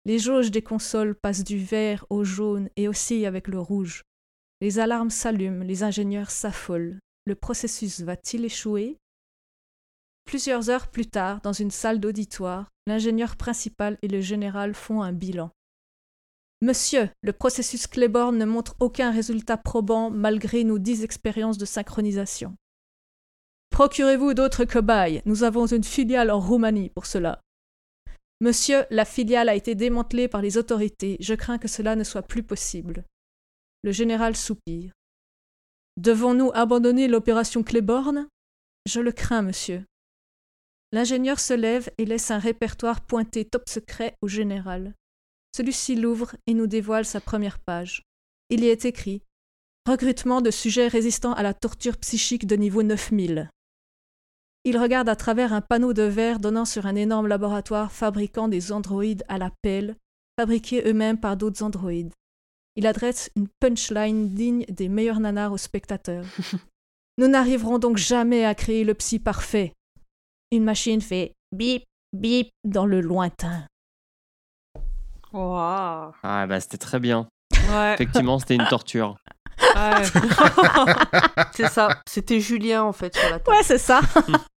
[0.05, 4.02] Les jauges des consoles passent du vert au jaune et oscillent avec le rouge.
[4.60, 6.98] Les alarmes s'allument, les ingénieurs s'affolent.
[7.24, 8.98] Le processus va-t-il échouer?
[10.27, 15.14] Plusieurs heures plus tard, dans une salle d'auditoire, l'ingénieur principal et le général font un
[15.14, 15.51] bilan.
[16.62, 22.54] Monsieur, le processus Claiborne ne montre aucun résultat probant malgré nos dix expériences de synchronisation.
[23.70, 27.40] Procurez-vous d'autres cobayes, nous avons une filiale en Roumanie pour cela.
[28.42, 32.22] Monsieur, la filiale a été démantelée par les autorités, je crains que cela ne soit
[32.22, 33.04] plus possible.
[33.82, 34.92] Le général soupire.
[35.96, 38.28] Devons-nous abandonner l'opération Claiborne?
[38.86, 39.84] Je le crains, monsieur.
[40.92, 44.94] L'ingénieur se lève et laisse un répertoire pointé top secret au général.
[45.60, 48.02] Celui-ci l'ouvre et nous dévoile sa première page.
[48.48, 49.20] Il y est écrit
[49.86, 53.50] Recrutement de sujets résistants à la torture psychique de niveau 9000.
[54.64, 58.72] Il regarde à travers un panneau de verre donnant sur un énorme laboratoire fabriquant des
[58.72, 59.96] androïdes à la pelle,
[60.38, 62.14] fabriqués eux-mêmes par d'autres androïdes.
[62.76, 66.24] Il adresse une punchline digne des meilleurs nanars aux spectateurs.
[67.18, 69.74] Nous n'arriverons donc jamais à créer le psy parfait.
[70.52, 71.84] Une machine fait bip,
[72.14, 73.66] bip dans le lointain.
[75.32, 76.12] Waouh.
[76.23, 77.28] Ah bah c'était très bien.
[77.70, 77.94] Ouais.
[77.94, 79.16] Effectivement, c'était une torture.
[79.77, 80.02] Ouais.
[81.52, 81.89] c'est ça.
[82.09, 83.57] C'était Julien en fait sur la table.
[83.57, 84.01] Ouais, c'est ça.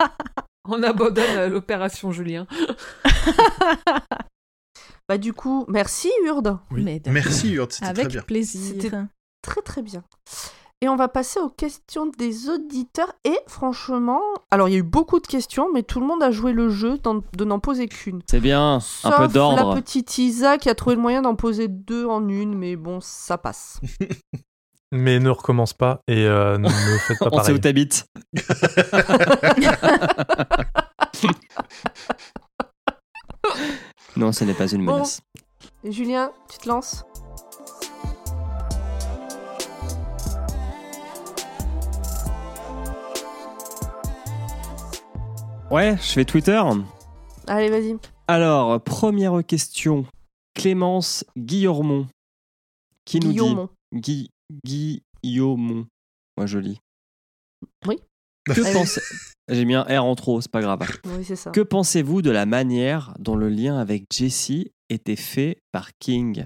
[0.69, 2.47] On abandonne euh, l'opération Julien.
[5.09, 6.57] Bah du coup, merci Urde.
[7.07, 8.21] Merci Urde, c'était Avec très bien.
[8.21, 8.61] plaisir.
[8.81, 8.97] C'était
[9.41, 10.01] très très bien.
[10.83, 13.13] Et on va passer aux questions des auditeurs.
[13.23, 14.19] Et franchement,
[14.51, 16.67] alors il y a eu beaucoup de questions, mais tout le monde a joué le
[16.67, 16.99] jeu
[17.37, 18.21] de n'en poser qu'une.
[18.29, 19.75] C'est bien, un Sauf peu d'ordre.
[19.75, 22.99] la petite Isa qui a trouvé le moyen d'en poser deux en une, mais bon,
[22.99, 23.79] ça passe.
[24.91, 27.55] Mais ne recommence pas et euh, ne faites pas On sait pareil.
[27.55, 28.05] où t'habites.
[34.17, 35.21] non, ce n'est pas une menace.
[35.85, 37.05] Julien, tu te lances?
[45.73, 46.61] Ouais, je fais Twitter.
[47.47, 47.97] Allez, vas-y.
[48.27, 50.05] Alors, première question.
[50.53, 52.05] Clémence Guillermont.
[53.05, 54.29] Qui nous dit
[54.63, 55.01] Gui...
[55.23, 55.87] Guillaumont.
[56.37, 56.79] Moi, je lis.
[57.87, 57.99] Oui.
[58.45, 58.99] Que pense...
[59.49, 60.87] J'ai mis un R en trop, c'est pas grave.
[61.05, 61.49] Oui, c'est ça.
[61.49, 66.45] Que pensez-vous de la manière dont le lien avec Jessie était fait par King?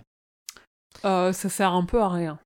[1.04, 2.40] Euh, ça sert un peu à rien.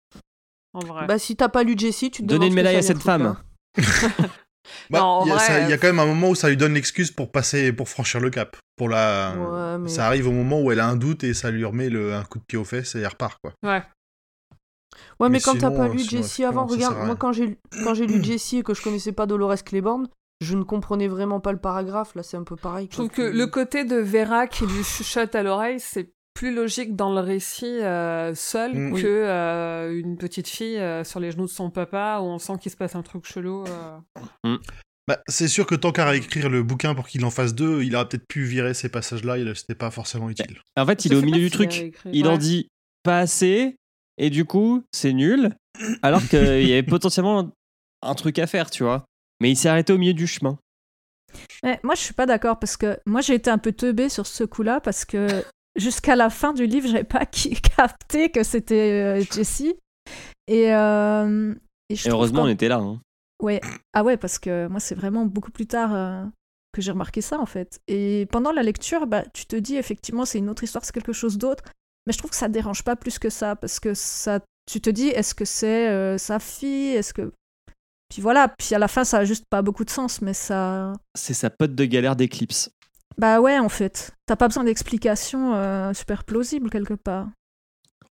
[0.74, 1.06] En vrai.
[1.06, 3.38] Bah si t'as pas lu Jessie, tu te Donnez une médaille à cette femme.
[4.90, 6.30] Bah, Non, il y, a vrai, ça- il y a euh, quand même un moment
[6.30, 8.58] où ça lui donne l'excuse pour passer, pour franchir le cap.
[8.76, 11.52] Pour la, Ouais, mais- ça arrive au moment où elle a un doute et ça
[11.52, 13.54] lui remet le, un coup de pied aux fesses et elle repart quoi.
[13.64, 13.84] Ouais.
[15.20, 17.48] Ouais, mais, Mais quand t'as pas euh, lu sinon, Jessie avant, regarde, moi quand j'ai
[17.48, 20.08] lu- quand j'ai lu Jessie et que je connaissais pas Dolores Claiborne,
[20.42, 22.16] je ne comprenais vraiment pas le paragraphe.
[22.16, 22.88] Là, c'est un peu pareil.
[22.90, 26.96] Je trouve que le côté de Vera qui lui chuchote à l'oreille, c'est plus logique
[26.96, 28.94] dans le récit euh, seul Mm.
[29.02, 32.54] que euh, une petite fille euh, sur les genoux de son papa où on sent
[32.62, 33.66] qu'il se passe un truc chelou.
[34.46, 34.58] euh.
[35.08, 37.96] Bah, c'est sûr que tant qu'à réécrire le bouquin pour qu'il en fasse deux, il
[37.96, 40.60] aurait peut-être pu virer ces passages-là, c'était pas forcément utile.
[40.78, 41.74] En fait, il Je est au milieu du truc.
[41.76, 42.10] écrit.
[42.14, 42.68] Il en dit
[43.04, 43.76] pas assez,
[44.18, 45.50] et du coup, c'est nul.
[46.04, 47.52] Alors qu'il y avait potentiellement
[48.04, 49.06] un truc à faire, tu vois.
[49.42, 50.60] Mais il s'est arrêté au milieu du chemin.
[51.64, 54.28] Ouais, moi, je suis pas d'accord parce que moi, j'ai été un peu teubée sur
[54.28, 55.44] ce coup-là parce que
[55.76, 57.26] jusqu'à la fin du livre, j'avais pas
[57.78, 59.76] capté que c'était euh, Jessie.
[60.48, 61.54] Et, euh,
[61.90, 62.78] et je Et trouve heureusement, on était là.
[62.78, 63.00] hein.
[63.42, 63.62] Ouais.
[63.94, 66.24] Ah ouais, parce que moi, c'est vraiment beaucoup plus tard euh,
[66.74, 67.80] que j'ai remarqué ça, en fait.
[67.88, 71.14] Et pendant la lecture, bah, tu te dis, effectivement, c'est une autre histoire, c'est quelque
[71.14, 71.64] chose d'autre.
[72.06, 74.40] Mais je trouve que ça dérange pas plus que ça, parce que ça,
[74.72, 76.96] tu te dis, est-ce que c'est euh, sa fille?
[76.96, 77.32] Est-ce que...
[78.10, 80.94] Puis voilà, puis à la fin, ça a juste pas beaucoup de sens, mais ça...
[81.16, 82.70] C'est sa pote de galère d'éclipse.
[83.18, 84.12] Bah ouais, en fait.
[84.26, 87.28] T'as pas besoin d'explications euh, super plausibles, quelque part.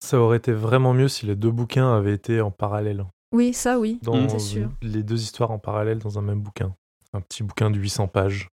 [0.00, 3.04] Ça aurait été vraiment mieux si les deux bouquins avaient été en parallèle.
[3.32, 4.68] Oui, ça, oui, Dans c'est sûr.
[4.82, 6.74] les deux histoires en parallèle dans un même bouquin.
[7.12, 8.48] Un petit bouquin de 800 pages.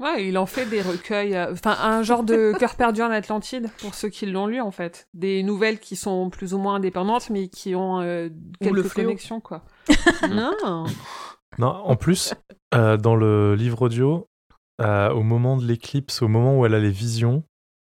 [0.00, 3.70] Ouais, il en fait des recueils, euh, enfin un genre de cœur perdu en Atlantide
[3.78, 5.06] pour ceux qui l'ont lu en fait.
[5.14, 8.28] Des nouvelles qui sont plus ou moins indépendantes mais qui ont euh,
[8.60, 9.64] quelques connexions quoi.
[10.30, 10.84] non.
[11.58, 12.34] Non, en plus,
[12.74, 14.26] euh, dans le livre audio,
[14.80, 17.44] euh, au moment de l'éclipse, au moment où elle a les visions,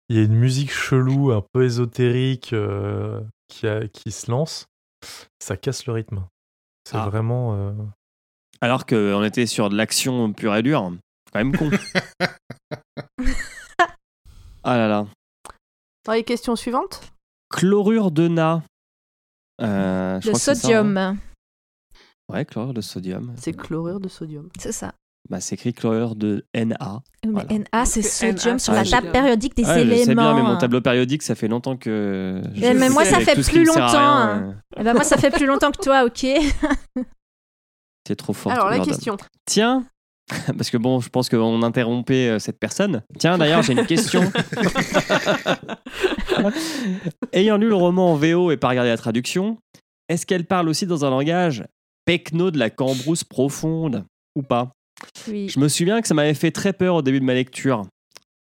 [0.08, 4.66] il y a une musique chelou, un peu ésotérique, euh, qui, a- qui se lance.
[5.38, 6.24] Ça casse le rythme.
[6.88, 7.06] C'est Ah.
[7.08, 7.54] vraiment.
[7.54, 7.72] euh,
[8.60, 10.92] Alors qu'on était sur de l'action pure et dure.
[11.32, 11.70] Quand même con.
[14.64, 15.06] ah là là.
[16.04, 17.12] Dans les questions suivantes
[17.50, 18.62] Chlorure de na.
[19.60, 21.16] Euh, Le ça, sodium, hein.
[22.30, 23.34] Ouais, chlorure de sodium.
[23.38, 24.48] C'est chlorure de sodium.
[24.58, 24.94] c'est ça.
[25.30, 27.00] Bah, c'est écrit chlorure de Na.
[27.24, 27.48] Mais Voilà.
[27.72, 30.04] Na, c'est Que sodium sur Ah, la table périodique des Ouais, je éléments.
[30.04, 32.40] sais bien, mais mon tableau périodique, ça fait longtemps que.
[32.54, 33.86] je mais moi, ça fait plus longtemps.
[33.88, 36.24] rien, euh, Eh ben moi, ça fait plus longtemps que toi, ok
[38.06, 38.52] C'est trop fort.
[38.52, 39.18] Alors, la question.
[39.44, 39.84] Tiens,
[40.56, 43.02] parce que bon, je pense qu'on interrompait euh, cette personne.
[43.18, 44.22] Tiens, d'ailleurs, j'ai une question.
[47.32, 49.58] Ayant lu le roman en VO et pas regardé la traduction,
[50.08, 51.64] est-ce qu'elle parle aussi dans un langage
[52.06, 54.04] pecno de la cambrousse profonde
[54.34, 54.72] ou pas?
[55.28, 55.48] Oui.
[55.48, 57.86] Je me souviens que ça m'avait fait très peur au début de ma lecture.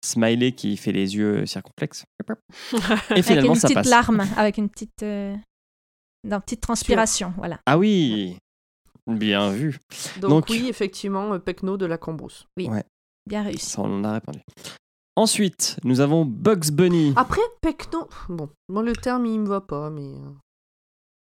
[0.06, 2.06] Smiley qui fait les yeux circonflexes.
[2.30, 2.78] Et
[3.14, 3.90] Avec finalement, une ça petite passe.
[3.90, 5.36] larme, avec une petite, euh,
[6.24, 7.60] une petite transpiration, voilà.
[7.66, 8.38] Ah oui,
[9.08, 9.80] bien vu.
[10.20, 12.46] Donc, Donc- oui, effectivement, euh, Pecno de la Cambrousse.
[12.58, 12.84] Oui, Ouais.
[13.28, 13.66] bien réussi.
[13.72, 14.40] Ça, on en a répondu.
[15.16, 17.14] Ensuite, nous avons Bugs Bunny.
[17.16, 20.30] Après, Pecno, bon, moi le terme il me va pas, mais euh,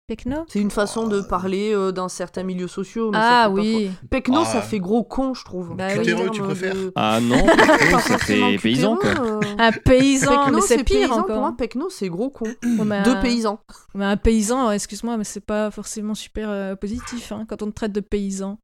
[0.08, 3.10] Pecno c'est une façon de parler euh, dans certains milieux sociaux.
[3.10, 3.88] Mais Ah ça pas oui.
[3.88, 4.06] faux.
[4.08, 4.44] Pecno, Ah.
[4.44, 5.74] ça fait gros con, je trouve.
[5.74, 5.92] Bah.
[5.92, 9.08] Cutéreux, tu de- préfères Ah non, Pas ça forcément fait paysan quoi.
[9.10, 9.40] euh.
[9.58, 11.26] Un paysan, Pecno, mais c'est pire paysan, encore.
[11.26, 12.46] Pour moi, Pecno, c'est gros con.
[12.62, 13.58] Deux un- paysans.
[13.94, 17.72] Mais un paysan, excuse-moi, mais c'est pas forcément super euh, positif hein, quand on te
[17.74, 18.58] traite de paysan.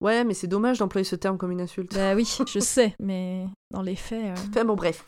[0.00, 1.94] Ouais, mais c'est dommage d'employer ce terme comme une insulte.
[1.94, 4.24] Bah oui, je sais, mais dans les faits.
[4.24, 5.04] euh, Enfin bon, bref.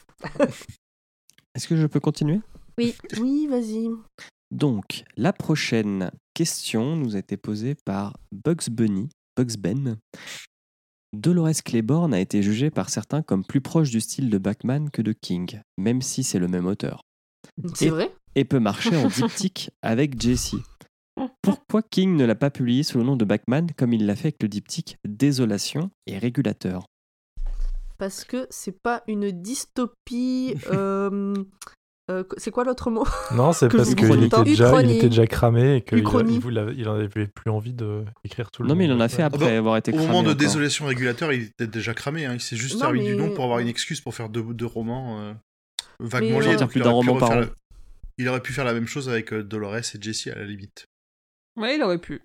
[1.54, 2.40] Est-ce que je peux continuer?
[2.78, 2.96] Oui.
[3.20, 3.90] Oui, vas-y.
[4.50, 9.96] Donc, la prochaine question nous a été posée par Bugs Bunny, Bugs Ben.
[11.12, 15.02] Dolores Claiborne a été jugée par certains comme plus proche du style de Bachman que
[15.02, 17.02] de King, même si c'est le même auteur.
[17.74, 18.14] C'est vrai?
[18.34, 20.54] Et peut marcher en diptyque avec Jesse.
[21.42, 24.28] Pourquoi King ne l'a pas publié sous le nom de Bachman comme il l'a fait
[24.28, 26.84] avec le diptyque Désolation et Régulateur?
[27.96, 30.54] Parce que c'est pas une dystopie.
[30.70, 31.34] euh,
[32.10, 33.05] euh, c'est quoi l'autre mot
[33.35, 34.97] Non, c'est parce qu'il était, déjà, il Uchronie.
[34.97, 36.05] était déjà cramé et qu'il il,
[36.40, 39.22] voulait- il en avait plus envie d'écrire tout le Non, mais il en a fait
[39.22, 40.09] Ah après bah, avoir été Au cramé.
[40.09, 40.36] moment de encore.
[40.39, 42.24] désolation régulateur, il était déjà cramé.
[42.26, 42.32] hein.
[42.35, 44.66] Il s'est juste Non, servi du nom pour avoir une excuse pour faire deux, deux
[44.66, 45.32] romans euh,
[46.01, 46.56] vaguement liés.
[46.74, 47.47] il la-
[48.18, 50.86] Il aurait pu faire la même chose avec euh, Dolores et Jesse à la limite.
[51.56, 52.20] Ouais, il aurait pu.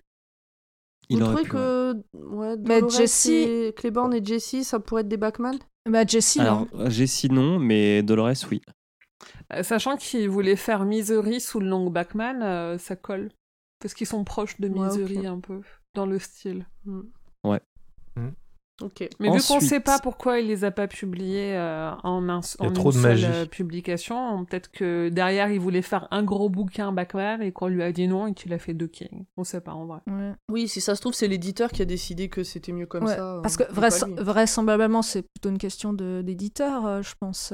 [1.10, 4.80] Il Vous aurait trouvez pu, que ouais, Mais Dolores Jessie- et Claiborne et Jessie, ça
[4.80, 5.58] pourrait être des Bachman
[5.88, 6.88] Bah, Jessie, Alors, non.
[6.88, 8.62] Jessie non, mais Dolores oui.
[9.52, 13.30] Euh, Sachant qu'il voulait faire Misery sous le nom Bachman, euh, ça colle.
[13.80, 14.86] Parce qu'ils sont proches de Ouais.
[14.86, 15.60] Misery un peu,
[15.94, 16.66] dans le style.
[17.44, 17.60] Ouais.
[18.82, 19.08] Ok.
[19.20, 22.40] Mais vu qu'on Ensuite- sait pas pourquoi il les a pas publiés euh, en, un,
[22.58, 23.24] en trop une de seule magie.
[23.26, 27.84] euh, publication, peut-être que derrière il voulait faire un gros bouquin Bachman et qu'on lui
[27.84, 29.26] a dit non et qu'il a fait deux King.
[29.36, 30.00] On sait pas en vrai.
[30.08, 30.32] Ouais.
[30.50, 33.14] Oui, si ça se trouve, c'est l'éditeur qui a décidé que c'était mieux comme Ouais,
[33.14, 33.38] ça.
[33.44, 37.52] parce euh, que vrais- vraisemblablement, c'est plutôt une question de- d'éditeur, euh, je pense.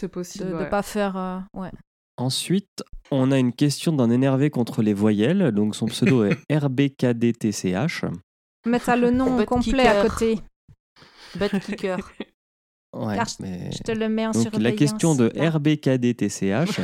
[0.00, 0.48] C'est de possible.
[0.50, 0.68] ne ouais.
[0.68, 1.16] pas faire.
[1.16, 1.70] euh, ouais.
[2.16, 5.52] Ensuite, on a une question d'un énervé contre les voyelles.
[5.52, 8.04] Donc son pseudo est RBKDTCH.
[8.66, 10.10] Mais t'as le nom Butt complet à kicker.
[10.14, 10.38] côté.
[11.36, 11.98] Butt kicker.
[12.96, 15.50] Ouais, Car mais- Je te le mets en Donc la question de là.
[15.50, 16.80] RBKDTCH.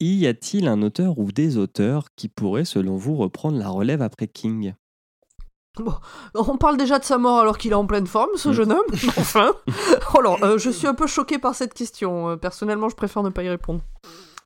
[0.00, 4.28] y a-t-il un auteur ou des auteurs qui pourraient, selon vous, reprendre la relève après
[4.28, 4.74] King?
[5.78, 5.94] Bon,
[6.34, 8.52] on parle déjà de sa mort alors qu'il est en pleine forme, ce Mm.
[8.52, 8.86] jeune homme.
[9.16, 9.54] Enfin.
[10.18, 12.28] Alors, euh, je suis un peu choquée par cette question.
[12.30, 13.80] Euh, Personnellement, je préfère ne pas y répondre.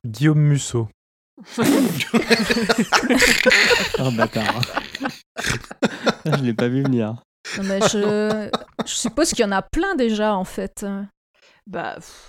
[0.05, 0.87] Guillaume Musso.
[3.99, 4.61] Un bâtard.
[6.25, 7.15] Je l'ai pas vu venir.
[7.57, 8.49] Non, mais je...
[8.85, 10.85] je suppose qu'il y en a plein déjà, en fait.
[11.67, 11.93] Bah.
[11.95, 12.23] pff.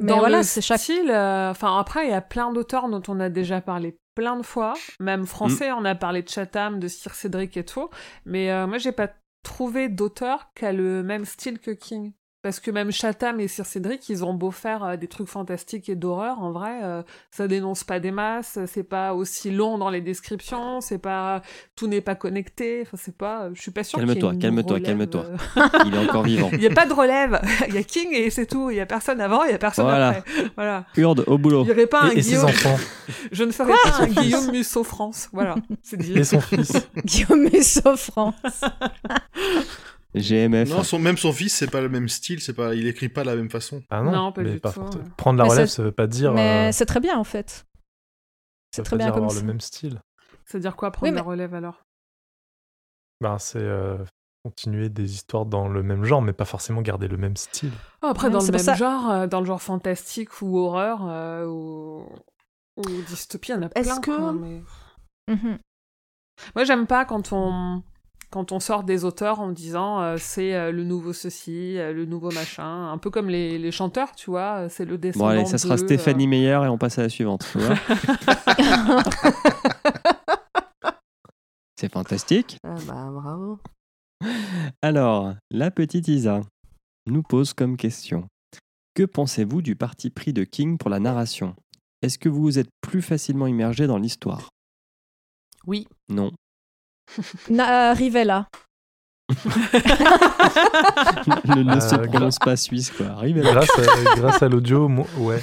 [0.00, 0.80] Mais Dans voilà, c'est chaque.
[0.80, 1.10] style.
[1.10, 4.42] euh, Enfin, après, il y a plein d'auteurs dont on a déjà parlé plein de
[4.42, 4.74] fois.
[4.98, 7.88] Même français, on a parlé de Chatham, de Sir Cédric et tout.
[8.24, 9.08] Mais euh, moi, j'ai pas
[9.44, 12.14] trouvé d'auteur qui a le même style que King.
[12.40, 15.88] Parce que même Chatham et Sir Cédric, ils ont beau faire euh, des trucs fantastiques
[15.88, 17.02] et d'horreur, en vrai, euh,
[17.32, 21.42] ça dénonce pas des masses, c'est pas aussi long dans les descriptions, c'est pas
[21.74, 25.24] tout n'est pas connecté, enfin c'est pas, je suis pas y ait Calme-toi, calme-toi, calme-toi.
[25.56, 26.48] euh, Il est encore vivant.
[26.52, 27.40] il n'y a pas de relève.
[27.68, 28.70] Il y a King et c'est tout.
[28.70, 30.08] Il y a personne avant, il y a personne Voilà.
[30.10, 30.32] après.
[30.56, 30.84] Voilà.
[30.96, 31.62] Urde au boulot.
[31.62, 32.44] Il n'y aurait pas un Et, et ses Guillaume.
[32.46, 32.76] enfants.
[33.32, 35.28] Je ne ferai pas un Guillaume Musso France.
[35.32, 35.56] Voilà.
[35.82, 36.16] C'est dit.
[36.16, 36.72] Et son fils.
[37.04, 38.34] Guillaume Musso France.
[40.20, 40.68] GMF.
[40.68, 43.22] Non, son, même son fils, c'est pas le même style, c'est pas, il écrit pas
[43.22, 43.82] de la même façon.
[43.90, 44.86] Ah non, Non, pas mais du pas ouais.
[45.16, 46.32] Prendre la Mais relève, ça veut pas dire.
[46.34, 47.50] Mais euh, c'est très bien, en fait.
[47.50, 47.64] ça
[48.72, 49.40] C'est veut très pas bien dire comme avoir ça.
[49.40, 50.00] le même style.
[50.46, 51.82] C'est-à-dire quoi prendre Oui, mais- la relève alors?
[53.20, 53.98] Ben, c'est euh,
[54.44, 57.72] continuer des histoires dans le même genre, mais pas forcément garder le même style.
[58.02, 61.00] Oh, Après, Ouais, dans le même ça- genre, euh, dans le genre fantastique ou horreur
[61.08, 62.06] euh, ou...
[62.76, 64.00] ou dystopie, il y en a Est-ce plein.
[64.00, 64.62] que- quoi, mais-
[65.28, 65.58] Mhm.
[66.54, 67.82] Moi, j'aime pas quand on
[68.30, 72.04] quand on sort des auteurs en disant euh, c'est euh, le nouveau ceci, euh, le
[72.04, 75.24] nouveau machin, un peu comme les, les chanteurs, tu vois, c'est le descendant.
[75.26, 77.46] Bon allez, ça sera Stéphanie Meyer et on passe à la suivante.
[77.50, 77.76] tu vois.
[81.80, 82.58] C'est fantastique.
[82.64, 83.60] Ah bah bravo.
[84.82, 86.40] Alors, la petite Isa
[87.06, 88.26] nous pose comme question
[88.94, 91.54] Que pensez-vous du parti pris de King pour la narration?
[92.02, 94.48] Est-ce que vous êtes plus facilement immergé dans l'histoire?
[95.68, 95.86] Oui.
[96.08, 96.32] Non.
[97.50, 98.46] Na- Rivella.
[99.28, 99.34] Le
[101.64, 103.06] ne se Euh, prononce pas suisse, quoi.
[103.06, 103.82] Arrive Grâce à,
[104.16, 105.40] grâce à l'audio, moi- ouais.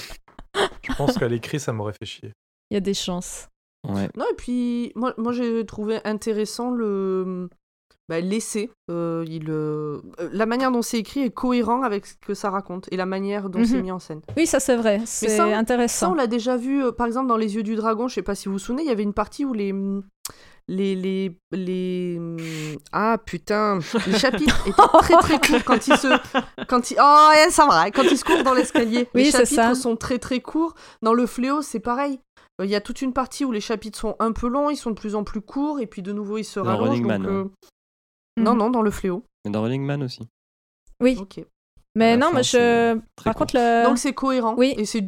[0.84, 2.32] Je pense qu'à l'écrit, ça m'aurait fait chier.
[2.72, 3.48] Il y a des chances.
[3.88, 4.10] Ouais.
[4.18, 7.50] Non, et puis, moi, moi j'ai trouvé intéressant le.
[8.08, 8.70] Bah, l'essai.
[8.92, 12.52] Euh, il, euh, euh, La manière dont c'est écrit est cohérent avec ce que ça
[12.52, 13.82] raconte et la manière dont c'est Mhm.
[13.82, 14.22] mis en scène.
[14.38, 15.02] Oui, ça c'est vrai.
[15.06, 16.12] C'est ça, Ça, intéressant.
[16.12, 18.36] on l'a déjà vu, euh, par exemple, dans Les Yeux du Dragon, je sais pas
[18.36, 19.74] si vous vous souvenez, il y avait une partie où les.
[20.68, 22.16] Les, les, les...
[22.18, 22.38] hum,
[22.92, 23.78] Ah putain,
[24.08, 26.66] les chapitres étaient très très courts quand ils se.
[26.66, 26.98] Quand ils...
[27.00, 29.08] Oh, ouais, ça va, quand ils se courent dans l'escalier.
[29.14, 29.46] Oui, les ça.
[29.46, 30.74] chapitres sont très très courts.
[31.04, 32.20] Dans Le Fléau, c'est pareil.
[32.60, 34.76] Euh, Il y a toute une partie où les chapitres sont un peu longs, ils
[34.78, 36.88] sont de plus en plus courts, et puis de nouveau ils se Dans rallongent.
[36.90, 37.50] Running donc, Man, euh, ouais.
[38.38, 38.58] Non, Mhm.
[38.58, 39.24] non, dans Le Fléau.
[39.46, 40.28] Et dans Running Man aussi.
[41.02, 41.18] Oui.
[41.20, 41.46] Ok.
[41.96, 42.94] Mais non, fin, mais je.
[43.24, 43.36] Par court.
[43.42, 43.86] contre, le...
[43.86, 44.56] Donc c'est cohérent.
[44.58, 44.74] Oui.
[44.78, 45.06] Et c'est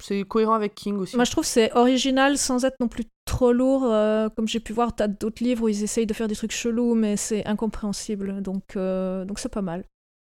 [0.00, 1.16] c'est cohérent avec King aussi.
[1.16, 3.84] Moi, je trouve que c'est original sans être non plus trop lourd.
[3.84, 6.52] euh, comme j'ai pu voir, t'as d'autres livres où ils essayent de faire des trucs
[6.52, 8.42] chelous, mais c'est incompréhensible.
[8.42, 9.84] Donc, euh, donc c'est pas mal.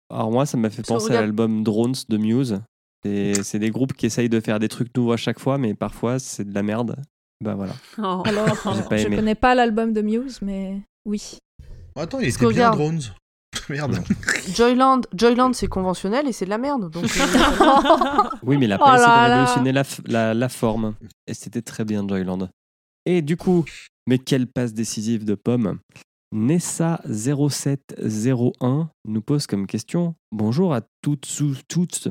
[0.10, 2.62] Alors moi, ça m'a fait penser à l'album Drones de Muse.
[3.04, 5.76] C'est c'est des groupes qui essayent de faire des trucs nouveaux à chaque fois, mais
[5.76, 6.96] parfois c'est de la merde.
[7.44, 7.74] Bah voilà.
[8.00, 8.24] Oh.
[8.26, 8.48] Alors,
[8.92, 9.16] je aimé.
[9.16, 11.38] connais pas l'album de Muse, mais oui.
[11.96, 13.02] Attends, il était que bien Drones.
[13.70, 14.00] Merde.
[14.54, 16.90] Joyland, Joyland c'est conventionnel et c'est de la merde.
[16.92, 20.50] Donc, euh, Oui, mais il a Oh pas essayé de révolutionner la, f- la, la
[20.50, 20.96] forme.
[21.28, 22.50] Et c'était très bien, Joyland.
[23.06, 23.66] Et du coup,
[24.08, 25.80] mais quelle passe décisive de Pomme
[26.36, 31.28] Nessa0701 nous pose comme question Bonjour à toutes,
[31.68, 32.08] toutes,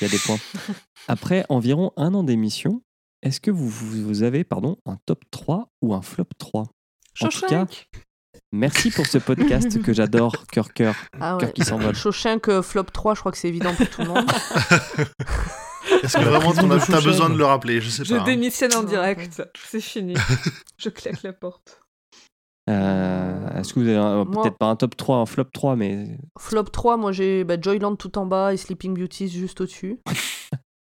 [0.00, 0.38] il y a des points.
[1.08, 2.82] Après environ un an d'émission,
[3.22, 6.64] est-ce que vous, vous avez pardon, un top 3 ou un flop 3
[7.22, 7.66] En tout cas.
[8.52, 11.52] Merci pour ce podcast que j'adore, cœur cœur, ah cœur ouais.
[11.54, 11.94] qui s'envole.
[11.94, 14.30] Shawshank euh, flop 3, je crois que c'est évident pour tout le monde.
[16.02, 17.80] Est-ce que vraiment t'en de as- besoin de le rappeler?
[17.80, 18.20] Je sais Je pas.
[18.22, 18.24] hein.
[18.24, 19.42] démissionne en direct.
[19.68, 20.14] C'est fini.
[20.78, 21.80] je claque la porte.
[22.70, 26.16] Euh, est-ce que vous avez Moi- peut-être pas un top 3, un flop 3, mais
[26.38, 30.00] flop 3, moi j'ai bah, Joyland tout en bas et Sleeping Beauty juste au-dessus.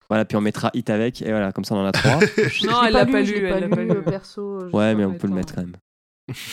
[0.08, 2.12] Voilà, puis on mettra Hit avec, et voilà, comme ça on en a trois.
[2.14, 3.46] Non, Je l'ai elle l'a pas je lu.
[3.48, 3.96] Elle l'a pas lu, lu.
[3.96, 4.60] euh, perso.
[4.60, 5.76] je ouais, mais on peut le mettre quand même.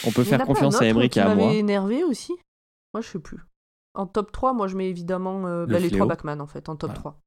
[0.06, 1.52] On peut faire confiance un à Emmerich qui et à moi.
[1.54, 2.34] énervé aussi.
[2.94, 3.40] Moi, je sais plus.
[3.96, 6.06] En top 3, moi, je mets évidemment euh, Le bah, les fléau.
[6.06, 7.00] trois Backman, en fait, en top Voilà.
[7.00, 7.20] 3.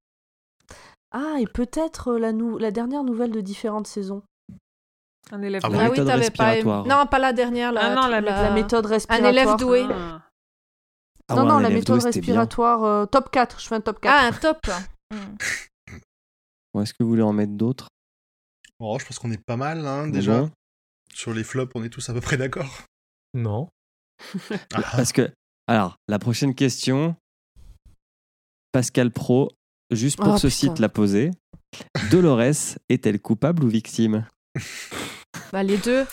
[1.12, 4.22] Ah, et peut-être euh, la, nou- la dernière nouvelle de différentes saisons.
[5.32, 5.60] Un élève.
[5.64, 6.54] Ah bon Ah oui, méthode t'avais pas aimé.
[6.56, 6.86] respiratoire.
[6.86, 7.72] Non, pas la dernière.
[7.72, 9.30] La, Ah non, la- La méthode Un respiratoire.
[9.32, 9.86] élève doué.
[9.90, 10.22] Ah.
[11.28, 12.34] Ah non, ouais, non, un la élève méthode doué, c'était bien.
[12.40, 12.84] respiratoire.
[12.84, 14.14] euh, top 4, je fais un top 4.
[14.16, 14.58] Ah, un top.
[15.12, 15.36] Hmm.
[16.74, 17.88] Bon, Est-ce que vous voulez en mettre d'autres?
[18.78, 20.50] Oh, je pense qu'on est pas mal, hein, Bon.
[21.16, 22.82] Sur les flops, on est tous à peu près d'accord.
[23.32, 23.68] Non.
[24.74, 25.30] Ah, Parce que,
[25.66, 27.16] alors, la prochaine question,
[28.72, 29.50] Pascal Pro,
[29.90, 30.50] juste pour Oh, ce putain.
[30.58, 31.30] site l'a posée.
[32.10, 34.26] Dolores est-elle coupable ou victime?
[35.52, 36.04] Bah, les deux.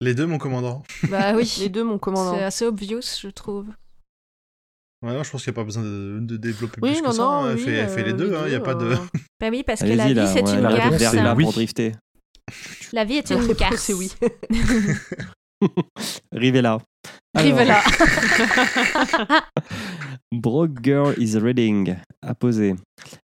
[0.00, 0.82] Les deux, mon commandant.
[1.10, 1.56] Bah oui.
[1.60, 2.34] Les deux, mon commandant.
[2.34, 3.66] C'est assez obvious, je trouve.
[5.02, 7.10] Ouais, non, je pense qu'il n'y a pas besoin de, de développer Oui, plus non,
[7.10, 7.22] que ça.
[7.22, 7.50] non, hein.
[7.50, 8.86] Elle, oui, fait, elle fait les euh, deux, hein, il n'y a deux, pas de...
[8.86, 8.96] euh,
[9.40, 11.12] Bah oui, parce que la vie, là, c'est ouais, une la garce.
[11.14, 11.36] là hein.
[11.36, 11.52] pour Oui.
[11.54, 11.94] drifter.
[12.92, 14.12] La vie est une réponse, c'est oui.
[16.32, 16.78] Rivella.
[17.34, 17.82] Alors, là.
[20.32, 22.74] Broke Girl is Reading a posé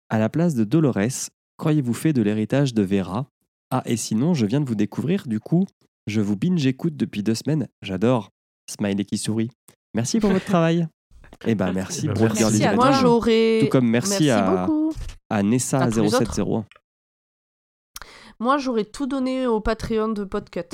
[0.09, 3.25] À la place de Dolores, croyez-vous fait de l'héritage de Vera?
[3.71, 5.65] Ah, et sinon, je viens de vous découvrir, du coup,
[6.07, 7.67] je vous binge-écoute depuis deux semaines.
[7.81, 8.29] J'adore.
[8.69, 9.49] Smiley qui sourit.
[9.93, 10.87] Merci pour votre travail.
[11.45, 12.75] Eh ben, merci, Bah, Broke merci Girl is à Reading.
[12.75, 13.59] Moi, j'aurais.
[13.61, 14.93] Tout comme merci, à, beaucoup.
[15.29, 16.23] à À tous les autres.
[16.23, 16.63] Nessa0701.
[18.39, 20.61] Moi, j'aurais tout donné au Patreon de Podcut.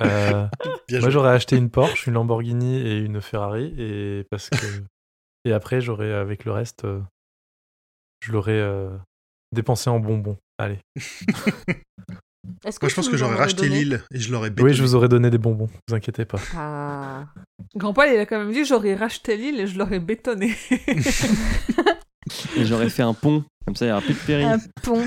[0.00, 0.48] Euh,
[0.90, 3.72] moi, j'aurais acheté une Porsche, une Lamborghini et une Ferrari.
[3.78, 4.56] Et, parce que...
[5.44, 7.00] et après, j'aurais, avec le reste, euh,
[8.18, 8.90] je l'aurais euh,
[9.52, 10.36] dépensé en bonbons.
[10.58, 10.80] Allez.
[12.64, 14.70] Est-ce que Moi, je pense que j'aurais aurais racheté l'île et je l'aurais bétonné.
[14.70, 16.40] Oui, je vous aurais donné des bonbons, vous inquiétez pas.
[16.56, 17.26] Ah.
[17.76, 20.54] Grand Paul, il a quand même dit j'aurais racheté l'île et je l'aurais bétonné.
[22.56, 23.44] Et j'aurais fait un pont.
[23.66, 24.46] Comme ça, il n'y aura plus de péril.
[24.46, 25.02] Un pont.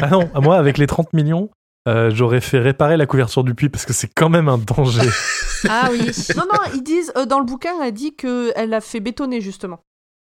[0.00, 1.50] Ah non, moi, avec les 30 millions,
[1.88, 5.02] euh, j'aurais fait réparer la couverture du puits parce que c'est quand même un danger.
[5.68, 5.98] Ah oui.
[6.36, 9.80] Non, non, ils disent, euh, dans le bouquin, elle dit qu'elle l'a fait bétonner, justement.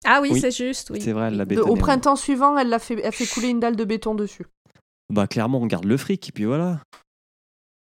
[0.05, 0.39] Ah oui, Oui.
[0.41, 0.99] c'est juste, oui.
[1.01, 1.71] C'est vrai, elle l'a De- bétonné.
[1.71, 4.45] au printemps suivant, elle l'a fait, elle fait couler une dalle de béton dessus.
[5.13, 6.81] Bah, clairement, on garde le fric, et puis voilà.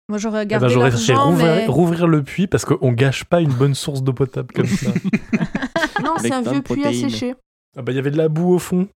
[0.08, 1.66] Moi, j'aurais Eh ben, gardé j'aurais fait rouvrir, mais...
[1.66, 4.92] rouvrir le puits parce qu'on gâche pas une bonne source d'eau potable comme ça.
[6.04, 7.34] Non, c'est un vieux puits sécher.
[7.78, 8.88] Ah bah, il y avait de la boue au fond.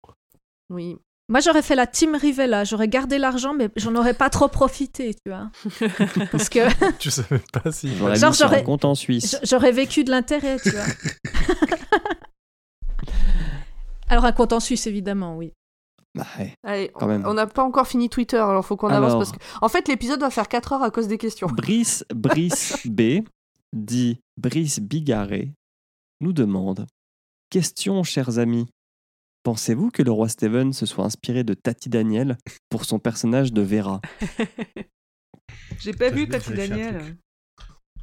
[0.69, 0.97] Oui.
[1.27, 2.65] Moi, j'aurais fait la team Rivella.
[2.65, 5.49] J'aurais gardé l'argent, mais j'en aurais pas trop profité, tu vois.
[6.31, 6.59] Parce que
[6.99, 7.95] Tu savais pas si.
[8.15, 9.39] Genre, j'aurais- compte en Suisse.
[9.43, 10.83] j'aurais vécu de l'intérêt, tu vois.
[14.07, 15.51] Alors, un compte en Suisse, évidemment, oui.
[16.13, 16.53] Bah, ouais.
[16.63, 17.23] Allez, Quand on- même.
[17.25, 19.09] on n'a pas encore fini Twitter, alors faut qu'on Alors.
[19.09, 19.29] avance.
[19.29, 19.65] Parce que...
[19.65, 21.47] En fait, l'épisode va faire 4 heures à cause des questions.
[21.47, 23.23] Brice, Brice B,
[23.73, 25.51] dit Brice Bigarré,
[26.21, 26.85] nous demande
[27.49, 28.67] Question, chers amis.
[29.43, 32.37] Pensez-vous que le roi Steven se soit inspiré de Tati Daniel
[32.69, 34.01] pour son personnage de Vera?
[35.79, 36.99] J'ai pas vu je Tati Daniel.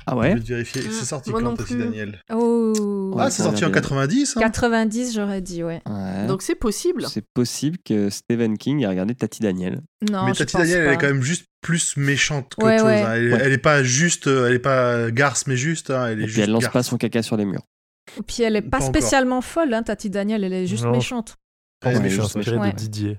[0.06, 0.34] Ah Je ouais?
[0.34, 0.82] vais te vérifier.
[0.82, 1.84] C'est sorti moi quand, non Tati plus.
[1.84, 2.20] Daniel?
[2.32, 3.14] Oh.
[3.18, 3.80] Ah, c'est sorti en l'air bien.
[3.80, 5.80] 90 hein 90, j'aurais dit, ouais.
[5.88, 6.26] Ouais.
[6.28, 7.06] Donc c'est possible.
[7.08, 9.80] C'est possible que Stephen King ait regardé Tati Daniel.
[10.08, 12.78] Non, Mais je Tati pense Daniel, elle est quand même juste plus méchante qu'autre Ouais,
[12.78, 12.86] chose.
[12.86, 13.02] ouais.
[13.02, 13.14] hein.
[13.14, 13.38] Elle, Ouais.
[13.42, 15.90] elle est pas juste, euh, elle est pas garce, mais juste.
[15.90, 16.72] hein, Elle est Et juste puis elle lance garce.
[16.72, 17.62] pas son caca sur les murs.
[18.18, 18.88] Et puis, elle est pas, Pas encore.
[18.88, 20.44] spécialement folle, hein, Tati Daniel.
[20.44, 20.90] Elle est juste Non.
[20.92, 21.36] méchante.
[21.82, 22.72] Elle est je suis méchante, inspiré ouais.
[22.72, 23.18] de Didier.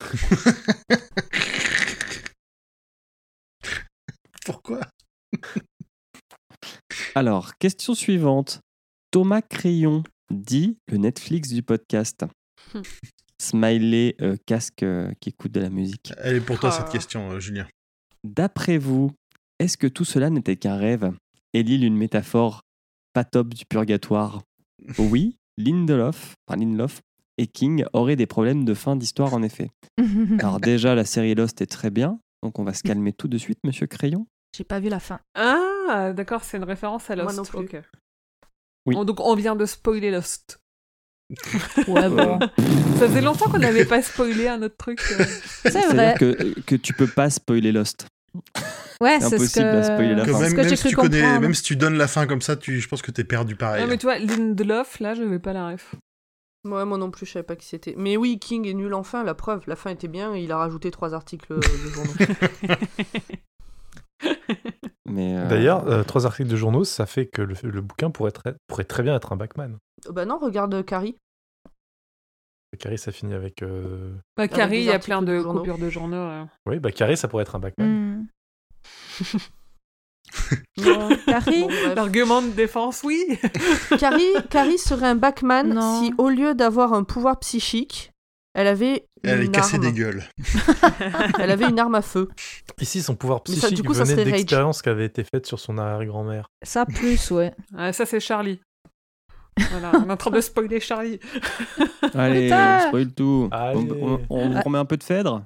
[4.44, 4.80] Pourquoi?
[7.14, 8.60] Alors, question suivante.
[9.10, 12.24] Thomas Crayon dit le Netflix du podcast.
[12.74, 12.82] Hmm.
[13.40, 16.12] Smiley euh, casque euh, qui écoute de la musique.
[16.18, 16.76] Elle est pour toi Ah.
[16.78, 17.66] cette question, euh, Julien.
[18.24, 19.12] D'après vous,
[19.58, 21.12] est-ce que tout cela n'était qu'un rêve?
[21.54, 22.62] Et l'île une métaphore
[23.12, 24.42] pas top du purgatoire
[24.98, 27.00] Oui, Lindelof, enfin Lindelof
[27.36, 29.70] et King auraient des problèmes de fin d'histoire en effet.
[30.40, 33.38] Alors déjà, la série Lost est très bien, donc on va se calmer tout de
[33.38, 34.26] suite, Monsieur Crayon.
[34.56, 35.20] J'ai pas vu la fin.
[35.34, 37.36] Ah, d'accord, c'est une référence à Moi Lost.
[37.36, 37.76] non plus.
[37.78, 37.82] ok.
[38.86, 38.96] Oui.
[38.96, 40.58] On- donc on vient de spoiler Lost.
[41.86, 42.38] Ouais, bon.
[42.98, 44.98] Ça faisait longtemps qu'on n'avait pas spoilé un autre truc.
[45.12, 45.24] euh.
[45.62, 48.06] C'est-à-dire que, que tu peux pas spoiler Lost.
[49.00, 50.40] Ouais, c'est ce impossible que- à spoiler la Que fin.
[50.40, 52.80] même, que même si tu connais, même si tu donnes la fin comme ça, tu,
[52.80, 53.82] je pense que t'es perdu pareil.
[53.82, 55.94] Non, mais tu vois, Lindelof, là, je vais pas la ref.
[56.64, 57.94] Ouais, moi non plus, je savais pas qui c'était.
[57.96, 59.62] Mais oui, King est nul en fin, la preuve.
[59.68, 62.12] La fin était bien et il a rajouté trois articles de journaux.
[65.10, 68.54] Euh, D'ailleurs, euh, trois articles de journaux, ça fait que le, le bouquin pourrait, très-
[68.66, 69.78] pourrait très bien être un Backman.
[70.10, 71.16] bah non, regarde Carrie.
[72.78, 73.62] Carrie, ça finit avec.
[73.62, 76.16] euh, Bah, des il y a plein de de coupures de journaux.
[76.16, 76.44] euh.
[76.66, 77.86] Oui, bah Carrie, ça pourrait être un Backman.
[80.76, 81.08] Non.
[81.26, 81.94] Carrie Bon.
[81.94, 83.38] L'argument de défense, oui.
[83.98, 86.02] Carrie, Carrie serait un Backman Non.
[86.02, 88.12] si, au lieu d'avoir un pouvoir psychique,
[88.54, 89.86] elle avait Elle est une cassée arme.
[89.86, 90.22] des gueules.
[91.38, 92.28] Elle avait une arme à feu.
[92.78, 95.58] Ici, son pouvoir Mais ça, du psychique coup, venait d'expériences qui avaient été faites sur
[95.58, 96.48] son arrière-grand-mère.
[96.62, 97.54] Ça plus, ouais.
[97.76, 98.60] Ah, ça, c'est Charlie.
[99.70, 101.18] Voilà, on est en train de spoiler Charlie.
[102.14, 103.48] Allez, on spoil tout.
[103.50, 103.88] Allez.
[104.00, 104.60] On, on, on Ah.
[104.60, 105.42] remet un peu de Phèdre?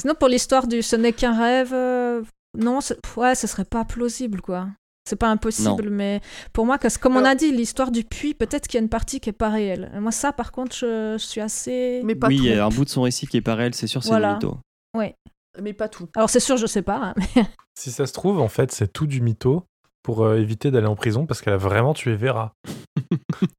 [0.00, 2.22] Sinon, pour l'histoire du Ce n'est qu'un rêve, euh,
[2.58, 2.78] non,
[3.16, 4.66] ouais, ce serait pas plausible, quoi.
[5.08, 6.20] C'est pas impossible, mais
[6.52, 8.88] pour moi, que- comme on a dit, l'histoire du puits, peut-être qu'il y a une
[8.90, 9.90] partie qui est pas réelle.
[9.94, 12.00] Et moi, ça, par contre, je, je suis assez.
[12.04, 12.44] Mais pas Oui, tout.
[12.44, 14.10] il y a un bout de son récit qui est pas réel, c'est sûr, c'est
[14.10, 14.34] Voilà.
[14.34, 14.56] mytho.
[14.96, 15.16] Ouais.
[15.60, 16.08] Mais pas tout.
[16.14, 16.96] Alors, c'est sûr, je sais pas.
[16.96, 17.24] hein, mais-
[17.78, 19.64] Si ça se trouve, en fait, c'est tout du mytho
[20.02, 22.52] pour euh, éviter d'aller en prison parce qu'elle a vraiment tué Vera.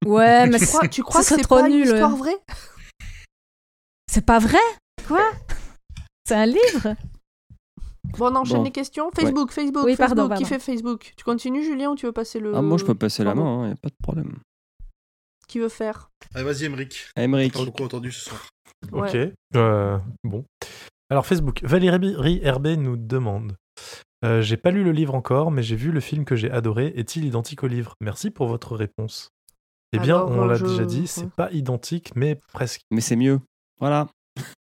[0.06, 1.86] Ouais, mais Tu crois, tu crois que c'est trop pas une nul.
[1.88, 2.38] histoire vraie?
[4.10, 4.58] C'est pas vrai?
[5.08, 5.22] Quoi?
[6.32, 6.95] C'est un livre
[8.18, 8.64] Bon, on enchaîne Bon.
[8.64, 9.11] les questions.
[9.11, 10.16] Facebook, Facebook, Oui, Facebook.
[10.18, 11.11] pardon, Qui fait Facebook?
[11.18, 12.56] Tu continues, Julien, ou tu veux passer le.
[12.56, 14.38] Ah, moi, je peux passer la main, il n'y a pas de problème.
[15.50, 16.10] Qui veut faire?
[16.34, 17.10] Allez, vas-y, Emmerich.
[17.18, 17.51] Emmerich.
[17.51, 18.48] T'as pas beaucoup entendu ce soir.
[18.93, 19.11] Ok.
[19.14, 19.34] Ouais.
[19.58, 20.45] euh, bon.
[21.10, 21.60] Alors, Facebook.
[21.64, 23.58] Valérie RB nous demande
[24.24, 26.93] euh, J'ai pas lu le livre encore, mais j'ai vu le film que j'ai adoré.
[26.95, 27.95] Est-il identique au livre?
[28.00, 29.27] Merci pour votre réponse.
[29.92, 31.30] Eh bien, Alors, on l'a je- déjà dit, c'est ouais.
[31.35, 32.82] pas identique, mais presque.
[32.90, 33.42] Mais c'est mieux.
[33.82, 34.08] Voilà.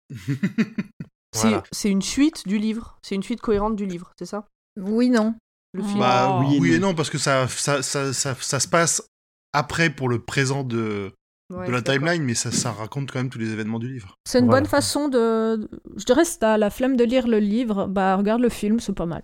[1.38, 1.64] C'est Voilà.
[1.72, 2.98] c'est une suite du livre.
[3.02, 4.48] C'est une suite cohérente du livre, c'est ça?
[4.80, 5.36] Oui, non.
[5.74, 6.00] Le film.
[6.00, 6.46] Bah Oh.
[6.48, 9.04] oui, Oui et non, parce que ça, ça, ça, ça, ça se passe
[9.54, 11.12] après pour le présent de,
[11.54, 14.16] Ouais, de la timeline, mais ça, ça raconte quand même tous les événements du livre.
[14.26, 14.62] C'est une Voilà.
[14.62, 15.70] bonne façon de.
[15.96, 18.94] Je dirais, si t'as la flemme de lire le livre, bah regarde le film, c'est
[18.94, 19.24] pas mal.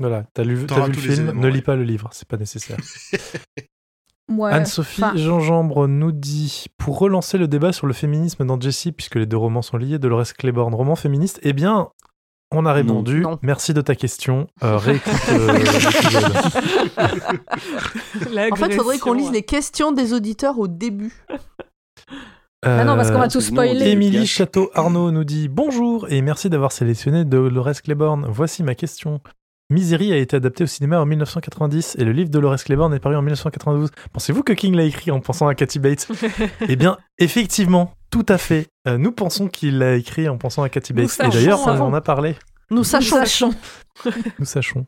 [0.00, 1.50] Voilà, t'as lu, t'as T'auras vu le film, ne ouais.
[1.50, 2.78] lis pas le livre, c'est pas nécessaire.
[4.28, 4.52] Ouais.
[4.52, 9.14] Anne-Sophie Enfin, Gingembre nous dit Pour relancer le débat sur le féminisme dans Jessie, puisque
[9.16, 11.88] les deux romans sont liés, Dolores Claiborne, roman féministe, eh bien,
[12.50, 13.20] on a répondu.
[13.20, 13.38] Non.
[13.42, 14.46] Merci de ta question.
[14.62, 15.64] Euh, réécoute euh.
[18.50, 21.24] En fait, il faudrait qu'on lise les questions des auditeurs au début.
[22.62, 23.90] Ah non, parce qu'on va Euh, tout spoiler.
[23.90, 28.26] Émilie Château Arnaud nous dit Bonjour et merci d'avoir sélectionné Dolores Claiborne.
[28.28, 29.20] Voici ma question.
[29.70, 33.00] Misery a été adapté au cinéma en 1990 et le livre de Dolores Claiborne est
[33.00, 33.90] paru en 1992.
[34.12, 36.08] Pensez-vous que King l'a écrit en pensant à Kathy Bates?
[36.68, 38.68] Eh bien, effectivement, tout à fait.
[38.86, 41.20] Euh, nous pensons qu'il l'a écrit en pensant à Kathy Nous Bates.
[41.20, 42.34] Et d'ailleurs, on en a parlé.
[42.70, 43.50] Nous sachons.
[44.38, 44.86] Nous sachons.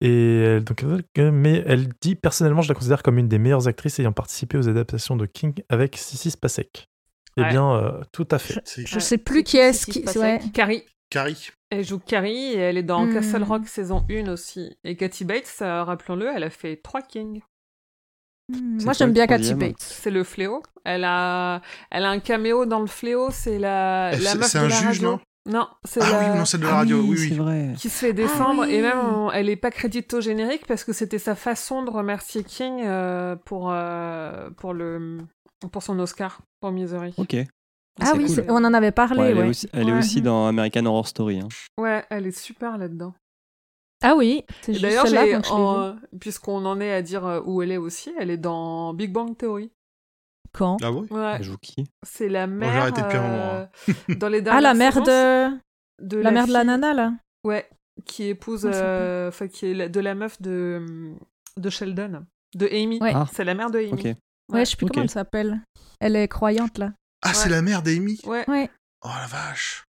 [0.00, 3.98] Et donc, euh, mais elle dit personnellement, je la considère comme une des meilleures actrices
[3.98, 6.88] ayant participé aux adaptations de King avec Sissi Spacek.
[7.36, 7.50] Eh Ouais.
[7.50, 8.60] bien, euh, tout à fait.
[8.76, 10.04] Je sais plus qui est-ce qui.
[10.18, 10.40] Ouais.
[10.52, 10.82] Carrie.
[11.10, 11.50] Carrie.
[11.70, 13.12] Elle joue Carrie et elle est dans Hmm.
[13.14, 14.76] Castle Rock saison 1 aussi.
[14.84, 17.40] Et Kathy Bates, euh, rappelons-le, elle a fait trois Kings.
[18.52, 19.74] Hmm, Moi, j'aime bien Kathy Bates.
[19.78, 20.62] C'est le fléau.
[20.84, 23.28] Elle a, elle a un caméo dans le fléau.
[23.30, 25.10] C'est la, Elle- la c'est- meuf c'est de un la juge, radio.
[25.12, 25.20] non?
[25.46, 26.32] Non, c'est Ah la...
[26.32, 27.28] oui, non, celle de la radio, oui, oui.
[27.30, 27.72] c'est vrai.
[27.78, 28.64] qui se fait descendre.
[28.64, 28.74] Ah oui.
[28.74, 31.90] Et même, on- elle est pas créditée au générique parce que c'était sa façon de
[31.90, 35.18] remercier King euh, pour, euh, pour, le,
[35.72, 37.14] pour son Oscar pour Misery.
[37.16, 37.34] Ok.
[38.00, 38.44] Ah oui, cool.
[38.48, 39.20] on en avait parlé.
[39.20, 39.46] Ouais, elle ouais.
[39.46, 39.98] est aussi, elle est Ouais.
[39.98, 41.40] aussi dans American Horror Story.
[41.40, 41.48] hein.
[41.78, 43.14] Ouais, elle est super là-dedans.
[44.02, 47.72] Ah oui, c'est juste D'ailleurs, j'ai- en- puisqu'on en est à dire euh, où elle
[47.72, 49.70] est aussi, elle est dans Big Bang Theory.
[50.52, 50.76] Quand?
[50.82, 51.06] Ah oui?
[51.10, 51.34] Ouais.
[51.36, 51.84] Elle joue qui?
[52.06, 52.76] C'est la j'ai mère.
[52.82, 54.14] arrêté depuis un moment, euh, hein.
[54.20, 55.56] dans les Ah, dernières la mère de.
[56.02, 57.12] de la mère de la nana, là
[57.44, 57.68] Ouais,
[58.04, 61.12] qui épouse, euh, enfin qui est la- de la meuf de
[61.56, 62.98] de Sheldon, de Amy.
[63.00, 63.12] Ouais.
[63.14, 63.26] Ah.
[63.32, 63.92] C'est la mère de Amy.
[63.92, 64.04] Ok.
[64.52, 65.60] Ouais, je sais plus comment elle s'appelle.
[66.00, 66.92] Elle est croyante, là.
[67.22, 68.70] Ah, c'est la mère d'Amy Ouais, Ouais.
[69.04, 69.84] Oh la vache.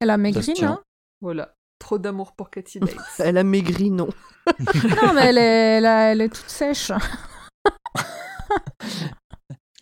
[0.00, 0.78] Elle a maigri, non?
[1.20, 1.54] Voilà.
[1.78, 2.96] Trop d'amour pour Katy Bates.
[3.18, 4.08] Elle a maigri, non.
[5.02, 6.90] Non, mais elle est, elle, a- elle est toute sèche.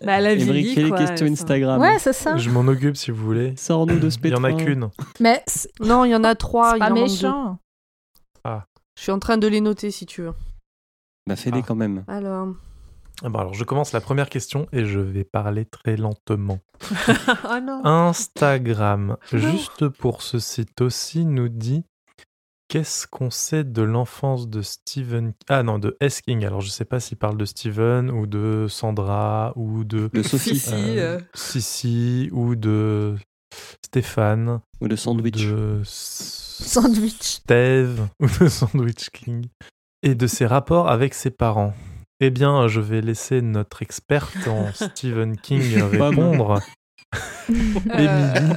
[0.03, 1.81] bah, elle a vieilli, les questions Instagram.
[1.81, 2.37] Ouais, c'est ça.
[2.37, 3.55] Je m'en occupe si vous voulez.
[3.57, 4.65] Sors-nous de ce Il y en a pétrin.
[4.65, 4.91] qu'une.
[5.21, 5.45] Mais
[5.81, 6.79] Non, il y en a trois.
[6.79, 7.59] pas méchant.
[8.45, 10.35] Je suis en train de les noter si tu veux.
[11.27, 11.65] Bah, fais-les Ah.
[11.67, 12.05] quand même.
[12.09, 12.49] Alors,
[13.23, 16.59] Ah bah alors, je commence la première question et je vais parler très lentement.
[17.63, 17.85] Non.
[17.85, 21.85] Instagram, juste pour ce site aussi, nous dit
[22.69, 26.21] Qu'est-ce qu'on sait de l'enfance de Stephen Ah non, de S.
[26.21, 26.47] King.
[26.47, 30.09] Alors, je sais pas s'il parle de Stephen ou de Sandra ou de.
[30.13, 30.55] De Sophie.
[30.55, 31.19] Sissi, euh.
[31.35, 33.17] Sissi ou de
[33.85, 34.61] Stéphane.
[34.81, 35.45] Ou de Sandwich.
[35.49, 37.21] De Sandwich.
[37.21, 39.47] Steve ou de Sandwich King.
[40.05, 41.75] Et de ses rapports avec ses parents.
[42.23, 46.61] Eh bien, je vais laisser notre experte en Stephen King répondre.
[47.49, 48.57] Émilie,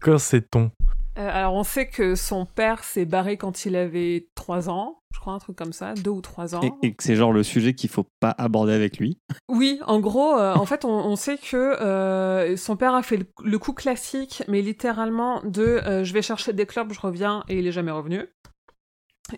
[0.00, 0.72] que sait-on?
[1.16, 5.20] Euh, alors, on sait que son père s'est barré quand il avait 3 ans, je
[5.20, 6.60] crois, un truc comme ça, 2 ou 3 ans.
[6.82, 9.20] Et, et que c'est genre le sujet qu'il faut pas aborder avec lui.
[9.48, 13.18] Oui, en gros, euh, en fait, on, on sait que euh, son père a fait
[13.18, 17.44] le, le coup classique, mais littéralement de euh, je vais chercher des clubs, je reviens,
[17.48, 18.26] et il est jamais revenu.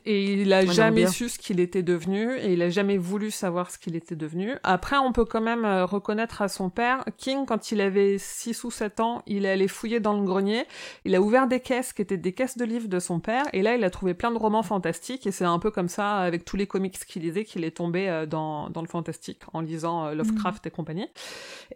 [0.05, 3.71] Et il a jamais su ce qu'il était devenu, et il a jamais voulu savoir
[3.71, 4.55] ce qu'il était devenu.
[4.63, 8.65] Après, on peut quand même euh, reconnaître à son père, King, quand il avait 6
[8.65, 10.65] ou 7 ans, il est allé fouiller dans le grenier,
[11.05, 13.63] il a ouvert des caisses qui étaient des caisses de livres de son père, et
[13.63, 16.45] là, il a trouvé plein de romans fantastiques, et c'est un peu comme ça, avec
[16.45, 20.07] tous les comics qu'il lisait, qu'il est tombé euh, dans, dans le fantastique, en lisant
[20.07, 21.09] euh, Lovecraft et compagnie.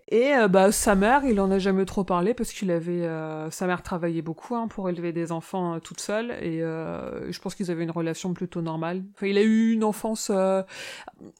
[0.09, 3.03] Et bah, sa mère, il en a jamais trop parlé, parce qu'il avait...
[3.05, 7.41] euh, sa mère travaillait beaucoup hein, pour élever des enfants toute seule, et euh, je
[7.41, 8.04] pense qu'ils avaient une relation
[8.35, 9.03] plutôt normale.
[9.15, 10.63] Enfin, il a eu une enfance euh,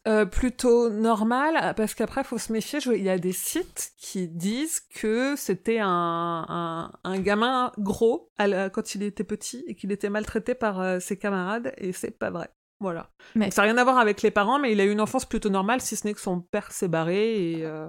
[0.09, 4.29] euh, plutôt normale, parce qu'après, faut se méfier, je- il y a des sites qui
[4.29, 9.75] disent que c'était un, un, un gamin gros à la- quand il était petit, et
[9.75, 12.49] qu'il était maltraité par euh, ses camarades, et c'est pas vrai.
[12.81, 13.11] Voilà.
[13.35, 15.01] Mais- Donc, ça n'a rien à voir avec les parents, mais il a eu une
[15.01, 17.87] enfance plutôt normale, si ce n'est que son père s'est barré, et euh,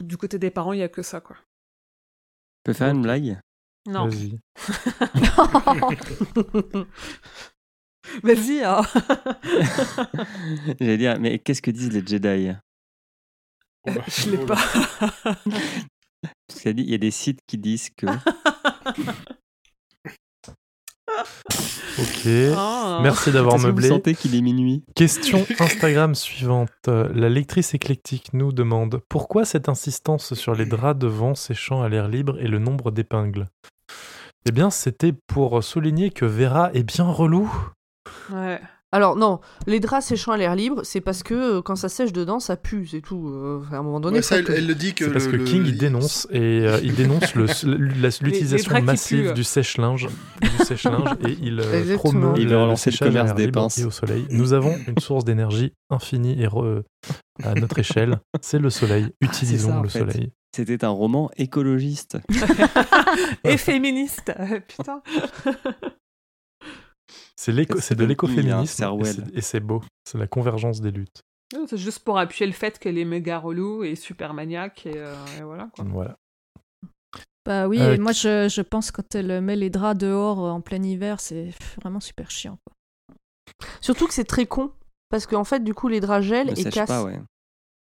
[0.00, 1.36] du côté des parents, il y a que ça, quoi.
[2.64, 3.38] Tu peux faire une blague?
[3.86, 4.08] Non.
[4.08, 4.38] Vas-y.
[8.22, 8.82] Vas-y, hein.
[10.80, 12.52] J'allais dire, mais qu'est-ce que disent les Jedi?
[13.86, 14.58] Je l'ai pas.
[16.46, 18.06] Parce qu'il il y a des sites qui disent que.
[21.98, 22.28] Ok.
[22.56, 23.00] Ah.
[23.02, 23.88] Merci d'avoir vous meublé.
[23.88, 26.70] sentez qu'il est minuit Question Instagram suivante.
[26.88, 31.88] Euh, La lectrice éclectique nous demande pourquoi cette insistance sur les draps devant séchant à
[31.88, 33.46] l'air libre et le nombre d'épingles?
[34.46, 37.52] Eh bien, c'était pour souligner que Vera est bien relou.
[38.32, 38.60] Ouais.
[38.94, 42.12] Alors non, les draps séchant à l'air libre, c'est parce que euh, quand ça sèche
[42.12, 43.26] dedans, ça pue, c'est tout.
[43.28, 45.06] Euh, à un moment donné, Ouais, ça, faut elle, que- elle le dit que.
[45.06, 47.46] C'est parce que le- King le- il dénonce et euh, il dénonce le-
[48.22, 50.08] l'utilisation massive du sèche-linge,
[50.42, 51.98] du sèche-linge et il Exactement.
[51.98, 53.78] promeut Il le, le le séchage à commerce l'air des libre pinces.
[53.78, 54.26] et au soleil.
[54.30, 56.82] Nous avons une source d'énergie infinie et re-
[57.42, 59.08] à notre échelle, c'est le soleil.
[59.22, 59.98] Utilisons ça, le fait.
[60.00, 60.32] soleil.
[60.54, 62.18] C'était un roman écologiste.
[63.44, 64.34] Et féministe.
[64.68, 65.00] Putain.
[67.36, 69.82] C'est l'éco- Ça c'est de l'écoféminisme et c'est- et c'est beau.
[70.04, 71.20] C'est la convergence des luttes.
[71.54, 74.92] Non, C'est juste pour appuyer le fait qu'elle est méga relou et super maniaque et,
[74.96, 75.84] euh, et voilà quoi.
[75.88, 76.16] Voilà.
[77.44, 80.50] Bah oui, Euh, et moi je, je pense quand elle met les draps dehors euh,
[80.50, 81.50] en plein hiver, c'est
[81.82, 82.56] vraiment super chiant.
[82.64, 83.16] Quoi.
[83.80, 84.72] Surtout que c'est très con,
[85.08, 86.88] parce qu'en fait, du coup, les draps gèlent Ne et cassent.
[86.88, 87.20] pas, ouais.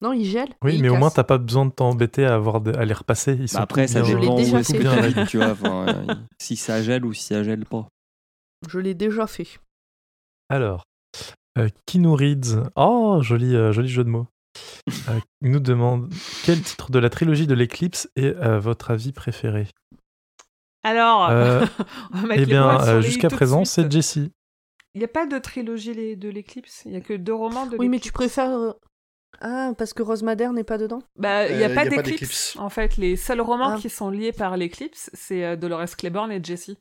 [0.00, 0.54] Non, ils gèlent.
[0.64, 3.34] Oui, mais au moins t'as pas besoin de t'embêter à, avoir de- à les repasser.
[3.38, 4.72] Ils sont Bah après, ça dépend où est-ce
[5.28, 5.50] tu vois.
[5.50, 7.86] enfin, euh, si ça gèle ou si ça gèle pas.
[8.68, 9.48] Je l'ai déjà fait.
[10.48, 10.84] Alors,
[11.58, 14.26] euh, Kino Reads, oh, joli, euh, joli jeu de mots,
[15.08, 16.12] Euh, nous demande
[16.44, 19.66] quel titre de la trilogie de l'éclipse est euh, votre avis préféré?
[20.84, 21.64] Alors, Euh,
[22.12, 24.30] on va mettre Eh bien, jusqu'à présent, c'est Jessie.
[24.94, 27.76] Il n'y a pas de trilogie de l'éclipse, il n'y a que deux romans de
[27.78, 28.74] Oui, mais tu préfères.
[29.40, 31.02] Ah, parce que Rose Madère n'est pas dedans?
[31.16, 32.54] Bah, il n'y a pas y a pas d'éclipse.
[32.58, 33.78] En fait, les seuls romans Ah.
[33.80, 36.76] qui sont liés par l'éclipse, c'est Dolores Claiborne et Jessie.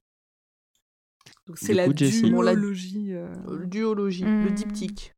[1.48, 3.14] Donc c'est la duologie.
[3.14, 4.54] euh, Euh, Duologie, le Hmm.
[4.54, 5.14] diptyque.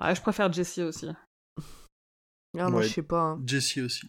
[0.00, 1.08] Ouais, je préfère Jessie aussi.
[2.58, 2.82] Ah, moi, Ouais.
[2.84, 3.20] je sais pas.
[3.20, 3.42] hein.
[3.44, 4.06] Jessie aussi.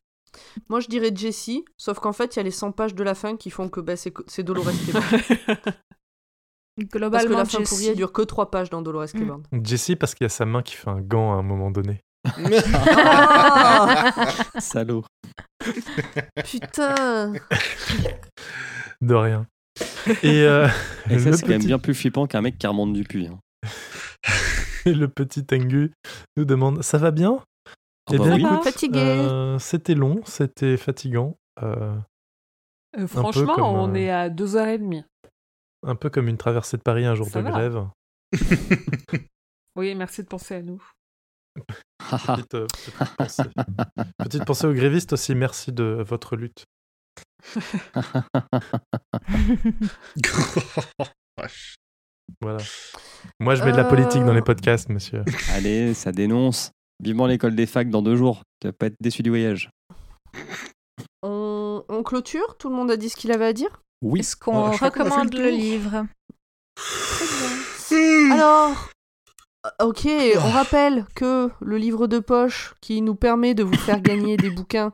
[0.70, 3.16] Moi, je dirais Jessie, sauf qu'en fait, il y a les 100 pages de la
[3.16, 5.04] fin qui font que bah, c'est c'est Dolores Claiborne.
[5.10, 7.70] Parce que Globalement, la fin Jessie.
[7.76, 9.44] pourrie, elle dure que 3 pages dans Dolores Claiborne.
[9.64, 12.00] Jessie parce qu'il y a sa main qui fait un gant à un moment donné.
[12.74, 14.14] Ah
[14.60, 15.04] Salaud.
[16.46, 17.34] Putain
[19.02, 19.48] De rien.
[20.24, 20.68] Et, euh,
[21.10, 23.28] Et ça, c'est quand même petit, bien plus flippant qu'un mec qui remonte du puits.
[23.28, 23.40] hein.
[24.86, 25.92] le petit Tengu
[26.38, 27.44] nous demande Ça va bien?
[28.12, 28.42] Eh bah bien, oui.
[28.68, 31.38] écoute, euh, c'était long, c'était fatigant.
[31.62, 31.96] euh,
[32.98, 35.04] Euh, franchement, comme, on euh, est à 2h30.
[35.86, 37.52] un peu comme une traversée de Paris un jour Ça de va.
[37.52, 37.86] grève.
[39.76, 40.82] Oui, merci de penser à nous.
[42.00, 43.44] Petite, petite pensée.
[44.18, 46.66] Petite pensée aux grévistes aussi, merci de votre lutte.
[52.42, 52.60] Voilà.
[53.40, 55.24] Moi, je mets de la politique dans les podcasts, monsieur.
[55.54, 56.72] Allez, ça dénonce.
[57.02, 58.44] Vivement l'école des facs dans deux jours.
[58.60, 59.70] Tu vas pas être déçu du voyage.
[61.24, 62.58] On, on clôture?
[62.58, 63.82] Tout le monde a dit ce qu'il avait à dire?
[64.02, 64.20] Oui.
[64.20, 66.06] Est-ce qu'on fait recommande le le livre?
[68.32, 68.90] Alors,
[69.66, 74.02] euh, ok, on rappelle que le livre de poche qui nous permet de vous faire
[74.02, 74.92] gagner des bouquins euh,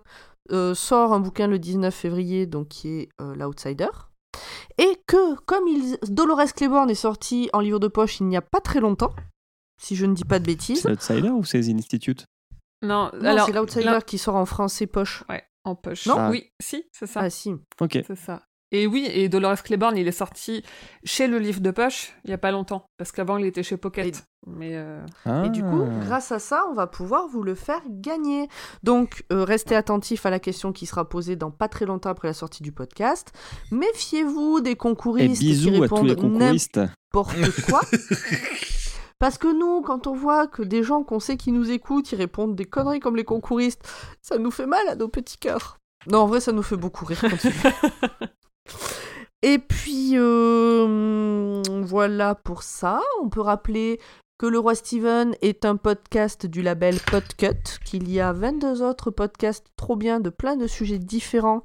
[0.49, 3.90] sort un bouquin le 19 février, donc qui est euh, L'Outsider.
[4.77, 5.98] Et que, comme il...
[6.09, 9.14] Dolores Claiborne est sorti en livre de poche il n'y a pas très longtemps,
[9.82, 10.82] si je ne dis pas de bêtises.
[10.82, 12.25] C'est l'Outsider ou c'est The Institute?
[12.82, 15.24] Non, Non, alors c'est L'Outsider qui sort en français poche.
[15.30, 16.06] Ouais, en poche.
[16.06, 16.30] Non Ah.
[16.30, 17.22] Oui, si, c'est ça.
[17.22, 17.53] Ah si.
[17.80, 17.99] Ok.
[18.06, 18.43] C'est ça.
[18.72, 20.64] Et oui, et Dolores Claiborne, il est sorti
[21.03, 23.77] chez le livre de poche il y a pas longtemps, parce qu'avant il était chez
[23.77, 24.26] Pocket.
[24.48, 25.00] Mais euh,
[25.45, 26.06] Et du coup, Ah.
[26.06, 28.48] grâce à ça, on va pouvoir vous le faire gagner.
[28.84, 32.27] Donc, euh, restez attentifs à la question qui sera posée dans pas très longtemps après
[32.27, 33.32] la sortie du podcast.
[33.72, 37.82] Méfiez-vous des Et concouristes qui tous les répondent n'importe quoi.
[39.19, 42.18] Parce que nous, quand on voit que des gens qu'on sait qui nous écoutent, ils
[42.18, 43.82] répondent des conneries comme les concouristes,
[44.22, 45.77] ça nous fait mal à nos petits cœurs.
[46.08, 47.24] Non, en vrai, ça nous fait beaucoup rire.
[49.42, 53.02] Et puis, euh, voilà pour ça.
[53.24, 54.00] On peut rappeler
[54.38, 59.11] que Le Roi Steven est un podcast du label Podcut, qu'il y a 22 autres
[59.11, 61.64] podcasts trop bien de plein de sujets différents.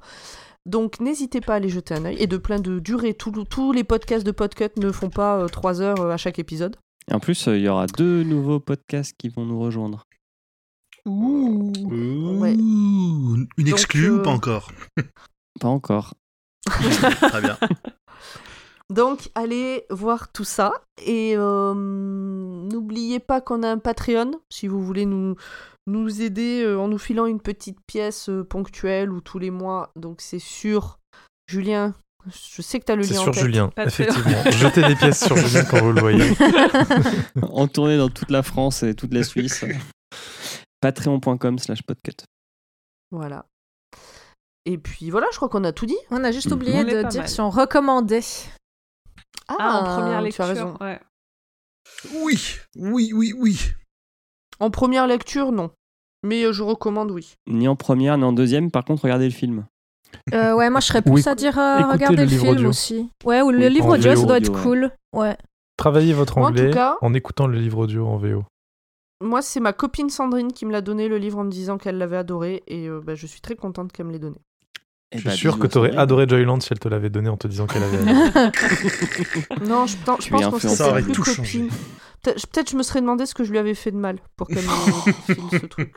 [0.67, 3.13] Donc n'hésitez pas à aller jeter un œil et de plein de durée.
[3.15, 6.77] Tous- les podcasts de Podcut ne font pas 3 heures euh, à chaque épisode.
[7.09, 10.03] Et en plus, euh, il y aura deux nouveaux podcasts qui vont nous rejoindre.
[11.07, 11.73] Ouh.
[12.39, 12.53] Ouais.
[12.53, 14.71] Une Donc, exclue ou euh, pas encore?
[15.59, 16.13] Pas encore.
[17.21, 17.57] Très bien.
[18.91, 20.73] Donc allez voir tout ça
[21.05, 25.35] et euh, n'oubliez pas qu'on a un Patreon si vous voulez nous
[25.87, 29.91] nous aider euh, en nous filant une petite pièce euh, ponctuelle ou tous les mois.
[29.95, 30.99] Donc c'est sur
[31.47, 31.93] Julien.
[32.55, 33.43] Je sais que tu as le C'est lien en sur tête.
[33.43, 34.05] Julien, Patreon.
[34.05, 34.51] effectivement.
[34.51, 36.33] Jetez des pièces sur Julien quand vous le voyez.
[37.41, 39.63] en tournée dans toute la France et toute la Suisse.
[40.81, 42.25] Patreon.com slash podcut.
[43.09, 43.45] Voilà.
[44.65, 45.97] Et puis voilà, je crois qu'on a tout dit.
[46.11, 46.53] On a juste Mhm.
[46.53, 47.29] oublié On de dire mal.
[47.29, 48.21] si on recommandait.
[49.47, 50.43] ah, en première tu lecture.
[50.45, 50.77] as raison.
[50.81, 50.99] ouais.
[52.15, 53.59] Oui, oui, oui, oui.
[54.59, 55.71] En première lecture, non.
[56.23, 57.33] Mais euh, je recommande, oui.
[57.47, 58.69] Ni en première, ni en deuxième.
[58.71, 59.65] Par contre, regardez le film.
[60.33, 62.69] Euh, ouais, moi je serais plus à dire euh, regarder le film audio.
[62.69, 63.09] aussi.
[63.23, 64.91] Ouais, ou le Oui, livre audio, ça doit être cool.
[65.13, 65.37] Ouais.
[65.77, 68.43] Travaillez votre Moi, en tout anglais cas- en écoutant le livre audio en VO.
[69.23, 71.97] Moi, c'est ma copine Sandrine qui me l'a donné le livre en me disant qu'elle
[71.97, 74.37] l'avait adoré et euh, bah, je suis très contente qu'elle me l'ait donné.
[75.13, 77.09] Eh Je bah, suis sûr bisous que tu aurais adoré Joyland si elle te l'avait
[77.09, 77.97] donné en te disant qu'elle avait.
[79.67, 81.67] Non, je, je pense qu'on serait Ça aurait plus changé.
[82.23, 84.47] Peut-être peut-être je me serais demandé ce que je lui avais fait de mal pour
[84.47, 85.95] qu'elle me file ce truc.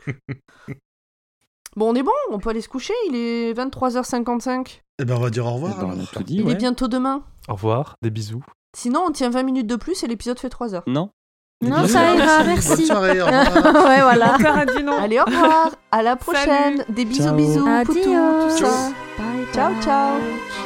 [1.75, 4.81] Bon, on est bon, on peut aller se coucher, il est 23h55.
[4.99, 5.77] Eh ben, on va dire au Eh revoir.
[5.77, 6.09] ben, on a alors.
[6.11, 6.53] tout dit, Il ouais.
[6.53, 7.23] est bientôt demain.
[7.47, 8.43] Au revoir, des bisous.
[8.75, 10.83] Sinon, on tient 20 minutes de plus et l'épisode fait 3 heures.
[10.87, 11.09] Non
[11.61, 12.85] Non, ça ira, Bonne merci.
[12.85, 13.85] soirée, au revoir.
[13.87, 14.37] ouais, voilà.
[14.83, 14.97] Non.
[14.97, 16.83] Allez, au revoir, à la prochaine.
[16.89, 17.35] Des bisous, Ciao.
[17.35, 17.93] bisous, Adios.
[17.93, 18.03] poutou,
[18.49, 18.89] tout ça.
[19.55, 20.64] Bye, Ciao,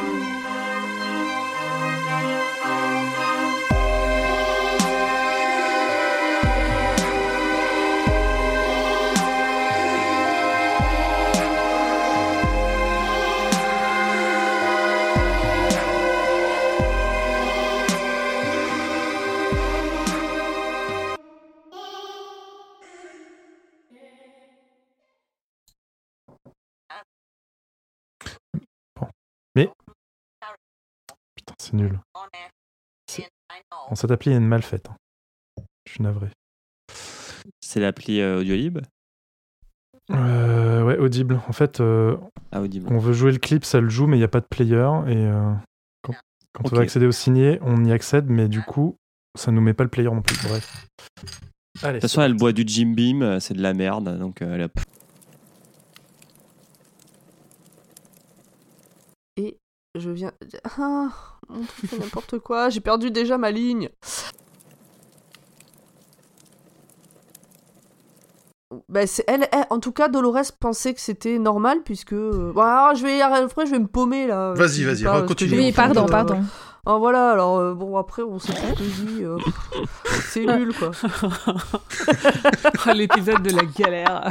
[31.62, 32.00] c'est nul.
[33.90, 34.88] Bon, cette appli est mal faite.
[34.90, 34.96] hein.
[35.86, 36.30] Je suis navré.
[37.62, 38.80] C'est l'appli euh, Audiolib?
[40.12, 41.42] Euh, ouais, Audible.
[41.48, 42.18] En fait, euh,
[42.52, 42.88] Ah, Audible.
[42.92, 44.76] on veut jouer le clip, ça le joue, mais il n'y a pas de player.
[45.08, 45.54] Et euh,
[46.04, 46.14] quand,
[46.54, 48.96] quand on va accéder au signé, on y accède, mais du coup,
[49.38, 50.38] ça nous met pas le player non plus.
[50.48, 50.88] Bref.
[51.82, 54.18] Allez, De toute façon, elle boit du Jim Beam, c'est de la merde.
[54.20, 54.70] Donc, euh, elle a-
[59.38, 59.58] Et
[59.96, 60.32] je viens.
[60.64, 61.39] Ah,
[62.00, 63.90] n'importe quoi, j'ai perdu déjà ma ligne.
[68.88, 72.14] Bah, c'est- elle, elle- en tout cas, Dolores pensait que c'était normal puisque.
[72.14, 74.54] euh, bon, alors, je vais, après, je vais me paumer là.
[74.54, 75.58] Vas-y, vas-y, pas, continue.
[75.58, 76.44] Oui, dit, pardon, euh, pardon.
[76.86, 79.24] Ah voilà, alors euh, bon, après, on sait pas ce que je dis.
[79.24, 79.38] euh,
[80.30, 80.92] c'est nul quoi.
[82.88, 84.30] Oh, L'épisode de la galère.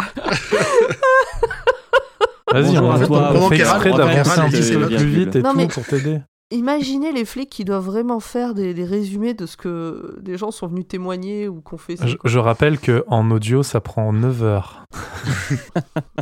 [2.52, 4.86] Vas-y, on, à on- toi, on pendant fait qu'elle exprès d'avancer un dit petit peu
[4.86, 6.20] plus vite et Non, tout mais- pour t'aider.
[6.50, 10.50] Imaginez les flics qui doivent vraiment faire des, des résumés de ce que des gens
[10.50, 11.96] sont venus témoigner ou qu'on fait.
[11.96, 14.84] ça, Je, rappelle que en audio, ça prend 9 heures.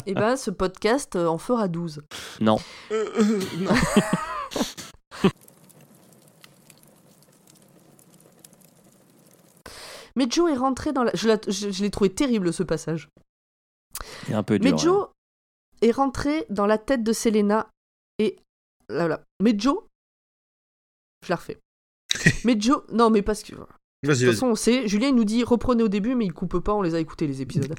[0.05, 2.03] Et ben, ce podcast euh, en fera 12.
[2.41, 2.57] Non.
[10.17, 11.11] Mais Joe est rentré dans la.
[11.15, 13.09] Je, la- je- je l'ai trouvé terrible ce passage.
[14.27, 14.71] C'est un peu dur.
[14.73, 15.09] Mais Joe
[15.83, 17.69] est rentré dans la tête de Selena
[18.19, 18.37] et.
[18.89, 19.23] Là, voilà.
[19.43, 19.79] Mais Joe.
[21.25, 21.59] Je la refais.
[22.45, 22.83] mais Joe.
[22.93, 23.55] Non, mais parce que.
[24.03, 24.86] De toute façon, on sait.
[24.86, 27.27] Julien, il nous dit reprenez au début, mais il coupe pas, on les a écoutés
[27.27, 27.75] les épisodes.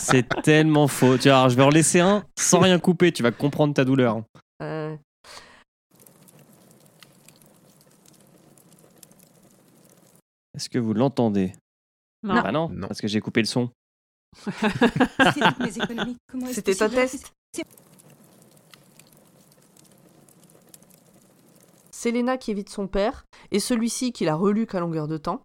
[0.00, 1.16] C'est tellement faux.
[1.16, 3.10] Tu vois, alors, je vais en laisser un sans rien couper.
[3.12, 4.22] Tu vas comprendre ta douleur.
[4.62, 4.94] Euh,
[10.54, 11.52] Est-ce que vous l'entendez?
[12.24, 12.42] Non.
[12.42, 13.70] Bah non, parce que j'ai coupé le son.
[16.52, 17.32] C'était un test.
[21.98, 25.42] Selena qui évite son père, et celui-ci qui l'a relu qu'à longueur de temps.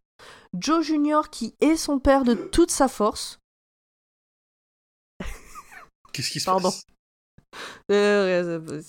[0.58, 3.40] Joe Junior qui est son père de toute sa force.
[6.14, 6.70] Qu'est-ce qui se Pardon.
[6.70, 6.84] passe?
[7.92, 8.82] Euh, euh,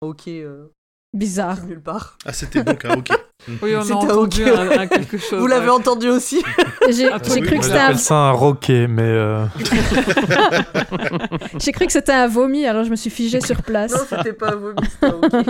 [0.00, 0.26] ok.
[0.28, 0.66] euh,
[1.12, 1.64] Bizarre.
[1.66, 2.18] Nulle part.
[2.24, 3.10] Ah, c'était bon, ok.
[3.62, 4.48] Oui, on a C'était entendu ok.
[4.58, 5.72] un- un quelque chose, Vous l'avez ouais.
[5.72, 6.42] entendu aussi
[6.90, 7.80] J'ai Ah, oui, cru que c'était un...
[7.80, 9.44] j'appelle ça un roquet, mais euh,
[11.60, 13.92] j'ai cru que c'était un vomi, alors je me suis figée sur place.
[13.92, 15.46] Non, c'était pas un vomi, c'était un ok.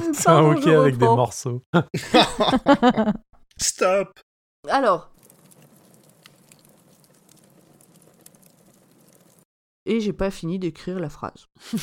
[0.12, 1.62] c'est un je avec des morceaux.
[3.58, 4.08] Stop
[4.68, 5.10] Alors.
[9.86, 11.46] Et j'ai pas fini d'écrire la phrase.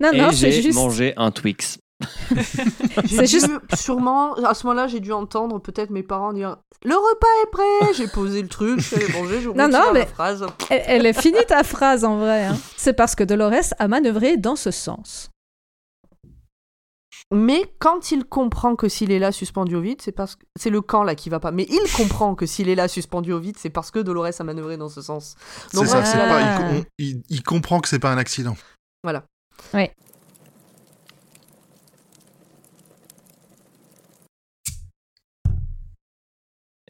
[0.00, 0.78] non, Et non, c'est j'ai juste.
[0.78, 1.78] mangé un Twix.
[2.30, 6.56] J'ai C'est dû, juste- sûrement, à ce moment-là, j'ai dû entendre peut-être mes parents dire
[6.84, 10.06] Le repas est prêt J'ai posé le truc, j'ai mangé, je Non, non, mais- la
[10.06, 10.44] phrase.
[10.70, 12.46] Elle, elle est finie ta phrase en vrai.
[12.46, 12.56] hein.
[12.76, 15.30] C'est parce que Dolores a manœuvré dans ce sens.
[17.32, 20.70] Mais quand il comprend que s'il est là suspendu au vide, c'est parce que c'est
[20.70, 21.52] le camp là qui va pas.
[21.52, 24.44] Mais il comprend que s'il est là suspendu au vide, c'est parce que Dolores a
[24.44, 25.36] manœuvré dans ce sens.
[25.72, 28.56] C'est ça, c'est pas, il, on- il- il comprend que c'est pas un accident.
[29.04, 29.24] Voilà.
[29.72, 29.92] Ouais.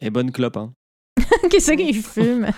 [0.01, 0.73] Et bonne clope, hein.
[1.51, 2.49] Qui c'est qui fume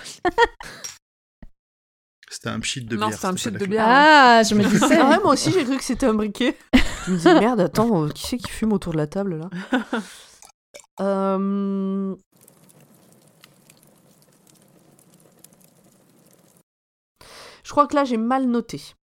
[2.30, 3.18] C'était un pchit de Non, bière.
[3.18, 3.84] c'est un c'était pchit pas de bière.
[3.86, 4.98] Ah, je me disais.
[5.00, 6.56] Ah ouais, moi aussi j'ai cru que c'était un briquet.
[7.06, 9.50] Je me dis merde, attends, euh, qui c'est qui fume autour de la table là
[11.00, 12.14] Euh,
[17.64, 18.94] Je crois que là j'ai mal noté.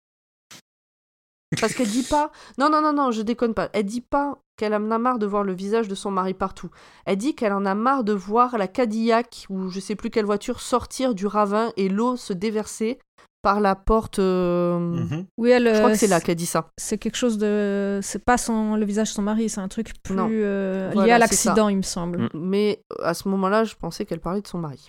[1.61, 2.31] Parce qu'elle dit pas.
[2.59, 3.69] Non, non, non, non, je déconne pas.
[3.73, 6.70] Elle dit pas qu'elle en a marre de voir le visage de son mari partout.
[7.07, 10.27] Elle dit qu'elle en a marre de voir la Cadillac ou je sais plus quelle
[10.27, 13.01] voiture sortir du ravin et l'eau se déverser
[13.43, 14.19] par la porte.
[14.19, 15.27] euh, Mhm.
[15.39, 16.70] Oui, elle, Je crois euh, que c'est là qu'elle dit ça.
[16.77, 18.01] C'est quelque chose de.
[18.02, 18.77] C'est pas son...
[18.77, 21.77] le visage de son mari, c'est un truc plus euh, lié Voilà, à l'accident, il
[21.78, 22.28] me semble.
[22.35, 24.89] Mais à ce moment-là, je pensais qu'elle parlait de son mari.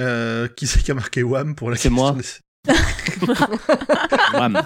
[0.00, 2.14] Euh, qui c'est qui a marqué Wham pour la C'est moi.
[2.14, 2.42] question
[4.34, 4.54] Wham.
[4.54, 4.60] des-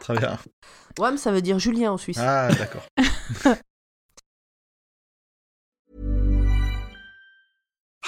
[0.00, 0.38] Très bien.
[0.98, 2.18] Wham, ça veut dire Julien en Suisse.
[2.20, 2.86] Ah, d'accord.